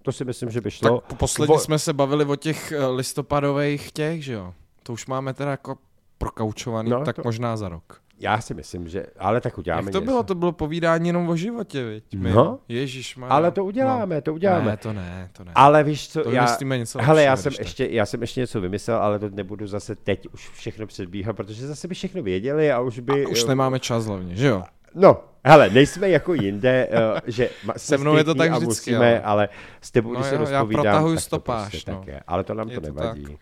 To 0.02 0.12
si 0.12 0.24
myslím, 0.24 0.50
že 0.50 0.60
by 0.60 0.70
šlo. 0.70 1.00
Tak 1.08 1.18
posledně 1.18 1.54
Vo- 1.54 1.58
jsme 1.58 1.78
se 1.78 1.92
bavili 1.92 2.24
o 2.24 2.36
těch 2.36 2.72
listopadových 2.94 3.92
těch, 3.92 4.24
že 4.24 4.32
jo? 4.32 4.54
To 4.82 4.92
už 4.92 5.06
máme 5.06 5.34
teda 5.34 5.50
jako 5.50 5.76
prokaučovaný, 6.18 6.90
No, 6.90 7.04
tak 7.04 7.16
to... 7.16 7.22
možná 7.24 7.56
za 7.56 7.68
rok. 7.68 8.00
Já 8.22 8.40
si 8.40 8.54
myslím, 8.54 8.88
že, 8.88 9.06
ale 9.18 9.40
tak 9.40 9.58
uděláme 9.58 9.82
Jak 9.86 9.92
to 9.92 10.00
něco. 10.00 10.10
bylo? 10.10 10.22
To 10.22 10.34
bylo 10.34 10.52
povídání 10.52 11.06
jenom 11.08 11.28
o 11.28 11.36
životě, 11.36 11.84
viď? 11.84 12.04
My, 12.14 12.30
No. 12.30 12.58
Ježíš 12.68 13.18
Ale 13.28 13.50
to 13.50 13.64
uděláme, 13.64 14.22
to 14.22 14.34
uděláme. 14.34 14.70
Ne, 14.70 14.76
to 14.76 14.92
ne, 14.92 15.28
to 15.32 15.44
ne. 15.44 15.52
Ale 15.54 15.84
víš 15.84 16.08
co, 16.08 16.22
To 16.22 16.30
já, 16.30 16.46
něco 16.76 16.98
hele, 17.02 17.22
já 17.22 17.36
jsem, 17.36 17.52
ještě, 17.58 17.86
já 17.90 18.06
jsem 18.06 18.20
ještě 18.20 18.40
něco 18.40 18.60
vymyslel, 18.60 18.96
ale 18.96 19.18
to 19.18 19.28
nebudu 19.30 19.66
zase 19.66 19.96
teď 19.96 20.26
už 20.34 20.48
všechno 20.50 20.86
předbíhat, 20.86 21.36
protože 21.36 21.66
zase 21.66 21.88
by 21.88 21.94
všechno 21.94 22.22
věděli 22.22 22.72
a 22.72 22.80
už 22.80 22.98
by... 22.98 23.24
A 23.24 23.28
už 23.28 23.44
nemáme 23.44 23.80
čas 23.80 24.06
hlavně, 24.06 24.36
že 24.36 24.46
jo? 24.46 24.62
No, 24.94 25.20
hele, 25.44 25.70
nejsme 25.70 26.08
jako 26.08 26.34
jinde, 26.34 26.88
uh, 27.12 27.18
že 27.26 27.50
Se 27.76 27.98
mnou 27.98 28.16
je 28.16 28.24
to 28.24 28.34
tak 28.34 28.50
vždycky, 28.50 28.66
musíme, 28.90 29.20
ale- 29.20 29.20
ale 29.22 29.48
s 29.80 29.90
tebou, 29.90 30.12
No 30.12 30.14
když 30.20 30.26
se 30.28 30.34
jo, 30.34 30.40
já 30.40 30.58
rozpovídám, 30.60 30.82
protahuju 30.82 31.14
tak 31.14 31.20
to 31.22 31.26
stopáž, 31.26 31.68
prostě 31.70 31.90
no. 31.92 31.98
tak 31.98 32.06
je. 32.08 32.20
Ale 32.26 32.44
to 32.44 32.54
nám 32.54 32.68
Je 32.68 32.74
to 32.74 32.80
to 32.80 32.86
nevadí. 32.86 33.24
tak. 33.24 33.34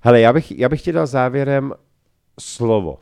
Hele, 0.00 0.20
já 0.20 0.32
bych, 0.32 0.58
já 0.58 0.68
bych 0.68 0.82
ti 0.82 0.92
dal 0.92 1.06
závěrem 1.06 1.72
slovo. 2.40 2.98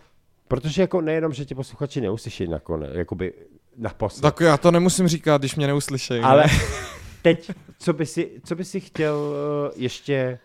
Protože 0.48 0.82
jako 0.82 1.00
nejenom, 1.00 1.32
že 1.32 1.44
ti 1.44 1.54
posluchači 1.54 2.00
neuslyší 2.00 2.48
nakonec, 2.48 2.90
jakoby 2.94 3.32
naposled. 3.76 4.22
Tak 4.22 4.40
já 4.40 4.56
to 4.56 4.70
nemusím 4.70 5.08
říkat, 5.08 5.40
když 5.40 5.56
mě 5.56 5.66
neuslyšejí. 5.66 6.20
ne? 6.20 6.26
Ale 6.26 6.44
teď, 7.22 7.50
co 7.78 7.92
by 7.92 8.06
si, 8.06 8.40
co 8.44 8.54
by 8.54 8.64
si 8.64 8.80
chtěl 8.80 9.34
eh, 9.68 9.72
ještě 9.76 10.38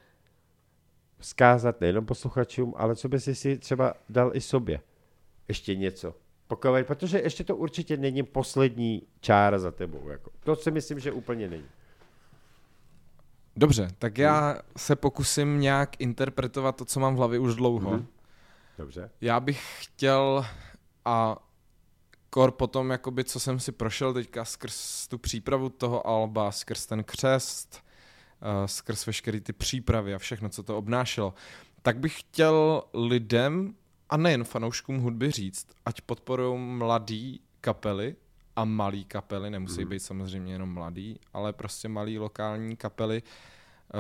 vzkázat 1.19 1.81
nejenom 1.81 2.05
posluchačům, 2.05 2.73
ale 2.77 2.95
co 2.95 3.09
by 3.09 3.19
si 3.19 3.35
si 3.35 3.57
třeba 3.57 3.93
dal 4.09 4.31
i 4.33 4.41
sobě? 4.41 4.79
Ještě 5.47 5.75
něco. 5.75 6.15
Pokud, 6.47 6.69
protože 6.83 7.19
ještě 7.19 7.43
to 7.43 7.55
určitě 7.55 7.97
není 7.97 8.23
poslední 8.23 9.01
čára 9.21 9.59
za 9.59 9.71
tebou. 9.71 10.09
Jako. 10.09 10.31
To 10.43 10.55
si 10.55 10.71
myslím, 10.71 10.99
že 10.99 11.11
úplně 11.11 11.47
není. 11.47 11.65
Dobře, 13.55 13.87
tak 13.99 14.17
já 14.17 14.59
se 14.77 14.95
pokusím 14.95 15.59
nějak 15.59 16.01
interpretovat 16.01 16.75
to, 16.75 16.85
co 16.85 16.99
mám 16.99 17.15
v 17.15 17.17
hlavě 17.17 17.39
už 17.39 17.55
dlouho. 17.55 17.91
Mhm. 17.91 18.05
Dobře. 18.79 19.09
Já 19.21 19.39
bych 19.39 19.83
chtěl 19.83 20.45
a 21.05 21.37
kor 22.29 22.51
potom, 22.51 22.89
jakoby, 22.89 23.23
co 23.23 23.39
jsem 23.39 23.59
si 23.59 23.71
prošel 23.71 24.13
teďka 24.13 24.45
skrz 24.45 25.07
tu 25.07 25.17
přípravu 25.17 25.69
toho 25.69 26.07
alba, 26.07 26.51
skrz 26.51 26.85
ten 26.85 27.03
křest, 27.03 27.83
uh, 28.41 28.65
skrz 28.65 29.05
veškeré 29.05 29.41
ty 29.41 29.53
přípravy 29.53 30.15
a 30.15 30.17
všechno, 30.17 30.49
co 30.49 30.63
to 30.63 30.77
obnášelo, 30.77 31.33
tak 31.81 31.97
bych 31.97 32.19
chtěl 32.19 32.83
lidem 32.93 33.75
a 34.09 34.17
nejen 34.17 34.43
fanouškům 34.43 34.99
hudby 34.99 35.31
říct, 35.31 35.67
ať 35.85 36.01
podporují 36.01 36.59
mladý 36.59 37.41
kapely 37.61 38.15
a 38.55 38.65
malý 38.65 39.05
kapely, 39.05 39.49
nemusí 39.49 39.85
být 39.85 39.99
samozřejmě 39.99 40.53
jenom 40.53 40.73
mladý, 40.73 41.19
ale 41.33 41.53
prostě 41.53 41.87
malý 41.87 42.19
lokální 42.19 42.75
kapely, 42.75 43.23
uh, 43.23 43.99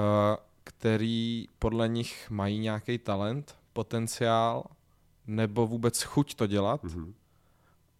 který 0.63 1.47
podle 1.59 1.87
nich 1.87 2.29
mají 2.29 2.59
nějaký 2.59 2.97
talent, 2.97 3.58
potenciál 3.73 4.63
nebo 5.27 5.67
vůbec 5.67 6.01
chuť 6.03 6.35
to 6.35 6.47
dělat, 6.47 6.83
Mhm. 6.83 7.13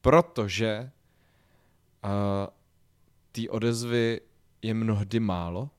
protože 0.01 0.91
uh, 2.03 2.09
ty 3.31 3.49
odezvy 3.49 4.21
je 4.61 4.73
mnohdy 4.73 5.19
málo 5.19 5.69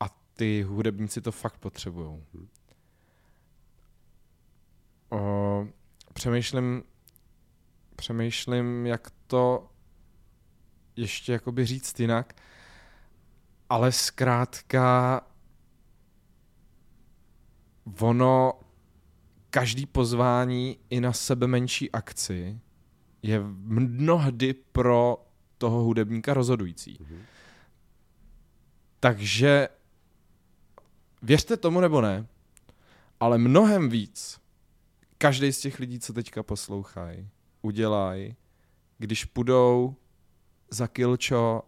a 0.00 0.04
ty 0.34 0.62
hudebníci 0.62 1.20
to 1.20 1.32
fakt 1.32 1.58
potřebují. 1.58 2.22
Uh, 5.10 5.68
přemýšlím, 6.14 6.82
přemýšlím, 7.96 8.86
jak 8.86 9.10
to 9.26 9.70
ještě 10.96 11.32
jakoby 11.32 11.66
říct 11.66 12.00
jinak, 12.00 12.34
ale 13.70 13.92
zkrátka 13.92 15.20
ono, 18.00 18.52
každý 19.50 19.86
pozvání 19.86 20.78
i 20.90 21.00
na 21.00 21.12
sebe 21.12 21.46
menší 21.46 21.90
akci 21.90 22.60
je 23.22 23.40
mnohdy 23.40 24.54
pro 24.54 25.26
toho 25.58 25.82
hudebníka 25.82 26.34
rozhodující. 26.34 26.98
Takže 29.00 29.68
věřte 31.22 31.56
tomu 31.56 31.80
nebo 31.80 32.00
ne, 32.00 32.26
ale 33.20 33.38
mnohem 33.38 33.88
víc 33.88 34.40
každý 35.18 35.52
z 35.52 35.60
těch 35.60 35.78
lidí, 35.78 35.98
co 35.98 36.12
teďka 36.12 36.42
poslouchají, 36.42 37.28
udělají, 37.62 38.36
když 38.98 39.24
půjdou 39.24 39.96
za 40.70 40.86
kilčo 40.86 41.62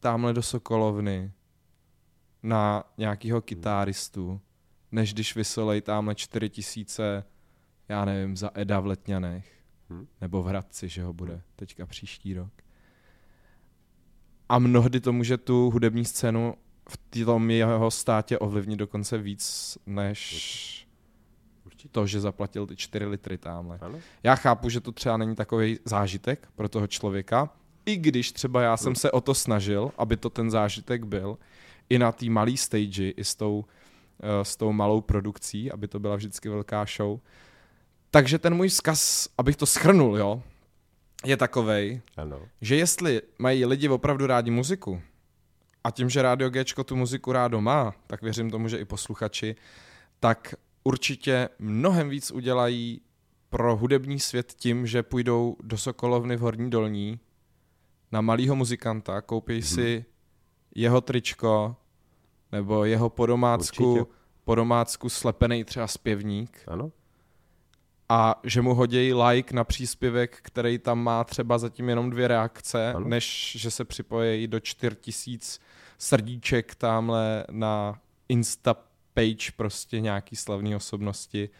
tamhle 0.00 0.32
do 0.32 0.42
Sokolovny 0.42 1.32
na 2.42 2.84
nějakýho 2.98 3.40
kytáristu, 3.40 4.40
než 4.92 5.14
když 5.14 5.36
vysolej 5.36 5.80
tamhle 5.80 6.14
4 6.14 6.48
tisíce, 6.48 7.24
já 7.88 8.04
nevím, 8.04 8.36
za 8.36 8.50
Eda 8.54 8.80
v 8.80 8.86
Letňanech, 8.86 9.52
Hm. 9.90 10.06
nebo 10.20 10.42
v 10.42 10.46
Hradci, 10.46 10.88
že 10.88 11.02
ho 11.02 11.12
bude 11.12 11.42
teďka 11.56 11.86
příští 11.86 12.34
rok. 12.34 12.52
A 14.48 14.58
mnohdy 14.58 15.00
to 15.00 15.12
může 15.12 15.36
tu 15.36 15.70
hudební 15.70 16.04
scénu 16.04 16.54
v 16.88 17.24
tom 17.24 17.50
jeho 17.50 17.90
státě 17.90 18.38
ovlivnit 18.38 18.78
dokonce 18.78 19.18
víc, 19.18 19.78
než 19.86 20.86
to, 21.92 22.06
že 22.06 22.20
zaplatil 22.20 22.66
ty 22.66 22.76
4 22.76 23.06
litry 23.06 23.38
tamhle. 23.38 23.78
Ano. 23.80 23.98
Já 24.22 24.34
chápu, 24.36 24.68
že 24.68 24.80
to 24.80 24.92
třeba 24.92 25.16
není 25.16 25.34
takový 25.34 25.78
zážitek 25.84 26.48
pro 26.54 26.68
toho 26.68 26.86
člověka, 26.86 27.50
i 27.86 27.96
když 27.96 28.32
třeba 28.32 28.62
já 28.62 28.76
jsem 28.76 28.94
se 28.94 29.10
o 29.10 29.20
to 29.20 29.34
snažil, 29.34 29.92
aby 29.98 30.16
to 30.16 30.30
ten 30.30 30.50
zážitek 30.50 31.04
byl, 31.04 31.38
i 31.88 31.98
na 31.98 32.12
té 32.12 32.30
malé 32.30 32.56
stage, 32.56 33.10
i 33.10 33.24
s 33.24 33.34
tou, 33.34 33.64
s 34.42 34.56
tou 34.56 34.72
malou 34.72 35.00
produkcí, 35.00 35.72
aby 35.72 35.88
to 35.88 35.98
byla 36.00 36.16
vždycky 36.16 36.48
velká 36.48 36.84
show. 36.96 37.20
Takže 38.10 38.38
ten 38.38 38.54
můj 38.54 38.68
vzkaz, 38.68 39.28
abych 39.38 39.56
to 39.56 39.66
schrnul, 39.66 40.18
jo, 40.18 40.42
je 41.24 41.36
takovej, 41.36 42.00
Ano. 42.16 42.40
že 42.60 42.76
jestli 42.76 43.22
mají 43.38 43.64
lidi 43.66 43.88
opravdu 43.88 44.26
rádi 44.26 44.50
muziku, 44.50 45.02
a 45.84 45.90
tím, 45.90 46.10
že 46.10 46.22
Rádio 46.22 46.50
Gčko 46.50 46.84
tu 46.84 46.96
muziku 46.96 47.32
rádo 47.32 47.60
má, 47.60 47.94
tak 48.06 48.22
věřím 48.22 48.50
tomu, 48.50 48.68
že 48.68 48.78
i 48.78 48.84
posluchači, 48.84 49.56
tak 50.20 50.54
určitě 50.84 51.48
mnohem 51.58 52.08
víc 52.08 52.30
udělají 52.30 53.00
pro 53.50 53.76
hudební 53.76 54.20
svět 54.20 54.52
tím, 54.56 54.86
že 54.86 55.02
půjdou 55.02 55.56
do 55.62 55.78
Sokolovny 55.78 56.36
v 56.36 56.40
Horní 56.40 56.70
Dolní 56.70 57.20
na 58.12 58.20
malýho 58.20 58.56
muzikanta, 58.56 59.20
koupí 59.20 59.62
si 59.62 60.04
jeho 60.74 61.00
tričko 61.00 61.76
nebo 62.52 62.84
jeho 62.84 63.10
po 63.10 63.26
domácku, 63.26 63.92
Určitě. 63.92 64.10
po 64.44 64.54
domácku 64.54 65.08
slepený 65.08 65.64
třeba 65.64 65.86
zpěvník 65.86 66.58
Ano. 66.66 66.90
a 68.08 68.40
že 68.44 68.62
mu 68.62 68.74
hodějí 68.74 69.14
like 69.14 69.54
na 69.56 69.64
příspěvek, 69.64 70.38
který 70.42 70.78
tam 70.78 70.98
má 70.98 71.24
třeba 71.24 71.58
zatím 71.58 71.88
jenom 71.88 72.10
dvě 72.10 72.28
reakce, 72.28 72.92
Ano. 72.92 73.08
než 73.08 73.56
že 73.58 73.70
se 73.70 73.84
připojí 73.84 74.46
do 74.46 74.60
4000 74.60 75.60
srdíček 75.98 76.74
tamhle 76.74 77.44
na 77.50 77.98
Insta 78.28 78.74
page 79.14 79.52
prostě 79.56 80.00
nějaký 80.00 80.36
slavný 80.36 80.76
osobnosti. 80.76 81.50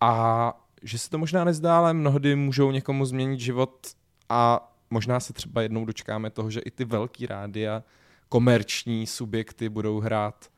A 0.00 0.52
že 0.82 0.98
se 0.98 1.10
to 1.10 1.18
možná 1.18 1.44
nezdá, 1.44 1.78
ale 1.78 1.92
mnohdy 1.94 2.36
můžou 2.36 2.70
někomu 2.70 3.04
změnit 3.04 3.40
život 3.40 3.86
a 4.28 4.72
možná 4.90 5.20
se 5.20 5.32
třeba 5.32 5.62
jednou 5.62 5.84
dočkáme 5.84 6.30
toho, 6.30 6.50
že 6.50 6.60
i 6.60 6.70
ty 6.70 6.84
velký 6.84 7.26
rádia, 7.26 7.82
komerční 8.28 9.06
subjekty 9.06 9.68
budou 9.68 10.00
hrát 10.00 10.50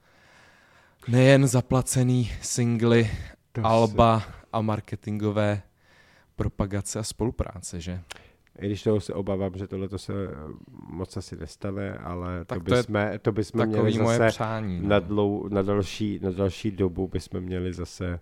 nejen 1.08 1.46
zaplacený 1.46 2.30
singly, 2.42 3.10
To 3.52 3.60
se- 3.60 3.66
alba 3.66 4.22
a 4.52 4.60
marketingové 4.60 5.62
propagace 6.36 6.98
a 6.98 7.02
spolupráce, 7.02 7.80
že? 7.80 8.00
I 8.58 8.66
když 8.66 8.82
toho 8.82 9.00
se 9.00 9.14
obávám, 9.14 9.52
že 9.56 9.66
tohle 9.66 9.88
to 9.88 9.98
se 9.98 10.12
eh, 10.12 10.28
moc 10.90 11.16
asi 11.16 11.36
nestane, 11.36 11.98
ale 11.98 12.44
Tak 12.44 12.58
to 12.58 12.64
to 12.64 12.74
bychom, 12.76 12.96
to 13.22 13.32
bychom 13.32 13.66
měli 13.66 13.82
Takový 13.82 13.98
moje 13.98 14.18
zase 14.18 14.28
přání. 14.30 14.80
na, 14.80 14.98
No. 15.00 15.06
dlou, 15.06 15.48
na, 15.48 15.62
další, 15.62 16.18
na 16.22 16.30
další 16.30 16.70
dobu 16.70 17.08
bychom 17.08 17.40
měli 17.40 17.72
zase... 17.72 18.20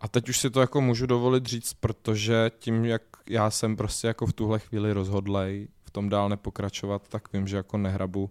A 0.00 0.08
teď 0.08 0.28
už 0.28 0.38
si 0.38 0.50
to 0.50 0.60
jako 0.60 0.80
můžu 0.80 1.06
dovolit 1.06 1.46
říct, 1.46 1.74
protože 1.74 2.50
tím, 2.58 2.84
jak 2.84 3.02
já 3.28 3.50
jsem 3.50 3.76
prostě 3.76 4.06
jako 4.06 4.26
v 4.26 4.32
tuhle 4.32 4.58
chvíli 4.58 4.92
rozhodlej 4.92 5.68
v 5.84 5.90
tom 5.90 6.08
dál 6.08 6.28
nepokračovat, 6.28 7.08
tak 7.08 7.32
vím, 7.32 7.46
že 7.46 7.56
jako 7.56 7.78
nehrabu, 7.78 8.30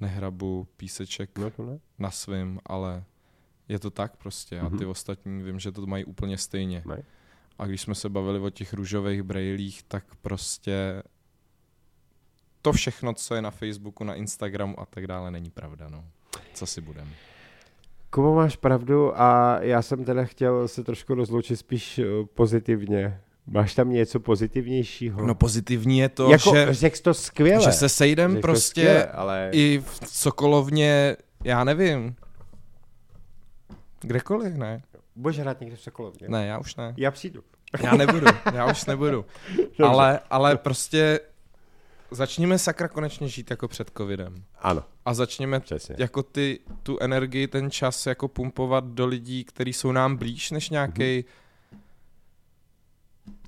nehrabu 0.00 0.66
píseček 0.76 1.38
No 1.38 1.50
to 1.50 1.66
ne? 1.66 1.78
na 1.98 2.10
svým, 2.10 2.60
ale 2.66 3.04
je 3.68 3.78
to 3.78 3.90
tak 3.90 4.16
prostě 4.16 4.60
a 4.60 4.68
ty 4.68 4.74
Mhm. 4.76 4.88
ostatní 4.88 5.42
vím, 5.42 5.58
že 5.58 5.72
to 5.72 5.86
mají 5.86 6.04
úplně 6.04 6.38
stejně. 6.38 6.82
Ne. 6.86 7.02
A 7.58 7.66
když 7.66 7.80
jsme 7.80 7.94
se 7.94 8.08
bavili 8.08 8.38
o 8.38 8.50
těch 8.50 8.72
růžových 8.74 9.22
brejlích, 9.22 9.82
tak 9.82 10.04
prostě 10.22 11.02
to 12.62 12.72
všechno, 12.72 13.14
co 13.14 13.34
je 13.34 13.42
na 13.42 13.50
Facebooku, 13.50 14.04
na 14.04 14.14
Instagramu 14.14 14.80
a 14.80 14.86
tak 14.86 15.06
dále, 15.06 15.30
není 15.30 15.50
pravda, 15.50 15.88
no. 15.88 16.04
Co 16.54 16.66
si 16.66 16.80
budem. 16.80 17.08
Kubo, 18.10 18.34
máš 18.34 18.56
pravdu 18.56 19.20
a 19.20 19.58
já 19.62 19.82
jsem 19.82 20.04
teda 20.04 20.24
chtěl 20.24 20.68
se 20.68 20.84
trošku 20.84 21.14
rozloučit 21.14 21.56
spíš 21.56 21.98
eh, 21.98 22.04
pozitivně. 22.34 23.20
Máš 23.50 23.74
tam 23.74 23.90
něco 23.90 24.20
pozitivnějšího? 24.20 25.26
No 25.26 25.34
pozitivní 25.34 25.98
je 25.98 26.08
to, 26.08 26.30
jako, 26.30 26.54
že, 26.54 26.74
řekl 26.74 26.96
to 27.02 27.14
skvěle. 27.14 27.64
že 27.64 27.72
se 27.72 27.88
sejdem 27.88 28.30
Řekl 28.30 28.40
to 28.40 28.46
prostě 28.48 28.80
skvěle, 28.80 29.06
ale... 29.06 29.48
i 29.52 29.82
v 29.86 30.00
Sokolovně, 30.06 31.16
já 31.44 31.64
nevím, 31.64 32.16
kdekoliv, 34.00 34.54
ne? 34.54 34.82
Budeš 35.16 35.38
hrát 35.38 35.60
někde 35.60 35.76
v 35.76 35.80
Sokolovně? 35.80 36.28
Ne, 36.28 36.46
já 36.46 36.58
už 36.58 36.76
ne. 36.76 36.94
Já 36.96 37.10
přijdu. 37.10 37.42
Já 37.82 37.94
nebudu, 37.94 38.26
já 38.54 38.70
už 38.70 38.84
nebudu. 38.84 39.24
ale, 39.84 40.20
ale 40.30 40.56
prostě 40.56 41.20
začněme 42.10 42.58
sakra 42.58 42.88
konečně 42.88 43.28
žít 43.28 43.50
jako 43.50 43.68
před 43.68 43.90
covidem. 43.96 44.44
Ano, 44.58 44.84
A 45.04 45.14
začněme 45.14 45.60
přesně. 45.60 45.94
jako 45.98 46.22
ty, 46.22 46.60
tu 46.82 46.98
energii, 47.00 47.46
ten 47.48 47.70
čas 47.70 48.06
jako 48.06 48.28
pumpovat 48.28 48.84
do 48.84 49.06
lidí, 49.06 49.44
kteří 49.44 49.72
jsou 49.72 49.92
nám 49.92 50.16
blíž 50.16 50.50
než 50.50 50.70
nějaký 50.70 51.24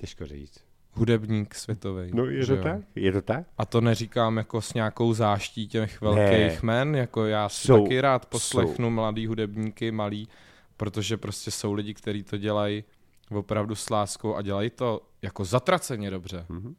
Těžko 0.01 0.27
říct. 0.27 0.61
hudebník 0.93 1.55
světový. 1.55 2.11
No 2.15 2.25
je 2.25 2.47
to 2.47 2.57
tak? 2.57 2.81
Je 2.95 3.13
to 3.13 3.23
tak? 3.23 3.47
A 3.59 3.67
to 3.67 3.81
neříkám 3.81 4.37
jako 4.37 4.61
s 4.61 4.75
nějakou 4.75 5.13
záští 5.13 5.69
těch 5.69 6.01
velkých 6.01 6.63
men, 6.63 6.97
jako 6.97 7.25
já 7.27 7.49
si 7.49 7.67
Jsou- 7.67 7.83
taky 7.83 8.01
rád 8.01 8.27
poslechnu 8.27 8.91
mladý 8.91 9.27
hudebníky, 9.27 9.91
malý, 9.93 10.29
protože 10.77 11.17
prostě 11.17 11.51
jsou 11.51 11.73
lidi, 11.73 11.95
kteří 11.95 12.23
to 12.23 12.37
dělají 12.37 12.85
opravdu 13.31 13.75
s 13.75 13.91
láskou 13.91 14.35
a 14.35 14.43
dělají 14.43 14.71
to 14.71 15.01
jako 15.23 15.45
zatraceně 15.45 16.11
dobře. 16.11 16.47
Mhm. 16.49 16.75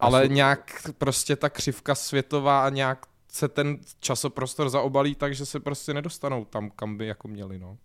Ale 0.00 0.26
jsou- 0.26 0.32
nějak 0.32 0.82
prostě 0.98 1.36
ta 1.36 1.48
křivka 1.50 1.94
světová 1.94 2.66
a 2.66 2.68
nějak 2.68 3.06
se 3.28 3.48
ten 3.48 3.78
časoprostor 4.00 4.70
zaobalí 4.70 5.14
tak, 5.14 5.34
že 5.34 5.46
se 5.46 5.60
prostě 5.60 5.94
nedostanou 5.94 6.44
tam, 6.44 6.70
kam 6.70 6.96
by 6.96 7.06
jako 7.06 7.28
měli, 7.28 7.58
no. 7.58 7.78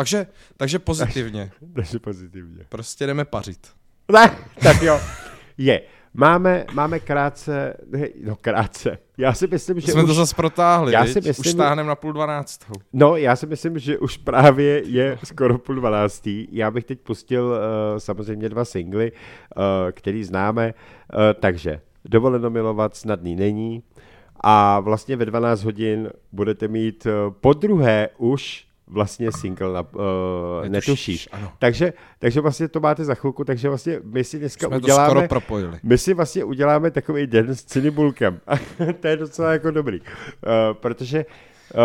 Takže, 0.00 0.26
takže 0.56 0.78
pozitivně. 0.78 1.50
Takže 1.74 1.98
pozitivně. 1.98 2.64
Prostě 2.68 3.06
jdeme 3.06 3.24
pařit. 3.24 3.68
Ne, 4.12 4.36
tak 4.62 4.82
jo. 4.82 5.00
Je. 5.58 5.82
Máme, 6.14 6.64
máme 6.72 7.00
krátce, 7.00 7.76
no 8.24 8.36
krátce. 8.36 8.98
Já 9.18 9.32
si 9.34 9.46
myslím, 9.46 9.80
že 9.80 9.92
Jsme 9.92 10.02
už, 10.02 10.08
to 10.08 10.14
zase 10.14 10.34
protáhli, 10.34 10.92
Já 10.92 11.04
viď? 11.04 11.12
si 11.12 11.20
Už 11.20 11.26
myslím- 11.38 11.56
táhneme 11.56 11.88
na 11.88 11.94
půl 11.94 12.12
dvanáctou. 12.12 12.72
no 12.92 13.16
já 13.16 13.36
si 13.36 13.46
myslím, 13.46 13.78
že 13.78 13.98
už 13.98 14.16
právě 14.16 14.82
je 14.86 15.18
skoro 15.24 15.58
půl 15.58 15.74
dvanáctý. 15.74 16.48
Já 16.52 16.70
bych 16.70 16.84
teď 16.84 17.00
pustil 17.00 17.44
uh, 17.44 17.98
samozřejmě 17.98 18.48
dva 18.48 18.64
singly, 18.64 19.12
uh, 19.12 19.62
který 19.92 20.24
známe, 20.24 20.74
uh, 21.14 21.20
takže 21.40 21.80
Dovoleno 22.04 22.50
milovat 22.50 22.96
snadný 22.96 23.36
není 23.36 23.82
a 24.40 24.80
vlastně 24.80 25.16
ve 25.16 25.24
12 25.24 25.62
hodin 25.64 26.10
budete 26.32 26.68
mít 26.68 27.06
uh, 27.06 27.34
po 27.40 27.52
druhé 27.52 28.08
už 28.18 28.69
vlastně 28.90 29.32
single 29.32 29.72
na 29.72 29.80
uh, 29.80 30.68
Netušíš. 30.68 31.28
Ano. 31.32 31.52
Takže, 31.58 31.92
takže 32.18 32.40
vlastně 32.40 32.68
to 32.68 32.80
máte 32.80 33.04
za 33.04 33.14
chvilku, 33.14 33.44
takže 33.44 33.68
vlastně 33.68 34.00
my 34.04 34.24
si 34.24 34.38
dneska 34.38 34.66
Jsme 34.66 34.80
to 34.80 34.84
uděláme... 34.84 35.10
skoro 35.10 35.28
propojili. 35.28 35.78
My 35.82 35.98
si 35.98 36.14
vlastně 36.14 36.44
uděláme 36.44 36.90
takový 36.90 37.26
den 37.26 37.54
s 37.54 37.64
cinibulkem. 37.64 38.40
to 39.00 39.08
je 39.08 39.16
docela 39.16 39.52
jako 39.52 39.70
dobrý. 39.70 40.00
Uh, 40.00 40.06
protože 40.72 41.26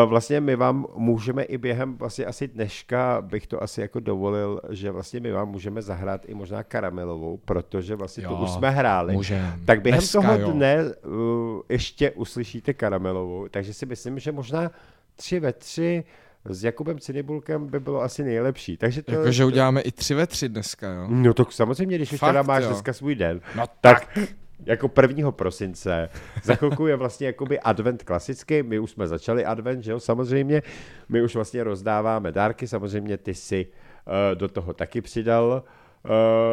uh, 0.03 0.09
vlastně 0.09 0.41
my 0.41 0.55
vám 0.55 0.85
můžeme 0.95 1.43
i 1.43 1.57
během 1.57 1.97
vlastně 1.97 2.25
asi 2.25 2.47
dneška 2.47 3.21
bych 3.21 3.47
to 3.47 3.63
asi 3.63 3.81
jako 3.81 3.99
dovolil, 3.99 4.61
že 4.69 4.91
vlastně 4.91 5.19
my 5.19 5.31
vám 5.31 5.49
můžeme 5.49 5.81
zahrát 5.81 6.21
i 6.25 6.33
možná 6.33 6.63
karamelovou, 6.63 7.37
protože 7.45 7.95
vlastně 7.95 8.23
to 8.23 8.33
Jo, 8.33 8.39
už 8.43 8.49
jsme 8.49 8.69
hráli. 8.69 9.13
můžem. 9.13 9.53
Tak 9.65 9.81
během 9.81 9.99
Dneska 9.99 10.21
toho 10.21 10.51
dne 10.51 10.77
uh, 10.83 11.61
ještě 11.69 12.11
uslyšíte 12.11 12.73
karamelovou, 12.73 13.47
takže 13.47 13.73
si 13.73 13.85
myslím, 13.85 14.19
že 14.19 14.31
možná 14.31 14.71
tři 15.15 15.39
ve 15.39 15.53
tři 15.53 16.03
s 16.49 16.63
Jakubem 16.63 16.99
Cinibulkem 16.99 17.67
by 17.67 17.79
bylo 17.79 18.01
asi 18.01 18.23
nejlepší. 18.23 18.77
Takže 18.77 19.03
to, 19.03 19.11
Jakože 19.11 19.45
uděláme 19.45 19.81
i 19.81 19.91
tři 19.91 20.13
ve 20.13 20.27
tři 20.27 20.49
dneska, 20.49 20.93
jo? 20.93 21.07
No 21.09 21.33
to 21.33 21.45
samozřejmě, 21.49 21.95
když 21.95 22.13
už 22.13 22.19
Fakt, 22.19 22.29
teda 22.29 22.41
máš 22.41 22.63
jo. 22.63 22.69
dneska 22.69 22.93
svůj 22.93 23.15
den, 23.15 23.41
No 23.55 23.63
tak 23.81 24.17
jako 24.65 24.91
1. 25.01 25.31
prosince. 25.31 26.09
Za 26.43 26.55
chvilku 26.55 26.87
je 26.87 26.95
vlastně 26.95 27.27
jakoby 27.27 27.59
advent 27.59 28.03
klasický, 28.03 28.63
my 28.63 28.79
už 28.79 28.91
jsme 28.91 29.07
začali 29.07 29.45
advent, 29.45 29.83
že 29.83 29.91
jo, 29.91 29.99
samozřejmě. 29.99 30.61
My 31.09 31.21
už 31.21 31.35
vlastně 31.35 31.63
rozdáváme 31.63 32.31
dárky, 32.31 32.67
samozřejmě 32.67 33.17
ty 33.17 33.33
si 33.33 33.65
uh, 33.67 34.13
do 34.37 34.47
toho 34.47 34.73
taky 34.73 35.01
přidal 35.01 35.63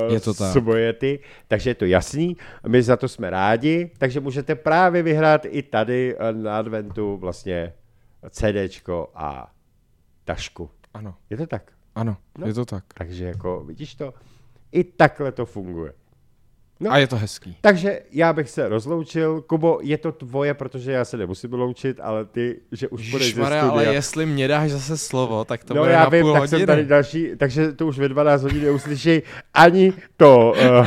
uh, 0.07 0.13
Je 0.13 0.21
to 0.21 0.35
tak. 0.35 0.53
svoje 0.53 0.93
ty, 0.93 1.19
takže 1.49 1.71
je 1.71 1.75
to 1.75 1.85
jasný. 1.85 2.37
My 2.67 2.83
za 2.83 2.97
to 2.97 3.09
jsme 3.09 3.31
rádi, 3.31 3.91
takže 3.99 4.21
můžete 4.21 4.55
právě 4.55 5.03
vyhrát 5.03 5.47
i 5.49 5.63
tady 5.63 6.17
uh, 6.17 6.43
na 6.43 6.59
adventu 6.59 7.17
vlastně 7.17 7.73
CDčko 8.31 9.11
a 9.15 9.52
tašku. 10.25 10.71
Ano, 10.95 11.15
Je 11.31 11.37
to 11.37 11.47
tak? 11.47 11.73
ano, 11.95 12.17
No. 12.39 12.47
je 12.47 12.55
to 12.55 12.65
tak. 12.65 12.85
Takže 12.95 13.25
jako, 13.25 13.65
vidíš 13.65 13.95
to, 13.95 14.15
i 14.73 14.85
takhle 14.85 15.33
to 15.33 15.47
funguje. 15.47 15.93
A 16.91 16.99
je 16.99 17.07
to 17.07 17.17
hezký. 17.17 17.57
Takže 17.61 18.01
já 18.11 18.33
bych 18.33 18.51
se 18.51 18.69
rozloučil. 18.69 19.41
Kubo, 19.41 19.79
je 19.83 19.99
to 19.99 20.13
tvoje, 20.13 20.55
protože 20.55 20.93
já 20.93 21.05
se 21.05 21.17
nemusím 21.17 21.53
loučit, 21.53 22.01
ale 22.03 22.25
ty, 22.25 22.61
že 22.73 22.89
už 22.89 23.11
budeš 23.11 23.35
ze 23.35 23.45
studia. 23.45 23.69
ale 23.71 23.85
jestli 23.85 24.27
mě 24.27 24.49
dáš 24.49 24.71
zase 24.71 24.99
slovo, 24.99 25.45
tak 25.45 25.65
to 25.65 25.75
no 25.75 25.83
bude 25.83 25.93
já 25.93 26.01
na 26.01 26.09
vím, 26.09 26.23
půl 26.23 26.33
tak 26.33 26.41
hodiny. 26.41 26.59
jsem 26.59 26.67
tady 26.67 26.85
další, 26.85 27.31
takže 27.37 27.73
to 27.73 27.87
už 27.87 27.99
ve 27.99 28.09
12 28.09 28.43
hodin 28.43 28.63
neuslyší 28.65 29.23
ani 29.55 29.93
to 30.17 30.55
uh, 30.81 30.87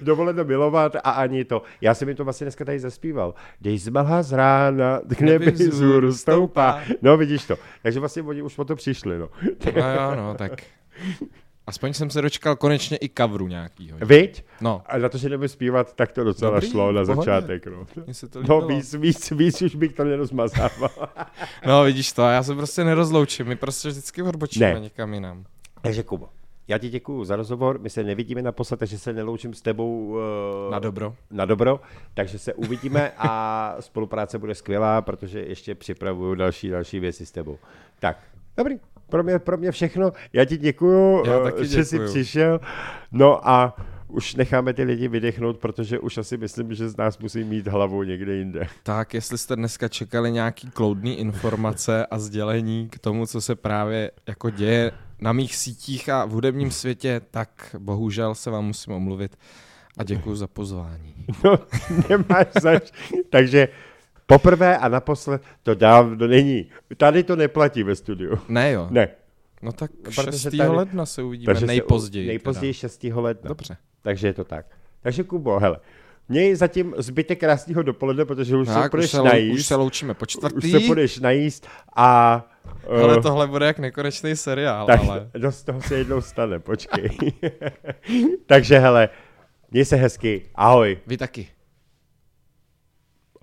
dovoleno 0.02 0.44
milovat 0.44 0.96
a 0.96 1.10
ani 1.10 1.44
to. 1.44 1.62
Já 1.80 1.94
jsem 1.94 2.08
mi 2.08 2.14
to 2.14 2.24
vlastně 2.24 2.44
dneska 2.44 2.64
tady 2.64 2.80
zaspíval. 2.80 3.34
Dej 3.60 3.78
zmlha 3.78 4.22
z 4.22 4.32
rána, 4.32 5.00
k 5.16 5.20
nebi 5.20 5.50
vzhůru 5.50 6.12
stoupá. 6.12 6.80
No 7.02 7.16
vidíš 7.16 7.44
to. 7.44 7.56
Takže 7.82 8.00
vlastně 8.00 8.22
oni 8.22 8.42
už 8.42 8.54
po 8.54 8.64
to 8.64 8.76
přišli, 8.76 9.18
no. 9.18 9.28
No 9.76 9.90
jo, 9.92 10.14
no, 10.16 10.34
tak. 10.34 10.52
Aspoň 11.66 11.92
jsem 11.92 12.10
se 12.10 12.22
dočkal 12.22 12.56
konečně 12.56 12.96
i 12.96 13.08
kavru 13.08 13.48
nějakýho. 13.48 13.98
Viď? 13.98 14.44
No, 14.60 14.82
A 14.86 14.98
na 14.98 15.08
to, 15.08 15.18
že 15.18 15.28
nebudu 15.28 15.48
zpívat, 15.48 15.92
tak 15.94 16.12
to 16.12 16.24
docela 16.24 16.50
Dobrý, 16.54 16.70
šlo 16.70 16.92
na 16.92 17.04
pohodě. 17.04 17.16
začátek. 17.16 17.66
No, 17.66 17.86
mně 18.04 18.14
se 18.14 18.28
to 18.28 18.42
no 18.42 18.60
víc, 18.66 18.94
víc, 18.94 19.30
víc 19.30 19.62
už 19.62 19.74
bych 19.74 19.92
to 19.92 20.04
nerozmazával. 20.04 20.90
No 21.66 21.84
vidíš 21.84 22.12
to, 22.12 22.22
já 22.22 22.42
se 22.42 22.54
prostě 22.54 22.84
nerozloučím, 22.84 23.46
my 23.46 23.56
prostě 23.56 23.88
vždycky 23.88 24.22
odbočíme 24.22 24.74
Ne. 24.74 24.80
někam 24.80 25.14
jinam. 25.14 25.44
Takže 25.82 26.02
Kubo, 26.02 26.28
já 26.68 26.78
ti 26.78 26.88
děkuju 26.88 27.24
za 27.24 27.36
rozhovor, 27.36 27.78
my 27.78 27.90
se 27.90 28.04
nevidíme 28.04 28.42
naposled, 28.42 28.76
takže 28.80 28.98
se 28.98 29.12
neloučím 29.12 29.54
s 29.54 29.62
tebou 29.62 30.06
uh, 30.08 30.72
Na 30.72 30.78
dobro. 30.78 31.14
na 31.30 31.44
dobro, 31.44 31.80
takže 32.14 32.38
se 32.38 32.54
uvidíme 32.54 33.12
a 33.18 33.76
spolupráce 33.80 34.38
bude 34.38 34.54
skvělá, 34.54 35.02
protože 35.02 35.40
ještě 35.40 35.74
připravuju 35.74 36.34
další, 36.34 36.68
další 36.68 37.00
věci 37.00 37.26
s 37.26 37.30
tebou. 37.30 37.58
Tak, 38.00 38.18
dobrý, 38.56 38.76
pro 39.10 39.22
mě, 39.22 39.38
pro 39.38 39.56
mě 39.56 39.70
všechno, 39.70 40.12
já 40.32 40.44
ti 40.44 40.56
děkuju, 40.56 41.26
Já 41.26 41.40
eh, 41.40 41.42
taky 41.42 41.66
že 41.66 41.84
jsi 41.84 41.94
děkuju. 41.96 42.10
přišel, 42.10 42.60
no 43.12 43.48
a 43.48 43.76
už 44.08 44.34
necháme 44.34 44.72
ty 44.72 44.82
lidi 44.82 45.08
vydechnout, 45.08 45.58
protože 45.58 45.98
už 45.98 46.18
asi 46.18 46.36
myslím, 46.36 46.74
že 46.74 46.88
z 46.88 46.96
nás 46.96 47.18
musí 47.18 47.44
mít 47.44 47.66
hlavu 47.68 48.02
někde 48.02 48.34
jinde. 48.34 48.66
Tak, 48.82 49.14
jestli 49.14 49.38
jste 49.38 49.56
dneska 49.56 49.88
čekali 49.88 50.32
nějaký 50.32 50.70
kloudný 50.70 51.18
informace 51.20 52.06
a 52.06 52.18
sdělení 52.18 52.88
k 52.88 52.98
tomu, 52.98 53.26
co 53.26 53.40
se 53.40 53.54
právě 53.54 54.10
jako 54.28 54.50
děje 54.50 54.92
na 55.20 55.32
mých 55.32 55.56
sítích 55.56 56.08
a 56.08 56.24
v 56.24 56.30
hudebním 56.30 56.70
světě, 56.70 57.20
tak 57.30 57.76
bohužel 57.78 58.34
se 58.34 58.50
vám 58.50 58.64
musím 58.64 58.92
omluvit 58.92 59.36
a 59.98 60.04
děkuji 60.04 60.36
za 60.36 60.46
pozvání. 60.46 61.14
No, 61.44 61.58
nemáš 62.08 62.46
zač. 62.62 62.90
Takže 63.30 63.68
poprvé 64.26 64.78
a 64.78 64.88
naposled 64.88 65.42
to 65.62 65.74
dávno 65.74 66.26
není. 66.26 66.66
Tady 66.96 67.22
to 67.22 67.36
neplatí 67.36 67.82
ve 67.82 67.96
studiu. 67.96 68.38
Ne 68.48 68.72
jo, 68.72 68.86
Ne. 68.90 69.08
no 69.62 69.72
tak 69.72 69.90
Protože 70.02 70.38
6. 70.38 70.42
tady- 70.56 70.68
ledna 70.68 71.06
se 71.06 71.22
uvidíme 71.22 71.46
Takže 71.46 71.60
se- 71.60 71.66
nejpozději. 71.66 72.26
Nejpozději 72.26 72.72
teda. 72.72 72.78
6. 72.80 73.04
ledna. 73.20 73.48
Dobře. 73.48 73.76
Takže 74.02 74.26
je 74.26 74.32
to 74.32 74.44
tak. 74.44 74.66
Takže 75.02 75.24
Kubo, 75.24 75.58
hele, 75.58 75.80
měj 76.28 76.54
zatím 76.54 76.94
zbytek 76.98 77.40
krásného 77.40 77.82
dopoledne, 77.82 78.24
protože 78.24 78.56
už 78.56 78.68
se 78.68 78.74
Tak, 78.74 78.84
už 78.84 78.90
půjdeš 78.90 79.10
se, 79.10 79.18
lou- 79.20 79.24
najíst. 79.24 79.54
už 79.58 79.66
se 79.66 79.74
loučíme 79.74 80.14
po 80.14 80.22
už 80.24 80.28
čtvrtý. 80.28 80.70
se 80.70 80.80
půjdeš 80.80 81.18
najíst 81.18 81.66
a... 81.96 82.44
Ale 82.88 83.16
eh, 83.18 83.20
tohle 83.22 83.46
bude 83.46 83.66
jak 83.66 83.78
nekonečný 83.78 84.36
seriál, 84.36 84.86
tak 84.86 85.00
ale... 85.08 85.30
dost 85.38 85.62
toho 85.62 85.80
se 85.82 85.94
jednou 85.98 86.20
stane, 86.20 86.58
počkej. 86.58 87.10
Takže 88.46 88.78
hele, 88.78 89.08
měj 89.70 89.84
se 89.84 89.96
hezky, 89.96 90.42
ahoj. 90.54 90.98
Vy 91.06 91.16
taky. 91.16 91.48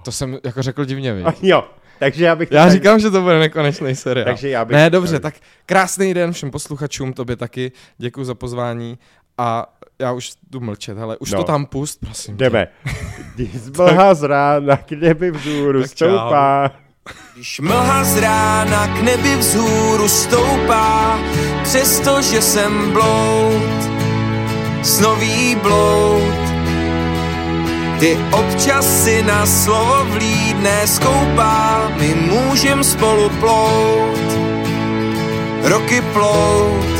To 0.04 0.12
jsem 0.12 0.38
jako 0.46 0.62
řekl 0.62 0.86
divně, 0.86 1.14
vy. 1.14 1.24
Jo, 1.42 1.64
takže 2.00 2.26
já 2.26 2.36
bych... 2.36 2.52
Já 2.52 2.64
tak- 2.64 2.72
říkám, 2.74 3.00
že 3.00 3.10
to 3.12 3.22
bude 3.22 3.40
nekonečný 3.40 3.96
seriál. 3.96 4.26
Takže 4.26 4.50
já 4.50 4.66
bych- 4.66 4.76
Ne, 4.76 4.90
dobře, 4.90 5.20
tak 5.20 5.34
krásný 5.66 6.14
den 6.14 6.32
všem 6.34 6.52
posluchačům, 6.52 7.14
tobě 7.14 7.36
taky. 7.36 7.72
Děkuji 7.98 8.24
za 8.26 8.36
pozvání 8.36 8.98
a 9.38 9.66
já 10.00 10.12
už 10.12 10.32
jdu 10.52 10.60
mlčet, 10.60 10.98
ale 10.98 11.18
už 11.18 11.32
No. 11.32 11.38
to 11.38 11.44
tam 11.44 11.66
pust, 11.66 12.00
prosím. 12.00 12.38
Jdeme. 12.38 12.68
Když 13.36 13.56
zmlha 13.56 14.14
z 14.14 14.24
rána 14.24 14.78
k 14.78 14.92
nebi 14.92 15.32
vzhůru 15.32 15.82
Tak 15.82 15.94
čau. 15.96 16.06
stoupá. 16.06 16.72
Když 17.34 17.60
mlha 17.60 18.04
z 18.04 18.18
rána 18.18 18.88
k 18.88 19.02
nebi 19.02 19.36
vzhůru 19.36 20.10
stoupá, 20.10 21.20
přestože 21.64 22.42
jsem 22.42 22.92
bloud, 22.92 23.90
snový 24.84 25.56
bloud. 25.56 26.43
Ty 28.00 28.18
občas 28.32 29.04
si 29.04 29.24
na 29.24 29.46
slovo 29.46 30.06
vlídné 30.10 30.88
skoupá, 30.88 31.92
my 31.98 32.16
můžem 32.16 32.84
spolu 32.84 33.30
plout, 33.30 34.28
roky 35.64 36.02
plout. 36.02 36.94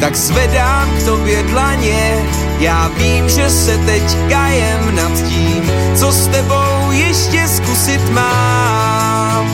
Tak 0.00 0.16
zvedám 0.16 0.90
k 0.90 1.04
tobě 1.04 1.42
dlaně, 1.42 2.16
já 2.58 2.90
vím, 2.98 3.28
že 3.28 3.50
se 3.50 3.78
teď 3.78 4.02
kajem 4.28 4.96
nad 4.96 5.12
tím, 5.28 5.72
co 5.96 6.12
s 6.12 6.26
tebou 6.26 6.90
ještě 6.90 7.48
zkusit 7.48 8.10
mám. 8.10 9.48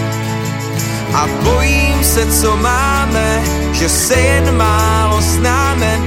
A 1.14 1.26
bojím 1.42 2.04
se, 2.04 2.26
co 2.40 2.56
máme, 2.56 3.42
že 3.72 3.88
se 3.88 4.14
jen 4.14 4.56
málo 4.56 5.20
známe, 5.20 6.00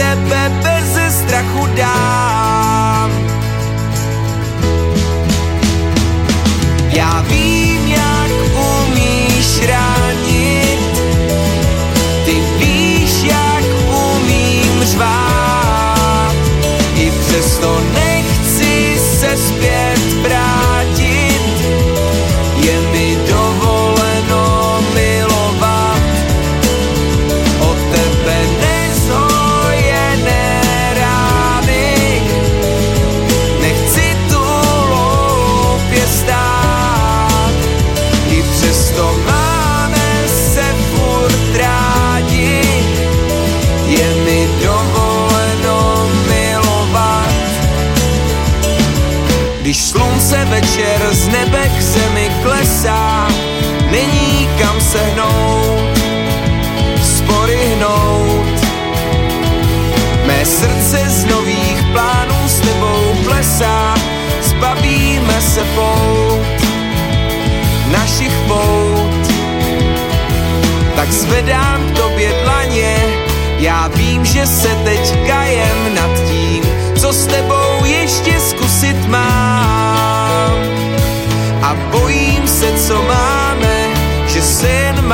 tebe 0.00 0.52
bez 0.62 1.14
strachu 1.14 1.66
dám. 1.76 3.10
Já 6.88 7.24
vím, 7.28 7.86
jak 7.86 8.30
umíš 8.56 9.68
ránit, 9.68 10.80
ty 12.24 12.34
víš, 12.58 13.12
jak 13.22 13.64
umím 13.88 14.84
řvát 14.84 16.34
I 16.94 17.12
přesto 17.20 17.80
nechci 17.94 18.98
se 18.98 19.36
zpět 19.36 19.79
Když 49.80 49.90
slunce 49.90 50.44
večer 50.44 51.08
z 51.10 51.28
nebe 51.28 51.68
k 51.78 51.82
zemi 51.82 52.30
klesá 52.42 53.28
Není 53.90 54.48
kam 54.58 54.80
se 54.80 54.98
hnout 54.98 55.98
Spory 57.02 57.58
hnout. 57.76 58.60
Mé 60.26 60.44
srdce 60.44 61.04
z 61.08 61.24
nových 61.24 61.82
plánů 61.92 62.48
s 62.48 62.60
tebou 62.60 63.14
plesá 63.24 63.94
Zbavíme 64.42 65.40
se 65.40 65.64
pout 65.64 66.68
Našich 67.92 68.32
pout. 68.48 69.32
Tak 70.96 71.12
zvedám 71.12 71.88
k 71.88 71.96
tobě 71.96 72.32
dlaně 72.44 72.96
Já 73.58 73.88
vím, 73.88 74.24
že 74.24 74.46
se 74.46 74.68
teď 74.84 75.26
kajem 75.26 75.94
nad 75.94 76.10
tím 76.28 76.62
Co 77.00 77.12
s 77.12 77.26
tebou 77.26 77.84
ještě 77.84 78.40
zkusit 78.40 79.08
mám 79.08 79.39
Bojím 81.74 82.48
se, 82.48 82.72
co 82.72 83.02
máme 83.02 83.88
Že 84.26 84.42
se 84.42 84.68
jen 84.68 85.06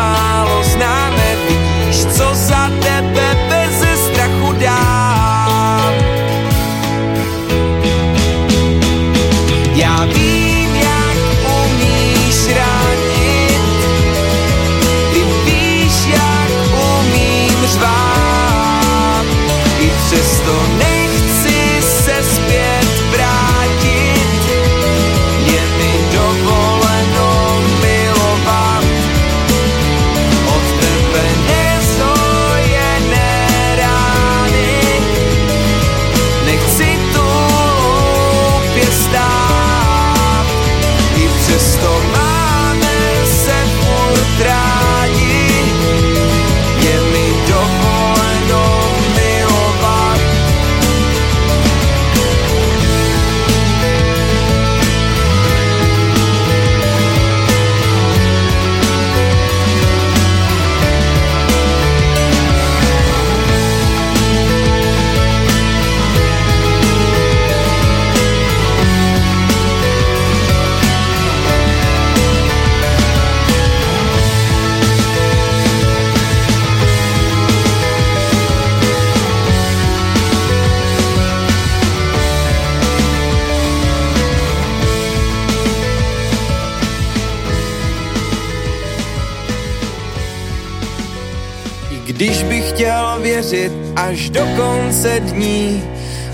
věřit 93.51 93.73
až 93.97 94.31
do 94.31 94.47
konce 94.56 95.20
dní, 95.20 95.82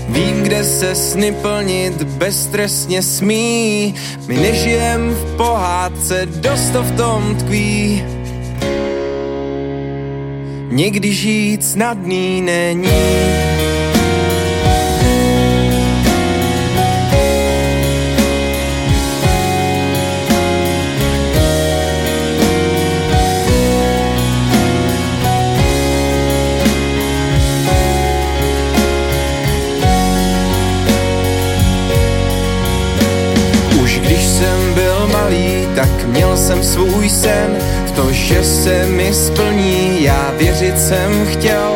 Vím, 0.09 0.43
kde 0.43 0.63
se 0.63 0.95
sny 0.95 1.31
plnit 1.31 2.03
beztrestně 2.03 3.01
smí. 3.01 3.95
My 4.27 4.37
nežijem 4.37 5.09
v 5.09 5.37
pohádce, 5.37 6.25
dost 6.25 6.69
to 6.69 6.83
v 6.83 6.97
tom 6.97 7.35
tkví. 7.35 8.03
Někdy 10.69 11.13
žít 11.13 11.65
snadný 11.65 12.41
není. 12.41 13.52
Jsem 34.43 34.73
byl 34.73 35.09
malý, 35.13 35.67
tak 35.75 36.07
měl 36.07 36.37
jsem 36.37 36.63
svůj 36.63 37.09
sen. 37.09 37.57
V 37.85 37.91
to, 37.91 38.11
že 38.11 38.43
se 38.43 38.85
mi 38.85 39.13
splní, 39.13 40.03
já 40.03 40.31
věřit 40.37 40.79
jsem 40.79 41.25
chtěl. 41.25 41.71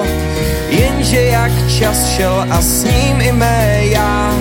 Jenže 0.70 1.22
jak 1.22 1.52
čas 1.68 2.10
šel 2.10 2.46
a 2.50 2.62
s 2.62 2.84
ním 2.84 3.22
i 3.22 3.32
mé 3.32 3.82
já. 3.84 4.34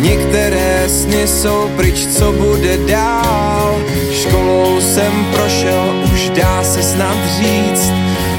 Některé 0.00 0.84
sny 0.88 1.26
jsou 1.26 1.70
pryč, 1.76 2.06
co 2.06 2.32
bude 2.32 2.76
dál. 2.76 3.80
Školou 4.12 4.80
jsem 4.80 5.12
prošel, 5.32 6.04
už 6.14 6.28
dá 6.28 6.64
se 6.64 6.82
snad 6.82 7.16
říct. 7.40 7.92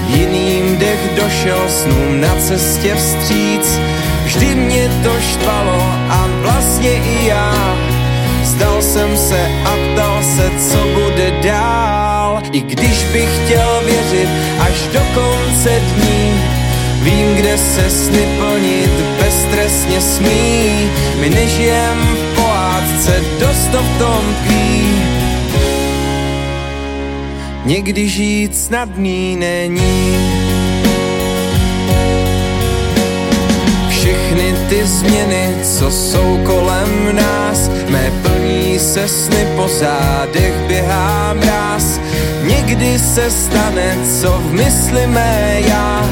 Jiným 0.07 0.77
dech 0.77 1.09
došel 1.15 1.61
snům 1.67 2.21
na 2.21 2.35
cestě 2.47 2.95
vstříc. 2.95 3.79
Vždy 4.25 4.55
mě 4.55 4.89
to 5.03 5.11
štvalo 5.19 5.81
a 6.09 6.29
vlastně 6.43 6.91
i 6.91 7.27
já 7.27 7.82
Vzdal 8.53 8.81
jsem 8.81 9.17
se 9.17 9.39
a 9.65 9.71
ptal 9.71 10.23
se, 10.23 10.51
co 10.69 10.77
bude 10.77 11.31
dál. 11.43 12.41
I 12.51 12.61
když 12.61 13.03
bych 13.03 13.45
chtěl 13.45 13.81
věřit 13.85 14.29
až 14.59 14.87
do 14.93 14.99
konce 15.13 15.81
dní 15.95 16.41
Vím, 17.03 17.35
kde 17.35 17.57
se 17.57 17.89
sny 17.89 18.27
plnit 18.37 18.91
beztrestně 19.19 20.01
smí. 20.01 20.89
My 21.19 21.29
nežijem 21.29 21.97
v 21.97 22.35
pohádce, 22.35 23.21
dost 23.39 23.67
v 23.67 23.99
tom 23.99 24.35
tkví 24.41 25.01
Někdy 27.65 28.09
žít 28.09 28.57
snadný 28.57 29.35
není. 29.35 30.17
Všechny 33.89 34.55
ty 34.69 34.85
změny, 34.85 35.55
co 35.63 35.91
jsou 35.91 36.39
kolem 36.45 37.15
nás 37.15 37.69
Mé 37.89 38.11
plní 38.43 38.79
se 38.79 39.07
sny 39.07 39.47
po 39.55 39.67
zádech 39.67 40.53
běhá 40.67 41.33
mráz 41.33 41.99
Někdy 42.43 42.99
se 42.99 43.31
stane, 43.31 43.97
co 44.19 44.31
v 44.31 44.53
mysli 44.53 45.07
mé 45.07 45.61
já. 45.67 46.09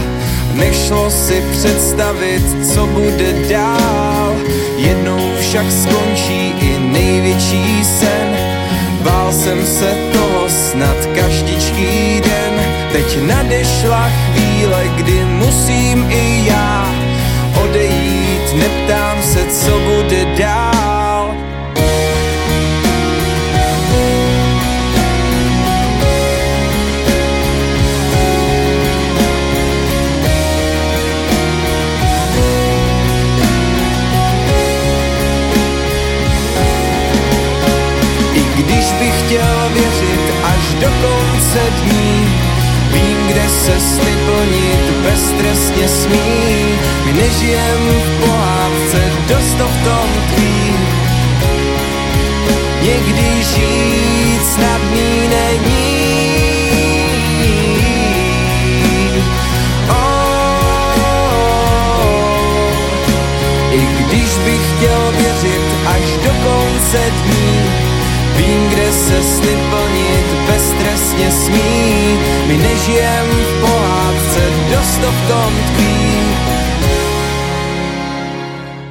Nešlo 0.53 1.09
si 1.11 1.43
představit, 1.51 2.43
co 2.73 2.87
bude 2.87 3.33
dál. 3.49 4.35
Jednou 4.77 5.31
však 5.39 5.71
skončí 5.71 6.53
i 6.59 6.79
největší 6.79 7.85
sen. 7.85 8.37
Bál 9.03 9.33
jsem 9.33 9.65
se 9.65 9.95
toho 10.13 10.49
snad 10.49 10.97
každičký 11.15 12.21
den. 12.23 12.53
Teď 12.91 13.21
nadešla 13.27 14.09
chvíle, 14.09 14.83
kdy 14.95 15.25
musím 15.25 16.05
i 16.09 16.45
já 16.47 16.95
odejít, 17.63 18.55
neptám 18.55 19.17
se, 19.23 19.45
co 19.45 19.79
bude 19.79 20.25
dál. 20.39 20.90
Bych 39.01 39.25
chtěl 39.25 39.69
věřit 39.73 40.21
až 40.43 40.73
do 40.73 40.87
konce 40.87 41.59
dní, 41.81 42.27
Vím, 42.93 43.27
kde 43.27 43.49
se 43.49 43.79
sny 43.79 44.13
plnit 44.25 44.83
beztrestně 45.03 45.87
smí. 45.87 46.65
My 47.05 47.13
nežijem 47.13 47.79
v 48.05 48.25
pohádce, 48.25 49.11
dost 49.27 49.53
to 49.57 49.67
v 49.67 49.83
tom 49.83 50.09
tkví. 50.27 50.75
Někdy 52.81 53.43
žít 53.43 54.41
snadný 54.53 55.29
není. 55.29 56.01
I 63.71 63.87
když 63.99 64.37
bych 64.37 64.61
chtěl 64.75 65.11
věřit 65.11 65.61
až 65.85 66.17
do 66.25 66.31
konce 66.49 67.11
dní 67.23 67.70
Vím, 68.37 68.69
kde 68.69 68.93
se 68.93 69.23
sny 69.23 69.57
plnit 69.69 70.25
beztrestně 70.47 71.31
smí 71.31 72.19
My 72.47 72.57
nežijem 72.57 73.27
v 73.27 73.61
pohádce, 73.61 74.39
dost 74.71 74.97
to 75.01 75.11
v 75.11 75.27
tom 75.27 75.53
tkví 75.65 76.21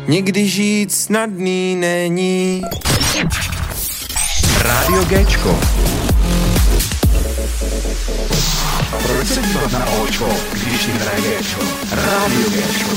Někdy 0.09 0.49
žít 0.49 0.93
snadný 0.93 1.77
není 1.77 2.63
Rádio 4.63 5.05
Géčko. 5.05 5.61
Proč 9.03 9.29
se 9.29 9.43
dívat 9.43 9.73
na 9.73 9.87
Očko, 9.87 10.29
když 10.53 10.87
jim 10.87 10.97
hraje 10.97 11.21
Géčko? 11.21 11.61
Rádio 11.91 12.51
Géčko. 12.51 12.91